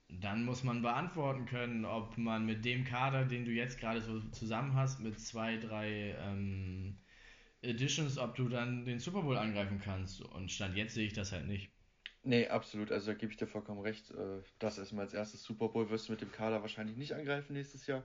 dann 0.09 0.45
muss 0.45 0.63
man 0.63 0.83
beantworten 0.83 1.47
können, 1.47 1.85
ob 1.85 2.17
man 2.17 2.47
mit 2.47 2.65
dem 2.65 2.85
Kader, 2.85 3.25
den 3.25 3.45
du 3.45 3.51
jetzt 3.51 3.81
gerade 3.81 4.01
so 4.01 4.21
zusammen 4.31 4.75
hast, 4.75 5.01
mit 5.01 5.19
zwei, 5.19 5.57
drei 5.57 6.15
ähm, 6.21 6.99
Editions, 7.63 8.19
ob 8.19 8.37
du 8.37 8.49
dann 8.49 8.85
den 8.85 9.01
Super 9.01 9.23
Bowl 9.23 9.37
angreifen 9.37 9.81
kannst. 9.81 10.21
Und 10.23 10.53
Stand 10.53 10.77
jetzt 10.77 10.95
sehe 10.95 11.07
ich 11.07 11.13
das 11.13 11.33
halt 11.33 11.47
nicht. 11.47 11.71
Nee, 12.27 12.49
absolut. 12.49 12.91
Also 12.93 13.12
da 13.12 13.14
gebe 13.16 13.31
ich 13.33 13.39
dir 13.39 13.47
vollkommen 13.47 13.81
recht. 13.81 14.11
Äh, 14.11 14.43
das 14.59 14.79
erstmal 14.79 15.05
als 15.05 15.14
erstes 15.14 15.43
Super 15.45 15.68
Bowl 15.68 15.89
wirst 15.91 16.09
du 16.09 16.12
mit 16.12 16.20
dem 16.20 16.33
Kader 16.33 16.61
wahrscheinlich 16.61 16.97
nicht 16.97 17.12
angreifen 17.12 17.53
nächstes 17.55 17.87
Jahr. 17.87 18.03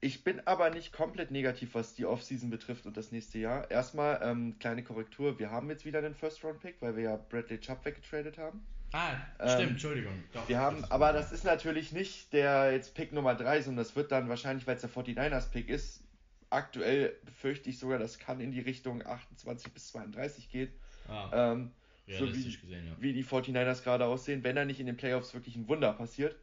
Ich 0.00 0.22
bin 0.22 0.40
aber 0.46 0.70
nicht 0.70 0.92
komplett 0.92 1.32
negativ, 1.32 1.74
was 1.74 1.94
die 1.94 2.06
Offseason 2.06 2.50
betrifft 2.50 2.86
und 2.86 2.96
das 2.96 3.10
nächste 3.10 3.38
Jahr. 3.38 3.68
Erstmal, 3.70 4.20
ähm, 4.22 4.56
kleine 4.60 4.84
Korrektur, 4.84 5.38
wir 5.40 5.50
haben 5.50 5.68
jetzt 5.70 5.84
wieder 5.84 5.98
einen 5.98 6.14
First-Round-Pick, 6.14 6.76
weil 6.80 6.94
wir 6.96 7.02
ja 7.02 7.16
Bradley 7.16 7.58
Chubb 7.58 7.84
weggetradet 7.84 8.38
haben. 8.38 8.64
Ah, 8.92 9.14
Ähm, 9.40 9.48
stimmt, 9.48 9.70
Entschuldigung. 9.72 10.12
Doch, 10.32 10.48
Wir 10.48 10.58
haben, 10.60 10.82
das- 10.82 10.90
aber 10.92 11.12
das 11.12 11.32
ist 11.32 11.44
natürlich 11.44 11.90
nicht 11.92 12.32
der 12.32 12.72
jetzt 12.72 12.94
Pick 12.94 13.12
Nummer 13.12 13.34
3, 13.34 13.60
sondern 13.62 13.84
das 13.84 13.96
wird 13.96 14.12
dann 14.12 14.28
wahrscheinlich, 14.28 14.66
weil 14.68 14.76
es 14.76 14.82
der 14.82 14.90
49ers-Pick 14.90 15.68
ist, 15.68 16.04
aktuell 16.50 17.16
befürchte 17.24 17.70
ich 17.70 17.78
sogar, 17.78 17.98
das 17.98 18.18
kann 18.18 18.38
in 18.40 18.52
die 18.52 18.60
Richtung 18.60 19.04
28 19.04 19.72
bis 19.72 19.88
32 19.88 20.48
gehen. 20.50 20.70
Ah, 21.08 21.52
Ähm, 21.52 21.72
so 22.18 22.26
wie, 22.26 22.44
gesehen, 22.44 22.86
ja. 22.86 22.96
wie 22.98 23.12
die 23.12 23.24
49ers 23.24 23.82
gerade 23.82 24.06
aussehen, 24.06 24.44
wenn 24.44 24.56
da 24.56 24.64
nicht 24.64 24.80
in 24.80 24.86
den 24.86 24.96
Playoffs 24.96 25.34
wirklich 25.34 25.56
ein 25.56 25.68
Wunder 25.68 25.92
passiert. 25.92 26.36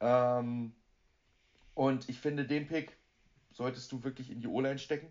Ähm, 0.00 0.72
und 1.74 2.08
ich 2.08 2.18
finde, 2.18 2.44
den 2.44 2.66
Pick 2.66 2.96
solltest 3.52 3.90
du 3.92 4.02
wirklich 4.04 4.30
in 4.30 4.40
die 4.40 4.46
O-Line 4.46 4.78
stecken, 4.78 5.08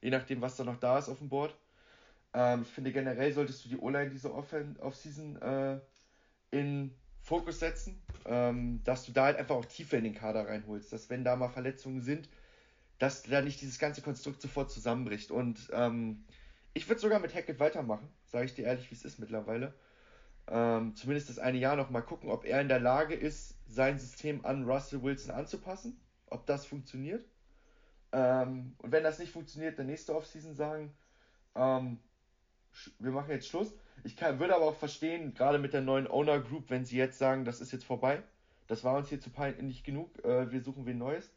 je 0.00 0.10
nachdem, 0.10 0.40
was 0.40 0.56
da 0.56 0.64
noch 0.64 0.78
da 0.78 0.98
ist 0.98 1.08
auf 1.08 1.18
dem 1.18 1.28
Board. 1.28 1.54
Ähm, 2.34 2.62
ich 2.62 2.68
finde, 2.68 2.92
generell 2.92 3.32
solltest 3.32 3.64
du 3.64 3.68
die 3.68 3.78
O-Line 3.78 4.10
diese 4.10 4.32
Offseason 4.32 5.40
äh, 5.40 5.80
in 6.50 6.92
Fokus 7.20 7.60
setzen, 7.60 8.00
ähm, 8.24 8.80
dass 8.84 9.04
du 9.04 9.12
da 9.12 9.24
halt 9.24 9.36
einfach 9.36 9.56
auch 9.56 9.64
tiefer 9.64 9.98
in 9.98 10.04
den 10.04 10.14
Kader 10.14 10.46
reinholst, 10.46 10.92
dass 10.92 11.10
wenn 11.10 11.24
da 11.24 11.36
mal 11.36 11.48
Verletzungen 11.48 12.00
sind, 12.00 12.28
dass 12.98 13.22
da 13.22 13.42
nicht 13.42 13.60
dieses 13.60 13.78
ganze 13.78 14.02
Konstrukt 14.02 14.40
sofort 14.40 14.70
zusammenbricht. 14.70 15.30
Und 15.30 15.68
ähm, 15.72 16.24
ich 16.74 16.88
würde 16.88 17.00
sogar 17.00 17.18
mit 17.20 17.34
Hackett 17.34 17.60
weitermachen, 17.60 18.08
sage 18.24 18.46
ich 18.46 18.54
dir 18.54 18.64
ehrlich, 18.66 18.90
wie 18.90 18.94
es 18.94 19.04
ist 19.04 19.18
mittlerweile. 19.18 19.74
Ähm, 20.46 20.94
zumindest 20.96 21.28
das 21.28 21.38
eine 21.38 21.58
Jahr 21.58 21.76
noch 21.76 21.90
mal 21.90 22.00
gucken, 22.00 22.30
ob 22.30 22.44
er 22.44 22.60
in 22.60 22.68
der 22.68 22.80
Lage 22.80 23.14
ist, 23.14 23.54
sein 23.66 23.98
System 23.98 24.44
an 24.44 24.64
Russell 24.64 25.02
Wilson 25.02 25.34
anzupassen, 25.34 26.00
ob 26.26 26.46
das 26.46 26.64
funktioniert. 26.64 27.24
Ähm, 28.12 28.74
und 28.78 28.92
wenn 28.92 29.02
das 29.02 29.18
nicht 29.18 29.32
funktioniert, 29.32 29.78
dann 29.78 29.86
nächste 29.86 30.14
Offseason 30.14 30.54
sagen, 30.54 30.94
ähm, 31.54 31.98
wir 32.98 33.10
machen 33.10 33.30
jetzt 33.30 33.48
Schluss. 33.48 33.74
Ich 34.04 34.16
kann, 34.16 34.38
würde 34.38 34.54
aber 34.54 34.66
auch 34.66 34.76
verstehen, 34.76 35.34
gerade 35.34 35.58
mit 35.58 35.72
der 35.72 35.82
neuen 35.82 36.06
Owner 36.06 36.40
Group, 36.40 36.70
wenn 36.70 36.84
sie 36.84 36.96
jetzt 36.96 37.18
sagen, 37.18 37.44
das 37.44 37.60
ist 37.60 37.72
jetzt 37.72 37.84
vorbei, 37.84 38.22
das 38.68 38.84
war 38.84 38.96
uns 38.96 39.08
hier 39.08 39.20
zu 39.20 39.30
peinlich 39.30 39.84
genug, 39.84 40.24
äh, 40.24 40.50
wir 40.50 40.62
suchen 40.62 40.86
wen 40.86 40.98
Neues. 40.98 41.30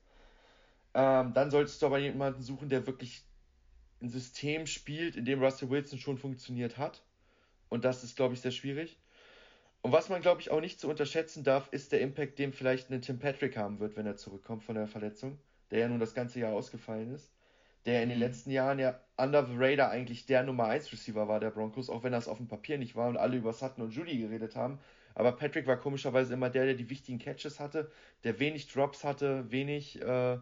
Ähm, 0.93 1.33
dann 1.33 1.51
solltest 1.51 1.81
du 1.81 1.87
aber 1.87 1.97
jemanden 1.97 2.41
suchen, 2.41 2.69
der 2.69 2.85
wirklich 2.85 3.25
ein 4.01 4.09
System 4.09 4.67
spielt, 4.67 5.15
in 5.15 5.25
dem 5.25 5.41
Russell 5.43 5.69
Wilson 5.69 5.99
schon 5.99 6.17
funktioniert 6.17 6.77
hat. 6.77 7.03
Und 7.69 7.85
das 7.85 8.03
ist, 8.03 8.15
glaube 8.17 8.33
ich, 8.35 8.41
sehr 8.41 8.51
schwierig. 8.51 8.99
Und 9.81 9.91
was 9.91 10.09
man, 10.09 10.21
glaube 10.21 10.41
ich, 10.41 10.51
auch 10.51 10.61
nicht 10.61 10.79
zu 10.79 10.89
unterschätzen 10.89 11.43
darf, 11.43 11.69
ist 11.71 11.91
der 11.91 12.01
Impact, 12.01 12.37
den 12.39 12.53
vielleicht 12.53 12.91
ein 12.91 13.01
Tim 13.01 13.19
Patrick 13.19 13.57
haben 13.57 13.79
wird, 13.79 13.95
wenn 13.97 14.05
er 14.05 14.15
zurückkommt 14.15 14.63
von 14.63 14.75
der 14.75 14.87
Verletzung, 14.87 15.39
der 15.71 15.79
ja 15.79 15.87
nun 15.87 15.99
das 15.99 16.13
ganze 16.13 16.39
Jahr 16.39 16.53
ausgefallen 16.53 17.11
ist. 17.13 17.33
Der 17.85 18.03
in 18.03 18.09
den 18.09 18.19
Mhm. 18.19 18.19
letzten 18.19 18.51
Jahren 18.51 18.77
ja 18.79 18.99
under 19.17 19.45
the 19.45 19.53
radar 19.55 19.89
eigentlich 19.89 20.25
der 20.27 20.43
Nummer 20.43 20.65
1 20.67 20.91
Receiver 20.91 21.27
war 21.27 21.39
der 21.39 21.49
Broncos, 21.51 21.89
auch 21.89 22.03
wenn 22.03 22.11
das 22.11 22.27
auf 22.27 22.37
dem 22.37 22.47
Papier 22.47 22.77
nicht 22.77 22.95
war 22.95 23.09
und 23.09 23.17
alle 23.17 23.37
über 23.37 23.53
Sutton 23.53 23.83
und 23.83 23.91
Judy 23.91 24.17
geredet 24.19 24.55
haben. 24.55 24.79
Aber 25.15 25.31
Patrick 25.33 25.65
war 25.65 25.77
komischerweise 25.79 26.33
immer 26.35 26.49
der, 26.51 26.65
der 26.65 26.75
die 26.75 26.89
wichtigen 26.91 27.17
Catches 27.19 27.59
hatte, 27.59 27.91
der 28.23 28.39
wenig 28.39 28.67
Drops 28.67 29.03
hatte, 29.03 29.49
wenig 29.51 29.99
äh, 30.01 30.37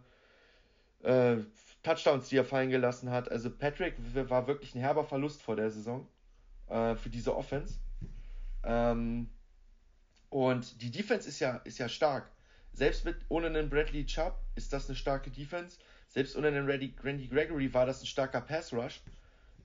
äh, 1.03 1.37
Touchdowns, 1.83 2.29
die 2.29 2.37
er 2.37 2.45
fallen 2.45 2.69
gelassen 2.69 3.09
hat. 3.09 3.29
Also 3.31 3.49
Patrick 3.49 3.95
war 4.13 4.47
wirklich 4.47 4.75
ein 4.75 4.81
herber 4.81 5.05
Verlust 5.05 5.41
vor 5.41 5.55
der 5.55 5.69
Saison 5.71 6.07
äh, 6.67 6.95
für 6.95 7.09
diese 7.09 7.35
Offense. 7.35 7.75
Ähm, 8.63 9.29
und 10.29 10.81
die 10.81 10.91
Defense 10.91 11.27
ist 11.27 11.39
ja, 11.39 11.57
ist 11.63 11.77
ja 11.77 11.89
stark. 11.89 12.29
Selbst 12.73 13.05
mit 13.05 13.17
ohne 13.29 13.47
einen 13.47 13.69
Bradley 13.69 14.05
Chubb 14.05 14.35
ist 14.55 14.71
das 14.73 14.87
eine 14.87 14.95
starke 14.95 15.31
Defense. 15.31 15.79
Selbst 16.07 16.35
ohne 16.35 16.47
einen 16.47 16.65
Randy, 16.65 16.93
Randy 17.03 17.27
Gregory 17.27 17.73
war 17.73 17.85
das 17.85 18.01
ein 18.01 18.07
starker 18.07 18.41
Pass 18.41 18.73
Rush. 18.73 19.01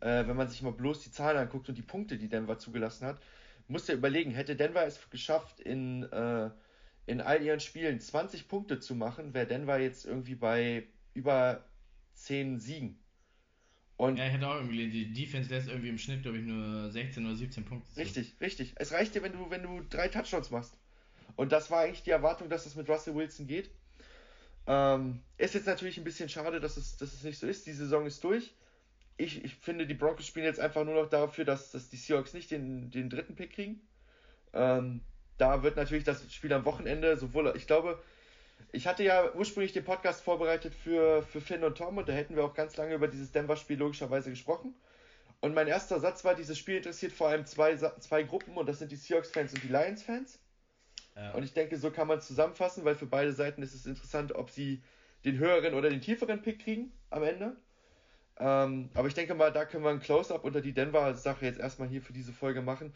Äh, 0.00 0.26
wenn 0.26 0.36
man 0.36 0.48
sich 0.48 0.62
mal 0.62 0.72
bloß 0.72 1.00
die 1.00 1.10
Zahlen 1.10 1.36
anguckt 1.36 1.68
und 1.68 1.76
die 1.76 1.82
Punkte, 1.82 2.16
die 2.16 2.28
Denver 2.28 2.58
zugelassen 2.58 3.06
hat, 3.06 3.18
muss 3.68 3.86
ja 3.86 3.94
überlegen, 3.94 4.30
hätte 4.30 4.56
Denver 4.56 4.84
es 4.86 4.98
geschafft, 5.10 5.60
in, 5.60 6.02
äh, 6.12 6.50
in 7.06 7.20
all 7.20 7.42
ihren 7.42 7.60
Spielen 7.60 8.00
20 8.00 8.48
Punkte 8.48 8.80
zu 8.80 8.94
machen, 8.94 9.32
wäre 9.34 9.46
Denver 9.46 9.78
jetzt 9.78 10.04
irgendwie 10.04 10.34
bei 10.34 10.84
über 11.14 11.64
10 12.24 12.58
Siegen. 12.58 12.98
Und 13.96 14.16
Ja, 14.16 14.26
ich 14.26 14.32
hätte 14.32 14.48
auch 14.48 14.56
irgendwie 14.56 14.76
gelesen, 14.76 14.92
die 14.92 15.12
Defense 15.12 15.50
lässt 15.50 15.68
irgendwie 15.68 15.88
im 15.88 15.98
Schnitt, 15.98 16.22
glaube 16.22 16.38
ich, 16.38 16.44
nur 16.44 16.90
16 16.90 17.24
oder 17.24 17.36
17 17.36 17.64
Punkte 17.64 17.92
zu. 17.92 18.00
Richtig, 18.00 18.34
richtig. 18.40 18.72
Es 18.76 18.92
reicht 18.92 19.14
dir, 19.14 19.22
wenn 19.22 19.32
du, 19.32 19.50
wenn 19.50 19.62
du 19.62 19.82
drei 19.88 20.08
Touchdowns 20.08 20.50
machst. 20.50 20.76
Und 21.36 21.52
das 21.52 21.70
war 21.70 21.80
eigentlich 21.80 22.02
die 22.02 22.10
Erwartung, 22.10 22.48
dass 22.48 22.66
es 22.66 22.74
mit 22.74 22.88
Russell 22.88 23.14
Wilson 23.14 23.46
geht. 23.46 23.70
Ähm, 24.66 25.20
ist 25.36 25.54
jetzt 25.54 25.66
natürlich 25.66 25.98
ein 25.98 26.04
bisschen 26.04 26.28
schade, 26.28 26.58
dass 26.58 26.76
es, 26.76 26.96
dass 26.96 27.12
es 27.12 27.22
nicht 27.22 27.38
so 27.38 27.46
ist. 27.46 27.66
Die 27.66 27.72
Saison 27.72 28.06
ist 28.06 28.24
durch. 28.24 28.54
Ich, 29.16 29.44
ich 29.44 29.54
finde, 29.54 29.86
die 29.86 29.94
Broncos 29.94 30.26
spielen 30.26 30.46
jetzt 30.46 30.58
einfach 30.60 30.84
nur 30.84 30.94
noch 30.94 31.08
dafür, 31.08 31.44
dass, 31.44 31.70
dass 31.70 31.90
die 31.90 31.96
Seahawks 31.96 32.34
nicht 32.34 32.50
den, 32.50 32.90
den 32.90 33.10
dritten 33.10 33.36
Pick 33.36 33.52
kriegen. 33.52 33.80
Ähm, 34.52 35.02
da 35.38 35.62
wird 35.62 35.76
natürlich 35.76 36.04
das 36.04 36.32
Spiel 36.32 36.52
am 36.52 36.64
Wochenende 36.64 37.16
sowohl, 37.16 37.52
ich 37.56 37.66
glaube, 37.66 38.02
ich 38.72 38.86
hatte 38.86 39.04
ja 39.04 39.32
ursprünglich 39.34 39.72
den 39.72 39.84
Podcast 39.84 40.22
vorbereitet 40.22 40.74
für, 40.74 41.22
für 41.22 41.40
Finn 41.40 41.64
und 41.64 41.78
Tom 41.78 41.98
und 41.98 42.08
da 42.08 42.12
hätten 42.12 42.36
wir 42.36 42.44
auch 42.44 42.54
ganz 42.54 42.76
lange 42.76 42.94
über 42.94 43.08
dieses 43.08 43.32
Denver-Spiel 43.32 43.78
logischerweise 43.78 44.30
gesprochen. 44.30 44.74
Und 45.40 45.54
mein 45.54 45.68
erster 45.68 46.00
Satz 46.00 46.24
war, 46.24 46.34
dieses 46.34 46.58
Spiel 46.58 46.76
interessiert 46.76 47.12
vor 47.12 47.28
allem 47.28 47.44
zwei, 47.44 47.76
zwei 47.76 48.22
Gruppen 48.22 48.56
und 48.56 48.66
das 48.68 48.78
sind 48.78 48.90
die 48.90 48.96
Seahawks-Fans 48.96 49.52
und 49.52 49.62
die 49.62 49.68
Lions-Fans. 49.68 50.38
Ja. 51.16 51.32
Und 51.32 51.44
ich 51.44 51.52
denke, 51.52 51.76
so 51.76 51.90
kann 51.90 52.08
man 52.08 52.18
es 52.18 52.26
zusammenfassen, 52.26 52.84
weil 52.84 52.94
für 52.94 53.06
beide 53.06 53.32
Seiten 53.32 53.62
ist 53.62 53.74
es 53.74 53.86
interessant, 53.86 54.34
ob 54.34 54.50
sie 54.50 54.82
den 55.24 55.38
höheren 55.38 55.74
oder 55.74 55.90
den 55.90 56.00
tieferen 56.00 56.42
Pick 56.42 56.60
kriegen 56.60 56.92
am 57.10 57.22
Ende. 57.22 57.56
Ähm, 58.38 58.90
aber 58.94 59.08
ich 59.08 59.14
denke 59.14 59.34
mal, 59.34 59.52
da 59.52 59.64
können 59.64 59.84
wir 59.84 59.90
ein 59.90 60.00
Close-Up 60.00 60.44
unter 60.44 60.60
die 60.60 60.72
Denver-Sache 60.72 61.44
jetzt 61.44 61.60
erstmal 61.60 61.88
hier 61.88 62.02
für 62.02 62.12
diese 62.12 62.32
Folge 62.32 62.62
machen. 62.62 62.94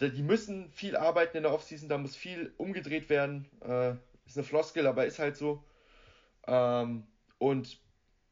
Die 0.00 0.22
müssen 0.22 0.70
viel 0.70 0.96
arbeiten 0.96 1.36
in 1.36 1.42
der 1.44 1.52
Offseason, 1.52 1.88
da 1.88 1.98
muss 1.98 2.16
viel 2.16 2.52
umgedreht 2.56 3.08
werden. 3.10 3.46
Äh, 3.60 3.94
ist 4.26 4.36
eine 4.36 4.46
Floskel, 4.46 4.86
aber 4.86 5.06
ist 5.06 5.18
halt 5.18 5.36
so. 5.36 5.64
Ähm, 6.46 7.06
und 7.38 7.78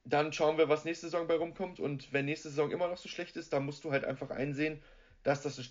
dann 0.04 0.32
schauen 0.32 0.58
wir, 0.58 0.68
was 0.68 0.84
nächste 0.84 1.06
Saison 1.06 1.26
bei 1.26 1.36
rumkommt. 1.36 1.80
Und 1.80 2.12
wenn 2.12 2.24
nächste 2.24 2.48
Saison 2.48 2.70
immer 2.70 2.88
noch 2.88 2.96
so 2.96 3.08
schlecht 3.08 3.36
ist, 3.36 3.52
dann 3.52 3.64
musst 3.64 3.84
du 3.84 3.92
halt 3.92 4.04
einfach 4.04 4.30
einsehen, 4.30 4.82
dass 5.22 5.42
das 5.42 5.58
ein 5.58 5.66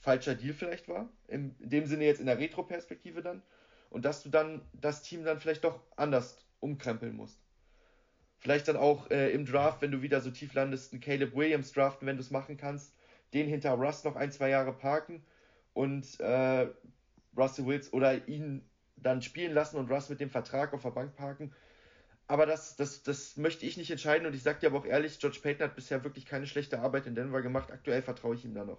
falscher 0.00 0.34
Deal 0.34 0.54
vielleicht 0.54 0.88
war. 0.88 1.08
In 1.28 1.54
dem 1.58 1.86
Sinne 1.86 2.04
jetzt 2.04 2.20
in 2.20 2.26
der 2.26 2.38
Retro-Perspektive 2.38 3.22
dann. 3.22 3.42
Und 3.90 4.04
dass 4.04 4.22
du 4.22 4.28
dann 4.28 4.62
das 4.72 5.02
Team 5.02 5.24
dann 5.24 5.38
vielleicht 5.40 5.64
doch 5.64 5.80
anders 5.96 6.44
umkrempeln 6.60 7.14
musst. 7.14 7.40
Vielleicht 8.38 8.68
dann 8.68 8.76
auch 8.76 9.10
äh, 9.10 9.30
im 9.30 9.46
Draft, 9.46 9.82
wenn 9.82 9.92
du 9.92 10.02
wieder 10.02 10.20
so 10.20 10.30
tief 10.30 10.54
landest, 10.54 10.92
einen 10.92 11.00
Caleb 11.00 11.34
Williams 11.34 11.72
draften, 11.72 12.06
wenn 12.06 12.16
du 12.16 12.22
es 12.22 12.30
machen 12.30 12.56
kannst. 12.56 12.94
Den 13.32 13.48
hinter 13.48 13.72
Russ 13.72 14.04
noch 14.04 14.16
ein, 14.16 14.32
zwei 14.32 14.48
Jahre 14.50 14.72
parken 14.72 15.24
und 15.72 16.20
äh, 16.20 16.68
Russell 17.36 17.66
Wills 17.66 17.92
oder 17.92 18.28
ihn 18.28 18.68
dann 19.04 19.22
spielen 19.22 19.52
lassen 19.52 19.76
und 19.76 19.90
Russ 19.90 20.08
mit 20.08 20.20
dem 20.20 20.30
Vertrag 20.30 20.72
auf 20.72 20.82
der 20.82 20.90
Bank 20.90 21.14
parken. 21.16 21.52
Aber 22.26 22.46
das, 22.46 22.76
das, 22.76 23.02
das 23.02 23.36
möchte 23.36 23.66
ich 23.66 23.76
nicht 23.76 23.90
entscheiden 23.90 24.26
und 24.26 24.34
ich 24.34 24.42
sag 24.42 24.60
dir 24.60 24.68
aber 24.68 24.78
auch 24.78 24.86
ehrlich, 24.86 25.18
George 25.18 25.40
Payton 25.42 25.68
hat 25.68 25.76
bisher 25.76 26.02
wirklich 26.04 26.24
keine 26.24 26.46
schlechte 26.46 26.80
Arbeit 26.80 27.06
in 27.06 27.14
Denver 27.14 27.42
gemacht. 27.42 27.70
Aktuell 27.70 28.00
vertraue 28.00 28.34
ich 28.34 28.44
ihm 28.44 28.54
da 28.54 28.64
noch. 28.64 28.78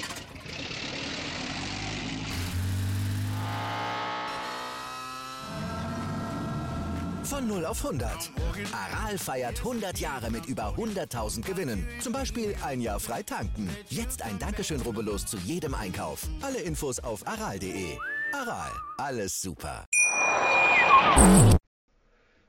Von 7.31 7.47
0 7.47 7.65
auf 7.65 7.85
100. 7.85 8.29
Aral 8.73 9.17
feiert 9.17 9.59
100 9.59 9.97
Jahre 9.99 10.29
mit 10.29 10.47
über 10.47 10.75
100.000 10.75 11.45
Gewinnen. 11.45 11.87
Zum 12.01 12.11
Beispiel 12.11 12.53
ein 12.61 12.81
Jahr 12.81 12.99
frei 12.99 13.23
tanken. 13.23 13.69
Jetzt 13.87 14.21
ein 14.21 14.37
Dankeschön, 14.37 14.81
rubbellos 14.81 15.25
zu 15.25 15.37
jedem 15.37 15.73
Einkauf. 15.73 16.27
Alle 16.41 16.59
Infos 16.59 16.99
auf 16.99 17.25
aral.de. 17.25 17.97
Aral, 18.33 18.71
alles 18.97 19.39
super. 19.39 19.85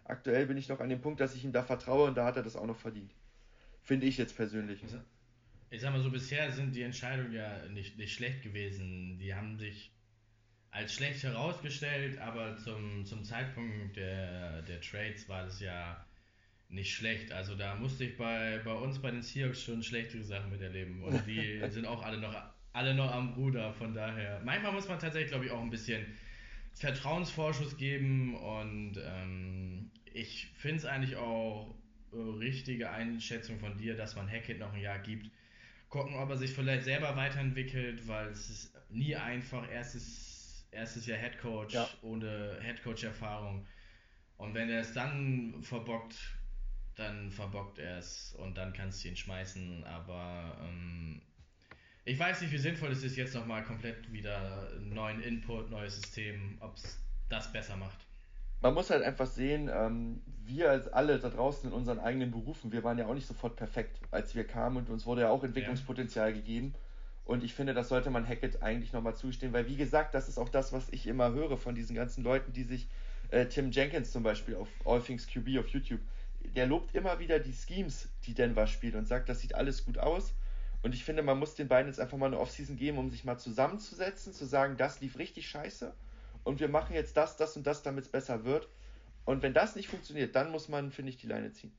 Aktuell 0.02 0.46
bin 0.46 0.56
ich 0.56 0.68
noch 0.68 0.80
an 0.80 0.88
dem 0.88 1.00
Punkt, 1.00 1.20
dass 1.20 1.36
ich 1.36 1.44
ihm 1.44 1.52
da 1.52 1.62
vertraue 1.62 2.08
und 2.08 2.16
da 2.16 2.24
hat 2.24 2.36
er 2.36 2.42
das 2.42 2.56
auch 2.56 2.66
noch 2.66 2.76
verdient. 2.76 3.14
Finde 3.82 4.06
ich 4.06 4.18
jetzt 4.18 4.34
persönlich. 4.34 4.82
Ich 5.70 5.80
sag 5.80 5.92
mal 5.92 6.02
so, 6.02 6.10
bisher 6.10 6.50
sind 6.50 6.74
die 6.74 6.82
Entscheidungen 6.82 7.32
ja 7.32 7.68
nicht, 7.68 7.98
nicht 7.98 8.14
schlecht 8.14 8.42
gewesen. 8.42 9.16
Die 9.20 9.32
haben 9.32 9.60
sich 9.60 9.92
als 10.72 10.94
schlecht 10.94 11.22
herausgestellt, 11.22 12.18
aber 12.18 12.56
zum, 12.56 13.04
zum 13.04 13.24
Zeitpunkt 13.24 13.96
der, 13.96 14.62
der 14.62 14.80
Trades 14.80 15.28
war 15.28 15.44
das 15.44 15.60
ja 15.60 16.04
nicht 16.68 16.94
schlecht. 16.94 17.30
Also 17.30 17.54
da 17.54 17.76
musste 17.76 18.04
ich 18.04 18.16
bei, 18.16 18.60
bei 18.64 18.72
uns 18.72 19.00
bei 19.00 19.10
den 19.10 19.22
Seahawks 19.22 19.62
schon 19.62 19.82
schlechtere 19.82 20.24
Sachen 20.24 20.50
miterleben. 20.50 21.02
Und 21.04 21.26
die 21.26 21.62
sind 21.70 21.86
auch 21.86 22.02
alle 22.02 22.18
noch 22.18 22.34
alle 22.72 22.94
noch 22.94 23.12
am 23.12 23.34
Bruder, 23.34 23.72
von 23.74 23.94
daher. 23.94 24.40
Manchmal 24.44 24.72
muss 24.72 24.88
man 24.88 24.98
tatsächlich, 24.98 25.30
glaube 25.30 25.44
ich, 25.44 25.50
auch 25.50 25.60
ein 25.60 25.70
bisschen 25.70 26.06
Vertrauensvorschuss 26.74 27.76
geben 27.76 28.34
und 28.34 28.94
ähm, 28.96 29.90
ich 30.14 30.48
finde 30.56 30.78
es 30.78 30.84
eigentlich 30.86 31.16
auch 31.16 31.74
äh, 32.12 32.16
richtige 32.16 32.90
Einschätzung 32.90 33.58
von 33.58 33.76
dir, 33.76 33.94
dass 33.94 34.16
man 34.16 34.26
Hackett 34.26 34.58
noch 34.58 34.72
ein 34.72 34.80
Jahr 34.80 34.98
gibt. 34.98 35.30
Gucken, 35.90 36.14
ob 36.14 36.30
er 36.30 36.38
sich 36.38 36.52
vielleicht 36.52 36.84
selber 36.84 37.14
weiterentwickelt, 37.16 38.08
weil 38.08 38.28
es 38.28 38.48
ist 38.48 38.74
nie 38.88 39.14
einfach. 39.14 39.70
Erstes, 39.70 40.31
erstes 40.72 41.06
Jahr 41.06 41.18
Headcoach 41.18 41.72
ja. 41.72 41.88
ohne 42.02 42.58
Headcoach-Erfahrung. 42.60 43.66
Und 44.38 44.54
wenn 44.54 44.68
er 44.68 44.80
es 44.80 44.92
dann 44.92 45.62
verbockt, 45.62 46.16
dann 46.96 47.30
verbockt 47.30 47.78
er 47.78 47.98
es 47.98 48.34
und 48.38 48.56
dann 48.58 48.72
kannst 48.72 49.04
du 49.04 49.08
ihn 49.08 49.16
schmeißen. 49.16 49.84
Aber 49.84 50.58
ähm, 50.62 51.22
ich 52.04 52.18
weiß 52.18 52.40
nicht, 52.40 52.52
wie 52.52 52.58
sinnvoll 52.58 52.90
es 52.90 53.04
ist, 53.04 53.16
jetzt 53.16 53.34
nochmal 53.34 53.62
komplett 53.64 54.12
wieder 54.12 54.68
neuen 54.80 55.22
Input, 55.22 55.70
neues 55.70 55.96
System, 56.00 56.56
ob 56.60 56.76
es 56.76 56.98
das 57.28 57.52
besser 57.52 57.76
macht. 57.76 57.98
Man 58.60 58.74
muss 58.74 58.90
halt 58.90 59.02
einfach 59.02 59.26
sehen, 59.26 59.70
ähm, 59.72 60.22
wir 60.44 60.70
als 60.70 60.88
alle 60.88 61.18
da 61.18 61.30
draußen 61.30 61.70
in 61.70 61.74
unseren 61.74 61.98
eigenen 61.98 62.30
Berufen, 62.30 62.72
wir 62.72 62.84
waren 62.84 62.98
ja 62.98 63.06
auch 63.06 63.14
nicht 63.14 63.26
sofort 63.26 63.56
perfekt, 63.56 63.98
als 64.10 64.34
wir 64.34 64.44
kamen 64.44 64.76
und 64.76 64.88
uns 64.88 65.06
wurde 65.06 65.22
ja 65.22 65.30
auch 65.30 65.42
Entwicklungspotenzial 65.42 66.30
ja. 66.30 66.36
gegeben. 66.36 66.74
Und 67.24 67.44
ich 67.44 67.54
finde, 67.54 67.72
das 67.74 67.88
sollte 67.88 68.10
man 68.10 68.26
Hackett 68.26 68.62
eigentlich 68.62 68.92
nochmal 68.92 69.14
zustehen, 69.14 69.52
weil 69.52 69.68
wie 69.68 69.76
gesagt, 69.76 70.14
das 70.14 70.28
ist 70.28 70.38
auch 70.38 70.48
das, 70.48 70.72
was 70.72 70.88
ich 70.90 71.06
immer 71.06 71.32
höre 71.32 71.56
von 71.56 71.74
diesen 71.74 71.94
ganzen 71.94 72.24
Leuten, 72.24 72.52
die 72.52 72.64
sich, 72.64 72.88
äh, 73.30 73.46
Tim 73.46 73.70
Jenkins 73.70 74.10
zum 74.10 74.22
Beispiel 74.22 74.56
auf 74.56 74.68
All 74.84 75.00
Things 75.00 75.26
QB 75.26 75.58
auf 75.58 75.68
YouTube, 75.68 76.00
der 76.56 76.66
lobt 76.66 76.94
immer 76.94 77.18
wieder 77.20 77.38
die 77.38 77.52
Schemes, 77.52 78.08
die 78.26 78.34
Denver 78.34 78.66
spielt 78.66 78.96
und 78.96 79.06
sagt, 79.06 79.28
das 79.28 79.40
sieht 79.40 79.54
alles 79.54 79.84
gut 79.84 79.98
aus. 79.98 80.34
Und 80.82 80.94
ich 80.94 81.04
finde, 81.04 81.22
man 81.22 81.38
muss 81.38 81.54
den 81.54 81.68
beiden 81.68 81.88
jetzt 81.88 82.00
einfach 82.00 82.18
mal 82.18 82.26
eine 82.26 82.40
Offseason 82.40 82.76
geben, 82.76 82.98
um 82.98 83.08
sich 83.08 83.24
mal 83.24 83.38
zusammenzusetzen, 83.38 84.32
zu 84.32 84.44
sagen, 84.44 84.76
das 84.76 85.00
lief 85.00 85.16
richtig 85.16 85.48
scheiße 85.48 85.94
und 86.44 86.60
wir 86.60 86.68
machen 86.68 86.94
jetzt 86.94 87.16
das, 87.16 87.36
das 87.36 87.56
und 87.56 87.66
das, 87.66 87.82
damit 87.82 88.04
es 88.04 88.10
besser 88.10 88.44
wird. 88.44 88.68
Und 89.24 89.42
wenn 89.42 89.54
das 89.54 89.76
nicht 89.76 89.88
funktioniert, 89.88 90.34
dann 90.34 90.50
muss 90.50 90.68
man, 90.68 90.90
finde 90.90 91.10
ich, 91.10 91.16
die 91.16 91.28
Leine 91.28 91.52
ziehen. 91.52 91.72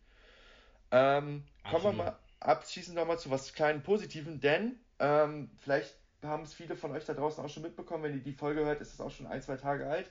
Ähm, 0.92 1.44
kommen 1.70 1.84
wir 1.84 1.92
mal 1.92 2.20
abschließend 2.40 2.96
nochmal 2.96 3.20
zu 3.20 3.30
was 3.30 3.54
kleinen 3.54 3.84
Positiven, 3.84 4.40
denn 4.40 4.78
ähm, 5.04 5.50
vielleicht 5.58 5.94
haben 6.24 6.44
es 6.44 6.54
viele 6.54 6.78
von 6.78 6.92
euch 6.92 7.04
da 7.04 7.14
draußen 7.14 7.44
auch 7.44 7.50
schon 7.50 7.64
mitbekommen, 7.64 8.04
wenn 8.04 8.14
ihr 8.14 8.24
die 8.24 8.32
Folge 8.32 8.64
hört, 8.64 8.80
ist 8.80 8.94
es 8.94 9.02
auch 9.02 9.12
schon 9.12 9.28
ein, 9.28 9.42
zwei 9.42 9.58
Tage 9.58 9.86
alt. 9.86 10.10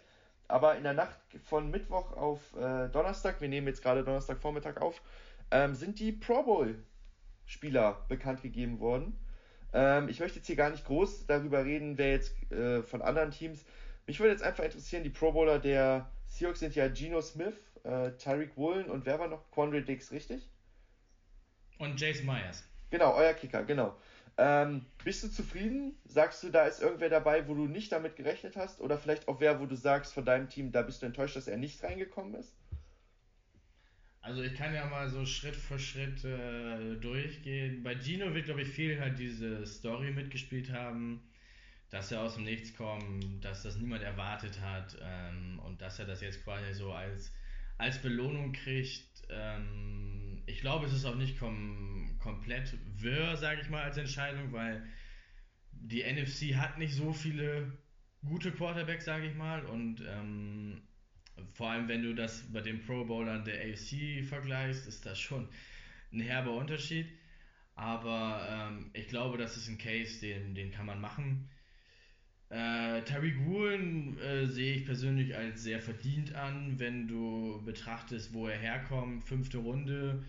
Aber 0.48 0.76
in 0.76 0.82
der 0.82 0.92
Nacht 0.92 1.16
von 1.44 1.70
Mittwoch 1.70 2.12
auf 2.12 2.40
äh, 2.56 2.88
Donnerstag, 2.90 3.40
wir 3.40 3.48
nehmen 3.48 3.68
jetzt 3.68 3.82
gerade 3.82 4.04
Donnerstagvormittag 4.04 4.76
auf, 4.82 5.00
ähm, 5.50 5.74
sind 5.74 5.98
die 5.98 6.12
Pro 6.12 6.42
Bowl-Spieler 6.42 8.04
bekannt 8.08 8.42
gegeben 8.42 8.80
worden. 8.80 9.16
Ähm, 9.72 10.10
ich 10.10 10.20
möchte 10.20 10.38
jetzt 10.38 10.46
hier 10.46 10.56
gar 10.56 10.68
nicht 10.68 10.84
groß 10.84 11.26
darüber 11.26 11.64
reden, 11.64 11.96
wer 11.96 12.10
jetzt 12.10 12.34
äh, 12.52 12.82
von 12.82 13.00
anderen 13.00 13.30
Teams. 13.30 13.64
Mich 14.06 14.20
würde 14.20 14.32
jetzt 14.32 14.42
einfach 14.42 14.64
interessieren, 14.64 15.04
die 15.04 15.10
Pro 15.10 15.32
Bowler 15.32 15.58
der 15.58 16.10
Seahawks 16.28 16.60
sind 16.60 16.74
ja 16.74 16.88
Geno 16.88 17.22
Smith, 17.22 17.54
äh, 17.84 18.10
Tyreek 18.18 18.56
Woolen 18.58 18.90
und 18.90 19.06
wer 19.06 19.18
war 19.18 19.28
noch? 19.28 19.50
Quandre 19.52 19.80
Dix, 19.80 20.12
richtig? 20.12 20.46
Und 21.78 21.98
Jason 21.98 22.26
Myers. 22.26 22.62
Genau, 22.90 23.14
euer 23.14 23.32
Kicker, 23.32 23.64
genau. 23.64 23.96
Ähm, 24.38 24.86
bist 25.04 25.22
du 25.22 25.28
zufrieden? 25.28 25.94
Sagst 26.04 26.42
du, 26.42 26.50
da 26.50 26.66
ist 26.66 26.80
irgendwer 26.80 27.10
dabei, 27.10 27.46
wo 27.48 27.54
du 27.54 27.66
nicht 27.66 27.92
damit 27.92 28.16
gerechnet 28.16 28.56
hast? 28.56 28.80
Oder 28.80 28.98
vielleicht 28.98 29.28
auch 29.28 29.40
wer, 29.40 29.60
wo 29.60 29.66
du 29.66 29.76
sagst 29.76 30.14
von 30.14 30.24
deinem 30.24 30.48
Team, 30.48 30.72
da 30.72 30.82
bist 30.82 31.02
du 31.02 31.06
enttäuscht, 31.06 31.36
dass 31.36 31.48
er 31.48 31.58
nicht 31.58 31.82
reingekommen 31.82 32.34
ist? 32.34 32.54
Also 34.22 34.42
ich 34.42 34.54
kann 34.54 34.72
ja 34.72 34.86
mal 34.86 35.08
so 35.08 35.26
Schritt 35.26 35.56
für 35.56 35.78
Schritt 35.78 36.24
äh, 36.24 36.94
durchgehen. 36.96 37.82
Bei 37.82 37.98
Gino 37.98 38.32
wird, 38.32 38.44
glaube 38.46 38.62
ich, 38.62 38.68
viel 38.68 39.00
halt 39.00 39.18
diese 39.18 39.66
Story 39.66 40.12
mitgespielt 40.12 40.72
haben, 40.72 41.28
dass 41.90 42.12
er 42.12 42.22
aus 42.22 42.34
dem 42.36 42.44
Nichts 42.44 42.74
kommt, 42.76 43.44
dass 43.44 43.64
das 43.64 43.76
niemand 43.76 44.02
erwartet 44.04 44.60
hat 44.60 44.96
ähm, 45.02 45.58
und 45.58 45.82
dass 45.82 45.98
er 45.98 46.06
das 46.06 46.20
jetzt 46.20 46.44
quasi 46.44 46.72
so 46.72 46.92
als, 46.92 47.32
als 47.78 48.00
Belohnung 48.00 48.52
kriegt. 48.52 49.08
Ähm, 49.28 50.21
ich 50.46 50.60
glaube, 50.60 50.86
es 50.86 50.92
ist 50.92 51.04
auch 51.04 51.16
nicht 51.16 51.38
kom 51.38 52.18
komplett 52.18 52.76
wirr, 53.02 53.36
sage 53.36 53.62
ich 53.62 53.68
mal, 53.68 53.82
als 53.82 53.96
Entscheidung, 53.96 54.52
weil 54.52 54.86
die 55.72 56.02
NFC 56.02 56.54
hat 56.54 56.78
nicht 56.78 56.94
so 56.94 57.12
viele 57.12 57.78
gute 58.24 58.52
Quarterbacks, 58.52 59.04
sage 59.04 59.26
ich 59.26 59.34
mal. 59.34 59.64
Und 59.64 60.02
ähm, 60.06 60.82
vor 61.54 61.70
allem, 61.70 61.88
wenn 61.88 62.02
du 62.02 62.14
das 62.14 62.52
bei 62.52 62.60
den 62.60 62.80
Pro 62.82 63.04
Bowlern 63.04 63.44
der 63.44 63.60
AFC 63.60 64.24
vergleichst, 64.24 64.86
ist 64.86 65.04
das 65.04 65.18
schon 65.18 65.48
ein 66.12 66.20
herber 66.20 66.52
Unterschied. 66.52 67.08
Aber 67.74 68.46
ähm, 68.50 68.90
ich 68.92 69.08
glaube, 69.08 69.38
das 69.38 69.56
ist 69.56 69.68
ein 69.68 69.78
Case, 69.78 70.20
den, 70.20 70.54
den 70.54 70.70
kann 70.70 70.86
man 70.86 71.00
machen. 71.00 71.48
Äh, 72.52 73.00
Tariq 73.04 73.46
Woolen 73.46 74.18
äh, 74.18 74.46
sehe 74.46 74.76
ich 74.76 74.84
persönlich 74.84 75.34
als 75.34 75.62
sehr 75.62 75.80
verdient 75.80 76.34
an, 76.34 76.78
wenn 76.78 77.08
du 77.08 77.62
betrachtest, 77.64 78.34
wo 78.34 78.46
er 78.46 78.58
herkommt. 78.58 79.24
Fünfte 79.24 79.56
Runde, 79.56 80.22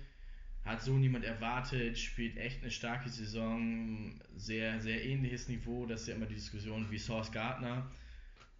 hat 0.63 0.81
so 0.81 0.93
niemand 0.93 1.25
erwartet, 1.25 1.99
spielt 1.99 2.37
echt 2.37 2.61
eine 2.61 2.71
starke 2.71 3.09
Saison, 3.09 4.21
sehr, 4.37 4.79
sehr 4.79 5.03
ähnliches 5.03 5.49
Niveau. 5.49 5.85
Das 5.85 6.03
ist 6.03 6.07
ja 6.07 6.15
immer 6.15 6.25
die 6.25 6.35
Diskussion 6.35 6.89
wie 6.89 6.97
Source 6.97 7.29
Gardner. 7.33 7.91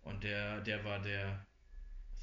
Und 0.02 0.26
der, 0.26 0.60
der 0.60 0.84
war 0.84 1.02
der 1.02 1.46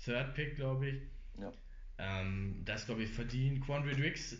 Third 0.05 0.35
Pick, 0.35 0.57
glaube 0.57 0.91
ich. 0.91 1.03
Ja. 1.41 1.53
Ähm, 1.97 2.61
das, 2.67 2.85
glaube 2.85 3.03
ich, 3.03 3.09
verdient. 3.09 3.65
Quandre 3.65 3.97
Drix 3.97 4.37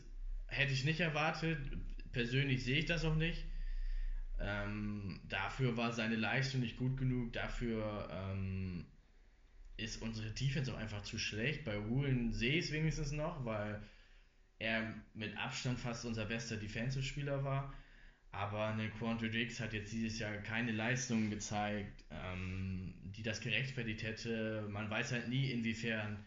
hätte 0.49 0.75
ich 0.75 0.85
nicht 0.85 1.01
erwartet. 1.01 1.59
Persönlich 2.13 2.63
sehe 2.63 2.81
ich 2.81 2.87
das 2.87 3.07
auch 3.07 3.17
nicht. 3.17 3.47
Ähm, 4.41 5.21
dafür 5.29 5.77
war 5.77 5.93
seine 5.93 6.17
Leistung 6.17 6.61
nicht 6.61 6.77
gut 6.77 6.97
genug. 6.97 7.33
Dafür 7.33 8.09
ähm, 8.11 8.87
ist 9.77 10.01
unsere 10.01 10.31
Defense 10.31 10.73
auch 10.73 10.79
einfach 10.79 11.03
zu 11.03 11.19
schlecht. 11.19 11.65
Bei 11.65 11.89
Woolen 11.89 12.33
sehe 12.33 12.59
ich 12.59 12.67
es 12.67 12.73
wenigstens 12.73 13.13
noch, 13.13 13.45
weil 13.45 13.83
er 14.59 14.95
mit 15.15 15.37
Abstand 15.37 15.79
fast 15.79 16.05
unser 16.05 16.27
bester 16.27 16.57
Defensive-Spieler 16.57 17.45
war. 17.45 17.73
Aber 18.33 18.67
ein 18.67 18.93
Quandre 18.93 19.29
Dix 19.29 19.59
hat 19.59 19.73
jetzt 19.73 19.93
dieses 19.93 20.19
Jahr 20.21 20.37
keine 20.39 20.73
Leistungen 20.73 21.31
gezeigt, 21.31 22.05
ähm, 22.11 22.95
die 23.03 23.23
das 23.23 23.41
gerechtfertigt 23.41 24.03
hätte. 24.05 24.69
Man 24.71 24.89
weiß 24.89 25.13
halt 25.13 25.29
nie, 25.29 25.51
inwiefern 25.51 26.25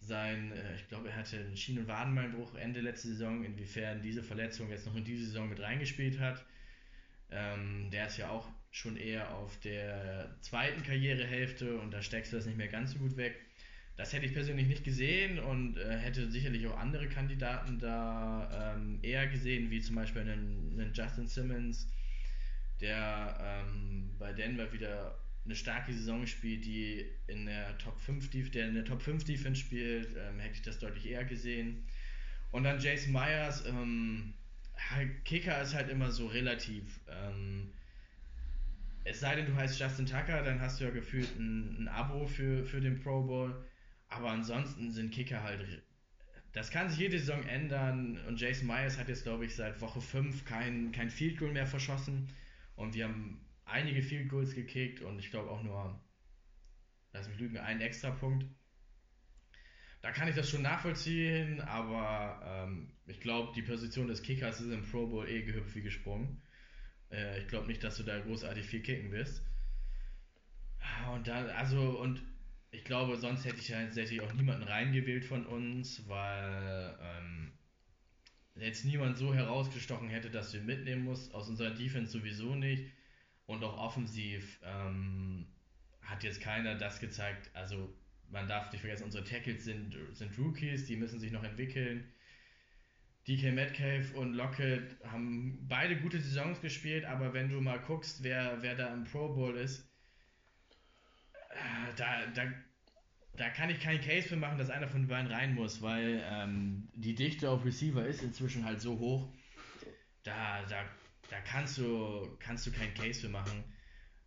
sein, 0.00 0.52
äh, 0.52 0.76
ich 0.76 0.88
glaube, 0.88 1.10
er 1.10 1.16
hatte 1.16 1.38
einen 1.38 1.56
Schien- 1.56 1.78
und 1.78 1.88
Wadenbeinbruch 1.88 2.54
Ende 2.54 2.80
letzte 2.80 3.08
Saison, 3.08 3.44
inwiefern 3.44 4.00
diese 4.00 4.22
Verletzung 4.22 4.70
jetzt 4.70 4.86
noch 4.86 4.96
in 4.96 5.04
diese 5.04 5.26
Saison 5.26 5.48
mit 5.48 5.60
reingespielt 5.60 6.18
hat. 6.18 6.44
Ähm, 7.30 7.90
der 7.90 8.06
ist 8.06 8.16
ja 8.16 8.30
auch 8.30 8.48
schon 8.70 8.96
eher 8.96 9.34
auf 9.34 9.58
der 9.60 10.36
zweiten 10.40 10.82
Karrierehälfte 10.82 11.78
und 11.78 11.90
da 11.90 12.02
steckst 12.02 12.32
du 12.32 12.36
das 12.36 12.46
nicht 12.46 12.58
mehr 12.58 12.68
ganz 12.68 12.92
so 12.92 12.98
gut 12.98 13.16
weg. 13.16 13.34
Das 13.96 14.12
hätte 14.12 14.26
ich 14.26 14.32
persönlich 14.32 14.68
nicht 14.68 14.84
gesehen 14.84 15.40
und 15.40 15.76
äh, 15.76 15.98
hätte 15.98 16.30
sicherlich 16.30 16.66
auch 16.68 16.78
andere 16.78 17.08
Kandidaten 17.08 17.78
da 17.80 18.76
ähm, 18.76 19.00
eher 19.02 19.26
gesehen, 19.26 19.70
wie 19.70 19.80
zum 19.80 19.96
Beispiel 19.96 20.22
einen, 20.22 20.78
einen 20.78 20.92
Justin 20.94 21.26
Simmons, 21.26 21.88
der 22.80 23.64
ähm, 23.66 24.14
bei 24.18 24.32
Denver 24.32 24.72
wieder 24.72 25.18
eine 25.44 25.56
starke 25.56 25.92
Saison 25.92 26.26
spielt, 26.26 26.64
die 26.64 27.06
in 27.26 27.46
der 27.46 27.76
Top 27.78 27.98
5 28.00 28.30
der 28.50 28.68
in 28.68 28.74
der 28.74 28.84
Top 28.84 29.02
5 29.02 29.24
Defense 29.24 29.60
spielt, 29.60 30.14
ähm, 30.16 30.38
hätte 30.38 30.54
ich 30.54 30.62
das 30.62 30.78
deutlich 30.78 31.10
eher 31.10 31.24
gesehen. 31.24 31.84
Und 32.52 32.64
dann 32.64 32.78
Jason 32.78 33.12
Myers, 33.12 33.66
ähm, 33.66 34.34
Kicker 35.24 35.60
ist 35.60 35.74
halt 35.74 35.88
immer 35.88 36.10
so 36.10 36.26
relativ. 36.26 37.00
Ähm, 37.08 37.72
es 39.04 39.20
sei 39.20 39.36
denn, 39.36 39.46
du 39.46 39.54
heißt 39.54 39.78
Justin 39.78 40.06
Tucker, 40.06 40.42
dann 40.42 40.60
hast 40.60 40.80
du 40.80 40.84
ja 40.84 40.90
gefühlt 40.90 41.36
ein, 41.38 41.84
ein 41.84 41.88
Abo 41.88 42.26
für, 42.26 42.64
für 42.64 42.80
den 42.80 43.00
Pro 43.00 43.22
Bowl. 43.22 43.64
Aber 44.08 44.30
ansonsten 44.30 44.90
sind 44.90 45.12
Kicker 45.12 45.42
halt. 45.42 45.82
Das 46.52 46.70
kann 46.70 46.88
sich 46.88 46.98
jede 46.98 47.18
Saison 47.18 47.42
ändern. 47.44 48.18
Und 48.26 48.40
Jason 48.40 48.66
Myers 48.66 48.98
hat 48.98 49.08
jetzt, 49.08 49.24
glaube 49.24 49.46
ich, 49.46 49.54
seit 49.54 49.80
Woche 49.80 50.00
5 50.00 50.44
kein, 50.44 50.92
kein 50.92 51.10
Field 51.10 51.38
Goal 51.38 51.52
mehr 51.52 51.66
verschossen. 51.66 52.28
Und 52.74 52.94
wir 52.94 53.04
haben 53.04 53.40
einige 53.64 54.02
Field 54.02 54.28
Goals 54.28 54.54
gekickt 54.54 55.02
und 55.02 55.18
ich 55.18 55.30
glaube 55.30 55.50
auch 55.50 55.62
nur, 55.62 56.00
lass 57.12 57.28
mich 57.28 57.38
lügen, 57.38 57.58
einen 57.58 57.80
extra 57.80 58.10
Punkt 58.10 58.46
da 60.00 60.12
kann 60.12 60.28
ich 60.28 60.36
das 60.36 60.48
schon 60.48 60.62
nachvollziehen, 60.62 61.60
aber 61.60 62.40
ähm, 62.44 62.92
ich 63.06 63.20
glaube, 63.20 63.52
die 63.54 63.62
Position 63.62 64.08
des 64.08 64.22
Kickers 64.22 64.60
ist 64.60 64.72
im 64.72 64.82
Pro 64.82 65.06
Bowl 65.06 65.28
eh 65.28 65.42
gehüpft 65.42 65.74
wie 65.74 65.82
gesprungen. 65.82 66.40
Äh, 67.10 67.40
ich 67.40 67.48
glaube 67.48 67.66
nicht, 67.66 67.82
dass 67.82 67.96
du 67.96 68.04
da 68.04 68.18
großartig 68.20 68.64
viel 68.64 68.80
kicken 68.80 69.10
wirst. 69.10 69.42
Und 71.12 71.26
dann, 71.26 71.50
also, 71.50 71.98
und 71.98 72.22
ich 72.70 72.84
glaube, 72.84 73.16
sonst 73.16 73.44
hätte 73.44 73.58
ich 73.58 73.68
ja 73.68 73.82
tatsächlich 73.82 74.20
auch 74.20 74.32
niemanden 74.34 74.62
reingewählt 74.62 75.24
von 75.24 75.46
uns, 75.46 76.06
weil 76.06 76.96
ähm, 77.00 77.52
jetzt 78.54 78.84
niemand 78.84 79.16
so 79.16 79.34
herausgestochen 79.34 80.08
hätte, 80.08 80.30
dass 80.30 80.52
du 80.52 80.60
mitnehmen 80.60 81.04
musst. 81.04 81.34
Aus 81.34 81.48
unserer 81.48 81.70
Defense 81.70 82.12
sowieso 82.12 82.54
nicht. 82.54 82.92
Und 83.46 83.64
auch 83.64 83.78
offensiv 83.78 84.60
ähm, 84.62 85.46
hat 86.02 86.22
jetzt 86.22 86.40
keiner 86.40 86.74
das 86.74 87.00
gezeigt. 87.00 87.50
Also 87.54 87.92
man 88.30 88.48
darf 88.48 88.70
nicht 88.72 88.80
vergessen, 88.80 89.04
unsere 89.04 89.24
Tackles 89.24 89.64
sind, 89.64 89.96
sind 90.12 90.38
Rookies, 90.38 90.86
die 90.86 90.96
müssen 90.96 91.18
sich 91.18 91.32
noch 91.32 91.44
entwickeln. 91.44 92.12
DK 93.26 93.52
Metcalf 93.52 94.14
und 94.14 94.32
Lockett 94.32 94.96
haben 95.04 95.66
beide 95.68 95.96
gute 95.96 96.18
Saisons 96.20 96.60
gespielt, 96.60 97.04
aber 97.04 97.34
wenn 97.34 97.50
du 97.50 97.60
mal 97.60 97.78
guckst, 97.78 98.22
wer, 98.22 98.62
wer 98.62 98.74
da 98.74 98.92
im 98.92 99.04
Pro 99.04 99.34
Bowl 99.34 99.56
ist, 99.56 99.86
äh, 101.50 101.94
da, 101.96 102.26
da, 102.34 102.52
da 103.36 103.50
kann 103.50 103.68
ich 103.68 103.80
keinen 103.80 104.00
Case 104.00 104.28
für 104.28 104.36
machen, 104.36 104.58
dass 104.58 104.70
einer 104.70 104.88
von 104.88 105.02
den 105.02 105.08
beiden 105.08 105.30
rein 105.30 105.54
muss, 105.54 105.82
weil 105.82 106.22
ähm, 106.24 106.88
die 106.94 107.14
Dichte 107.14 107.50
auf 107.50 107.64
Receiver 107.64 108.06
ist 108.06 108.22
inzwischen 108.22 108.64
halt 108.64 108.80
so 108.80 108.98
hoch, 108.98 109.30
da, 110.22 110.62
da, 110.64 110.84
da 111.28 111.40
kannst, 111.40 111.76
du, 111.78 112.36
kannst 112.38 112.66
du 112.66 112.72
keinen 112.72 112.94
Case 112.94 113.20
für 113.20 113.28
machen. 113.28 113.62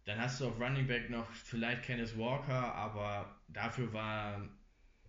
Dann 0.05 0.19
hast 0.19 0.41
du 0.41 0.47
auf 0.47 0.59
Running 0.59 0.87
Back 0.87 1.09
noch 1.09 1.31
vielleicht 1.31 1.83
Kenneth 1.83 2.17
Walker, 2.17 2.73
aber 2.73 3.39
dafür 3.47 3.93
war 3.93 4.49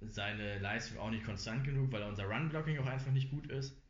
seine 0.01 0.59
Leistung 0.59 0.99
auch 0.99 1.11
nicht 1.11 1.24
konstant 1.24 1.64
genug, 1.64 1.93
weil 1.93 2.03
unser 2.03 2.24
Run-Blocking 2.24 2.78
auch 2.78 2.86
einfach 2.86 3.12
nicht 3.12 3.30
gut 3.30 3.47
ist. 3.47 3.80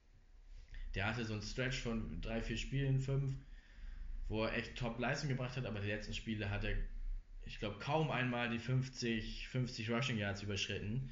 Der 0.95 1.07
hatte 1.07 1.25
so 1.25 1.33
einen 1.33 1.43
Stretch 1.43 1.81
von 1.81 2.21
drei, 2.21 2.41
vier 2.43 2.57
Spielen, 2.57 3.01
fünf, 3.01 3.35
wo 4.29 4.45
er 4.45 4.55
echt 4.55 4.77
Top-Leistung 4.77 5.31
gebracht 5.31 5.57
hat, 5.57 5.67
aber 5.67 5.81
die 5.81 5.89
letzten 5.89 6.15
Spiele 6.15 6.51
hat 6.51 6.65
er, 6.65 6.77
ich 7.47 7.59
glaube, 7.59 7.79
kaum 7.79 8.11
einmal 8.11 8.51
die 8.51 8.59
50, 8.59 9.49
50 9.49 9.91
Rushing 9.91 10.19
Yards 10.19 10.43
überschritten. 10.43 11.11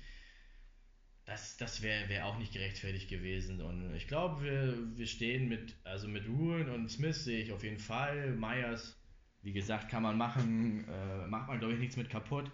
Das, 1.25 1.57
das 1.57 1.83
wäre 1.83 2.09
wär 2.09 2.27
auch 2.27 2.39
nicht 2.39 2.53
gerechtfertigt 2.53 3.09
gewesen. 3.09 3.61
Und 3.61 3.95
ich 3.95 4.07
glaube, 4.07 4.43
wir, 4.43 4.97
wir 4.97 5.07
stehen 5.07 5.49
mit, 5.49 5.77
also 5.85 6.09
mit 6.09 6.29
Ruhen 6.29 6.69
und 6.69 6.89
Smith 6.91 7.25
sehe 7.25 7.43
ich 7.43 7.53
auf 7.53 7.63
jeden 7.63 7.79
Fall. 7.79 8.33
Myers, 8.33 9.00
wie 9.43 9.53
gesagt, 9.53 9.89
kann 9.89 10.03
man 10.03 10.19
machen, 10.19 10.87
äh, 10.89 11.27
macht 11.27 11.49
man, 11.49 11.59
glaube 11.59 11.75
ich, 11.75 11.81
nichts 11.81 11.97
mit 11.97 12.11
kaputt. 12.11 12.51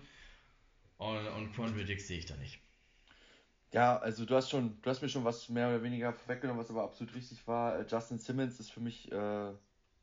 Und, 0.98 1.26
und 1.26 1.52
Quandritics 1.52 2.06
sehe 2.08 2.18
ich 2.18 2.26
da 2.26 2.36
nicht. 2.36 2.60
Ja, 3.72 3.98
also 3.98 4.24
du 4.24 4.34
hast 4.34 4.50
schon, 4.50 4.80
du 4.80 4.90
hast 4.90 5.02
mir 5.02 5.08
schon 5.08 5.24
was 5.24 5.48
mehr 5.48 5.68
oder 5.68 5.82
weniger 5.82 6.14
weggenommen, 6.26 6.62
was 6.62 6.70
aber 6.70 6.84
absolut 6.84 7.14
richtig 7.14 7.46
war. 7.46 7.78
Äh, 7.78 7.86
Justin 7.88 8.18
Simmons 8.18 8.60
ist 8.60 8.70
für 8.70 8.80
mich 8.80 9.10
äh, 9.12 9.52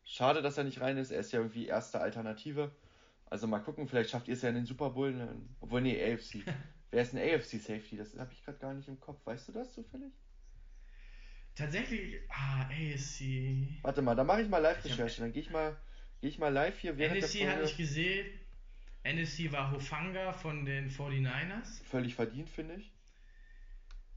schade, 0.03 0.41
dass 0.41 0.57
er 0.57 0.65
nicht 0.65 0.81
rein 0.81 0.97
ist. 0.97 1.11
Er 1.11 1.21
ist 1.21 1.31
ja 1.31 1.39
irgendwie 1.39 1.65
erste 1.65 1.99
Alternative. 1.99 2.71
Also 3.25 3.47
mal 3.47 3.59
gucken, 3.59 3.87
vielleicht 3.87 4.11
schafft 4.11 4.27
ihr 4.27 4.35
es 4.35 4.41
ja 4.41 4.49
in 4.49 4.55
den 4.55 4.65
Super 4.65 4.91
Bowl. 4.91 5.13
Ne? 5.13 5.41
Obwohl, 5.59 5.81
nee, 5.81 6.13
AFC. 6.13 6.43
Wer 6.91 7.01
ist 7.01 7.15
ein 7.15 7.19
AFC 7.19 7.59
Safety? 7.59 7.97
Das 7.97 8.15
habe 8.19 8.31
ich 8.33 8.43
gerade 8.43 8.59
gar 8.59 8.73
nicht 8.73 8.87
im 8.87 8.99
Kopf. 8.99 9.25
Weißt 9.25 9.47
du 9.47 9.53
das 9.53 9.73
zufällig? 9.73 10.13
Tatsächlich, 11.55 12.19
ah, 12.29 12.67
AFC. 12.67 13.81
Warte 13.81 14.01
mal, 14.01 14.15
da 14.15 14.23
mache 14.23 14.41
ich 14.43 14.49
mal 14.49 14.59
Live-Recherche. 14.59 15.21
Dann 15.21 15.33
gehe 15.33 15.41
ich 15.41 15.49
mal, 15.49 15.75
gehe 16.23 16.29
ich 16.29 16.39
mal 16.39 16.53
live 16.53 16.79
hier 16.79 16.97
während 16.97 17.21
NFC 17.21 17.45
hatte 17.49 17.65
ich 17.65 17.75
gesehen. 17.75 18.25
NFC 19.03 19.51
war 19.51 19.71
Hofanga 19.71 20.31
von 20.31 20.63
den 20.63 20.89
49ers. 20.89 21.83
Völlig 21.83 22.15
verdient, 22.15 22.49
finde 22.49 22.75
ich. 22.75 22.93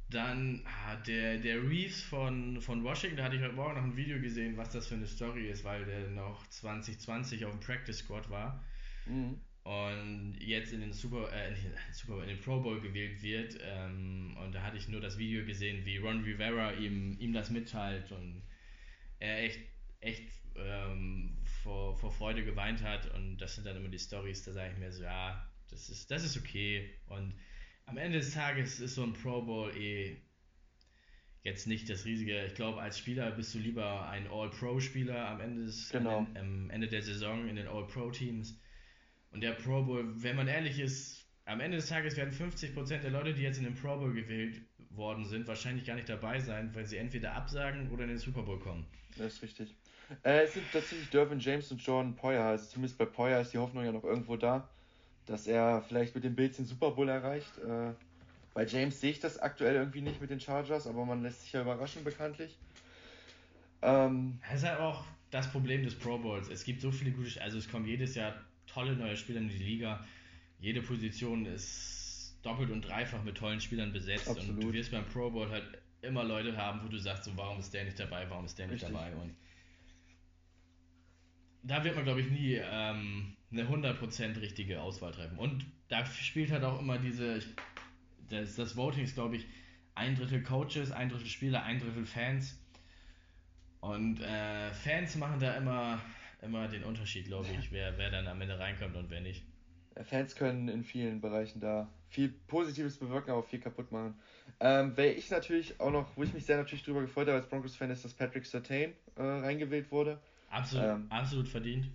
Dann 0.09 0.63
ah, 0.65 0.95
der, 1.05 1.39
der 1.39 1.69
Reeves 1.69 2.01
von, 2.05 2.61
von 2.61 2.85
Washington, 2.85 3.17
da 3.17 3.25
hatte 3.25 3.35
ich 3.35 3.43
heute 3.43 3.55
Morgen 3.55 3.75
noch 3.75 3.83
ein 3.83 3.97
Video 3.97 4.21
gesehen, 4.21 4.57
was 4.57 4.71
das 4.71 4.87
für 4.87 4.95
eine 4.95 5.09
Story 5.09 5.49
ist, 5.49 5.65
weil 5.65 5.85
der 5.85 6.09
noch 6.11 6.47
2020 6.47 7.45
auf 7.45 7.51
dem 7.51 7.59
Practice 7.59 7.99
Squad 7.99 8.31
war 8.31 8.65
mhm. 9.07 9.41
und 9.65 10.37
jetzt 10.39 10.73
in 10.73 10.83
den 10.83 10.93
Super, 10.93 11.33
äh, 11.33 11.57
Super 11.93 12.23
in 12.23 12.29
den 12.29 12.41
Pro 12.41 12.61
Bowl 12.61 12.81
gewählt 12.81 13.21
wird. 13.21 13.59
Ähm, 13.61 14.37
und 14.45 14.55
da 14.55 14.63
hatte 14.63 14.77
ich 14.77 14.87
nur 14.87 15.01
das 15.01 15.19
Video 15.19 15.45
gesehen, 15.45 15.85
wie 15.85 15.97
Ron 15.97 16.23
Rivera 16.23 16.75
ihm, 16.75 17.19
ihm 17.19 17.33
das 17.33 17.51
mitteilt 17.51 18.13
und 18.13 18.43
er 19.19 19.43
echt, 19.43 19.59
echt 19.99 20.31
ähm, 20.55 21.37
vor, 21.67 21.97
vor 21.99 22.13
Freude 22.13 22.45
geweint 22.45 22.83
hat. 22.83 23.13
Und 23.15 23.39
das 23.39 23.57
sind 23.57 23.67
dann 23.67 23.77
immer 23.77 23.89
die 23.89 23.99
Stories, 23.99 24.45
da 24.45 24.53
sage 24.53 24.73
ich 24.73 24.79
mir 24.79 24.93
so, 24.93 25.03
ja, 25.03 25.47
das 25.71 25.91
ist, 25.91 26.11
das 26.11 26.25
ist 26.25 26.39
okay. 26.39 26.89
Und 27.09 27.35
am 27.87 27.99
Ende 27.99 28.19
des 28.19 28.33
Tages 28.33 28.81
ist 28.81 28.95
so 28.95 29.03
ein 29.03 29.13
Pro 29.13 29.43
Bowl 29.43 29.77
eh 29.77 30.17
jetzt 31.43 31.67
nicht 31.67 31.89
das 31.91 32.05
riesige. 32.05 32.45
Ich 32.47 32.55
glaube, 32.55 32.81
als 32.81 32.99
Spieler 32.99 33.31
bist 33.33 33.55
du 33.55 33.59
lieber 33.59 34.09
ein 34.09 34.27
All-Pro-Spieler 34.29 35.29
am 35.29 35.41
Ende 35.41 35.65
des, 35.65 35.91
genau. 35.91 36.25
den, 36.25 36.37
am 36.37 36.71
Ende 36.71 36.89
der 36.89 37.03
Saison 37.03 37.49
in 37.49 37.57
den 37.57 37.69
All-Pro-Teams. 37.69 38.59
Und 39.31 39.43
der 39.43 39.53
Pro 39.53 39.83
Bowl, 39.83 40.23
wenn 40.23 40.37
man 40.37 40.49
ehrlich 40.49 40.79
ist, 40.79 41.25
am 41.45 41.61
Ende 41.61 41.77
des 41.77 41.89
Tages 41.89 42.17
werden 42.17 42.33
50% 42.33 42.99
der 42.99 43.11
Leute, 43.11 43.35
die 43.35 43.43
jetzt 43.43 43.59
in 43.59 43.65
den 43.65 43.75
Pro 43.75 43.97
Bowl 43.97 44.13
gewählt 44.13 44.63
worden 44.91 45.25
sind, 45.25 45.47
wahrscheinlich 45.47 45.85
gar 45.85 45.95
nicht 45.95 46.09
dabei 46.09 46.41
sein, 46.41 46.75
weil 46.75 46.87
sie 46.87 46.97
entweder 46.97 47.35
absagen 47.35 47.91
oder 47.91 48.05
in 48.05 48.11
den 48.11 48.19
Super 48.19 48.43
Bowl 48.43 48.59
kommen. 48.59 48.87
Das 49.17 49.35
ist 49.35 49.43
richtig. 49.43 49.75
Äh, 50.23 50.45
es 50.45 50.55
sind 50.55 50.65
tatsächlich 50.73 51.11
Dervin 51.11 51.41
James 51.41 51.71
und 51.71 51.83
Jordan 51.83 52.15
Poyer. 52.15 52.45
Also 52.45 52.67
zumindest 52.67 52.99
bei 52.99 53.07
Poyer 53.07 53.41
ist 53.41 53.53
die 53.53 53.59
Hoffnung 53.59 53.85
ja 53.85 53.93
noch 53.93 54.05
irgendwo 54.05 54.37
da 54.37 54.69
dass 55.27 55.47
er 55.47 55.83
vielleicht 55.83 56.15
mit 56.15 56.25
den 56.25 56.35
Bills 56.35 56.57
den 56.57 56.67
Super 56.67 56.93
Bowl 56.93 57.09
erreicht. 57.09 57.59
Äh, 57.59 57.93
bei 58.55 58.65
James 58.65 59.01
sehe 59.01 59.11
ich 59.11 59.21
das 59.21 59.39
aktuell 59.39 59.75
irgendwie 59.75 60.01
nicht 60.01 60.21
mit 60.21 60.31
den 60.31 60.41
Chargers, 60.41 60.87
aber 60.87 61.05
man 61.05 61.23
lässt 61.23 61.43
sich 61.43 61.53
ja 61.53 61.61
überraschen 61.61 62.05
bekanntlich. 62.05 62.57
Ähm, 63.83 64.39
das 64.49 64.63
ist 64.63 64.69
halt 64.69 64.81
auch 64.81 65.05
das 65.31 65.51
Problem 65.51 65.83
des 65.83 65.95
Pro 65.95 66.17
Bowls. 66.17 66.49
Es 66.49 66.65
gibt 66.65 66.81
so 66.81 66.91
viele 66.91 67.11
gute, 67.11 67.43
also 67.43 67.59
es 67.59 67.69
kommen 67.69 67.85
jedes 67.87 68.15
Jahr 68.15 68.35
tolle 68.67 68.95
neue 68.95 69.17
Spieler 69.17 69.41
in 69.41 69.49
die 69.49 69.59
Liga. 69.59 70.05
Jede 70.59 70.81
Position 70.81 71.45
ist 71.45 72.39
doppelt 72.43 72.71
und 72.71 72.83
dreifach 72.83 73.23
mit 73.25 73.37
tollen 73.37 73.61
Spielern 73.61 73.93
besetzt 73.93 74.29
Absolut. 74.29 74.57
und 74.57 74.63
du 74.63 74.73
wirst 74.73 74.93
beim 74.93 75.05
Pro 75.07 75.31
Bowl 75.31 75.51
halt 75.51 75.65
immer 76.01 76.25
Leute 76.25 76.57
haben, 76.57 76.81
wo 76.85 76.89
du 76.89 76.99
sagst, 76.99 77.25
so, 77.25 77.37
warum 77.37 77.59
ist 77.59 77.75
der 77.75 77.85
nicht 77.85 77.99
dabei, 77.99 78.31
warum 78.31 78.45
ist 78.45 78.59
der 78.59 78.69
nicht 78.69 78.83
Richtig. 78.83 78.97
dabei 78.97 79.15
und 79.17 79.35
da 81.67 81.85
wird 81.85 81.97
man 81.97 82.05
glaube 82.05 82.21
ich 82.21 82.31
nie 82.31 82.61
ähm, 82.63 83.37
eine 83.53 83.65
100% 83.65 84.41
richtige 84.41 84.81
Auswahl 84.81 85.13
treffen. 85.13 85.39
Und 85.39 85.65
da 85.89 86.05
spielt 86.07 86.51
halt 86.51 86.65
auch 86.65 86.81
immer 86.81 86.99
diese, 86.99 87.41
das, 88.29 88.57
das 88.57 88.77
Voting 88.77 89.05
ist, 89.05 89.15
glaube 89.15 89.37
ich, 89.37 89.47
ein 89.95 90.15
Drittel 90.15 90.43
Coaches, 90.43 90.93
ein 90.93 91.09
Drittel 91.09 91.29
Spieler, 91.29 91.63
ein 91.63 91.79
Drittel 91.79 92.07
Fans. 92.07 92.59
Und 93.81 94.21
äh, 94.21 94.73
Fans 94.73 95.17
machen 95.17 95.39
da 95.41 95.55
immer, 95.55 96.01
immer 96.43 96.69
den 96.69 96.85
Unterschied, 96.85 97.27
glaube 97.27 97.47
ich, 97.59 97.71
wer, 97.73 97.97
wer 97.99 98.11
dann 98.11 98.27
am 98.27 98.41
Ende 98.41 98.59
reinkommt 98.59 98.97
und 98.97 99.11
wer 99.11 99.21
nicht. 99.21 99.45
Fans 100.05 100.37
können 100.37 100.69
in 100.69 100.85
vielen 100.85 101.23
Bereichen 101.23 101.61
da 101.61 101.89
viel 102.09 102.29
Positives 102.29 102.99
bewirken, 102.99 103.31
aber 103.31 103.43
viel 103.43 103.61
kaputt 103.61 103.93
machen. 103.93 104.15
Ähm, 104.61 104.93
wer 104.95 105.17
ich 105.17 105.31
natürlich 105.31 105.81
auch 105.81 105.91
noch, 105.91 106.17
wo 106.17 106.23
ich 106.23 106.35
mich 106.35 106.45
sehr 106.45 106.59
natürlich 106.59 106.85
drüber 106.85 107.01
gefreut 107.01 107.29
habe 107.29 107.39
als 107.39 107.49
Broncos-Fan, 107.49 107.91
ist, 107.91 108.05
dass 108.05 108.13
Patrick 108.13 108.45
Sertain 108.45 108.93
äh, 109.17 109.23
reingewählt 109.23 109.91
wurde. 109.91 110.21
Absolut, 110.57 110.87
ähm, 110.87 111.07
absolut 111.11 111.49
verdient. 111.49 111.87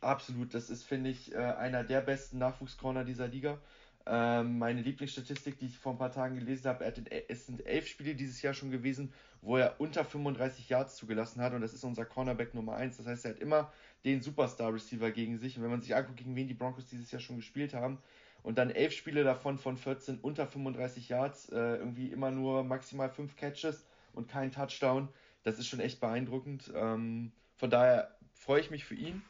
Absolut, 0.00 0.52
das 0.52 0.70
ist, 0.70 0.82
finde 0.82 1.10
ich, 1.10 1.32
äh, 1.32 1.38
einer 1.38 1.84
der 1.84 2.00
besten 2.00 2.38
Nachwuchscorner 2.38 3.04
dieser 3.04 3.28
Liga. 3.28 3.58
Ähm, 4.06 4.58
meine 4.58 4.80
Lieblingsstatistik, 4.80 5.58
die 5.58 5.66
ich 5.66 5.78
vor 5.78 5.92
ein 5.92 5.98
paar 5.98 6.10
Tagen 6.10 6.36
gelesen 6.36 6.66
habe, 6.68 6.84
es 7.28 7.46
sind 7.46 7.64
elf 7.66 7.86
Spiele 7.86 8.14
dieses 8.14 8.40
Jahr 8.42 8.54
schon 8.54 8.70
gewesen, 8.70 9.12
wo 9.42 9.56
er 9.56 9.80
unter 9.80 10.04
35 10.04 10.68
Yards 10.68 10.96
zugelassen 10.96 11.40
hat 11.42 11.52
und 11.52 11.60
das 11.60 11.74
ist 11.74 11.84
unser 11.84 12.04
Cornerback 12.04 12.54
Nummer 12.54 12.74
1. 12.74 12.96
Das 12.96 13.06
heißt, 13.06 13.24
er 13.24 13.32
hat 13.32 13.40
immer 13.40 13.70
den 14.04 14.20
Superstar-Receiver 14.22 15.10
gegen 15.10 15.38
sich 15.38 15.56
und 15.56 15.62
wenn 15.62 15.70
man 15.70 15.82
sich 15.82 15.94
anguckt, 15.94 16.16
gegen 16.16 16.34
wen 16.34 16.48
die 16.48 16.54
Broncos 16.54 16.86
dieses 16.86 17.10
Jahr 17.12 17.20
schon 17.20 17.36
gespielt 17.36 17.74
haben 17.74 17.98
und 18.42 18.58
dann 18.58 18.70
elf 18.70 18.94
Spiele 18.94 19.22
davon 19.22 19.58
von 19.58 19.76
14 19.76 20.18
unter 20.20 20.46
35 20.46 21.08
Yards, 21.08 21.50
äh, 21.50 21.76
irgendwie 21.76 22.08
immer 22.08 22.30
nur 22.30 22.64
maximal 22.64 23.10
fünf 23.10 23.36
Catches 23.36 23.84
und 24.12 24.28
kein 24.28 24.50
Touchdown, 24.50 25.08
das 25.44 25.58
ist 25.58 25.68
schon 25.68 25.80
echt 25.80 26.00
beeindruckend. 26.00 26.72
Ähm, 26.74 27.32
von 27.58 27.70
daher 27.70 28.16
freue 28.32 28.60
ich 28.60 28.70
mich 28.70 28.84
für 28.84 28.94
ihn. 28.94 29.22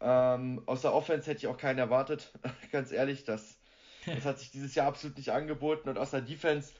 Ähm, 0.00 0.62
aus 0.66 0.82
der 0.82 0.92
Offense 0.92 1.30
hätte 1.30 1.38
ich 1.38 1.46
auch 1.46 1.56
keinen 1.56 1.78
erwartet, 1.78 2.32
ganz 2.72 2.92
ehrlich. 2.92 3.24
Das, 3.24 3.58
das 4.06 4.24
hat 4.24 4.38
sich 4.38 4.50
dieses 4.50 4.74
Jahr 4.74 4.86
absolut 4.86 5.16
nicht 5.16 5.30
angeboten. 5.30 5.88
Und 5.88 5.98
aus 5.98 6.10
der 6.10 6.20
Defense, 6.20 6.72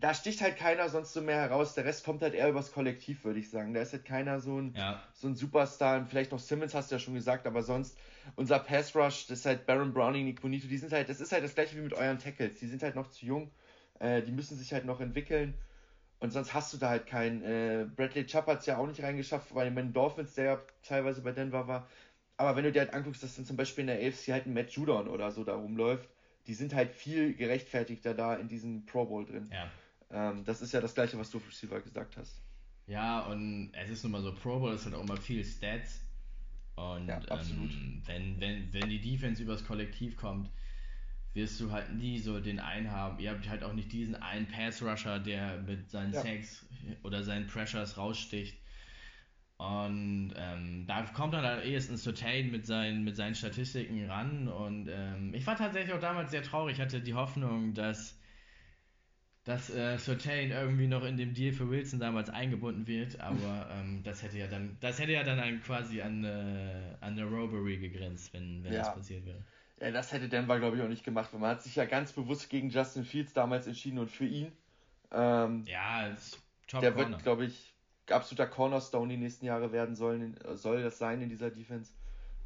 da 0.00 0.14
sticht 0.14 0.40
halt 0.40 0.56
keiner 0.56 0.88
sonst 0.88 1.12
so 1.12 1.20
mehr 1.20 1.36
heraus. 1.36 1.74
Der 1.74 1.84
Rest 1.84 2.04
kommt 2.04 2.22
halt 2.22 2.34
eher 2.34 2.48
übers 2.48 2.72
Kollektiv, 2.72 3.24
würde 3.24 3.38
ich 3.38 3.50
sagen. 3.50 3.74
Da 3.74 3.82
ist 3.82 3.92
halt 3.92 4.04
keiner 4.04 4.40
so 4.40 4.60
ein, 4.60 4.74
ja. 4.74 5.02
so 5.12 5.28
ein 5.28 5.34
Superstar. 5.34 5.98
Und 5.98 6.08
vielleicht 6.08 6.32
noch 6.32 6.38
Simmons 6.40 6.74
hast 6.74 6.90
du 6.90 6.94
ja 6.94 6.98
schon 6.98 7.14
gesagt, 7.14 7.46
aber 7.46 7.62
sonst 7.62 7.98
unser 8.36 8.58
Pass 8.58 8.96
Rush, 8.96 9.26
das 9.26 9.40
ist 9.40 9.46
halt 9.46 9.66
Baron 9.66 9.92
Browning, 9.92 10.24
Nick 10.24 10.40
Bonito, 10.40 10.66
die 10.66 10.78
sind 10.78 10.92
halt, 10.92 11.08
das 11.10 11.20
ist 11.20 11.32
halt 11.32 11.44
das 11.44 11.54
gleiche 11.54 11.76
wie 11.76 11.82
mit 11.82 11.92
euren 11.92 12.18
Tackles. 12.18 12.58
Die 12.58 12.66
sind 12.66 12.82
halt 12.82 12.94
noch 12.94 13.10
zu 13.10 13.26
jung. 13.26 13.50
Äh, 13.98 14.22
die 14.22 14.32
müssen 14.32 14.56
sich 14.56 14.72
halt 14.72 14.86
noch 14.86 15.00
entwickeln. 15.00 15.54
Und 16.20 16.32
sonst 16.32 16.54
hast 16.54 16.72
du 16.72 16.78
da 16.78 16.88
halt 16.90 17.06
keinen. 17.06 17.42
Äh, 17.42 17.86
Bradley 17.96 18.26
Chubb 18.26 18.46
hat 18.46 18.60
es 18.60 18.66
ja 18.66 18.78
auch 18.78 18.86
nicht 18.86 19.02
reingeschafft, 19.02 19.54
weil 19.54 19.76
in 19.76 19.92
Dolphins, 19.92 20.34
der 20.34 20.44
ja 20.44 20.62
teilweise 20.82 21.20
bei 21.22 21.32
Denver 21.32 21.68
war, 21.68 21.86
aber 22.36 22.56
wenn 22.56 22.64
du 22.64 22.72
dir 22.72 22.80
halt 22.80 22.94
anguckst, 22.94 23.22
dass 23.22 23.36
dann 23.36 23.44
zum 23.44 23.56
Beispiel 23.56 23.82
in 23.82 23.88
der 23.88 24.06
AFC 24.06 24.28
halt 24.28 24.46
ein 24.46 24.54
Matt 24.54 24.70
Judon 24.70 25.08
oder 25.08 25.30
so 25.30 25.44
da 25.44 25.54
rumläuft, 25.54 26.08
die 26.46 26.54
sind 26.54 26.74
halt 26.74 26.92
viel 26.92 27.34
gerechtfertigter 27.34 28.14
da 28.14 28.34
in 28.34 28.48
diesem 28.48 28.84
Pro 28.86 29.06
Bowl 29.06 29.24
drin. 29.24 29.48
Ja. 29.52 29.70
Ähm, 30.10 30.44
das 30.44 30.60
ist 30.60 30.72
ja 30.72 30.80
das 30.80 30.94
gleiche, 30.94 31.18
was 31.18 31.30
du 31.30 31.38
für 31.38 31.48
Receiver 31.48 31.80
gesagt 31.80 32.16
hast. 32.16 32.42
Ja, 32.86 33.20
und 33.26 33.72
es 33.72 33.90
ist 33.90 34.02
nun 34.02 34.12
mal 34.12 34.22
so, 34.22 34.34
Pro 34.34 34.58
Bowl 34.58 34.74
ist 34.74 34.84
halt 34.84 34.94
auch 34.94 35.02
immer 35.02 35.16
viel 35.16 35.44
Stats. 35.44 36.00
Und 36.76 37.06
ja, 37.06 37.18
absolut. 37.28 37.70
Ähm, 37.70 38.02
wenn, 38.06 38.40
wenn, 38.40 38.72
wenn 38.72 38.90
die 38.90 39.00
Defense 39.00 39.42
übers 39.42 39.64
Kollektiv 39.64 40.16
kommt, 40.16 40.50
wirst 41.34 41.60
du 41.60 41.70
halt 41.72 41.92
nie 41.94 42.18
so 42.18 42.40
den 42.40 42.60
einen 42.60 42.90
haben. 42.90 43.18
Ihr 43.18 43.30
habt 43.30 43.48
halt 43.48 43.64
auch 43.64 43.72
nicht 43.72 43.92
diesen 43.92 44.14
einen 44.16 44.46
Pass-Rusher, 44.46 45.18
der 45.18 45.58
mit 45.62 45.90
seinen 45.90 46.12
ja. 46.12 46.22
Sacks 46.22 46.66
oder 47.02 47.22
seinen 47.22 47.46
Pressures 47.46 47.96
raussticht. 47.98 48.56
Und 49.56 50.32
ähm, 50.36 50.84
da 50.86 51.02
kommt 51.02 51.34
dann 51.34 51.44
halt 51.44 51.64
ehesten 51.64 51.96
Sotain 51.96 52.50
mit 52.50 52.66
seinen, 52.66 53.04
mit 53.04 53.16
seinen 53.16 53.34
Statistiken 53.34 54.04
ran. 54.10 54.48
Und 54.48 54.88
ähm, 54.88 55.32
ich 55.34 55.46
war 55.46 55.56
tatsächlich 55.56 55.94
auch 55.94 56.00
damals 56.00 56.30
sehr 56.30 56.42
traurig. 56.42 56.76
Ich 56.76 56.80
hatte 56.80 57.00
die 57.00 57.14
Hoffnung, 57.14 57.74
dass 57.74 58.18
dass 59.44 59.68
äh, 59.70 59.98
Certain 59.98 60.50
irgendwie 60.50 60.86
noch 60.86 61.04
in 61.04 61.16
dem 61.18 61.34
Deal 61.34 61.52
für 61.52 61.68
Wilson 61.68 62.00
damals 62.00 62.30
eingebunden 62.30 62.86
wird, 62.86 63.20
aber 63.20 63.68
ähm, 63.72 64.02
das 64.02 64.22
hätte 64.22 64.38
ja 64.38 64.46
dann, 64.46 64.78
das 64.80 64.98
hätte 64.98 65.12
ja 65.12 65.22
dann 65.22 65.60
quasi 65.60 66.00
an, 66.00 66.24
äh, 66.24 66.96
an 67.00 67.12
eine 67.12 67.24
Robbery 67.24 67.76
gegrenzt, 67.78 68.32
wenn, 68.32 68.64
wenn 68.64 68.72
Ja. 68.72 68.78
das 68.78 68.94
passiert 68.94 69.26
wäre. 69.26 69.44
Ja, 69.80 69.90
das 69.90 70.12
hätte 70.12 70.28
Denver, 70.28 70.58
glaube 70.58 70.76
ich, 70.76 70.82
auch 70.82 70.88
nicht 70.88 71.04
gemacht, 71.04 71.32
weil 71.32 71.40
man 71.40 71.50
hat 71.50 71.62
sich 71.62 71.76
ja 71.76 71.84
ganz 71.84 72.12
bewusst 72.12 72.48
gegen 72.48 72.70
Justin 72.70 73.04
Fields 73.04 73.32
damals 73.32 73.66
entschieden 73.66 73.98
und 73.98 74.10
für 74.10 74.26
ihn. 74.26 74.52
Ähm, 75.10 75.64
Ja, 75.66 76.10
Top 76.68 76.80
der 76.80 76.92
Corner. 76.92 77.10
wird, 77.10 77.22
glaube 77.22 77.44
ich, 77.46 77.74
absoluter 78.10 78.46
Cornerstone 78.46 79.08
die 79.14 79.16
nächsten 79.20 79.46
Jahre 79.46 79.72
werden 79.72 79.96
sollen, 79.96 80.36
äh, 80.42 80.54
soll 80.56 80.82
das 80.82 80.98
sein 80.98 81.20
in 81.22 81.28
dieser 81.28 81.50
Defense. 81.50 81.92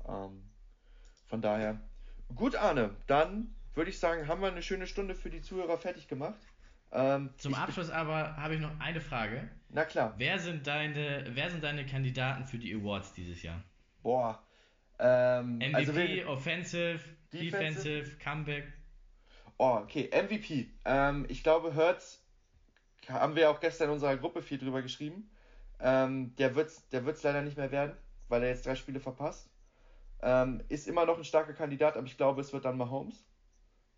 Ähm, 0.08 0.42
von 1.26 1.42
daher. 1.42 1.80
Gut, 2.34 2.56
Arne, 2.56 2.96
dann 3.06 3.54
würde 3.74 3.90
ich 3.90 3.98
sagen, 3.98 4.26
haben 4.28 4.40
wir 4.40 4.48
eine 4.48 4.62
schöne 4.62 4.86
Stunde 4.86 5.14
für 5.14 5.30
die 5.30 5.40
Zuhörer 5.40 5.78
fertig 5.78 6.08
gemacht. 6.08 6.40
Ähm, 6.90 7.30
Zum 7.36 7.54
Abschluss 7.54 7.90
aber 7.90 8.36
habe 8.36 8.54
ich 8.54 8.60
noch 8.60 8.80
eine 8.80 9.00
Frage. 9.00 9.48
Na 9.68 9.84
klar. 9.84 10.14
Wer 10.16 10.38
sind 10.38 10.66
deine, 10.66 11.26
wer 11.30 11.50
sind 11.50 11.62
deine 11.62 11.84
Kandidaten 11.84 12.44
für 12.46 12.58
die 12.58 12.74
Awards 12.74 13.12
dieses 13.12 13.42
Jahr? 13.42 13.62
Boah. 14.02 14.42
Ähm, 14.98 15.58
MVP, 15.58 16.22
also 16.22 16.30
Offensive, 16.32 17.00
Defensive? 17.32 17.82
Defensive, 17.82 18.18
Comeback. 18.18 18.64
Oh, 19.58 19.80
okay. 19.82 20.08
MVP. 20.12 20.70
Ähm, 20.84 21.26
ich 21.28 21.42
glaube, 21.42 21.74
Hertz 21.74 22.22
haben 23.08 23.36
wir 23.36 23.50
auch 23.50 23.60
gestern 23.60 23.88
in 23.88 23.94
unserer 23.94 24.16
Gruppe 24.16 24.42
viel 24.42 24.58
drüber 24.58 24.82
geschrieben. 24.82 25.30
Ähm, 25.80 26.34
der 26.36 26.54
wird's, 26.54 26.88
der 26.88 27.04
wird's 27.04 27.22
leider 27.22 27.42
nicht 27.42 27.56
mehr 27.56 27.70
werden, 27.70 27.96
weil 28.28 28.42
er 28.42 28.50
jetzt 28.50 28.66
drei 28.66 28.74
Spiele 28.74 29.00
verpasst. 29.00 29.50
Ähm, 30.20 30.62
ist 30.68 30.88
immer 30.88 31.06
noch 31.06 31.16
ein 31.16 31.24
starker 31.24 31.52
Kandidat, 31.52 31.96
aber 31.96 32.06
ich 32.06 32.16
glaube, 32.16 32.40
es 32.40 32.52
wird 32.52 32.64
dann 32.64 32.76
Mahomes. 32.76 33.24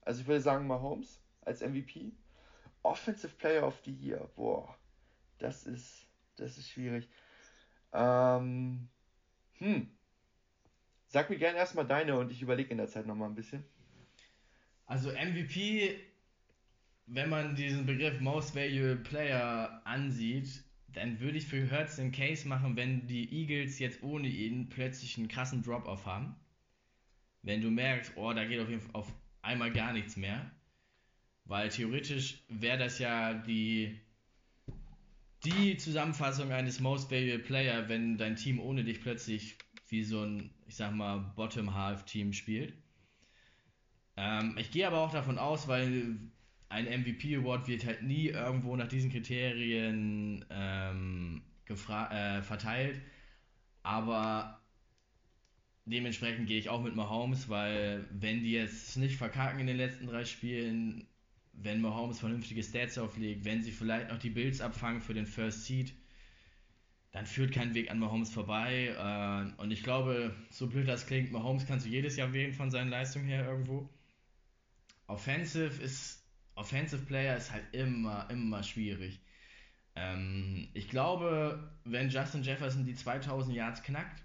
Also 0.02 0.22
ich 0.22 0.26
würde 0.26 0.40
sagen 0.40 0.66
Mahomes 0.66 1.22
als 1.42 1.60
MVP. 1.60 2.12
Offensive 2.82 3.34
Player 3.36 3.66
of 3.66 3.78
the 3.84 3.92
Year. 3.92 4.30
Boah, 4.36 4.76
das 5.38 5.64
ist, 5.64 6.06
das 6.36 6.58
ist 6.58 6.70
schwierig. 6.70 7.08
Ähm, 7.92 8.88
hm. 9.58 9.90
Sag 11.12 11.28
mir 11.28 11.38
gerne 11.38 11.58
erstmal 11.58 11.88
deine 11.88 12.16
und 12.16 12.30
ich 12.30 12.40
überlege 12.40 12.70
in 12.70 12.78
der 12.78 12.86
Zeit 12.86 13.04
nochmal 13.04 13.28
ein 13.28 13.34
bisschen. 13.34 13.64
Also 14.86 15.10
MVP, 15.10 15.98
wenn 17.06 17.28
man 17.28 17.56
diesen 17.56 17.84
Begriff 17.84 18.20
Most 18.20 18.54
Valuable 18.54 18.94
Player 18.94 19.82
ansieht, 19.84 20.62
dann 20.86 21.18
würde 21.18 21.38
ich 21.38 21.46
für 21.46 21.68
Hurts 21.68 21.96
den 21.96 22.12
Case 22.12 22.46
machen, 22.46 22.76
wenn 22.76 23.08
die 23.08 23.28
Eagles 23.32 23.80
jetzt 23.80 24.04
ohne 24.04 24.28
ihn 24.28 24.68
plötzlich 24.68 25.18
einen 25.18 25.26
krassen 25.26 25.64
Drop-Off 25.64 26.06
haben. 26.06 26.36
Wenn 27.42 27.60
du 27.60 27.72
merkst, 27.72 28.12
oh, 28.14 28.32
da 28.32 28.44
geht 28.44 28.60
auf 28.60 28.68
jeden 28.68 28.82
Fall 28.82 28.94
auf 28.94 29.12
einmal 29.42 29.72
gar 29.72 29.92
nichts 29.92 30.16
mehr. 30.16 30.48
Weil 31.44 31.70
theoretisch 31.70 32.44
wäre 32.48 32.78
das 32.78 33.00
ja 33.00 33.34
die, 33.34 33.98
die 35.44 35.76
Zusammenfassung 35.76 36.52
eines 36.52 36.78
Most 36.78 37.10
Valuable 37.10 37.42
Player, 37.42 37.88
wenn 37.88 38.16
dein 38.16 38.36
Team 38.36 38.60
ohne 38.60 38.84
dich 38.84 39.00
plötzlich 39.00 39.58
wie 39.90 40.04
so 40.04 40.22
ein, 40.22 40.50
ich 40.66 40.76
sag 40.76 40.92
mal, 40.94 41.32
Bottom-Half-Team 41.36 42.32
spielt. 42.32 42.74
Ähm, 44.16 44.56
ich 44.58 44.70
gehe 44.70 44.86
aber 44.86 44.98
auch 44.98 45.12
davon 45.12 45.38
aus, 45.38 45.68
weil 45.68 46.16
ein 46.68 46.84
MVP-Award 46.86 47.68
wird 47.68 47.84
halt 47.84 48.02
nie 48.02 48.28
irgendwo 48.28 48.76
nach 48.76 48.88
diesen 48.88 49.10
Kriterien 49.10 50.44
ähm, 50.50 51.42
äh, 51.68 52.42
verteilt. 52.42 53.00
Aber 53.82 54.60
dementsprechend 55.84 56.46
gehe 56.46 56.58
ich 56.58 56.68
auch 56.68 56.82
mit 56.82 56.94
Mahomes, 56.94 57.48
weil 57.48 58.06
wenn 58.12 58.42
die 58.42 58.52
jetzt 58.52 58.96
nicht 58.96 59.16
verkacken 59.16 59.60
in 59.60 59.66
den 59.66 59.76
letzten 59.76 60.06
drei 60.06 60.24
Spielen, 60.24 61.06
wenn 61.52 61.80
Mahomes 61.80 62.20
vernünftige 62.20 62.62
Stats 62.62 62.98
auflegt, 62.98 63.44
wenn 63.44 63.62
sie 63.62 63.72
vielleicht 63.72 64.10
noch 64.10 64.18
die 64.18 64.30
Bills 64.30 64.60
abfangen 64.60 65.00
für 65.00 65.14
den 65.14 65.26
First 65.26 65.66
Seed, 65.66 65.92
dann 67.12 67.26
führt 67.26 67.52
kein 67.52 67.74
Weg 67.74 67.90
an 67.90 67.98
Mahomes 67.98 68.30
vorbei. 68.30 68.94
Äh, 68.96 69.60
und 69.60 69.70
ich 69.70 69.82
glaube, 69.82 70.34
so 70.50 70.68
blöd 70.68 70.88
das 70.88 71.06
klingt, 71.06 71.32
Mahomes 71.32 71.66
kannst 71.66 71.86
du 71.86 71.90
jedes 71.90 72.16
Jahr 72.16 72.32
wählen 72.32 72.52
von 72.52 72.70
seinen 72.70 72.90
Leistungen 72.90 73.26
her 73.26 73.46
irgendwo. 73.46 73.88
Offensive 75.06 75.82
ist, 75.82 76.24
Offensive 76.54 77.04
Player 77.04 77.36
ist 77.36 77.50
halt 77.50 77.64
immer, 77.72 78.28
immer 78.30 78.62
schwierig. 78.62 79.20
Ähm, 79.96 80.68
ich 80.72 80.88
glaube, 80.88 81.72
wenn 81.84 82.10
Justin 82.10 82.42
Jefferson 82.42 82.84
die 82.84 82.94
2000 82.94 83.54
Yards 83.56 83.82
knackt, 83.82 84.22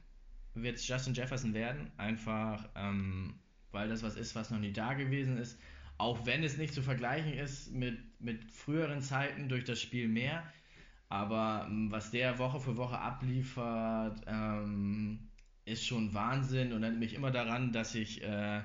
wird 0.54 0.78
es 0.78 0.88
Justin 0.88 1.16
Jefferson 1.16 1.54
werden. 1.54 1.92
Einfach, 1.98 2.70
ähm, 2.76 3.40
weil 3.72 3.90
das 3.90 4.04
was 4.04 4.16
ist, 4.16 4.36
was 4.36 4.52
noch 4.52 4.60
nie 4.60 4.72
da 4.72 4.94
gewesen 4.94 5.38
ist. 5.38 5.60
Auch 5.98 6.26
wenn 6.26 6.44
es 6.44 6.58
nicht 6.58 6.74
zu 6.74 6.84
vergleichen 6.84 7.34
ist 7.34 7.72
mit, 7.72 7.98
mit 8.22 8.52
früheren 8.52 9.02
Zeiten 9.02 9.50
durch 9.50 9.64
das 9.64 9.82
Spiel 9.82 10.08
mehr. 10.08 10.44
Aber 11.10 11.66
ähm, 11.68 11.92
was 11.92 12.12
der 12.12 12.40
Woche 12.40 12.60
für 12.60 12.78
Woche 12.78 12.98
abliefert, 12.98 14.22
ähm, 14.28 15.30
ist 15.66 15.86
schon 15.86 16.14
Wahnsinn 16.14 16.74
und 16.74 16.84
erinnert 16.84 17.00
mich 17.00 17.14
immer 17.14 17.32
daran, 17.32 17.72
dass 17.72 17.96
ich 17.96 18.24
äh, 18.24 18.62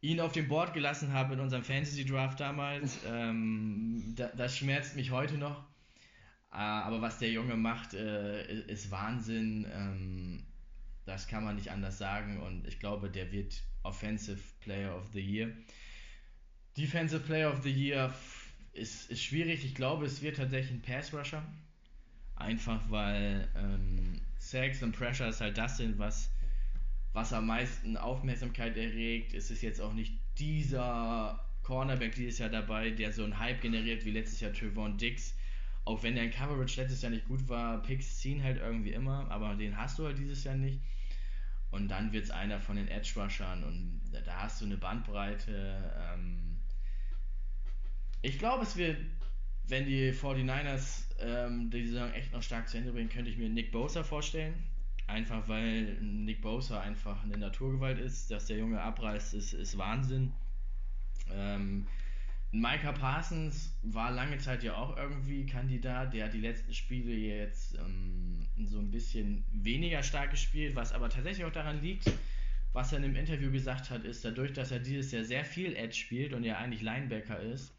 ihn 0.00 0.20
auf 0.20 0.32
dem 0.32 0.48
Board 0.48 0.74
gelassen 0.74 1.12
habe 1.12 1.34
in 1.34 1.40
unserem 1.40 1.64
Fantasy 1.64 2.04
Draft 2.04 2.40
damals. 2.40 2.98
ähm, 3.06 4.14
da, 4.16 4.28
das 4.36 4.56
schmerzt 4.56 4.96
mich 4.96 5.10
heute 5.10 5.38
noch. 5.38 5.64
Äh, 6.52 6.56
aber 6.56 7.00
was 7.00 7.18
der 7.18 7.30
Junge 7.30 7.56
macht, 7.56 7.94
äh, 7.94 8.62
ist, 8.66 8.90
Wahnsinn. 8.90 9.66
Ähm, 9.72 10.44
das 11.04 11.26
kann 11.26 11.44
man 11.44 11.56
nicht 11.56 11.70
anders 11.70 11.98
sagen 11.98 12.40
und 12.40 12.66
ich 12.66 12.78
glaube, 12.78 13.10
der 13.10 13.32
wird 13.32 13.60
Offensive 13.82 14.40
Player 14.60 14.96
of 14.96 15.08
the 15.12 15.20
Year. 15.20 15.50
Defensive 16.76 17.20
Player 17.20 17.52
of 17.52 17.62
the 17.62 17.72
Year 17.72 18.12
ist, 18.72 19.10
ist 19.10 19.22
schwierig. 19.22 19.64
Ich 19.64 19.74
glaube, 19.74 20.06
es 20.06 20.22
wird 20.22 20.36
tatsächlich 20.36 20.72
ein 20.72 20.82
Pass 20.82 21.12
Rusher. 21.12 21.42
Einfach 22.36 22.80
weil 22.90 23.48
ähm, 23.56 24.20
Sacks 24.38 24.82
und 24.82 24.92
Pressures 24.96 25.40
halt 25.40 25.56
das 25.58 25.76
sind, 25.76 25.98
was, 25.98 26.30
was 27.12 27.32
am 27.32 27.46
meisten 27.46 27.96
Aufmerksamkeit 27.96 28.76
erregt. 28.76 29.34
Es 29.34 29.50
ist 29.50 29.62
jetzt 29.62 29.80
auch 29.80 29.92
nicht 29.92 30.14
dieser 30.38 31.44
Cornerback 31.62 32.14
dieses 32.14 32.38
Jahr 32.38 32.48
dabei, 32.48 32.90
der 32.90 33.12
so 33.12 33.22
einen 33.22 33.38
Hype 33.38 33.60
generiert 33.60 34.04
wie 34.04 34.10
letztes 34.10 34.40
Jahr 34.40 34.52
Trevon 34.52 34.96
Dix. 34.98 35.36
Auch 35.84 36.02
wenn 36.02 36.14
der 36.14 36.24
in 36.24 36.30
Coverage 36.30 36.80
letztes 36.80 37.02
Jahr 37.02 37.10
nicht 37.10 37.26
gut 37.26 37.48
war, 37.48 37.82
Picks 37.82 38.18
ziehen 38.18 38.42
halt 38.42 38.58
irgendwie 38.58 38.92
immer, 38.92 39.30
aber 39.30 39.54
den 39.54 39.76
hast 39.76 39.98
du 39.98 40.06
halt 40.06 40.18
dieses 40.18 40.44
Jahr 40.44 40.54
nicht. 40.54 40.80
Und 41.70 41.88
dann 41.88 42.12
wird 42.12 42.24
es 42.24 42.30
einer 42.30 42.60
von 42.60 42.76
den 42.76 42.88
Edge 42.88 43.12
Rushern 43.16 43.64
und 43.64 44.00
da 44.24 44.42
hast 44.42 44.60
du 44.60 44.66
eine 44.66 44.76
Bandbreite. 44.76 45.92
Ähm, 46.12 46.51
ich 48.22 48.38
glaube, 48.38 48.62
es 48.62 48.76
wird, 48.76 48.98
wenn 49.66 49.84
die 49.84 50.12
49ers 50.12 51.04
ähm, 51.20 51.70
die 51.70 51.86
Saison 51.86 52.12
echt 52.12 52.32
noch 52.32 52.42
stark 52.42 52.68
zu 52.68 52.78
Ende 52.78 52.92
bringen, 52.92 53.08
könnte 53.08 53.30
ich 53.30 53.36
mir 53.36 53.48
Nick 53.48 53.72
Bosa 53.72 54.02
vorstellen. 54.02 54.54
Einfach 55.08 55.48
weil 55.48 56.00
Nick 56.00 56.40
Bosa 56.40 56.80
einfach 56.80 57.22
eine 57.24 57.36
Naturgewalt 57.36 57.98
ist. 57.98 58.30
Dass 58.30 58.46
der 58.46 58.58
Junge 58.58 58.80
abreißt, 58.80 59.34
ist, 59.34 59.52
ist 59.52 59.76
Wahnsinn. 59.76 60.32
Ähm, 61.30 61.86
Micah 62.52 62.92
Parsons 62.92 63.74
war 63.82 64.10
lange 64.10 64.38
Zeit 64.38 64.62
ja 64.62 64.76
auch 64.76 64.96
irgendwie 64.96 65.46
Kandidat. 65.46 66.12
Der 66.14 66.26
hat 66.26 66.34
die 66.34 66.40
letzten 66.40 66.74
Spiele 66.74 67.12
jetzt 67.12 67.76
ähm, 67.78 68.46
so 68.64 68.78
ein 68.78 68.90
bisschen 68.90 69.44
weniger 69.52 70.02
stark 70.02 70.30
gespielt, 70.30 70.76
was 70.76 70.92
aber 70.92 71.08
tatsächlich 71.08 71.44
auch 71.44 71.52
daran 71.52 71.80
liegt, 71.82 72.10
was 72.72 72.92
er 72.92 72.98
in 72.98 73.04
dem 73.04 73.16
Interview 73.16 73.50
gesagt 73.50 73.90
hat, 73.90 74.04
ist 74.04 74.24
dadurch, 74.24 74.52
dass 74.52 74.70
er 74.70 74.78
dieses 74.78 75.12
Jahr 75.12 75.24
sehr 75.24 75.44
viel 75.44 75.74
Edge 75.74 75.96
spielt 75.96 76.32
und 76.32 76.44
ja 76.44 76.58
eigentlich 76.58 76.82
Linebacker 76.82 77.40
ist. 77.40 77.74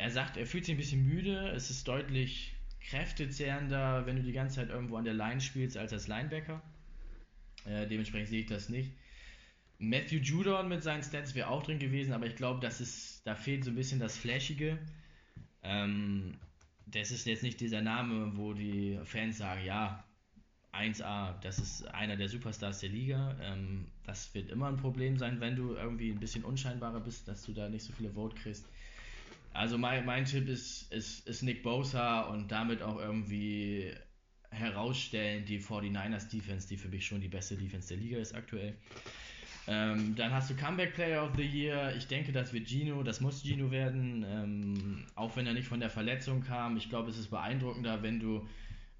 Er 0.00 0.10
sagt, 0.10 0.38
er 0.38 0.46
fühlt 0.46 0.64
sich 0.64 0.74
ein 0.74 0.78
bisschen 0.78 1.06
müde. 1.06 1.50
Es 1.50 1.68
ist 1.68 1.86
deutlich 1.86 2.54
kräftezehrender, 2.80 4.06
wenn 4.06 4.16
du 4.16 4.22
die 4.22 4.32
ganze 4.32 4.56
Zeit 4.56 4.70
irgendwo 4.70 4.96
an 4.96 5.04
der 5.04 5.12
Line 5.12 5.42
spielst, 5.42 5.76
als 5.76 5.92
als 5.92 6.08
Linebacker. 6.08 6.62
Äh, 7.66 7.86
dementsprechend 7.86 8.28
sehe 8.28 8.40
ich 8.40 8.46
das 8.46 8.70
nicht. 8.70 8.92
Matthew 9.78 10.16
Judon 10.16 10.68
mit 10.68 10.82
seinen 10.82 11.02
Stats 11.02 11.34
wäre 11.34 11.48
auch 11.48 11.62
drin 11.62 11.78
gewesen, 11.78 12.14
aber 12.14 12.26
ich 12.26 12.34
glaube, 12.34 12.60
das 12.60 12.80
ist, 12.80 13.26
da 13.26 13.34
fehlt 13.34 13.62
so 13.64 13.70
ein 13.70 13.76
bisschen 13.76 14.00
das 14.00 14.16
Flashige. 14.16 14.78
Ähm, 15.62 16.38
das 16.86 17.10
ist 17.10 17.26
jetzt 17.26 17.42
nicht 17.42 17.60
dieser 17.60 17.82
Name, 17.82 18.32
wo 18.36 18.54
die 18.54 18.98
Fans 19.04 19.36
sagen, 19.36 19.64
ja, 19.66 20.02
1A, 20.72 21.38
das 21.42 21.58
ist 21.58 21.86
einer 21.88 22.16
der 22.16 22.30
Superstars 22.30 22.80
der 22.80 22.88
Liga. 22.88 23.36
Ähm, 23.42 23.88
das 24.04 24.32
wird 24.34 24.48
immer 24.48 24.68
ein 24.68 24.78
Problem 24.78 25.18
sein, 25.18 25.40
wenn 25.40 25.56
du 25.56 25.74
irgendwie 25.74 26.10
ein 26.10 26.20
bisschen 26.20 26.44
unscheinbarer 26.44 27.00
bist, 27.00 27.28
dass 27.28 27.42
du 27.42 27.52
da 27.52 27.68
nicht 27.68 27.84
so 27.84 27.92
viele 27.92 28.10
Vote 28.10 28.36
kriegst. 28.36 28.64
Also 29.52 29.78
mein, 29.78 30.04
mein 30.04 30.24
Tipp 30.24 30.48
ist, 30.48 30.92
ist, 30.92 31.26
ist 31.26 31.42
Nick 31.42 31.62
Bosa 31.62 32.22
und 32.22 32.50
damit 32.52 32.82
auch 32.82 32.98
irgendwie 32.98 33.92
herausstellen 34.50 35.44
die 35.44 35.60
49ers 35.60 36.28
Defense, 36.28 36.68
die 36.68 36.76
für 36.76 36.88
mich 36.88 37.06
schon 37.06 37.20
die 37.20 37.28
beste 37.28 37.56
Defense 37.56 37.88
der 37.88 37.98
Liga 37.98 38.18
ist 38.18 38.34
aktuell. 38.34 38.74
Ähm, 39.66 40.14
dann 40.16 40.32
hast 40.32 40.50
du 40.50 40.56
Comeback 40.56 40.94
Player 40.94 41.24
of 41.24 41.36
the 41.36 41.42
Year. 41.42 41.94
Ich 41.96 42.06
denke, 42.06 42.32
das 42.32 42.52
wird 42.52 42.68
Gino, 42.68 43.02
das 43.02 43.20
muss 43.20 43.42
Gino 43.42 43.70
werden, 43.70 44.24
ähm, 44.28 45.06
auch 45.14 45.36
wenn 45.36 45.46
er 45.46 45.52
nicht 45.52 45.68
von 45.68 45.80
der 45.80 45.90
Verletzung 45.90 46.42
kam. 46.42 46.76
Ich 46.76 46.88
glaube, 46.88 47.10
es 47.10 47.18
ist 47.18 47.28
beeindruckender, 47.28 48.02
wenn 48.02 48.18
du 48.18 48.48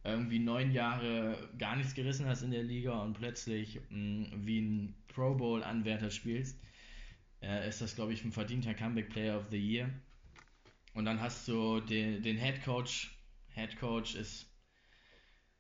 irgendwie 0.05 0.39
neun 0.39 0.71
Jahre 0.71 1.51
gar 1.59 1.77
nichts 1.77 1.95
gerissen 1.95 2.27
hast 2.27 2.43
in 2.43 2.53
der 2.53 2.63
Liga 2.63 3.03
und 3.03 3.15
plötzlich 3.15 3.81
mh, 3.91 4.29
wie 4.37 4.61
ein 4.61 4.95
Pro 5.09 5.35
Bowl-Anwärter 5.35 6.11
spielst. 6.11 6.59
Äh, 7.43 7.69
ist 7.69 7.81
das, 7.81 7.97
glaube 7.97 8.13
ich, 8.13 8.25
ein 8.25 8.33
verdienter 8.33 8.75
Comeback 8.75 9.11
Player 9.11 9.37
of 9.39 9.49
the 9.51 9.59
Year. 9.59 9.91
Und 10.95 11.05
dann 11.05 11.21
hast 11.21 11.47
du 11.49 11.81
den, 11.81 12.23
den 12.23 12.37
Head 12.37 12.63
Coach. 12.65 13.17
Head 13.55 13.79
Coach 13.79 14.15
ist. 14.15 14.47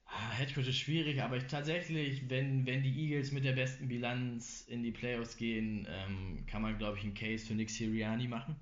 Ah, 0.04 0.32
Head 0.32 0.54
Coach 0.54 0.68
ist 0.68 0.78
schwierig, 0.78 1.22
aber 1.22 1.36
ich, 1.36 1.46
tatsächlich, 1.46 2.28
wenn, 2.28 2.66
wenn 2.66 2.82
die 2.82 2.92
Eagles 2.92 3.30
mit 3.30 3.44
der 3.44 3.52
besten 3.52 3.86
Bilanz 3.86 4.62
in 4.62 4.82
die 4.82 4.90
Playoffs 4.90 5.36
gehen, 5.36 5.86
ähm, 5.88 6.44
kann 6.46 6.62
man, 6.62 6.78
glaube 6.78 6.98
ich, 6.98 7.04
einen 7.04 7.14
Case 7.14 7.46
für 7.46 7.54
Nick 7.54 7.70
Sirianni 7.70 8.26
machen. 8.26 8.56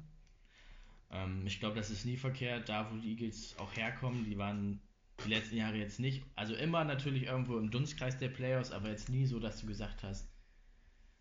Ähm, 1.11 1.47
ich 1.47 1.59
glaube, 1.59 1.77
das 1.77 1.91
ist 1.91 2.05
nie 2.05 2.19
verkehrt, 2.19 2.69
da 2.69 2.91
wo 2.93 2.97
die 2.99 3.13
Eagles 3.13 3.57
auch 3.59 3.75
herkommen. 3.77 4.25
Die 4.25 4.37
waren 4.37 4.81
die 5.25 5.31
letzten 5.31 5.57
Jahre 5.57 5.77
jetzt 5.77 5.99
nicht, 5.99 6.23
also 6.37 6.55
immer 6.55 6.85
natürlich 6.85 7.25
irgendwo 7.25 7.59
im 7.59 7.71
Dunstkreis 7.71 8.19
der 8.19 8.29
Playoffs, 8.29 8.71
aber 8.71 8.91
jetzt 8.91 9.09
nie 9.09 9.27
so, 9.27 9.41
dass 9.41 9.61
du 9.61 9.67
gesagt 9.67 10.03
hast, 10.03 10.31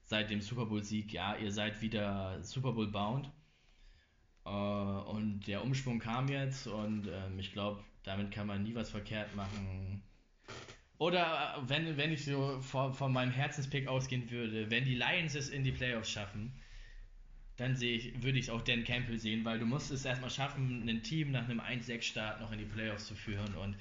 seit 0.04 0.30
dem 0.30 0.42
Super 0.42 0.66
Bowl-Sieg, 0.66 1.12
ja, 1.14 1.36
ihr 1.36 1.52
seid 1.52 1.82
wieder 1.82 2.42
Super 2.44 2.74
Bowl-bound. 2.74 3.32
Äh, 4.48 5.10
und 5.10 5.42
der 5.48 5.64
Umschwung 5.64 6.00
kam 6.00 6.30
jetzt 6.30 6.68
und 6.68 7.08
ähm, 7.08 7.38
ich 7.40 7.52
glaube, 7.52 7.84
damit 8.04 8.32
kann 8.32 8.48
man 8.48 8.64
nie 8.64 8.76
was 8.76 8.90
verkehrt 8.90 9.36
machen. 9.36 10.02
Oder 10.98 11.58
äh, 11.58 11.70
wenn, 11.70 11.98
wenn 11.98 12.14
ich 12.14 12.26
so 12.26 12.60
von, 12.62 12.94
von 12.94 13.12
meinem 13.12 13.32
Herzenspick 13.32 13.88
ausgehen 13.88 14.30
würde, 14.32 14.72
wenn 14.72 14.86
die 14.86 14.96
Lions 14.96 15.36
es 15.36 15.50
in 15.50 15.64
die 15.64 15.72
Playoffs 15.72 16.10
schaffen, 16.10 16.54
dann 17.58 17.76
sehe 17.76 17.98
ich, 17.98 18.24
würde 18.24 18.40
ich 18.40 18.52
auch 18.52 18.62
Dan 18.62 18.84
Campbell 18.84 19.18
sehen, 19.18 19.44
weil 19.44 19.60
du 19.60 19.66
musst 19.66 19.92
es 19.92 20.06
erstmal 20.06 20.30
schaffen, 20.30 20.88
ein 20.88 21.04
Team 21.04 21.32
nach 21.32 21.46
einem 21.46 21.60
1-6-Start 21.60 22.40
noch 22.40 22.52
in 22.52 22.60
die 22.60 22.66
Playoffs 22.66 23.08
zu 23.08 23.16
führen. 23.16 23.54
Und 23.56 23.76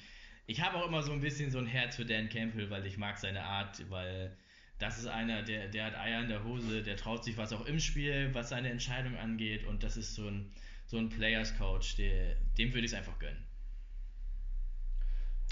ich 0.47 0.61
habe 0.61 0.77
auch 0.77 0.87
immer 0.87 1.03
so 1.03 1.11
ein 1.11 1.21
bisschen 1.21 1.51
so 1.51 1.59
ein 1.59 1.67
Herz 1.67 1.95
für 1.95 2.05
Dan 2.05 2.29
Campbell, 2.29 2.69
weil 2.69 2.85
ich 2.87 2.97
mag 2.97 3.17
seine 3.19 3.43
Art, 3.43 3.89
weil 3.89 4.35
das 4.79 4.99
ist 4.99 5.07
einer, 5.07 5.43
der, 5.43 5.67
der 5.67 5.85
hat 5.85 5.95
Eier 5.95 6.21
in 6.21 6.29
der 6.29 6.43
Hose, 6.43 6.83
der 6.83 6.97
traut 6.97 7.23
sich 7.23 7.37
was 7.37 7.53
auch 7.53 7.65
im 7.65 7.79
Spiel, 7.79 8.33
was 8.33 8.49
seine 8.49 8.69
Entscheidung 8.69 9.17
angeht. 9.17 9.65
Und 9.65 9.83
das 9.83 9.97
ist 9.97 10.15
so 10.15 10.27
ein, 10.27 10.51
so 10.85 10.97
ein 10.97 11.09
Players 11.09 11.57
Coach, 11.57 11.95
der, 11.95 12.35
dem 12.57 12.73
würde 12.73 12.85
ich 12.85 12.91
es 12.91 12.97
einfach 12.97 13.17
gönnen. 13.19 13.43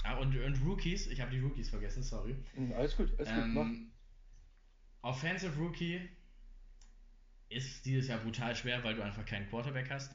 Ah, 0.04 0.18
und, 0.18 0.36
und 0.38 0.62
Rookies, 0.64 1.08
ich 1.08 1.20
habe 1.20 1.32
die 1.32 1.40
Rookies 1.40 1.70
vergessen, 1.70 2.02
sorry. 2.02 2.36
Hm, 2.54 2.72
alles 2.72 2.96
gut, 2.96 3.12
alles 3.18 3.28
ähm, 3.30 3.54
gut, 3.54 3.66
mach. 5.02 5.10
Offensive 5.10 5.56
Rookie, 5.56 6.08
ist 7.48 7.86
dieses 7.86 8.08
Jahr 8.08 8.18
brutal 8.18 8.54
schwer, 8.56 8.82
weil 8.84 8.94
du 8.94 9.02
einfach 9.02 9.24
keinen 9.24 9.48
Quarterback 9.48 9.90
hast. 9.90 10.14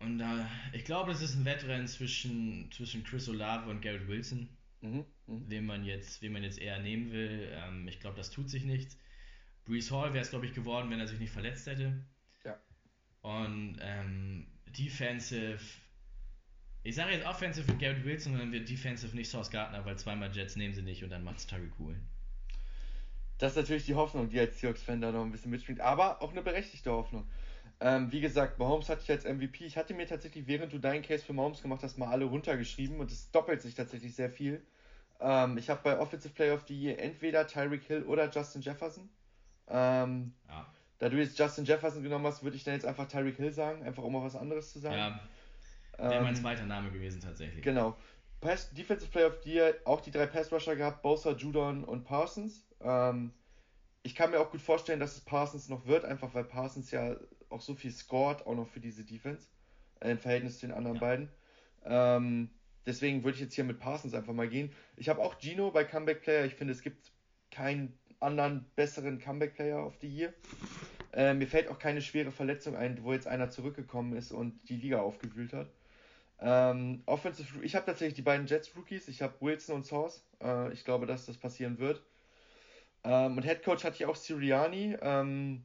Und 0.00 0.20
äh, 0.20 0.44
ich 0.72 0.84
glaube, 0.84 1.10
es 1.10 1.22
ist 1.22 1.34
ein 1.34 1.44
Wettrennen 1.44 1.88
zwischen, 1.88 2.70
zwischen 2.70 3.02
Chris 3.02 3.28
Olave 3.28 3.68
und 3.68 3.80
Garrett 3.80 4.06
Wilson, 4.06 4.48
mhm, 4.80 5.04
mh. 5.26 5.40
wen, 5.48 5.66
man 5.66 5.84
jetzt, 5.84 6.22
wen 6.22 6.32
man 6.32 6.42
jetzt 6.42 6.58
eher 6.58 6.78
nehmen 6.78 7.12
will. 7.12 7.50
Ähm, 7.52 7.88
ich 7.88 8.00
glaube, 8.00 8.16
das 8.16 8.30
tut 8.30 8.50
sich 8.50 8.64
nichts. 8.64 8.98
Brees 9.64 9.90
Hall 9.90 10.12
wäre 10.14 10.22
es, 10.22 10.30
glaube 10.30 10.46
ich, 10.46 10.54
geworden, 10.54 10.90
wenn 10.90 11.00
er 11.00 11.08
sich 11.08 11.18
nicht 11.18 11.32
verletzt 11.32 11.66
hätte. 11.66 12.04
Ja. 12.44 12.58
Und 13.22 13.78
ähm, 13.80 14.46
Defensive, 14.66 15.60
ich 16.82 16.94
sage 16.94 17.12
jetzt 17.12 17.26
Offensive 17.26 17.70
für 17.70 17.76
Garrett 17.76 18.04
Wilson 18.04 18.38
dann 18.38 18.52
wird 18.52 18.68
Defensive 18.68 19.14
nicht 19.14 19.28
Sauce 19.28 19.50
Gardner, 19.50 19.84
weil 19.84 19.98
zweimal 19.98 20.34
Jets 20.34 20.56
nehmen 20.56 20.74
sie 20.74 20.82
nicht 20.82 21.04
und 21.04 21.10
dann 21.10 21.24
macht 21.24 21.38
es 21.38 21.46
Tariq 21.46 21.72
Cool 21.78 22.00
das 23.38 23.52
ist 23.52 23.56
natürlich 23.56 23.86
die 23.86 23.94
Hoffnung, 23.94 24.28
die 24.28 24.40
als 24.40 24.58
Seahawks-Fan 24.60 25.00
da 25.00 25.12
noch 25.12 25.22
ein 25.22 25.30
bisschen 25.30 25.52
mitspielt. 25.52 25.80
Aber 25.80 26.20
auch 26.20 26.32
eine 26.32 26.42
berechtigte 26.42 26.90
Hoffnung. 26.90 27.28
Ähm, 27.80 28.10
wie 28.10 28.20
gesagt, 28.20 28.58
Mahomes 28.58 28.88
hatte 28.88 29.02
ich 29.02 29.10
als 29.10 29.24
MVP. 29.24 29.64
Ich 29.64 29.76
hatte 29.76 29.94
mir 29.94 30.06
tatsächlich, 30.06 30.46
während 30.46 30.72
du 30.72 30.78
deinen 30.78 31.02
Case 31.02 31.24
für 31.24 31.32
Mahomes 31.32 31.62
gemacht 31.62 31.82
hast, 31.82 31.96
mal 31.96 32.08
alle 32.08 32.24
runtergeschrieben 32.24 32.98
und 32.98 33.10
es 33.12 33.30
doppelt 33.30 33.62
sich 33.62 33.74
tatsächlich 33.74 34.16
sehr 34.16 34.30
viel. 34.30 34.62
Ähm, 35.20 35.58
ich 35.58 35.70
habe 35.70 35.80
bei 35.82 35.98
Offensive 35.98 36.34
Player 36.34 36.54
of 36.54 36.64
the 36.66 36.74
Year 36.74 36.98
entweder 36.98 37.46
Tyreek 37.46 37.84
Hill 37.84 38.02
oder 38.04 38.28
Justin 38.30 38.62
Jefferson. 38.62 39.08
Ähm, 39.68 40.32
ja. 40.48 40.66
Da 40.98 41.08
du 41.08 41.18
jetzt 41.18 41.38
Justin 41.38 41.64
Jefferson 41.64 42.02
genommen 42.02 42.26
hast, 42.26 42.42
würde 42.42 42.56
ich 42.56 42.64
dann 42.64 42.74
jetzt 42.74 42.86
einfach 42.86 43.06
Tyreek 43.06 43.36
Hill 43.36 43.52
sagen, 43.52 43.84
einfach 43.84 44.02
um 44.02 44.12
mal 44.12 44.22
was 44.22 44.34
anderes 44.34 44.72
zu 44.72 44.80
sagen. 44.80 44.96
Ja, 44.96 45.20
wäre 45.98 46.14
ähm, 46.14 46.24
mein 46.24 46.36
zweiter 46.36 46.66
Name 46.66 46.90
gewesen 46.90 47.20
tatsächlich. 47.20 47.62
Genau. 47.62 47.96
Pass, 48.40 48.70
Defensive 48.70 49.10
Player 49.10 49.28
of 49.28 49.42
the 49.44 49.52
Year, 49.52 49.74
auch 49.84 50.00
die 50.00 50.10
drei 50.10 50.26
Pass 50.26 50.52
Rusher 50.52 50.76
gehabt, 50.76 51.02
Bosa, 51.02 51.32
Judon 51.32 51.84
und 51.84 52.04
Parsons. 52.04 52.66
Ähm, 52.80 53.32
ich 54.02 54.14
kann 54.14 54.30
mir 54.30 54.40
auch 54.40 54.50
gut 54.50 54.60
vorstellen, 54.60 55.00
dass 55.00 55.16
es 55.16 55.20
Parsons 55.20 55.68
noch 55.68 55.86
wird, 55.86 56.04
einfach 56.04 56.34
weil 56.34 56.44
Parsons 56.44 56.90
ja 56.90 57.16
auch 57.50 57.60
so 57.60 57.74
viel 57.74 57.92
scored, 57.92 58.46
auch 58.46 58.54
noch 58.54 58.68
für 58.68 58.80
diese 58.80 59.04
Defense, 59.04 59.46
äh, 60.00 60.10
im 60.10 60.18
Verhältnis 60.18 60.58
zu 60.58 60.66
den 60.66 60.74
anderen 60.74 60.96
ja. 60.96 61.00
beiden. 61.00 61.28
Ähm, 61.84 62.50
deswegen 62.86 63.24
würde 63.24 63.36
ich 63.36 63.42
jetzt 63.42 63.54
hier 63.54 63.64
mit 63.64 63.78
Parsons 63.78 64.14
einfach 64.14 64.32
mal 64.32 64.48
gehen. 64.48 64.72
Ich 64.96 65.08
habe 65.08 65.20
auch 65.22 65.38
Gino 65.40 65.70
bei 65.70 65.84
Comeback 65.84 66.22
Player. 66.22 66.44
Ich 66.44 66.54
finde, 66.54 66.72
es 66.72 66.82
gibt 66.82 67.12
keinen 67.50 67.98
anderen 68.20 68.66
besseren 68.76 69.18
Comeback 69.18 69.54
Player 69.54 69.78
auf 69.78 69.98
die 69.98 70.08
Year. 70.08 70.34
Äh, 71.12 71.34
mir 71.34 71.46
fällt 71.46 71.68
auch 71.68 71.78
keine 71.78 72.02
schwere 72.02 72.30
Verletzung 72.30 72.76
ein, 72.76 73.02
wo 73.02 73.12
jetzt 73.12 73.26
einer 73.26 73.50
zurückgekommen 73.50 74.16
ist 74.16 74.32
und 74.32 74.60
die 74.68 74.76
Liga 74.76 75.00
aufgewühlt 75.00 75.52
hat. 75.52 75.70
Ähm, 76.40 77.02
Offensive, 77.06 77.64
ich 77.64 77.74
habe 77.74 77.86
tatsächlich 77.86 78.14
die 78.14 78.22
beiden 78.22 78.46
Jets 78.46 78.76
Rookies. 78.76 79.08
Ich 79.08 79.22
habe 79.22 79.34
Wilson 79.40 79.76
und 79.76 79.86
Sauce. 79.86 80.24
Äh, 80.42 80.72
ich 80.72 80.84
glaube, 80.84 81.06
dass 81.06 81.26
das 81.26 81.36
passieren 81.36 81.78
wird. 81.78 82.02
Ähm, 83.04 83.36
und 83.36 83.44
Head 83.44 83.62
Coach 83.64 83.84
hatte 83.84 83.96
ich 83.96 84.06
auch 84.06 84.16
Siriani. 84.16 84.96
Ähm, 85.00 85.64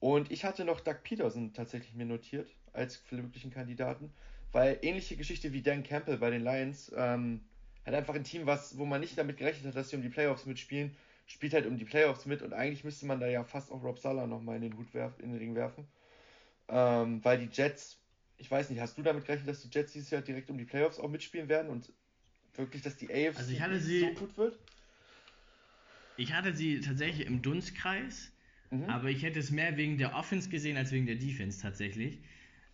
und 0.00 0.30
ich 0.30 0.44
hatte 0.44 0.64
noch 0.64 0.80
Doug 0.80 0.96
Peterson 1.02 1.52
tatsächlich 1.52 1.94
mir 1.94 2.06
notiert 2.06 2.50
als 2.72 3.00
möglichen 3.10 3.50
Kandidaten, 3.50 4.12
weil 4.52 4.78
ähnliche 4.82 5.16
Geschichte 5.16 5.52
wie 5.52 5.62
Dan 5.62 5.82
Campbell 5.82 6.18
bei 6.18 6.30
den 6.30 6.44
Lions 6.44 6.92
ähm, 6.96 7.40
hat 7.84 7.94
einfach 7.94 8.14
ein 8.14 8.24
Team, 8.24 8.46
was, 8.46 8.76
wo 8.78 8.84
man 8.84 9.00
nicht 9.00 9.16
damit 9.16 9.36
gerechnet 9.38 9.66
hat, 9.66 9.76
dass 9.76 9.90
sie 9.90 9.96
um 9.96 10.02
die 10.02 10.08
Playoffs 10.08 10.44
mitspielen, 10.44 10.94
spielt 11.26 11.54
halt 11.54 11.66
um 11.66 11.78
die 11.78 11.84
Playoffs 11.84 12.26
mit 12.26 12.42
und 12.42 12.52
eigentlich 12.52 12.84
müsste 12.84 13.06
man 13.06 13.20
da 13.20 13.26
ja 13.26 13.44
fast 13.44 13.72
auch 13.72 13.82
Rob 13.82 13.98
Sala 13.98 14.26
nochmal 14.26 14.56
in 14.56 14.62
den 14.62 14.76
Hut 14.76 14.92
werfen, 14.92 15.24
in 15.24 15.30
den 15.30 15.38
Ring 15.38 15.54
werfen. 15.54 15.86
Ähm, 16.68 17.24
weil 17.24 17.38
die 17.38 17.48
Jets, 17.50 17.98
ich 18.38 18.50
weiß 18.50 18.70
nicht, 18.70 18.80
hast 18.80 18.98
du 18.98 19.02
damit 19.02 19.24
gerechnet, 19.24 19.48
dass 19.48 19.62
die 19.62 19.68
Jets 19.70 19.92
dieses 19.92 20.10
Jahr 20.10 20.22
direkt 20.22 20.50
um 20.50 20.58
die 20.58 20.64
Playoffs 20.64 20.98
auch 20.98 21.08
mitspielen 21.08 21.48
werden 21.48 21.70
und 21.70 21.92
wirklich, 22.56 22.82
dass 22.82 22.96
die 22.96 23.06
AFC 23.06 23.60
also 23.60 23.78
so 23.78 24.10
gut 24.14 24.36
wird? 24.36 24.58
Ich 26.16 26.32
hatte 26.32 26.54
sie 26.54 26.80
tatsächlich 26.80 27.26
im 27.26 27.42
Dunstkreis, 27.42 28.32
mhm. 28.70 28.84
aber 28.84 29.10
ich 29.10 29.22
hätte 29.22 29.38
es 29.38 29.50
mehr 29.50 29.76
wegen 29.76 29.98
der 29.98 30.14
Offense 30.14 30.48
gesehen 30.48 30.76
als 30.76 30.92
wegen 30.92 31.06
der 31.06 31.16
Defense 31.16 31.60
tatsächlich. 31.60 32.20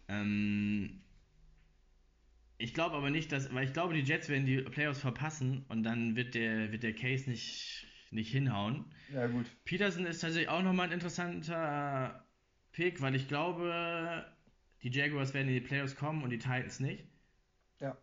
Ähm, 0.09 1.01
ich 2.59 2.75
glaube 2.75 2.97
aber 2.97 3.11
nicht, 3.11 3.33
dass, 3.33 3.53
weil 3.53 3.65
ich 3.65 3.73
glaube, 3.73 3.95
die 3.95 4.03
Jets 4.03 4.29
werden 4.29 4.47
die 4.47 4.63
Playoffs 4.63 5.01
verpassen 5.01 5.65
und 5.69 5.83
dann 5.83 6.15
wird 6.15 6.35
der, 6.35 6.71
wird 6.71 6.85
der 6.85 6.95
Case 6.95 7.29
nicht, 7.29 7.87
nicht 8.11 8.31
hinhauen. 8.31 8.85
Ja, 9.13 9.27
gut. 9.27 9.47
Peterson 9.65 10.07
ist 10.07 10.21
tatsächlich 10.21 10.49
auch 10.49 10.63
nochmal 10.63 10.87
ein 10.87 10.93
interessanter 10.93 12.25
Pick, 12.71 13.01
weil 13.01 13.17
ich 13.17 13.27
glaube, 13.27 14.25
die 14.83 14.91
Jaguars 14.91 15.35
werden 15.35 15.49
in 15.49 15.55
die 15.55 15.61
Playoffs 15.61 15.97
kommen 15.97 16.23
und 16.23 16.31
die 16.31 16.39
Titans 16.39 16.79
nicht. 16.79 17.05
Ja. 17.81 17.99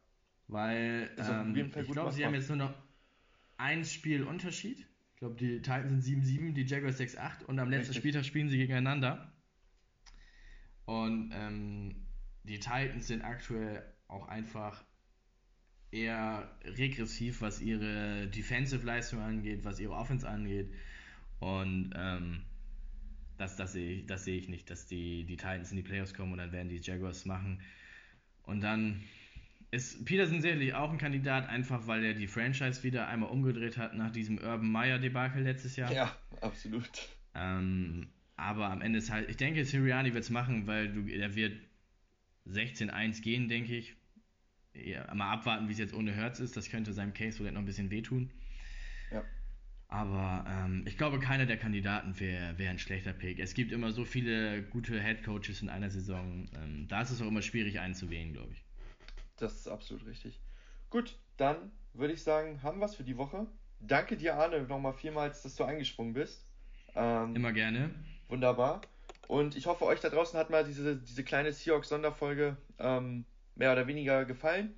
Weil 0.48 1.10
ähm, 1.18 1.56
ich 1.56 1.92
glaube, 1.92 2.12
sie 2.12 2.26
haben 2.26 2.34
jetzt 2.34 2.50
nur 2.50 2.58
noch 2.58 2.74
ein 3.58 3.86
Spiel 3.86 4.24
Unterschied. 4.24 4.89
Ich 5.20 5.22
glaube, 5.22 5.36
die 5.36 5.58
Titans 5.58 6.06
sind 6.06 6.24
7-7, 6.24 6.54
die 6.54 6.64
Jaguars 6.64 6.98
6-8 6.98 7.44
und 7.44 7.60
am 7.60 7.70
letzten 7.70 7.88
Richtig. 7.88 7.98
Spieltag 7.98 8.24
spielen 8.24 8.48
sie 8.48 8.58
gegeneinander. 8.58 9.34
Und 10.86 11.34
ähm, 11.34 12.08
die 12.46 12.58
Titans 12.58 13.08
sind 13.08 13.22
aktuell 13.24 13.84
auch 14.08 14.30
einfach 14.30 14.82
eher 15.92 16.58
regressiv, 16.64 17.42
was 17.42 17.60
ihre 17.60 18.28
Defensive-Leistung 18.28 19.20
angeht, 19.20 19.66
was 19.66 19.82
ihre 19.82 19.92
Offense 19.92 20.26
angeht. 20.26 20.72
Und 21.40 21.92
ähm, 21.98 22.46
das, 23.36 23.58
das 23.58 23.74
sehe 23.74 23.98
ich, 23.98 24.06
das 24.06 24.24
seh 24.24 24.38
ich 24.38 24.48
nicht, 24.48 24.70
dass 24.70 24.86
die, 24.86 25.26
die 25.26 25.36
Titans 25.36 25.72
in 25.72 25.76
die 25.76 25.84
Playoffs 25.84 26.14
kommen 26.14 26.32
und 26.32 26.38
dann 26.38 26.54
werden 26.54 26.70
die 26.70 26.80
Jaguars 26.80 27.26
machen. 27.26 27.62
Und 28.44 28.62
dann 28.62 29.04
ist 29.72 30.04
Peterson 30.06 30.42
sicherlich 30.42 30.74
auch 30.74 30.92
ein 30.92 30.98
Kandidat, 30.98 31.48
einfach 31.48 31.86
weil 31.86 32.04
er 32.04 32.14
die 32.14 32.28
Franchise 32.28 32.84
wieder 32.84 33.08
einmal 33.08 33.30
umgedreht 33.30 33.78
hat 33.78 33.94
nach 33.96 34.12
diesem 34.12 34.38
Urban 34.38 34.72
Meyer-Debakel 34.72 35.44
letztes 35.44 35.76
Jahr. 35.76 35.92
Ja, 35.92 36.16
absolut. 36.42 36.90
Ähm, 37.36 38.08
aber 38.36 38.72
am 38.72 38.82
Ende 38.82 39.00
ist 39.00 39.12
halt, 39.12 39.30
ich 39.30 39.38
denke, 39.38 39.64
Sirianni 39.66 40.14
wird 40.14 40.24
es 40.24 40.30
machen, 40.30 40.66
weil 40.66 40.92
du, 40.92 41.08
er 41.08 41.36
wird 41.36 41.60
16-1 42.48 43.22
gehen, 43.22 43.48
denke 43.48 43.76
ich. 43.76 43.96
Ja, 44.74 45.14
mal 45.14 45.32
abwarten, 45.32 45.68
wie 45.68 45.74
es 45.74 45.80
jetzt 45.80 45.94
ohne 45.94 46.14
Herz 46.14 46.40
ist. 46.40 46.56
Das 46.56 46.70
könnte 46.70 46.94
seinem 46.94 47.14
Case 47.14 47.38
vielleicht 47.38 47.54
noch 47.54 47.62
ein 47.62 47.66
bisschen 47.66 47.92
wehtun. 47.92 48.32
Ja. 49.12 49.24
Aber 49.88 50.46
ähm, 50.48 50.84
ich 50.88 50.98
glaube, 50.98 51.20
keiner 51.20 51.46
der 51.46 51.58
Kandidaten 51.58 52.20
wäre 52.20 52.58
wär 52.58 52.70
ein 52.70 52.80
schlechter 52.80 53.14
Pick. 53.14 53.40
Es 53.40 53.54
gibt 53.54 53.72
immer 53.72 53.92
so 53.92 54.06
viele 54.06 54.64
gute 54.64 55.02
Head 55.02 55.24
Coaches 55.24 55.62
in 55.62 55.70
einer 55.70 55.90
Saison. 55.90 56.50
Ähm, 56.56 56.88
da 56.88 57.02
ist 57.02 57.10
es 57.10 57.22
auch 57.22 57.28
immer 57.28 57.42
schwierig 57.42 57.80
einzuwählen, 57.80 58.32
glaube 58.34 58.54
ich. 58.54 58.64
Das 59.42 59.56
ist 59.56 59.68
absolut 59.68 60.06
richtig. 60.06 60.40
Gut, 60.90 61.18
dann 61.38 61.72
würde 61.94 62.14
ich 62.14 62.24
sagen, 62.24 62.62
haben 62.64 62.80
wir 62.80 62.86
es 62.86 62.96
für 62.96 63.04
die 63.04 63.18
Woche. 63.18 63.48
Danke 63.80 64.18
dir, 64.18 64.36
Arne, 64.36 64.62
nochmal 64.64 64.94
vielmals, 64.94 65.42
dass 65.42 65.56
du 65.56 65.64
eingesprungen 65.64 66.14
bist. 66.14 66.46
Ähm, 66.96 67.36
Immer 67.36 67.54
gerne. 67.54 67.92
Wunderbar. 68.28 68.82
Und 69.28 69.56
ich 69.56 69.68
hoffe, 69.68 69.86
euch 69.86 70.00
da 70.00 70.10
draußen 70.10 70.38
hat 70.40 70.50
mal 70.50 70.64
diese, 70.66 70.98
diese 70.98 71.24
kleine 71.24 71.54
Seahawks-Sonderfolge 71.54 72.58
ähm, 72.80 73.26
mehr 73.56 73.72
oder 73.72 73.88
weniger 73.88 74.26
gefallen. 74.26 74.74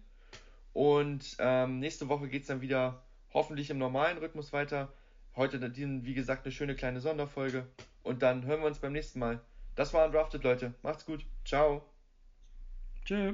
Und 0.74 1.36
ähm, 1.40 1.80
nächste 1.80 2.10
Woche 2.10 2.28
geht 2.28 2.44
es 2.44 2.48
dann 2.48 2.62
wieder 2.62 3.02
hoffentlich 3.34 3.70
im 3.70 3.78
normalen 3.78 4.18
Rhythmus 4.18 4.54
weiter. 4.54 4.92
Heute, 5.36 5.62
wie 5.76 6.14
gesagt, 6.14 6.46
eine 6.46 6.52
schöne 6.52 6.76
kleine 6.76 7.00
Sonderfolge. 7.00 7.66
Und 8.04 8.22
dann 8.22 8.46
hören 8.46 8.60
wir 8.62 8.68
uns 8.68 8.80
beim 8.80 8.94
nächsten 8.94 9.20
Mal. 9.20 9.42
Das 9.76 9.94
war 9.94 10.06
Undrafted, 10.06 10.44
Leute. 10.44 10.74
Macht's 10.84 11.06
gut. 11.06 11.26
Ciao. 11.46 11.86
Tschö. 13.06 13.34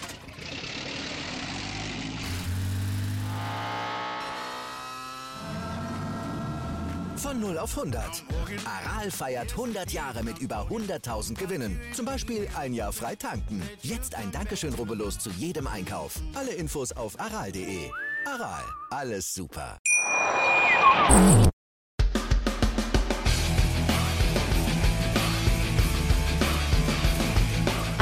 Von 7.21 7.39
0 7.39 7.59
auf 7.59 7.77
100. 7.77 8.23
Aral 8.65 9.11
feiert 9.11 9.51
100 9.51 9.91
Jahre 9.91 10.23
mit 10.23 10.39
über 10.39 10.67
100.000 10.71 11.35
Gewinnen. 11.37 11.79
Zum 11.93 12.03
Beispiel 12.03 12.47
ein 12.57 12.73
Jahr 12.73 12.91
frei 12.91 13.15
tanken. 13.15 13.61
Jetzt 13.83 14.15
ein 14.15 14.31
Dankeschön, 14.31 14.73
rubbellos 14.73 15.19
zu 15.19 15.29
jedem 15.29 15.67
Einkauf. 15.67 16.19
Alle 16.33 16.51
Infos 16.51 16.91
auf 16.91 17.19
aral.de. 17.19 17.91
Aral, 18.25 18.63
alles 18.89 19.31
super. 19.35 19.77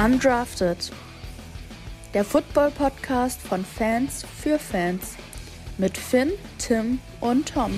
Undrafted. 0.01 0.93
Der 2.13 2.23
Football-Podcast 2.23 3.41
von 3.41 3.65
Fans 3.65 4.25
für 4.41 4.57
Fans. 4.57 5.15
Mit 5.77 5.97
Finn, 5.97 6.31
Tim 6.57 6.99
und 7.19 7.49
Tom. 7.53 7.77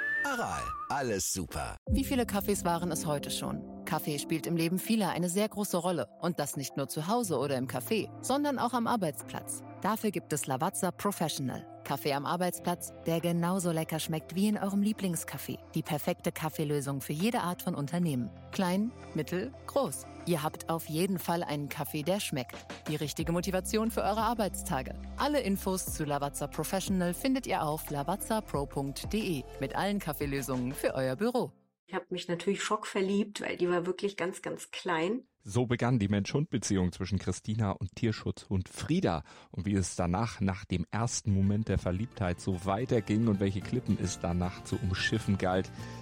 Aral, 0.23 0.61
alles 0.89 1.33
super. 1.33 1.77
Wie 1.89 2.03
viele 2.03 2.25
Kaffees 2.25 2.63
waren 2.63 2.91
es 2.91 3.05
heute 3.05 3.31
schon? 3.31 3.61
Kaffee 3.85 4.19
spielt 4.19 4.45
im 4.45 4.55
Leben 4.55 4.77
vieler 4.77 5.09
eine 5.09 5.29
sehr 5.29 5.49
große 5.49 5.77
Rolle. 5.77 6.07
Und 6.21 6.39
das 6.39 6.57
nicht 6.57 6.77
nur 6.77 6.87
zu 6.87 7.07
Hause 7.07 7.37
oder 7.37 7.57
im 7.57 7.67
Café, 7.67 8.09
sondern 8.21 8.59
auch 8.59 8.73
am 8.73 8.87
Arbeitsplatz. 8.87 9.63
Dafür 9.81 10.11
gibt 10.11 10.31
es 10.31 10.45
Lavazza 10.45 10.91
Professional. 10.91 11.65
Kaffee 11.83 12.13
am 12.13 12.25
Arbeitsplatz, 12.25 12.93
der 13.05 13.19
genauso 13.19 13.71
lecker 13.71 13.99
schmeckt 13.99 14.35
wie 14.35 14.47
in 14.47 14.57
eurem 14.57 14.81
Lieblingscafé. 14.81 15.57
Die 15.73 15.81
perfekte 15.81 16.31
Kaffeelösung 16.31 17.01
für 17.01 17.13
jede 17.13 17.41
Art 17.41 17.63
von 17.63 17.73
Unternehmen. 17.73 18.29
Klein, 18.51 18.91
mittel, 19.15 19.51
groß. 19.65 20.05
Ihr 20.27 20.43
habt 20.43 20.69
auf 20.69 20.87
jeden 20.87 21.17
Fall 21.17 21.43
einen 21.43 21.67
Kaffee, 21.67 22.03
der 22.03 22.19
schmeckt. 22.19 22.55
Die 22.87 22.95
richtige 22.95 23.31
Motivation 23.31 23.89
für 23.89 24.01
eure 24.01 24.21
Arbeitstage. 24.21 24.93
Alle 25.17 25.41
Infos 25.41 25.85
zu 25.85 26.03
Lavazza 26.03 26.47
Professional 26.47 27.13
findet 27.13 27.47
ihr 27.47 27.63
auf 27.63 27.89
lavazzapro.de 27.89 29.43
mit 29.59 29.75
allen 29.75 29.99
Kaffeelösungen 29.99 30.73
für 30.73 30.93
euer 30.93 31.15
Büro. 31.15 31.51
Ich 31.87 31.95
habe 31.95 32.05
mich 32.09 32.27
natürlich 32.27 32.63
schockverliebt, 32.63 33.41
weil 33.41 33.57
die 33.57 33.67
war 33.67 33.85
wirklich 33.85 34.15
ganz, 34.15 34.41
ganz 34.41 34.71
klein. 34.71 35.23
So 35.43 35.65
begann 35.65 35.97
die 35.97 36.07
Mensch-Hund-Beziehung 36.07 36.91
zwischen 36.91 37.17
Christina 37.17 37.71
und 37.71 37.95
Tierschutzhund 37.95 38.69
Frieda. 38.69 39.23
Und 39.49 39.65
wie 39.65 39.73
es 39.73 39.95
danach, 39.95 40.39
nach 40.39 40.65
dem 40.65 40.85
ersten 40.91 41.33
Moment 41.33 41.67
der 41.67 41.79
Verliebtheit, 41.79 42.39
so 42.39 42.63
weiterging 42.65 43.27
und 43.27 43.39
welche 43.39 43.59
Klippen 43.59 43.97
es 44.01 44.19
danach 44.19 44.63
zu 44.65 44.77
umschiffen 44.77 45.39
galt, 45.39 45.71